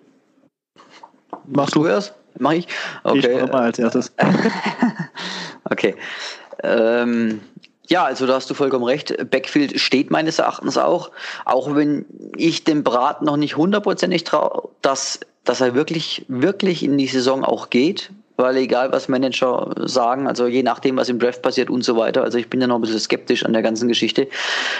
Machst 1.49 1.75
du 1.75 1.85
erst? 1.87 2.15
Mach 2.39 2.53
ich? 2.53 2.69
Okay. 3.05 3.43
Ich 3.45 3.53
mal 3.53 3.63
als 3.63 3.79
erstes. 3.79 4.13
okay. 5.65 5.95
Ähm, 6.63 7.41
ja, 7.89 8.05
also 8.05 8.27
da 8.27 8.35
hast 8.35 8.49
du 8.49 8.55
vollkommen 8.55 8.85
recht. 8.85 9.31
Backfield 9.31 9.81
steht 9.81 10.11
meines 10.11 10.39
Erachtens 10.39 10.79
auch, 10.79 11.11
auch 11.45 11.75
wenn 11.75 12.07
ich 12.37 12.65
dem 12.65 12.85
Brat 12.85 13.23
noch 13.23 13.37
nicht 13.37 13.57
hundertprozentig 13.57 14.25
traue, 14.25 14.69
dass, 14.81 15.21
dass 15.45 15.61
er 15.61 15.75
wirklich, 15.75 16.25
wirklich 16.29 16.85
in 16.85 16.97
die 16.99 17.09
Saison 17.09 17.45
auch 17.45 17.69
geht 17.71 18.11
weil 18.41 18.57
egal 18.57 18.91
was 18.91 19.09
Manager 19.09 19.73
sagen, 19.77 20.27
also 20.27 20.47
je 20.47 20.63
nachdem, 20.63 20.97
was 20.97 21.09
im 21.09 21.19
Draft 21.19 21.43
passiert 21.43 21.69
und 21.71 21.85
so 21.85 21.97
weiter, 21.97 22.23
also 22.23 22.39
ich 22.39 22.49
bin 22.49 22.61
ja 22.61 22.67
noch 22.67 22.77
ein 22.77 22.81
bisschen 22.81 22.99
skeptisch 22.99 23.45
an 23.45 23.53
der 23.53 23.63
ganzen 23.63 23.87
Geschichte, 23.87 24.29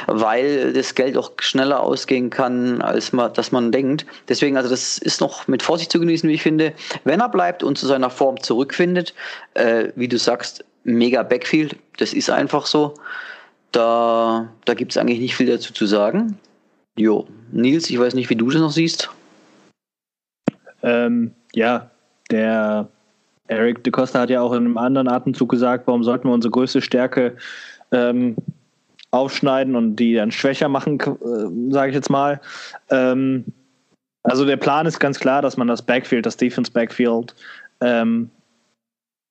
weil 0.07 0.73
das 0.73 0.95
Geld 0.95 1.17
auch 1.17 1.31
schneller 1.41 1.81
ausgehen 1.81 2.31
kann, 2.31 2.81
als 2.81 3.13
man, 3.13 3.33
dass 3.35 3.53
man 3.53 3.71
denkt. 3.71 4.07
Deswegen, 4.29 4.57
also 4.57 4.71
das 4.71 4.99
ist 4.99 5.21
noch 5.21 5.47
mit 5.47 5.63
Vorsicht 5.63 5.93
zu 5.93 6.01
genießen, 6.01 6.29
wie 6.29 6.35
ich 6.35 6.43
finde. 6.43 6.73
Wenn 7.05 7.21
er 7.21 7.29
bleibt 7.29 7.63
und 7.63 7.77
zu 7.77 7.87
seiner 7.87 8.11
Form 8.11 8.43
zurückfindet, 8.43 9.15
äh, 9.55 9.89
wie 9.95 10.09
du 10.09 10.19
sagst, 10.19 10.65
mega 10.85 11.23
Backfield, 11.23 11.77
das 11.99 12.15
ist 12.15 12.31
einfach 12.31 12.67
so. 12.67 12.95
Da, 13.73 14.49
da 14.65 14.75
gibt 14.75 14.93
es 14.93 14.97
eigentlich 14.97 15.21
nicht 15.21 15.37
viel 15.37 15.47
dazu 15.47 15.73
zu 15.73 15.87
sagen. 15.87 16.39
Jo, 16.97 17.29
Nils, 17.53 17.91
ich 17.91 17.99
weiß 17.99 18.15
nicht, 18.15 18.31
wie 18.31 18.37
du 18.37 18.51
das 18.51 18.61
noch 18.61 18.73
siehst. 18.73 19.11
Ähm, 20.83 21.35
ja, 21.53 21.91
der 22.31 22.89
Eric 23.51 23.83
de 23.83 23.91
Costa 23.91 24.21
hat 24.21 24.31
ja 24.31 24.41
auch 24.41 24.53
in 24.53 24.65
einem 24.65 24.79
anderen 24.79 25.09
Atemzug 25.09 25.51
gesagt, 25.51 25.87
warum 25.87 26.05
sollten 26.05 26.29
wir 26.29 26.33
unsere 26.33 26.53
größte 26.53 26.81
Stärke 26.81 27.37
ähm, 27.91 28.37
aufschneiden 29.11 29.75
und 29.75 29.97
die 29.97 30.15
dann 30.15 30.31
schwächer 30.31 30.69
machen, 30.69 31.01
äh, 31.01 31.73
sage 31.73 31.91
ich 31.91 31.97
jetzt 31.97 32.11
mal. 32.11 32.41
Ähm, 32.91 33.45
also 34.23 34.45
der 34.45 34.57
Plan 34.57 34.87
ist 34.87 35.01
ganz 35.01 35.19
klar, 35.19 35.43
dass 35.43 35.57
man 35.57 35.67
das 35.67 35.83
Backfield, 35.83 36.27
das 36.27 36.37
Defense 36.37 36.71
Backfield 36.71 37.35
ähm, 37.81 38.31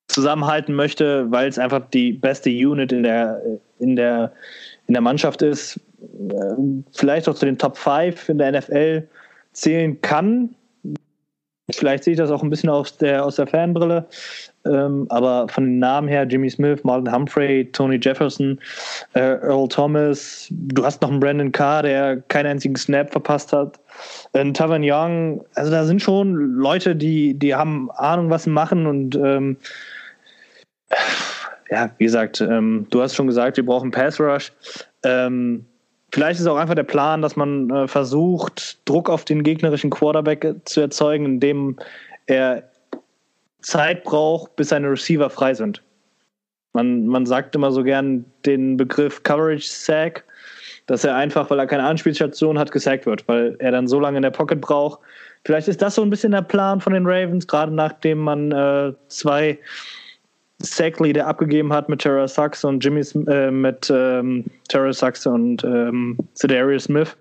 zusammenhalten 0.09 0.75
möchte, 0.75 1.31
weil 1.31 1.47
es 1.47 1.57
einfach 1.57 1.87
die 1.91 2.11
beste 2.11 2.49
Unit 2.49 2.91
in 2.91 3.03
der, 3.03 3.41
in 3.79 3.95
der, 3.95 4.33
in 4.87 4.95
der 4.95 5.01
Mannschaft 5.01 5.41
ist. 5.41 5.79
Äh, 6.01 6.55
vielleicht 6.91 7.29
auch 7.29 7.35
zu 7.35 7.45
den 7.45 7.57
Top 7.57 7.77
5 7.77 8.27
in 8.27 8.37
der 8.37 8.51
NFL 8.51 9.07
zählen 9.53 10.01
kann, 10.01 10.55
Vielleicht 11.75 12.03
sehe 12.03 12.13
ich 12.13 12.17
das 12.17 12.31
auch 12.31 12.43
ein 12.43 12.49
bisschen 12.49 12.69
aus 12.69 12.97
der, 12.97 13.25
aus 13.25 13.35
der 13.37 13.47
Fanbrille. 13.47 14.05
Ähm, 14.65 15.05
aber 15.09 15.47
von 15.49 15.65
den 15.65 15.79
Namen 15.79 16.07
her, 16.07 16.23
Jimmy 16.23 16.49
Smith, 16.49 16.83
Martin 16.83 17.11
Humphrey, 17.11 17.69
Tony 17.71 17.97
Jefferson, 18.01 18.59
äh, 19.13 19.37
Earl 19.41 19.67
Thomas, 19.69 20.47
du 20.49 20.83
hast 20.83 21.01
noch 21.01 21.09
einen 21.09 21.19
Brandon 21.19 21.51
Carr, 21.51 21.83
der 21.83 22.17
keinen 22.27 22.47
einzigen 22.47 22.75
Snap 22.75 23.11
verpasst 23.11 23.53
hat. 23.53 23.79
Ein 24.33 24.53
Tavan 24.53 24.83
Young, 24.83 25.43
also 25.55 25.71
da 25.71 25.85
sind 25.85 26.01
schon 26.01 26.33
Leute, 26.33 26.95
die, 26.95 27.33
die 27.33 27.55
haben 27.55 27.89
Ahnung, 27.91 28.29
was 28.29 28.43
sie 28.43 28.49
machen 28.49 28.85
und 28.85 29.15
ähm, 29.15 29.57
ja, 31.69 31.91
wie 31.97 32.05
gesagt, 32.05 32.41
ähm, 32.41 32.87
du 32.89 33.01
hast 33.01 33.15
schon 33.15 33.27
gesagt, 33.27 33.57
wir 33.57 33.65
brauchen 33.65 33.91
Pass 33.91 34.19
Rush. 34.19 34.51
Ähm, 35.03 35.65
Vielleicht 36.11 36.39
ist 36.39 36.47
auch 36.47 36.57
einfach 36.57 36.75
der 36.75 36.83
Plan, 36.83 37.21
dass 37.21 37.35
man 37.35 37.69
äh, 37.69 37.87
versucht, 37.87 38.79
Druck 38.85 39.09
auf 39.09 39.25
den 39.25 39.43
gegnerischen 39.43 39.89
Quarterback 39.89 40.55
zu 40.65 40.81
erzeugen, 40.81 41.25
indem 41.25 41.77
er 42.25 42.63
Zeit 43.61 44.03
braucht, 44.03 44.55
bis 44.55 44.69
seine 44.69 44.89
Receiver 44.89 45.29
frei 45.29 45.53
sind. 45.53 45.83
Man, 46.73 47.07
man 47.07 47.25
sagt 47.25 47.55
immer 47.55 47.71
so 47.71 47.83
gern 47.83 48.25
den 48.45 48.77
Begriff 48.77 49.23
Coverage 49.23 49.67
Sack, 49.67 50.23
dass 50.87 51.03
er 51.03 51.15
einfach, 51.15 51.49
weil 51.49 51.59
er 51.59 51.67
keine 51.67 51.83
Anspielstation 51.83 52.57
hat, 52.57 52.71
gesackt 52.71 53.05
wird, 53.05 53.27
weil 53.27 53.55
er 53.59 53.71
dann 53.71 53.87
so 53.87 53.99
lange 53.99 54.17
in 54.17 54.23
der 54.23 54.31
Pocket 54.31 54.59
braucht. 54.59 54.99
Vielleicht 55.45 55.67
ist 55.67 55.81
das 55.81 55.95
so 55.95 56.01
ein 56.01 56.09
bisschen 56.09 56.31
der 56.31 56.41
Plan 56.41 56.81
von 56.81 56.93
den 56.93 57.05
Ravens, 57.05 57.47
gerade 57.47 57.71
nachdem 57.71 58.19
man 58.19 58.51
äh, 58.51 58.93
zwei 59.07 59.59
Sack-Leader 60.61 61.25
abgegeben 61.25 61.71
hat 61.71 61.89
mit 61.89 62.01
Terra 62.01 62.27
Sachs 62.27 62.63
und 62.63 62.83
Jimmy 62.83 63.01
äh, 63.27 63.51
mit 63.51 63.89
ähm, 63.93 64.45
Terra 64.67 64.91
Sachs 64.91 65.25
und 65.25 65.63
ähm, 65.63 66.17
Cedarius 66.35 66.83
Smith. 66.83 67.15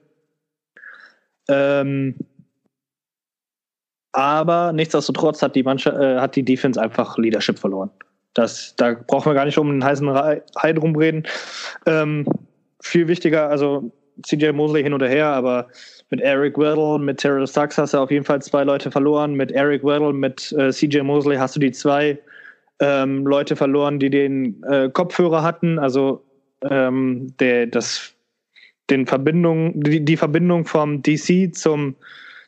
Ähm, 1.48 2.14
aber 4.12 4.72
nichtsdestotrotz 4.72 5.42
hat 5.42 5.54
die 5.54 5.62
Mannschaft, 5.62 5.96
äh, 5.98 6.18
hat 6.18 6.34
die 6.34 6.44
Defense 6.44 6.80
einfach 6.80 7.16
Leadership 7.18 7.58
verloren. 7.58 7.90
Das, 8.34 8.74
da 8.76 8.94
brauchen 9.06 9.30
wir 9.30 9.34
gar 9.34 9.44
nicht 9.44 9.58
um 9.58 9.70
den 9.70 9.84
heißen 9.84 10.12
Hai 10.12 10.72
rumreden. 10.72 11.26
Ähm, 11.86 12.26
viel 12.82 13.08
wichtiger, 13.08 13.48
also 13.48 13.92
CJ 14.26 14.50
Mosley 14.50 14.82
hin 14.82 14.94
oder 14.94 15.08
her, 15.08 15.26
aber 15.26 15.68
mit 16.10 16.20
Eric 16.20 16.58
Weddle, 16.58 16.98
mit 16.98 17.18
Terrell 17.18 17.46
Sachs 17.46 17.78
hast 17.78 17.94
du 17.94 17.98
auf 17.98 18.10
jeden 18.10 18.24
Fall 18.24 18.40
zwei 18.42 18.64
Leute 18.64 18.90
verloren. 18.90 19.34
Mit 19.34 19.52
Eric 19.52 19.84
Weddle, 19.84 20.12
mit 20.12 20.52
äh, 20.52 20.70
CJ 20.70 21.00
Mosley 21.00 21.36
hast 21.36 21.56
du 21.56 21.60
die 21.60 21.70
zwei 21.70 22.18
ähm, 22.80 23.26
Leute 23.26 23.56
verloren, 23.56 23.98
die 23.98 24.10
den 24.10 24.62
äh, 24.64 24.88
Kopfhörer 24.90 25.42
hatten, 25.42 25.78
also 25.78 26.24
ähm, 26.68 27.34
der, 27.38 27.66
das, 27.66 28.14
den 28.90 29.06
Verbindung, 29.06 29.80
die, 29.82 30.04
die 30.04 30.16
Verbindung 30.16 30.64
vom 30.64 31.02
DC 31.02 31.54
zum, 31.54 31.96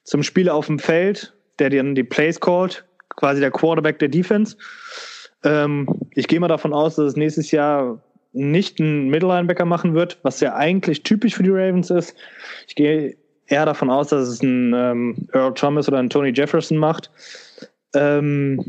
zum 0.05 0.22
Spieler 0.22 0.55
auf 0.55 0.66
dem 0.66 0.78
Feld, 0.78 1.35
der 1.59 1.70
dann 1.70 1.95
die 1.95 2.05
Plays 2.05 2.41
called, 2.41 2.85
quasi 3.16 3.41
der 3.41 3.51
Quarterback 3.51 3.99
der 3.99 4.09
Defense. 4.09 4.57
Ähm, 5.45 5.89
ich 6.14 6.28
gehe 6.28 6.41
mal 6.41 6.49
davon 6.49 6.72
aus, 6.72 6.97
dass 6.97 7.07
es 7.07 7.16
nächstes 7.16 7.51
Jahr 7.51 8.03
nicht 8.33 8.78
ein 8.78 9.09
Middle-Linebacker 9.09 9.64
machen 9.64 9.95
wird, 9.95 10.18
was 10.22 10.41
ja 10.41 10.55
eigentlich 10.55 11.03
typisch 11.03 11.35
für 11.35 11.43
die 11.43 11.51
Ravens 11.51 11.91
ist. 11.91 12.14
Ich 12.68 12.76
gehe 12.76 13.16
eher 13.47 13.66
davon 13.66 13.91
aus, 13.91 14.09
dass 14.09 14.28
es 14.28 14.43
ein 14.43 14.72
ähm, 14.74 15.28
Earl 15.33 15.55
Thomas 15.55 15.89
oder 15.89 15.99
ein 15.99 16.11
Tony 16.11 16.31
Jefferson 16.31 16.78
macht. 16.78 17.11
Ähm, 17.95 18.64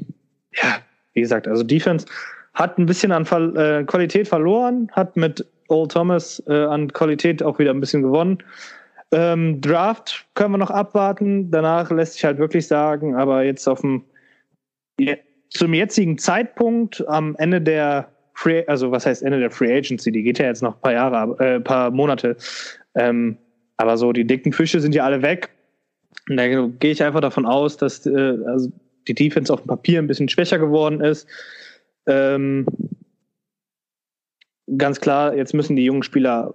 ja, 0.54 0.80
wie 1.14 1.22
gesagt, 1.22 1.48
also 1.48 1.64
Defense 1.64 2.06
hat 2.54 2.78
ein 2.78 2.86
bisschen 2.86 3.12
an 3.12 3.26
Ver 3.26 3.56
äh, 3.56 3.84
Qualität 3.84 4.28
verloren, 4.28 4.90
hat 4.92 5.16
mit 5.16 5.46
Old 5.70 5.92
Thomas 5.92 6.44
äh, 6.48 6.66
an 6.66 6.92
Qualität 6.92 7.42
auch 7.42 7.60
wieder 7.60 7.72
ein 7.72 7.80
bisschen 7.80 8.02
gewonnen. 8.02 8.40
Ähm, 9.14 9.60
Draft 9.62 10.26
können 10.36 10.54
wir 10.54 10.58
noch 10.58 10.70
abwarten. 10.70 11.52
Danach 11.52 11.92
lässt 11.92 12.14
sich 12.14 12.26
halt 12.26 12.38
wirklich 12.38 12.68
sagen, 12.68 13.16
aber 13.16 13.44
jetzt 13.44 13.68
auf 13.68 13.82
dem 13.82 14.04
zum 15.50 15.74
jetzigen 15.74 16.18
Zeitpunkt 16.18 17.06
am 17.08 17.36
Ende 17.38 17.62
der 17.62 18.10
Free, 18.34 18.64
also 18.68 18.92
was 18.92 19.06
heißt 19.06 19.22
Ende 19.24 19.40
der 19.40 19.52
Free 19.52 19.76
Agency, 19.76 20.12
die 20.12 20.24
geht 20.24 20.40
ja 20.40 20.46
jetzt 20.46 20.64
noch 20.64 20.76
ein 20.76 20.82
paar 20.82 20.94
Jahre, 20.94 21.38
äh, 21.40 21.60
paar 21.60 21.92
Monate. 21.92 22.38
Ähm, 22.96 23.38
aber 23.78 23.98
so 23.98 24.14
die 24.14 24.26
dicken 24.26 24.54
Fische 24.54 24.80
sind 24.80 24.96
ja 24.96 25.04
alle 25.04 25.22
weg. 25.22 25.50
Und 26.30 26.38
da 26.38 26.48
gehe 26.48 26.92
ich 26.92 27.04
einfach 27.04 27.22
davon 27.22 27.46
aus, 27.46 27.78
dass 27.78 28.06
äh, 28.06 28.38
also 28.46 28.72
die 29.08 29.16
Defense 29.16 29.54
auf 29.54 29.62
dem 29.62 29.68
Papier 29.68 30.00
ein 30.00 30.08
bisschen 30.08 30.30
schwächer 30.30 30.60
geworden 30.60 31.02
ist. 31.02 31.28
Ähm, 32.08 32.66
ganz 34.78 35.00
klar, 35.02 35.36
jetzt 35.36 35.54
müssen 35.54 35.76
die 35.76 35.86
jungen 35.86 36.04
Spieler 36.04 36.54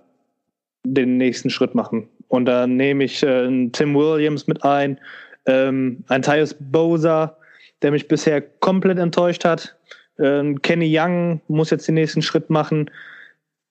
den 0.85 1.17
nächsten 1.17 1.51
Schritt 1.51 1.75
machen. 1.75 2.09
Und 2.29 2.47
da 2.47 2.67
nehme 2.67 3.05
ich 3.05 3.23
äh, 3.23 3.69
Tim 3.71 3.95
Williams 3.95 4.47
mit 4.47 4.65
ein, 4.65 4.99
ähm, 5.47 6.05
ein 6.09 6.23
Tyus 6.23 6.57
Bowser, 6.59 7.37
der 7.83 7.91
mich 7.91 8.09
bisher 8.09 8.41
komplett 8.41 8.99
enttäuscht 8.99 9.45
hat. 9.45 9.77
Ähm, 10.19 10.61
Kenny 10.63 10.91
Young 10.91 11.41
muss 11.49 11.71
jetzt 11.71 11.87
den 11.87 11.95
nächsten 11.95 12.23
Schritt 12.23 12.51
machen. 12.51 12.91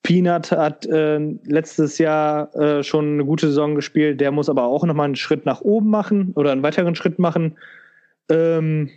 Peanut 0.02 0.52
hat 0.52 0.86
äh, 0.86 1.18
letztes 1.44 1.98
Jahr 1.98 2.54
äh, 2.54 2.84
schon 2.84 3.14
eine 3.14 3.24
gute 3.24 3.48
Saison 3.48 3.74
gespielt, 3.74 4.20
der 4.20 4.30
muss 4.30 4.48
aber 4.48 4.62
auch 4.62 4.84
nochmal 4.84 5.06
einen 5.06 5.16
Schritt 5.16 5.44
nach 5.44 5.62
oben 5.62 5.90
machen 5.90 6.32
oder 6.36 6.52
einen 6.52 6.62
weiteren 6.62 6.94
Schritt 6.94 7.18
machen. 7.18 7.56
Ähm, 8.30 8.90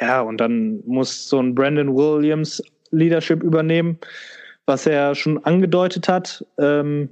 ja, 0.00 0.20
und 0.22 0.38
dann 0.38 0.82
muss 0.86 1.28
so 1.28 1.38
ein 1.40 1.54
Brandon 1.54 1.94
Williams 1.94 2.62
Leadership 2.90 3.42
übernehmen, 3.42 3.98
was 4.66 4.86
er 4.86 5.14
schon 5.14 5.44
angedeutet 5.44 6.08
hat. 6.08 6.44
Ähm, 6.58 7.10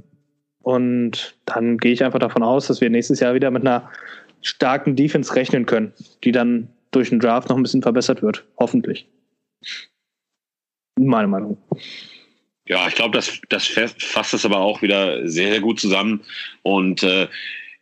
und 0.62 1.36
dann 1.44 1.78
gehe 1.78 1.92
ich 1.92 2.04
einfach 2.04 2.18
davon 2.18 2.42
aus, 2.42 2.68
dass 2.68 2.80
wir 2.80 2.90
nächstes 2.90 3.20
Jahr 3.20 3.34
wieder 3.34 3.50
mit 3.50 3.62
einer 3.62 3.90
starken 4.42 4.96
Defense 4.96 5.34
rechnen 5.34 5.66
können, 5.66 5.92
die 6.24 6.32
dann 6.32 6.68
durch 6.90 7.10
den 7.10 7.20
Draft 7.20 7.48
noch 7.48 7.56
ein 7.56 7.62
bisschen 7.62 7.82
verbessert 7.82 8.22
wird. 8.22 8.44
Hoffentlich. 8.58 9.08
Meine 10.98 11.28
Meinung. 11.28 11.56
Ja, 12.68 12.86
ich 12.86 12.94
glaube, 12.94 13.16
das, 13.16 13.40
das 13.48 13.66
fasst 13.66 14.34
es 14.34 14.44
aber 14.44 14.58
auch 14.58 14.82
wieder 14.82 15.28
sehr, 15.28 15.50
sehr 15.50 15.60
gut 15.60 15.80
zusammen. 15.80 16.20
Und 16.62 17.02
äh, 17.02 17.28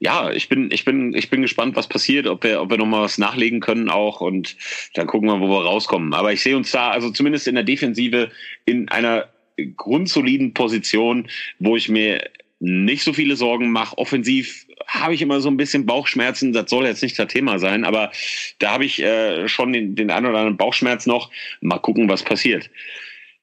ja, 0.00 0.30
ich 0.30 0.48
bin, 0.48 0.70
ich 0.72 0.86
bin, 0.86 1.14
ich 1.14 1.28
bin 1.28 1.42
gespannt, 1.42 1.76
was 1.76 1.86
passiert, 1.86 2.26
ob 2.26 2.42
wir, 2.42 2.62
ob 2.62 2.70
wir 2.70 2.78
nochmal 2.78 3.02
was 3.02 3.18
nachlegen 3.18 3.60
können 3.60 3.90
auch 3.90 4.22
und 4.22 4.56
dann 4.94 5.06
gucken 5.06 5.28
wir, 5.28 5.40
wo 5.40 5.48
wir 5.48 5.64
rauskommen. 5.64 6.14
Aber 6.14 6.32
ich 6.32 6.42
sehe 6.42 6.56
uns 6.56 6.72
da, 6.72 6.90
also 6.90 7.10
zumindest 7.10 7.46
in 7.46 7.54
der 7.54 7.64
Defensive, 7.64 8.30
in 8.64 8.88
einer 8.88 9.28
grundsoliden 9.76 10.54
Position, 10.54 11.28
wo 11.58 11.76
ich 11.76 11.90
mir 11.90 12.30
nicht 12.60 13.04
so 13.04 13.12
viele 13.12 13.36
Sorgen 13.36 13.70
mache. 13.70 13.96
Offensiv 13.98 14.66
habe 14.86 15.14
ich 15.14 15.20
immer 15.20 15.42
so 15.42 15.50
ein 15.50 15.58
bisschen 15.58 15.84
Bauchschmerzen. 15.84 16.54
Das 16.54 16.70
soll 16.70 16.86
jetzt 16.86 17.02
nicht 17.02 17.18
das 17.18 17.28
Thema 17.28 17.58
sein, 17.58 17.84
aber 17.84 18.10
da 18.58 18.72
habe 18.72 18.86
ich 18.86 19.02
äh, 19.02 19.48
schon 19.48 19.72
den, 19.74 19.96
den 19.96 20.10
einen 20.10 20.26
oder 20.26 20.38
anderen 20.38 20.56
Bauchschmerz 20.56 21.04
noch. 21.04 21.30
Mal 21.60 21.78
gucken, 21.78 22.08
was 22.08 22.22
passiert. 22.22 22.70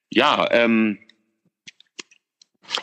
Ja, 0.10 0.48
ähm, 0.52 0.98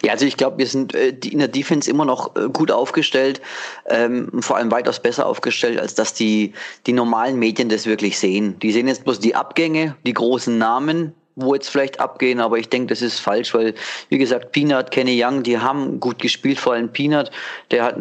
ja, 0.03 0.12
also 0.12 0.26
ich 0.26 0.37
glaube, 0.37 0.59
wir 0.59 0.66
sind 0.66 0.95
äh, 0.95 1.14
in 1.24 1.39
der 1.39 1.49
Defense 1.49 1.91
immer 1.91 2.05
noch 2.05 2.35
äh, 2.37 2.49
gut 2.49 2.70
aufgestellt, 2.70 3.41
ähm, 3.87 4.30
vor 4.41 4.57
allem 4.57 4.70
weitaus 4.70 5.01
besser 5.01 5.26
aufgestellt, 5.26 5.78
als 5.78 5.95
dass 5.95 6.14
die, 6.14 6.53
die 6.87 6.93
normalen 6.93 7.39
Medien 7.39 7.68
das 7.68 7.87
wirklich 7.87 8.18
sehen. 8.18 8.59
Die 8.61 8.72
sehen 8.72 8.89
jetzt 8.89 9.05
bloß 9.05 9.20
die 9.20 9.35
Abgänge, 9.35 9.97
die 10.07 10.14
großen 10.14 10.57
Namen, 10.57 11.14
wo 11.37 11.55
jetzt 11.55 11.68
vielleicht 11.68 12.01
abgehen, 12.01 12.41
aber 12.41 12.59
ich 12.59 12.68
denke, 12.68 12.89
das 12.89 13.03
ist 13.03 13.18
falsch, 13.18 13.55
weil, 13.55 13.74
wie 14.09 14.18
gesagt, 14.18 14.53
Peanut, 14.53 14.91
Kenny 14.91 15.20
Young, 15.22 15.43
die 15.43 15.59
haben 15.59 15.99
gut 16.01 16.18
gespielt, 16.20 16.61
vor 16.61 16.74
allem 16.74 16.93
Peanut, 16.93 17.30
der 17.70 17.85
hat, 17.85 17.97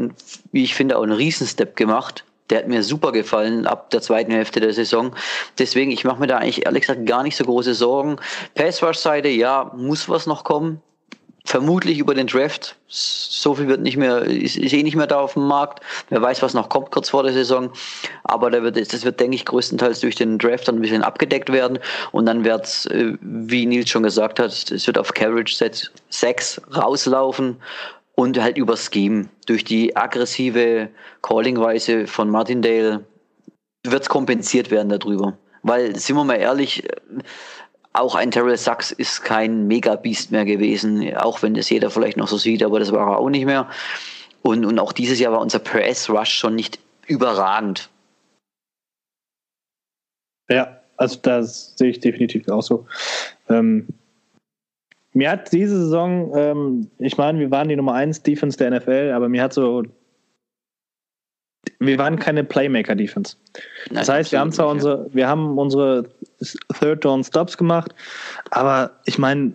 wie 0.51 0.63
ich 0.63 0.75
finde, 0.75 0.97
auch 0.97 1.03
einen 1.03 1.13
Riesenstep 1.13 1.75
gemacht. 1.75 2.23
Der 2.49 2.59
hat 2.59 2.67
mir 2.67 2.84
super 2.84 3.13
gefallen 3.13 3.65
ab 3.65 3.89
der 3.89 4.01
zweiten 4.01 4.31
Hälfte 4.31 4.59
der 4.59 4.73
Saison. 4.73 5.15
Deswegen, 5.57 5.91
ich 5.91 6.03
mache 6.03 6.19
mir 6.19 6.27
da 6.27 6.38
eigentlich 6.38 6.65
ehrlich 6.65 6.81
gesagt 6.81 7.05
gar 7.05 7.23
nicht 7.23 7.38
so 7.38 7.45
große 7.45 7.73
Sorgen. 7.73 8.17
Passwash-Seite, 8.53 9.29
ja, 9.29 9.71
muss 9.75 10.09
was 10.09 10.27
noch 10.27 10.43
kommen 10.43 10.81
vermutlich 11.45 11.99
über 11.99 12.15
den 12.15 12.27
Draft. 12.27 12.75
So 12.87 13.55
viel 13.55 13.67
wird 13.67 13.81
nicht 13.81 13.97
mehr, 13.97 14.21
ist, 14.21 14.55
ist 14.55 14.73
eh 14.73 14.83
nicht 14.83 14.95
mehr 14.95 15.07
da 15.07 15.19
auf 15.19 15.33
dem 15.33 15.47
Markt. 15.47 15.83
Wer 16.09 16.21
weiß, 16.21 16.41
was 16.41 16.53
noch 16.53 16.69
kommt 16.69 16.91
kurz 16.91 17.09
vor 17.09 17.23
der 17.23 17.33
Saison. 17.33 17.71
Aber 18.23 18.49
da 18.49 18.63
wird, 18.63 18.77
das 18.77 19.03
wird, 19.03 19.19
denke 19.19 19.35
ich, 19.35 19.45
größtenteils 19.45 19.99
durch 19.99 20.15
den 20.15 20.39
Draft 20.39 20.67
dann 20.67 20.75
ein 20.75 20.81
bisschen 20.81 21.03
abgedeckt 21.03 21.51
werden. 21.51 21.79
Und 22.11 22.25
dann 22.25 22.45
wird 22.45 22.87
äh, 22.91 23.17
wie 23.21 23.65
Nils 23.65 23.89
schon 23.89 24.03
gesagt 24.03 24.39
hat, 24.39 24.51
es 24.71 24.87
wird 24.87 24.97
auf 24.97 25.13
Carriage 25.13 25.55
Set 25.55 25.91
6 26.09 26.61
rauslaufen 26.75 27.57
und 28.15 28.39
halt 28.41 28.57
über 28.57 28.77
Scheme. 28.77 29.27
Durch 29.45 29.63
die 29.63 29.95
aggressive 29.95 30.89
Callingweise 31.21 32.07
von 32.07 32.29
Martindale 32.29 33.05
wird 33.83 34.03
es 34.03 34.09
kompensiert 34.09 34.71
werden 34.71 34.89
darüber. 34.89 35.37
Weil, 35.63 35.95
sind 35.97 36.15
wir 36.15 36.23
mal 36.23 36.35
ehrlich, 36.35 36.83
auch 37.93 38.15
ein 38.15 38.31
Terrell 38.31 38.57
Sachs 38.57 38.91
ist 38.91 39.23
kein 39.23 39.67
Mega-Beast 39.67 40.31
mehr 40.31 40.45
gewesen, 40.45 41.15
auch 41.15 41.41
wenn 41.43 41.53
das 41.53 41.69
jeder 41.69 41.89
vielleicht 41.91 42.17
noch 42.17 42.27
so 42.27 42.37
sieht, 42.37 42.63
aber 42.63 42.79
das 42.79 42.91
war 42.91 43.11
er 43.11 43.19
auch 43.19 43.29
nicht 43.29 43.45
mehr. 43.45 43.69
Und, 44.41 44.65
und 44.65 44.79
auch 44.79 44.91
dieses 44.91 45.19
Jahr 45.19 45.31
war 45.31 45.39
unser 45.39 45.59
Press-Rush 45.59 46.33
schon 46.33 46.55
nicht 46.55 46.79
überragend. 47.07 47.89
Ja, 50.49 50.79
also 50.97 51.19
das 51.21 51.77
sehe 51.77 51.91
ich 51.91 51.99
definitiv 51.99 52.47
auch 52.49 52.61
so. 52.61 52.85
Ähm, 53.47 53.87
mir 55.13 55.29
hat 55.29 55.51
diese 55.51 55.77
Saison, 55.77 56.35
ähm, 56.35 56.89
ich 56.97 57.17
meine, 57.17 57.39
wir 57.39 57.51
waren 57.51 57.69
die 57.69 57.75
Nummer 57.75 57.93
1 57.93 58.23
Defense 58.23 58.57
der 58.57 58.71
NFL, 58.71 59.11
aber 59.13 59.29
mir 59.29 59.43
hat 59.43 59.53
so 59.53 59.83
wir 61.80 61.97
waren 61.97 62.20
keine 62.20 62.43
Playmaker-Defense. 62.43 63.38
Das 63.89 64.07
Nein, 64.07 64.18
heißt, 64.18 64.32
wir 64.32 64.39
haben 64.39 64.51
zwar 64.51 64.74
nicht, 64.74 64.84
unsere, 64.84 65.09
wir 65.14 65.28
haben 65.28 65.57
unsere 65.57 66.09
Third 66.80 67.05
Down 67.05 67.24
Stops 67.24 67.57
gemacht, 67.57 67.93
aber 68.51 68.99
ich 69.05 69.18
meine, 69.18 69.53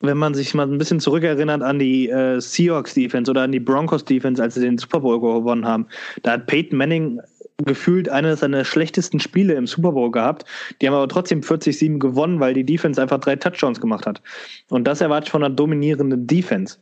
wenn 0.00 0.18
man 0.18 0.34
sich 0.34 0.52
mal 0.52 0.66
ein 0.66 0.78
bisschen 0.78 1.00
zurückerinnert 1.00 1.62
an 1.62 1.78
die 1.78 2.08
äh, 2.08 2.40
Seahawks 2.40 2.94
Defense 2.94 3.30
oder 3.30 3.42
an 3.42 3.52
die 3.52 3.60
Broncos 3.60 4.04
Defense, 4.04 4.42
als 4.42 4.54
sie 4.54 4.60
den 4.60 4.76
Super 4.76 5.00
Bowl 5.00 5.20
gewonnen 5.20 5.64
haben, 5.64 5.86
da 6.22 6.32
hat 6.32 6.46
Peyton 6.46 6.76
Manning 6.76 7.20
gefühlt 7.64 8.08
eines 8.08 8.40
seiner 8.40 8.64
schlechtesten 8.64 9.20
Spiele 9.20 9.54
im 9.54 9.68
Super 9.68 9.92
Bowl 9.92 10.10
gehabt. 10.10 10.44
Die 10.80 10.88
haben 10.88 10.94
aber 10.94 11.08
trotzdem 11.08 11.40
40-7 11.40 11.98
gewonnen, 11.98 12.40
weil 12.40 12.54
die 12.54 12.64
Defense 12.64 13.00
einfach 13.00 13.20
drei 13.20 13.36
Touchdowns 13.36 13.80
gemacht 13.80 14.06
hat. 14.06 14.20
Und 14.68 14.84
das 14.84 15.00
erwarte 15.00 15.26
ich 15.26 15.30
von 15.30 15.44
einer 15.44 15.54
dominierenden 15.54 16.26
Defense. 16.26 16.78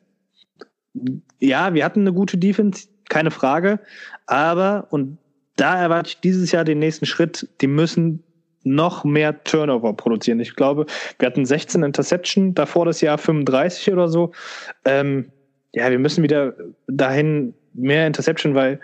Ja, 1.39 1.75
wir 1.75 1.85
hatten 1.85 2.01
eine 2.01 2.13
gute 2.13 2.39
Defense, 2.39 2.89
keine 3.11 3.31
Frage. 3.31 3.79
Aber, 4.25 4.87
und 4.89 5.19
da 5.57 5.79
erwarte 5.79 6.09
ich 6.09 6.21
dieses 6.21 6.53
Jahr 6.53 6.65
den 6.65 6.79
nächsten 6.79 7.05
Schritt, 7.05 7.47
die 7.61 7.67
müssen 7.67 8.23
noch 8.63 9.05
mehr 9.05 9.45
Turnover 9.45 9.93
produzieren. 9.93 10.41
Ich 10.41 10.57
glaube, 10.57 10.87
wir 11.19 11.27
hatten 11.27 11.45
16 11.45 11.83
Interception, 11.83 12.55
davor 12.55 12.87
das 12.87 13.01
Jahr 13.01 13.19
35 13.19 13.93
oder 13.93 14.09
so. 14.09 14.33
Ähm, 14.85 15.31
ja, 15.73 15.91
wir 15.91 15.99
müssen 15.99 16.23
wieder 16.23 16.55
dahin 16.87 17.55
mehr 17.75 18.07
Interception, 18.07 18.55
weil 18.55 18.81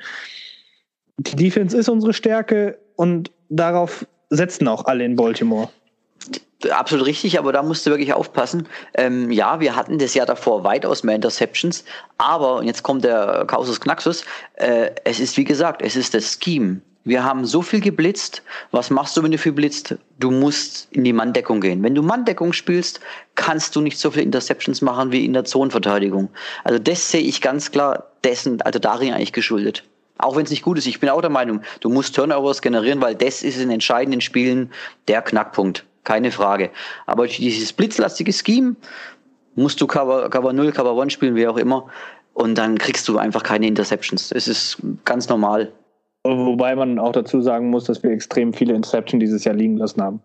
die 1.18 1.36
Defense 1.36 1.76
ist 1.76 1.88
unsere 1.88 2.12
Stärke 2.12 2.78
und 2.96 3.30
darauf 3.48 4.06
setzen 4.30 4.68
auch 4.68 4.84
alle 4.84 5.04
in 5.04 5.16
Baltimore. 5.16 5.68
Absolut 6.70 7.06
richtig, 7.06 7.38
aber 7.38 7.52
da 7.52 7.62
musst 7.62 7.84
du 7.84 7.90
wirklich 7.90 8.14
aufpassen. 8.14 8.66
Ähm, 8.94 9.30
ja, 9.30 9.60
wir 9.60 9.76
hatten 9.76 9.98
das 9.98 10.14
Jahr 10.14 10.24
davor 10.24 10.64
weitaus 10.64 11.02
mehr 11.02 11.14
Interceptions, 11.14 11.84
aber, 12.16 12.56
und 12.56 12.66
jetzt 12.66 12.82
kommt 12.82 13.04
der 13.04 13.44
Kausus 13.46 13.80
Knaxus, 13.80 14.24
äh, 14.54 14.90
es 15.04 15.20
ist 15.20 15.36
wie 15.36 15.44
gesagt, 15.44 15.82
es 15.82 15.96
ist 15.96 16.14
das 16.14 16.38
Scheme. 16.42 16.80
Wir 17.04 17.22
haben 17.22 17.44
so 17.44 17.62
viel 17.62 17.80
geblitzt. 17.80 18.42
Was 18.72 18.90
machst 18.90 19.16
du, 19.16 19.22
wenn 19.22 19.30
du 19.30 19.38
viel 19.38 19.52
blitzt? 19.52 19.94
Du 20.18 20.32
musst 20.32 20.88
in 20.90 21.04
die 21.04 21.12
Manndeckung 21.12 21.60
gehen. 21.60 21.80
Wenn 21.84 21.94
du 21.94 22.02
Manndeckung 22.02 22.52
spielst, 22.52 22.98
kannst 23.36 23.76
du 23.76 23.80
nicht 23.80 23.96
so 23.96 24.10
viele 24.10 24.24
Interceptions 24.24 24.82
machen 24.82 25.12
wie 25.12 25.24
in 25.24 25.32
der 25.32 25.44
Zonenverteidigung. 25.44 26.30
Also 26.64 26.80
das 26.80 27.08
sehe 27.12 27.20
ich 27.20 27.40
ganz 27.40 27.70
klar 27.70 28.10
dessen, 28.24 28.60
also 28.62 28.80
darin 28.80 29.12
eigentlich 29.12 29.32
geschuldet. 29.32 29.84
Auch 30.18 30.34
wenn 30.34 30.46
es 30.46 30.50
nicht 30.50 30.62
gut 30.62 30.78
ist. 30.78 30.86
Ich 30.86 30.98
bin 30.98 31.08
auch 31.08 31.20
der 31.20 31.30
Meinung, 31.30 31.60
du 31.78 31.90
musst 31.90 32.16
Turnovers 32.16 32.60
generieren, 32.60 33.00
weil 33.00 33.14
das 33.14 33.44
ist 33.44 33.60
in 33.60 33.70
entscheidenden 33.70 34.20
Spielen 34.20 34.72
der 35.06 35.22
Knackpunkt. 35.22 35.84
Keine 36.06 36.30
Frage. 36.30 36.70
Aber 37.06 37.26
dieses 37.26 37.72
blitzlastige 37.72 38.32
Scheme 38.32 38.76
musst 39.56 39.80
du 39.80 39.88
Cover, 39.88 40.30
Cover 40.30 40.52
0, 40.52 40.70
Cover 40.70 41.02
1 41.02 41.12
spielen, 41.12 41.34
wie 41.34 41.48
auch 41.48 41.56
immer. 41.56 41.88
Und 42.32 42.56
dann 42.56 42.78
kriegst 42.78 43.08
du 43.08 43.18
einfach 43.18 43.42
keine 43.42 43.66
Interceptions. 43.66 44.30
Es 44.30 44.46
ist 44.46 44.78
ganz 45.04 45.28
normal. 45.28 45.72
Wobei 46.22 46.76
man 46.76 47.00
auch 47.00 47.10
dazu 47.10 47.40
sagen 47.40 47.70
muss, 47.70 47.84
dass 47.84 48.04
wir 48.04 48.12
extrem 48.12 48.52
viele 48.52 48.74
Interception 48.74 49.18
dieses 49.18 49.42
Jahr 49.42 49.56
liegen 49.56 49.78
lassen 49.78 50.00
haben. 50.00 50.20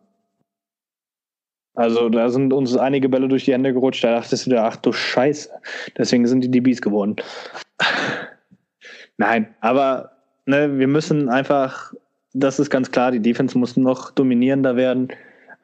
Also 1.73 2.09
da 2.09 2.29
sind 2.29 2.53
uns 2.53 2.77
einige 2.77 3.09
Bälle 3.09 3.27
durch 3.27 3.45
die 3.45 3.53
Hände 3.53 3.73
gerutscht, 3.73 4.03
da 4.03 4.11
dachtest 4.11 4.45
du 4.45 4.51
dir, 4.51 4.63
ach 4.63 4.75
du 4.75 4.93
Scheiße. 4.93 5.49
Deswegen 5.97 6.27
sind 6.27 6.41
die 6.43 6.51
DBs 6.51 6.81
geworden. 6.81 7.15
Nein, 9.17 9.55
aber 9.61 10.11
ne, 10.45 10.77
wir 10.77 10.87
müssen 10.87 11.29
einfach, 11.29 11.91
das 12.33 12.59
ist 12.59 12.69
ganz 12.69 12.91
klar, 12.91 13.11
die 13.11 13.21
Defense 13.21 13.57
muss 13.57 13.77
noch 13.77 14.11
dominierender 14.11 14.75
werden. 14.75 15.11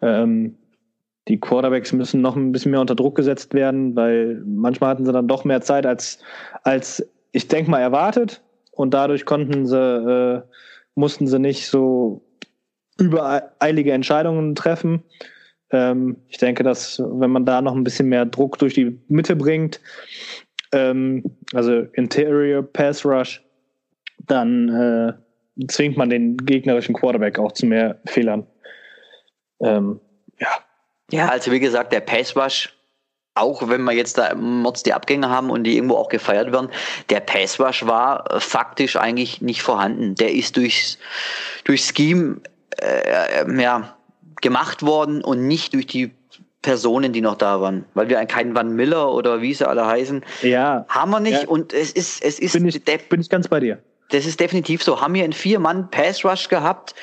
Ähm, 0.01 0.55
die 1.27 1.39
Quarterbacks 1.39 1.91
müssen 1.91 2.21
noch 2.21 2.35
ein 2.35 2.51
bisschen 2.51 2.71
mehr 2.71 2.81
unter 2.81 2.95
Druck 2.95 3.15
gesetzt 3.15 3.53
werden, 3.53 3.95
weil 3.95 4.41
manchmal 4.45 4.91
hatten 4.91 5.05
sie 5.05 5.11
dann 5.11 5.27
doch 5.27 5.43
mehr 5.43 5.61
Zeit 5.61 5.85
als, 5.85 6.19
als 6.63 7.05
ich 7.31 7.47
denke 7.47 7.69
mal 7.69 7.81
erwartet 7.81 8.41
und 8.71 8.93
dadurch 8.93 9.25
konnten 9.25 9.65
sie, 9.65 9.77
äh, 9.77 10.41
mussten 10.95 11.27
sie 11.27 11.39
nicht 11.39 11.67
so 11.67 12.23
übereilige 12.99 13.91
Entscheidungen 13.91 14.55
treffen. 14.55 15.03
Ähm, 15.71 16.17
ich 16.29 16.37
denke, 16.37 16.63
dass 16.63 16.99
wenn 16.99 17.31
man 17.31 17.45
da 17.45 17.61
noch 17.61 17.75
ein 17.75 17.83
bisschen 17.83 18.07
mehr 18.07 18.25
Druck 18.25 18.57
durch 18.59 18.73
die 18.73 18.97
Mitte 19.09 19.35
bringt, 19.35 19.81
ähm, 20.71 21.23
also 21.53 21.81
Interior 21.93 22.63
Pass 22.63 23.05
Rush, 23.05 23.43
dann 24.27 24.69
äh, 24.69 25.13
zwingt 25.67 25.97
man 25.97 26.09
den 26.09 26.37
gegnerischen 26.37 26.95
Quarterback 26.95 27.39
auch 27.39 27.51
zu 27.51 27.65
mehr 27.65 27.99
Fehlern. 28.05 28.45
Ähm, 29.61 29.99
ja. 30.39 30.49
Ja, 31.09 31.29
also 31.29 31.51
wie 31.51 31.59
gesagt, 31.59 31.93
der 31.93 32.01
Pass 32.01 32.35
Rush 32.35 32.77
auch 33.37 33.69
wenn 33.69 33.83
wir 33.83 33.93
jetzt 33.93 34.17
da 34.17 34.33
Mods 34.35 34.83
die 34.83 34.93
Abgänge 34.93 35.29
haben 35.29 35.49
und 35.49 35.63
die 35.63 35.75
irgendwo 35.75 35.95
auch 35.95 36.09
gefeiert 36.09 36.51
werden, 36.51 36.69
der 37.09 37.19
Passwash 37.19 37.85
war 37.85 38.29
äh, 38.31 38.39
faktisch 38.39 38.95
eigentlich 38.95 39.41
nicht 39.41 39.61
vorhanden. 39.61 40.15
Der 40.15 40.33
ist 40.33 40.57
durchs, 40.57 40.97
durch 41.63 41.81
Scheme 41.81 42.41
äh, 42.81 43.43
äh, 43.43 43.61
ja, 43.61 43.95
gemacht 44.41 44.83
worden 44.83 45.23
und 45.23 45.47
nicht 45.47 45.73
durch 45.73 45.87
die 45.87 46.11
Personen, 46.61 47.13
die 47.13 47.21
noch 47.21 47.35
da 47.35 47.61
waren. 47.61 47.85
Weil 47.93 48.09
wir 48.09 48.23
keinen 48.25 48.55
Van 48.55 48.75
Miller 48.75 49.13
oder 49.13 49.41
wie 49.41 49.53
sie 49.53 49.67
alle 49.67 49.85
heißen, 49.85 50.25
ja. 50.41 50.85
haben 50.89 51.11
wir 51.11 51.19
nicht. 51.19 51.43
Ja. 51.43 51.47
Und 51.47 51.71
es 51.73 51.91
ist, 51.91 52.23
es 52.23 52.39
ist. 52.39 52.53
Bin 52.53 52.67
ich, 52.67 52.83
bin 52.83 53.21
ich 53.21 53.29
ganz 53.29 53.47
bei 53.47 53.59
dir. 53.59 53.79
Das 54.09 54.25
ist 54.25 54.39
definitiv 54.39 54.83
so. 54.83 55.01
Haben 55.01 55.13
wir 55.15 55.23
einen 55.23 55.33
Vier-Mann 55.33 55.89
Pass-Rush 55.91 56.47
gehabt, 56.47 56.95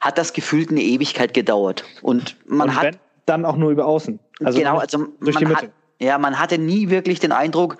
hat 0.00 0.18
das 0.18 0.32
gefühlt 0.32 0.70
eine 0.70 0.82
Ewigkeit 0.82 1.34
gedauert. 1.34 1.84
Und 2.02 2.36
man 2.46 2.70
und 2.70 2.76
hat 2.76 2.98
dann 3.26 3.44
auch 3.44 3.56
nur 3.56 3.70
über 3.70 3.86
außen. 3.86 4.18
Also 4.44 4.58
genau, 4.58 4.78
also 4.78 5.06
durch 5.20 5.36
die 5.36 5.44
man 5.44 5.54
Mitte. 5.54 5.66
hat, 5.66 5.72
ja, 6.00 6.18
man 6.18 6.38
hatte 6.38 6.58
nie 6.58 6.90
wirklich 6.90 7.20
den 7.20 7.32
Eindruck, 7.32 7.78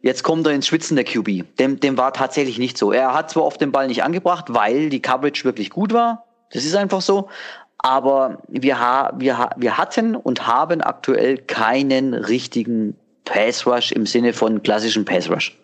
jetzt 0.00 0.22
kommt 0.22 0.46
er 0.46 0.52
ins 0.52 0.66
Schwitzen 0.66 0.96
der 0.96 1.04
QB. 1.04 1.56
Dem, 1.58 1.80
dem 1.80 1.96
war 1.96 2.12
tatsächlich 2.12 2.58
nicht 2.58 2.78
so. 2.78 2.92
Er 2.92 3.14
hat 3.14 3.30
zwar 3.30 3.44
oft 3.44 3.60
den 3.60 3.72
Ball 3.72 3.86
nicht 3.86 4.02
angebracht, 4.02 4.46
weil 4.48 4.88
die 4.88 5.02
Coverage 5.02 5.44
wirklich 5.44 5.70
gut 5.70 5.92
war. 5.92 6.24
Das 6.50 6.64
ist 6.64 6.74
einfach 6.74 7.02
so. 7.02 7.28
Aber 7.78 8.42
wir, 8.48 8.80
ha 8.80 9.12
wir, 9.16 9.38
ha 9.38 9.50
wir 9.56 9.78
hatten 9.78 10.16
und 10.16 10.46
haben 10.46 10.80
aktuell 10.80 11.38
keinen 11.38 12.14
richtigen 12.14 12.96
Pass 13.24 13.66
Rush 13.66 13.92
im 13.92 14.06
Sinne 14.06 14.32
von 14.32 14.62
klassischen 14.62 15.04
Pass 15.04 15.30
Rush. 15.30 15.56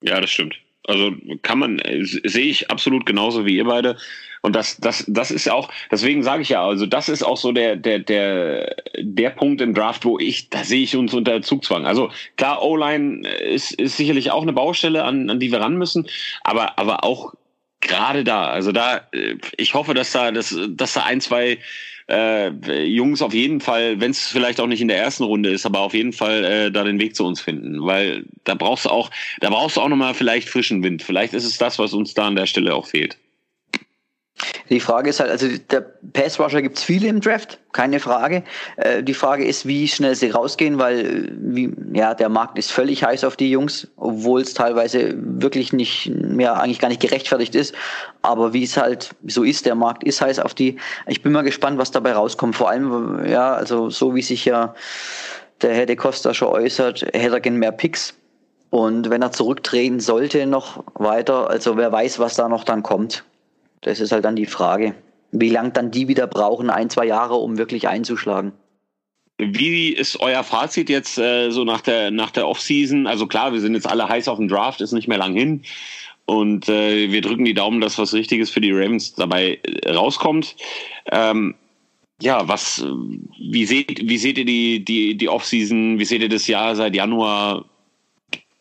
Ja, 0.00 0.20
das 0.20 0.30
stimmt. 0.30 0.56
Also 0.86 1.12
kann 1.42 1.58
man, 1.58 1.78
äh, 1.78 2.04
sehe 2.04 2.46
ich 2.46 2.70
absolut 2.70 3.06
genauso 3.06 3.46
wie 3.46 3.56
ihr 3.56 3.64
beide. 3.64 3.96
Und 4.42 4.54
das, 4.54 4.76
das, 4.76 5.04
das 5.08 5.30
ist 5.30 5.50
auch, 5.50 5.70
deswegen 5.90 6.22
sage 6.22 6.42
ich 6.42 6.50
ja, 6.50 6.62
also 6.62 6.84
das 6.84 7.08
ist 7.08 7.22
auch 7.22 7.38
so 7.38 7.52
der, 7.52 7.76
der, 7.76 7.98
der, 7.98 8.76
der 8.98 9.30
Punkt 9.30 9.62
im 9.62 9.72
Draft, 9.72 10.04
wo 10.04 10.18
ich, 10.18 10.50
da 10.50 10.64
sehe 10.64 10.82
ich 10.82 10.94
uns 10.96 11.14
unter 11.14 11.40
Zugzwang. 11.40 11.86
Also 11.86 12.10
klar, 12.36 12.62
O-Line 12.62 13.26
ist, 13.26 13.72
ist 13.72 13.96
sicherlich 13.96 14.32
auch 14.32 14.42
eine 14.42 14.52
Baustelle, 14.52 15.04
an, 15.04 15.30
an 15.30 15.40
die 15.40 15.50
wir 15.50 15.60
ran 15.60 15.78
müssen, 15.78 16.06
aber, 16.42 16.78
aber 16.78 17.04
auch 17.04 17.32
gerade 17.80 18.22
da, 18.22 18.48
also 18.48 18.70
da, 18.70 19.08
äh, 19.12 19.36
ich 19.56 19.72
hoffe, 19.72 19.94
dass 19.94 20.12
da, 20.12 20.30
dass, 20.30 20.54
dass 20.68 20.92
da 20.92 21.04
ein, 21.04 21.22
zwei 21.22 21.58
äh, 22.08 22.50
Jungs 22.84 23.22
auf 23.22 23.34
jeden 23.34 23.60
Fall, 23.60 24.00
wenn 24.00 24.10
es 24.10 24.26
vielleicht 24.26 24.60
auch 24.60 24.66
nicht 24.66 24.80
in 24.80 24.88
der 24.88 24.98
ersten 24.98 25.24
Runde 25.24 25.50
ist, 25.50 25.66
aber 25.66 25.80
auf 25.80 25.94
jeden 25.94 26.12
Fall 26.12 26.44
äh, 26.44 26.70
da 26.70 26.84
den 26.84 27.00
Weg 27.00 27.16
zu 27.16 27.24
uns 27.24 27.40
finden, 27.40 27.84
weil 27.84 28.24
da 28.44 28.54
brauchst 28.54 28.84
du 28.84 28.90
auch, 28.90 29.10
da 29.40 29.50
brauchst 29.50 29.76
du 29.76 29.80
auch 29.80 29.88
nochmal 29.88 30.14
vielleicht 30.14 30.48
frischen 30.48 30.82
Wind. 30.82 31.02
Vielleicht 31.02 31.34
ist 31.34 31.44
es 31.44 31.58
das, 31.58 31.78
was 31.78 31.94
uns 31.94 32.14
da 32.14 32.26
an 32.26 32.36
der 32.36 32.46
Stelle 32.46 32.74
auch 32.74 32.86
fehlt. 32.86 33.18
Die 34.70 34.80
Frage 34.80 35.10
ist 35.10 35.20
halt, 35.20 35.30
also 35.30 35.46
der 35.70 35.80
Pass 36.12 36.40
Rusher 36.40 36.62
gibt 36.62 36.78
es 36.78 36.84
viele 36.84 37.08
im 37.08 37.20
Draft, 37.20 37.58
keine 37.72 38.00
Frage. 38.00 38.42
Äh, 38.76 39.02
die 39.02 39.14
Frage 39.14 39.44
ist, 39.44 39.66
wie 39.66 39.86
schnell 39.86 40.14
sie 40.14 40.30
rausgehen, 40.30 40.78
weil 40.78 41.32
wie, 41.38 41.72
ja, 41.92 42.14
der 42.14 42.28
Markt 42.28 42.58
ist 42.58 42.72
völlig 42.72 43.04
heiß 43.04 43.24
auf 43.24 43.36
die 43.36 43.50
Jungs, 43.50 43.86
obwohl 43.96 44.40
es 44.40 44.54
teilweise 44.54 45.14
wirklich 45.16 45.72
nicht 45.72 46.10
mehr, 46.10 46.60
eigentlich 46.60 46.78
gar 46.80 46.88
nicht 46.88 47.02
gerechtfertigt 47.02 47.54
ist. 47.54 47.74
Aber 48.22 48.52
wie 48.52 48.64
es 48.64 48.76
halt 48.76 49.10
so 49.26 49.44
ist, 49.44 49.66
der 49.66 49.74
Markt 49.74 50.02
ist 50.02 50.20
heiß 50.20 50.38
auf 50.38 50.54
die. 50.54 50.78
Ich 51.06 51.22
bin 51.22 51.32
mal 51.32 51.42
gespannt, 51.42 51.78
was 51.78 51.90
dabei 51.90 52.14
rauskommt. 52.14 52.56
Vor 52.56 52.70
allem, 52.70 53.26
ja, 53.26 53.54
also 53.54 53.90
so 53.90 54.14
wie 54.14 54.22
sich 54.22 54.44
ja 54.46 54.74
der 55.62 55.74
Herr 55.74 55.86
de 55.86 55.96
Costa 55.96 56.32
schon 56.32 56.48
äußert, 56.48 57.02
hätte 57.12 57.34
er 57.34 57.40
gerne 57.40 57.58
mehr 57.58 57.72
Picks. 57.72 58.14
Und 58.70 59.10
wenn 59.10 59.22
er 59.22 59.30
zurücktreten 59.30 60.00
sollte 60.00 60.46
noch 60.46 60.82
weiter, 60.94 61.48
also 61.48 61.76
wer 61.76 61.92
weiß, 61.92 62.18
was 62.18 62.34
da 62.34 62.48
noch 62.48 62.64
dann 62.64 62.82
kommt. 62.82 63.24
Das 63.84 64.00
ist 64.00 64.12
halt 64.12 64.24
dann 64.24 64.34
die 64.34 64.46
Frage, 64.46 64.94
wie 65.30 65.50
lang 65.50 65.72
dann 65.72 65.90
die 65.90 66.08
wieder 66.08 66.26
brauchen, 66.26 66.70
ein, 66.70 66.90
zwei 66.90 67.06
Jahre, 67.06 67.34
um 67.34 67.58
wirklich 67.58 67.86
einzuschlagen. 67.86 68.52
Wie 69.36 69.88
ist 69.88 70.20
euer 70.20 70.42
Fazit 70.42 70.88
jetzt 70.88 71.18
äh, 71.18 71.50
so 71.50 71.64
nach 71.64 71.80
der, 71.80 72.10
nach 72.10 72.30
der 72.30 72.48
Offseason? 72.48 73.06
Also 73.06 73.26
klar, 73.26 73.52
wir 73.52 73.60
sind 73.60 73.74
jetzt 73.74 73.88
alle 73.88 74.08
heiß 74.08 74.28
auf 74.28 74.38
den 74.38 74.48
Draft, 74.48 74.80
ist 74.80 74.92
nicht 74.92 75.08
mehr 75.08 75.18
lang 75.18 75.34
hin. 75.34 75.62
Und 76.24 76.68
äh, 76.68 77.10
wir 77.12 77.20
drücken 77.20 77.44
die 77.44 77.52
Daumen, 77.52 77.80
dass 77.80 77.98
was 77.98 78.14
Richtiges 78.14 78.48
für 78.48 78.60
die 78.60 78.72
Ravens 78.72 79.14
dabei 79.14 79.58
äh, 79.62 79.90
rauskommt. 79.90 80.56
Ähm, 81.12 81.54
ja, 82.22 82.48
was, 82.48 82.86
wie 83.38 83.66
seht, 83.66 84.08
wie 84.08 84.18
seht 84.18 84.38
ihr 84.38 84.46
die, 84.46 84.82
die, 84.82 85.16
die 85.16 85.28
Offseason? 85.28 85.98
Wie 85.98 86.04
seht 86.06 86.22
ihr 86.22 86.28
das 86.30 86.46
Jahr 86.46 86.74
seit 86.76 86.94
Januar? 86.94 87.66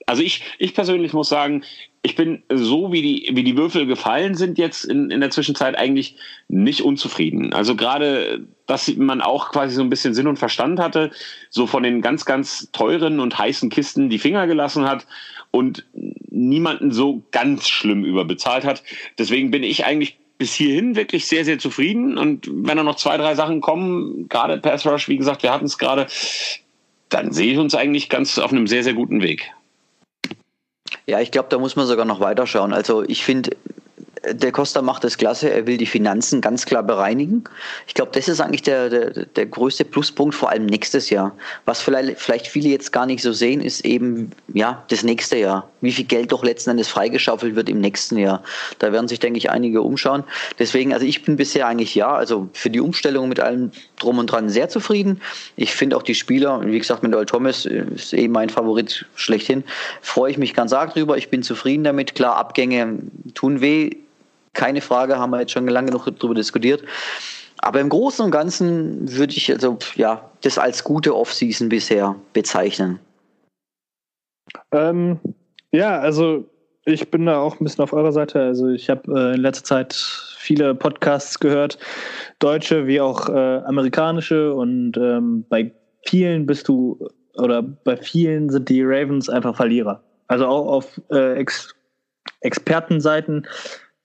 Also 0.05 0.21
ich, 0.21 0.41
ich 0.59 0.73
persönlich 0.73 1.13
muss 1.13 1.29
sagen, 1.29 1.63
ich 2.05 2.15
bin 2.15 2.43
so, 2.51 2.91
wie 2.91 3.01
die, 3.01 3.31
wie 3.33 3.43
die 3.43 3.55
Würfel 3.55 3.85
gefallen 3.85 4.35
sind 4.35 4.57
jetzt 4.57 4.83
in, 4.83 5.09
in 5.09 5.21
der 5.21 5.29
Zwischenzeit 5.29 5.77
eigentlich 5.77 6.17
nicht 6.49 6.81
unzufrieden. 6.81 7.53
Also 7.53 7.77
gerade, 7.77 8.45
dass 8.67 8.93
man 8.97 9.21
auch 9.21 9.51
quasi 9.51 9.75
so 9.75 9.81
ein 9.81 9.89
bisschen 9.89 10.13
Sinn 10.13 10.27
und 10.27 10.37
Verstand 10.37 10.79
hatte, 10.79 11.11
so 11.49 11.65
von 11.65 11.83
den 11.83 12.01
ganz, 12.01 12.25
ganz 12.25 12.69
teuren 12.73 13.21
und 13.21 13.37
heißen 13.37 13.69
Kisten 13.69 14.09
die 14.09 14.19
Finger 14.19 14.47
gelassen 14.47 14.85
hat 14.85 15.07
und 15.51 15.85
niemanden 16.29 16.91
so 16.91 17.23
ganz 17.31 17.69
schlimm 17.69 18.03
überbezahlt 18.03 18.65
hat. 18.65 18.83
Deswegen 19.17 19.51
bin 19.51 19.63
ich 19.63 19.85
eigentlich 19.85 20.17
bis 20.37 20.53
hierhin 20.53 20.97
wirklich 20.97 21.27
sehr, 21.27 21.45
sehr 21.45 21.57
zufrieden. 21.57 22.17
Und 22.17 22.49
wenn 22.51 22.75
da 22.75 22.83
noch 22.83 22.97
zwei, 22.97 23.15
drei 23.15 23.35
Sachen 23.35 23.61
kommen, 23.61 24.27
gerade 24.27 24.57
Pass 24.57 24.85
Rush, 24.85 25.07
wie 25.07 25.17
gesagt, 25.17 25.41
wir 25.41 25.53
hatten 25.53 25.65
es 25.65 25.77
gerade, 25.77 26.07
dann 27.07 27.31
sehe 27.31 27.53
ich 27.53 27.59
uns 27.59 27.75
eigentlich 27.75 28.09
ganz 28.09 28.37
auf 28.39 28.51
einem 28.51 28.67
sehr, 28.67 28.83
sehr 28.83 28.93
guten 28.93 29.21
Weg. 29.21 29.51
Ja, 31.05 31.19
ich 31.19 31.31
glaube, 31.31 31.49
da 31.49 31.57
muss 31.57 31.75
man 31.75 31.85
sogar 31.85 32.05
noch 32.05 32.19
weiterschauen. 32.19 32.73
Also 32.73 33.03
ich 33.03 33.23
finde, 33.23 33.51
der 34.25 34.51
Costa 34.53 34.81
macht 34.81 35.03
das 35.03 35.17
klasse, 35.17 35.51
er 35.51 35.67
will 35.67 35.77
die 35.77 35.85
Finanzen 35.85 36.39
ganz 36.39 36.65
klar 36.65 36.81
bereinigen. 36.81 37.43
Ich 37.87 37.93
glaube, 37.93 38.11
das 38.13 38.29
ist 38.29 38.39
eigentlich 38.39 38.61
der, 38.61 38.89
der, 38.89 39.25
der 39.25 39.45
größte 39.45 39.83
Pluspunkt, 39.83 40.33
vor 40.33 40.49
allem 40.49 40.65
nächstes 40.65 41.09
Jahr. 41.09 41.35
Was 41.65 41.81
vielleicht, 41.81 42.19
vielleicht 42.19 42.47
viele 42.47 42.69
jetzt 42.69 42.93
gar 42.93 43.05
nicht 43.05 43.21
so 43.21 43.33
sehen, 43.33 43.59
ist 43.59 43.83
eben 43.83 44.31
ja 44.53 44.83
das 44.87 45.03
nächste 45.03 45.37
Jahr. 45.37 45.69
Wie 45.81 45.91
viel 45.91 46.05
Geld 46.05 46.31
doch 46.31 46.43
letzten 46.43 46.69
Endes 46.69 46.87
freigeschaufelt 46.87 47.55
wird 47.55 47.67
im 47.67 47.81
nächsten 47.81 48.17
Jahr. 48.17 48.43
Da 48.79 48.93
werden 48.93 49.09
sich, 49.09 49.19
denke 49.19 49.37
ich, 49.37 49.49
einige 49.49 49.81
umschauen. 49.81 50.23
Deswegen, 50.57 50.93
also 50.93 51.05
ich 51.05 51.23
bin 51.23 51.35
bisher 51.35 51.67
eigentlich 51.67 51.93
ja, 51.93 52.13
also 52.13 52.47
für 52.53 52.69
die 52.69 52.79
Umstellung 52.79 53.27
mit 53.27 53.41
allem 53.41 53.71
drum 53.99 54.19
und 54.19 54.27
dran 54.27 54.47
sehr 54.47 54.69
zufrieden. 54.69 55.21
Ich 55.57 55.73
finde 55.73 55.97
auch 55.97 56.03
die 56.03 56.15
Spieler, 56.15 56.65
wie 56.65 56.79
gesagt, 56.79 57.03
mit 57.03 57.13
Earl 57.13 57.25
Thomas 57.25 57.65
ist 57.65 58.13
eben 58.13 58.31
mein 58.31 58.49
Favorit 58.49 59.05
schlechthin, 59.15 59.65
freue 60.01 60.31
ich 60.31 60.37
mich 60.37 60.53
ganz 60.53 60.71
arg 60.71 60.93
drüber. 60.93 61.17
Ich 61.17 61.29
bin 61.29 61.43
zufrieden 61.43 61.83
damit. 61.83 62.15
Klar, 62.15 62.37
Abgänge 62.37 62.99
tun 63.33 63.59
weh 63.59 63.91
keine 64.53 64.81
Frage, 64.81 65.17
haben 65.17 65.31
wir 65.31 65.39
jetzt 65.39 65.51
schon 65.51 65.67
lange 65.67 65.91
genug 65.91 66.05
darüber 66.05 66.35
diskutiert. 66.35 66.83
Aber 67.59 67.79
im 67.79 67.89
Großen 67.89 68.23
und 68.25 68.31
Ganzen 68.31 69.15
würde 69.17 69.33
ich 69.33 69.51
also 69.51 69.77
ja 69.95 70.29
das 70.41 70.57
als 70.57 70.83
gute 70.83 71.15
Offseason 71.15 71.69
bisher 71.69 72.15
bezeichnen. 72.33 72.99
Ähm, 74.71 75.19
ja, 75.71 75.99
also 75.99 76.45
ich 76.85 77.09
bin 77.09 77.25
da 77.25 77.39
auch 77.39 77.59
ein 77.59 77.63
bisschen 77.63 77.83
auf 77.83 77.93
eurer 77.93 78.11
Seite. 78.11 78.41
Also 78.41 78.69
ich 78.69 78.89
habe 78.89 79.11
äh, 79.11 79.35
in 79.35 79.41
letzter 79.41 79.63
Zeit 79.63 79.93
viele 80.37 80.75
Podcasts 80.75 81.39
gehört, 81.39 81.77
deutsche 82.39 82.85
wie 82.85 82.99
auch 82.99 83.29
äh, 83.29 83.59
amerikanische 83.65 84.53
und 84.53 84.97
ähm, 84.97 85.45
bei 85.47 85.71
vielen 86.05 86.45
bist 86.45 86.67
du 86.67 87.07
oder 87.35 87.61
bei 87.61 87.95
vielen 87.95 88.49
sind 88.49 88.67
die 88.67 88.83
Ravens 88.83 89.29
einfach 89.29 89.55
Verlierer. 89.55 90.03
Also 90.27 90.45
auch 90.45 90.67
auf 90.67 91.01
äh, 91.11 91.35
Ex 91.35 91.73
Expertenseiten 92.41 93.47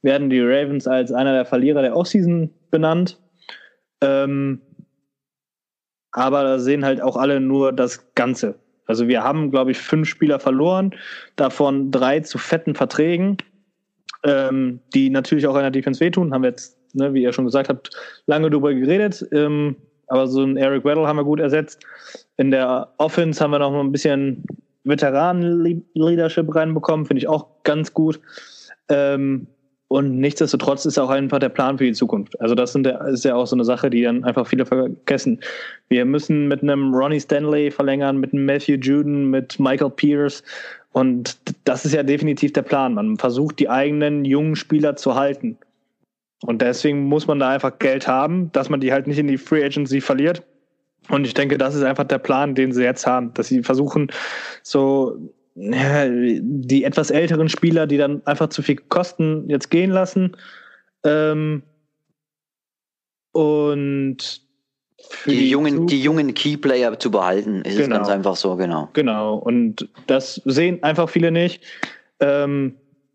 werden 0.02 0.30
die 0.30 0.40
Ravens 0.40 0.86
als 0.86 1.12
einer 1.12 1.32
der 1.32 1.44
Verlierer 1.44 1.82
der 1.82 1.96
Offseason 1.96 2.50
benannt. 2.70 3.18
Ähm, 4.00 4.60
aber 6.12 6.42
da 6.42 6.58
sehen 6.58 6.84
halt 6.84 7.00
auch 7.00 7.16
alle 7.16 7.40
nur 7.40 7.72
das 7.72 8.14
Ganze. 8.14 8.56
Also 8.86 9.06
wir 9.06 9.22
haben, 9.22 9.50
glaube 9.50 9.70
ich, 9.70 9.78
fünf 9.78 10.08
Spieler 10.08 10.40
verloren, 10.40 10.94
davon 11.36 11.90
drei 11.90 12.20
zu 12.20 12.38
fetten 12.38 12.74
Verträgen, 12.74 13.36
ähm, 14.24 14.80
die 14.94 15.10
natürlich 15.10 15.46
auch 15.46 15.54
einer 15.54 15.70
Defense 15.70 16.00
wehtun. 16.00 16.32
Haben 16.32 16.42
wir 16.42 16.50
jetzt, 16.50 16.78
ne, 16.94 17.12
wie 17.12 17.22
ihr 17.22 17.32
schon 17.32 17.44
gesagt 17.44 17.68
habt, 17.68 17.90
lange 18.26 18.48
darüber 18.48 18.72
geredet. 18.72 19.26
Ähm, 19.30 19.76
aber 20.06 20.26
so 20.26 20.42
einen 20.42 20.56
Eric 20.56 20.84
Weddle 20.84 21.06
haben 21.06 21.18
wir 21.18 21.24
gut 21.24 21.38
ersetzt. 21.38 21.84
In 22.38 22.50
der 22.50 22.94
Offense 22.96 23.42
haben 23.42 23.50
wir 23.50 23.58
noch 23.58 23.70
mal 23.70 23.80
ein 23.80 23.92
bisschen 23.92 24.44
Veteranen-Leadership 24.84 26.54
reinbekommen, 26.54 27.04
finde 27.04 27.18
ich 27.18 27.28
auch 27.28 27.62
ganz 27.62 27.92
gut. 27.92 28.18
Ähm, 28.88 29.48
und 29.88 30.20
nichtsdestotrotz 30.20 30.84
ist 30.84 30.98
auch 30.98 31.08
einfach 31.08 31.38
der 31.38 31.48
Plan 31.48 31.78
für 31.78 31.84
die 31.84 31.94
Zukunft. 31.94 32.38
Also 32.42 32.54
das 32.54 32.72
sind, 32.72 32.86
ist 32.86 33.24
ja 33.24 33.34
auch 33.34 33.46
so 33.46 33.56
eine 33.56 33.64
Sache, 33.64 33.88
die 33.88 34.02
dann 34.02 34.22
einfach 34.22 34.46
viele 34.46 34.66
vergessen. 34.66 35.40
Wir 35.88 36.04
müssen 36.04 36.46
mit 36.46 36.62
einem 36.62 36.94
Ronnie 36.94 37.20
Stanley 37.20 37.70
verlängern, 37.70 38.18
mit 38.18 38.34
einem 38.34 38.44
Matthew 38.44 38.74
Juden, 38.74 39.30
mit 39.30 39.58
Michael 39.58 39.90
Pierce. 39.90 40.42
Und 40.92 41.38
das 41.64 41.86
ist 41.86 41.94
ja 41.94 42.02
definitiv 42.02 42.52
der 42.52 42.62
Plan. 42.62 42.92
Man 42.94 43.16
versucht, 43.16 43.58
die 43.58 43.70
eigenen 43.70 44.26
jungen 44.26 44.56
Spieler 44.56 44.96
zu 44.96 45.14
halten. 45.14 45.56
Und 46.42 46.60
deswegen 46.60 47.04
muss 47.04 47.26
man 47.26 47.38
da 47.38 47.48
einfach 47.48 47.78
Geld 47.78 48.06
haben, 48.06 48.52
dass 48.52 48.68
man 48.68 48.80
die 48.80 48.92
halt 48.92 49.06
nicht 49.06 49.18
in 49.18 49.26
die 49.26 49.38
Free 49.38 49.64
Agency 49.64 50.02
verliert. 50.02 50.42
Und 51.08 51.26
ich 51.26 51.32
denke, 51.32 51.56
das 51.56 51.74
ist 51.74 51.82
einfach 51.82 52.04
der 52.04 52.18
Plan, 52.18 52.54
den 52.54 52.72
sie 52.72 52.84
jetzt 52.84 53.06
haben, 53.06 53.32
dass 53.32 53.48
sie 53.48 53.62
versuchen, 53.62 54.08
so 54.62 55.16
die 55.60 56.84
etwas 56.84 57.10
älteren 57.10 57.48
Spieler, 57.48 57.86
die 57.86 57.96
dann 57.96 58.24
einfach 58.26 58.48
zu 58.48 58.62
viel 58.62 58.76
kosten, 58.76 59.48
jetzt 59.48 59.70
gehen 59.70 59.90
lassen. 59.90 60.36
Ähm, 61.04 61.62
und 63.32 64.42
die, 65.26 65.50
jungen, 65.50 65.86
die 65.86 66.02
jungen 66.02 66.34
Keyplayer 66.34 66.98
zu 66.98 67.10
behalten, 67.10 67.62
ist 67.62 67.76
genau. 67.76 67.82
es 67.82 67.88
ganz 67.88 68.08
einfach 68.08 68.36
so, 68.36 68.56
genau. 68.56 68.88
Genau, 68.92 69.36
und 69.36 69.88
das 70.06 70.40
sehen 70.44 70.82
einfach 70.82 71.08
viele 71.08 71.30
nicht. 71.30 71.64
Ähm, 72.20 72.74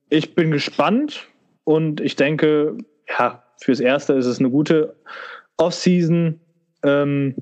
ich 0.10 0.36
bin 0.36 0.52
gespannt 0.52 1.28
und 1.64 2.02
ich 2.02 2.16
denke, 2.16 2.78
ja, 3.08 3.44
fürs 3.62 3.80
Erste 3.80 4.14
ist 4.14 4.26
es 4.26 4.40
eine 4.40 4.50
gute 4.50 4.96
Offseason, 5.58 6.40
ähm, 6.84 7.36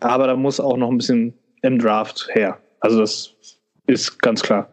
aber 0.00 0.26
da 0.26 0.36
muss 0.36 0.60
auch 0.60 0.76
noch 0.76 0.90
ein 0.90 0.98
bisschen 0.98 1.34
im 1.62 1.78
Draft 1.78 2.28
her. 2.32 2.58
Also 2.80 3.00
das 3.00 3.57
ist 3.88 4.20
ganz 4.22 4.42
klar. 4.42 4.70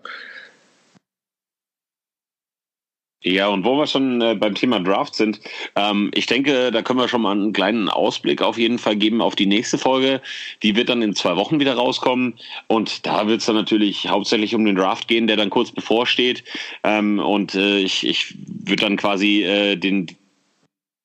Ja, 3.28 3.48
und 3.48 3.66
wo 3.66 3.76
wir 3.76 3.88
schon 3.88 4.22
äh, 4.22 4.36
beim 4.36 4.54
Thema 4.54 4.80
Draft 4.80 5.16
sind, 5.16 5.42
ähm, 5.76 6.12
ich 6.14 6.28
denke, 6.28 6.72
da 6.72 6.84
können 6.84 7.00
wir 7.00 7.08
schon 7.08 7.24
mal 7.24 7.32
einen 7.32 7.54
kleinen 7.54 7.90
Ausblick 7.90 8.44
auf 8.44 8.60
jeden 8.60 8.78
Fall 8.78 8.96
geben 8.96 9.20
auf 9.20 9.36
die 9.36 9.48
nächste 9.48 9.80
Folge. 9.80 10.22
Die 10.62 10.76
wird 10.76 10.90
dann 10.90 11.02
in 11.02 11.16
zwei 11.16 11.36
Wochen 11.36 11.60
wieder 11.60 11.74
rauskommen. 11.74 12.36
Und 12.68 13.08
da 13.08 13.26
wird 13.26 13.40
es 13.40 13.48
dann 13.48 13.56
natürlich 13.56 14.08
hauptsächlich 14.08 14.54
um 14.54 14.64
den 14.64 14.76
Draft 14.76 15.08
gehen, 15.08 15.26
der 15.26 15.38
dann 15.38 15.50
kurz 15.50 15.72
bevorsteht. 15.72 16.44
Ähm, 16.84 17.18
und 17.18 17.56
äh, 17.56 17.80
ich, 17.80 18.06
ich 18.06 18.36
würde 18.64 18.84
dann 18.84 18.96
quasi 18.96 19.42
äh, 19.42 19.76
den, 19.76 20.06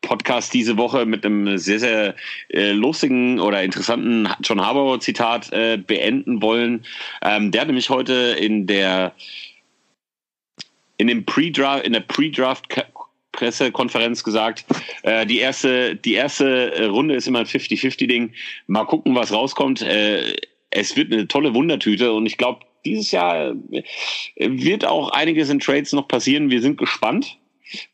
Podcast 0.03 0.55
diese 0.55 0.77
Woche 0.77 1.07
mit 1.07 1.25
einem 1.25 1.59
sehr, 1.59 1.79
sehr 1.79 2.15
äh, 2.49 2.73
lustigen 2.73 3.39
oder 3.39 3.63
interessanten 3.63 4.29
John 4.43 4.65
Harbour 4.65 5.01
Zitat 5.01 5.53
äh, 5.53 5.77
beenden 5.77 6.43
wollen. 6.43 6.85
Ähm, 7.23 7.51
der 7.51 7.63
hat 7.63 7.69
nämlich 7.69 7.91
heute 7.91 8.37
in 8.39 8.67
der 8.67 9.13
in 10.97 11.07
dem 11.07 11.25
Pre-Draft, 11.25 11.87
in 11.87 11.95
der 11.95 12.01
Pre-Draft 12.01 12.69
Pressekonferenz 13.33 14.23
gesagt, 14.25 14.65
äh, 15.03 15.25
die 15.25 15.39
erste, 15.39 15.97
die 15.97 16.15
erste 16.15 16.75
äh, 16.75 16.85
Runde 16.87 17.15
ist 17.15 17.27
immer 17.27 17.41
ein 17.41 17.47
50-50-Ding. 17.47 18.33
Mal 18.67 18.85
gucken, 18.85 19.15
was 19.15 19.33
rauskommt. 19.33 19.83
Äh, 19.83 20.37
es 20.71 20.97
wird 20.97 21.13
eine 21.13 21.27
tolle 21.27 21.55
Wundertüte 21.55 22.13
und 22.13 22.27
ich 22.27 22.37
glaube, 22.37 22.61
dieses 22.85 23.11
Jahr 23.11 23.55
äh, 23.71 23.83
wird 24.37 24.85
auch 24.85 25.11
einiges 25.11 25.49
in 25.49 25.59
Trades 25.59 25.93
noch 25.93 26.09
passieren. 26.09 26.51
Wir 26.51 26.61
sind 26.61 26.77
gespannt. 26.77 27.39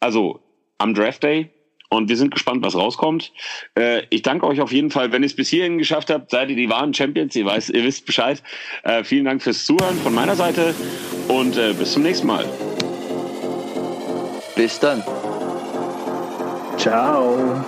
Also 0.01 0.41
am 0.78 0.95
Draft 0.95 1.23
Day 1.23 1.51
und 1.89 2.09
wir 2.09 2.17
sind 2.17 2.31
gespannt, 2.31 2.65
was 2.65 2.75
rauskommt. 2.75 3.33
Äh, 3.77 4.03
ich 4.11 4.23
danke 4.23 4.47
euch 4.47 4.61
auf 4.61 4.73
jeden 4.73 4.91
Fall, 4.91 5.13
wenn 5.13 5.23
ihr 5.23 5.27
es 5.27 5.37
bis 5.37 5.49
hierhin 5.49 5.79
geschafft 5.79 6.11
habt, 6.11 6.31
seid 6.31 6.51
ihr 6.51 6.57
die 6.57 6.69
wahren 6.69 6.95
Champions. 6.95 7.37
Ihr, 7.37 7.47
weiß, 7.47 7.71
ihr 7.71 7.85
wisst 7.85 8.07
Bescheid. 8.07 8.43
Äh, 8.85 9.05
vielen 9.05 9.25
Dank 9.25 9.43
fürs 9.43 9.65
Zuhören 9.65 9.99
von 9.99 10.15
meiner 10.15 10.37
Seite 10.37 10.75
und 11.29 11.57
äh, 11.57 11.73
bis 11.73 11.93
zum 11.93 12.03
nächsten 12.03 12.27
Mal. 12.27 12.47
Bis 14.55 14.79
dann. 14.81 15.03
Ciao. 16.79 17.65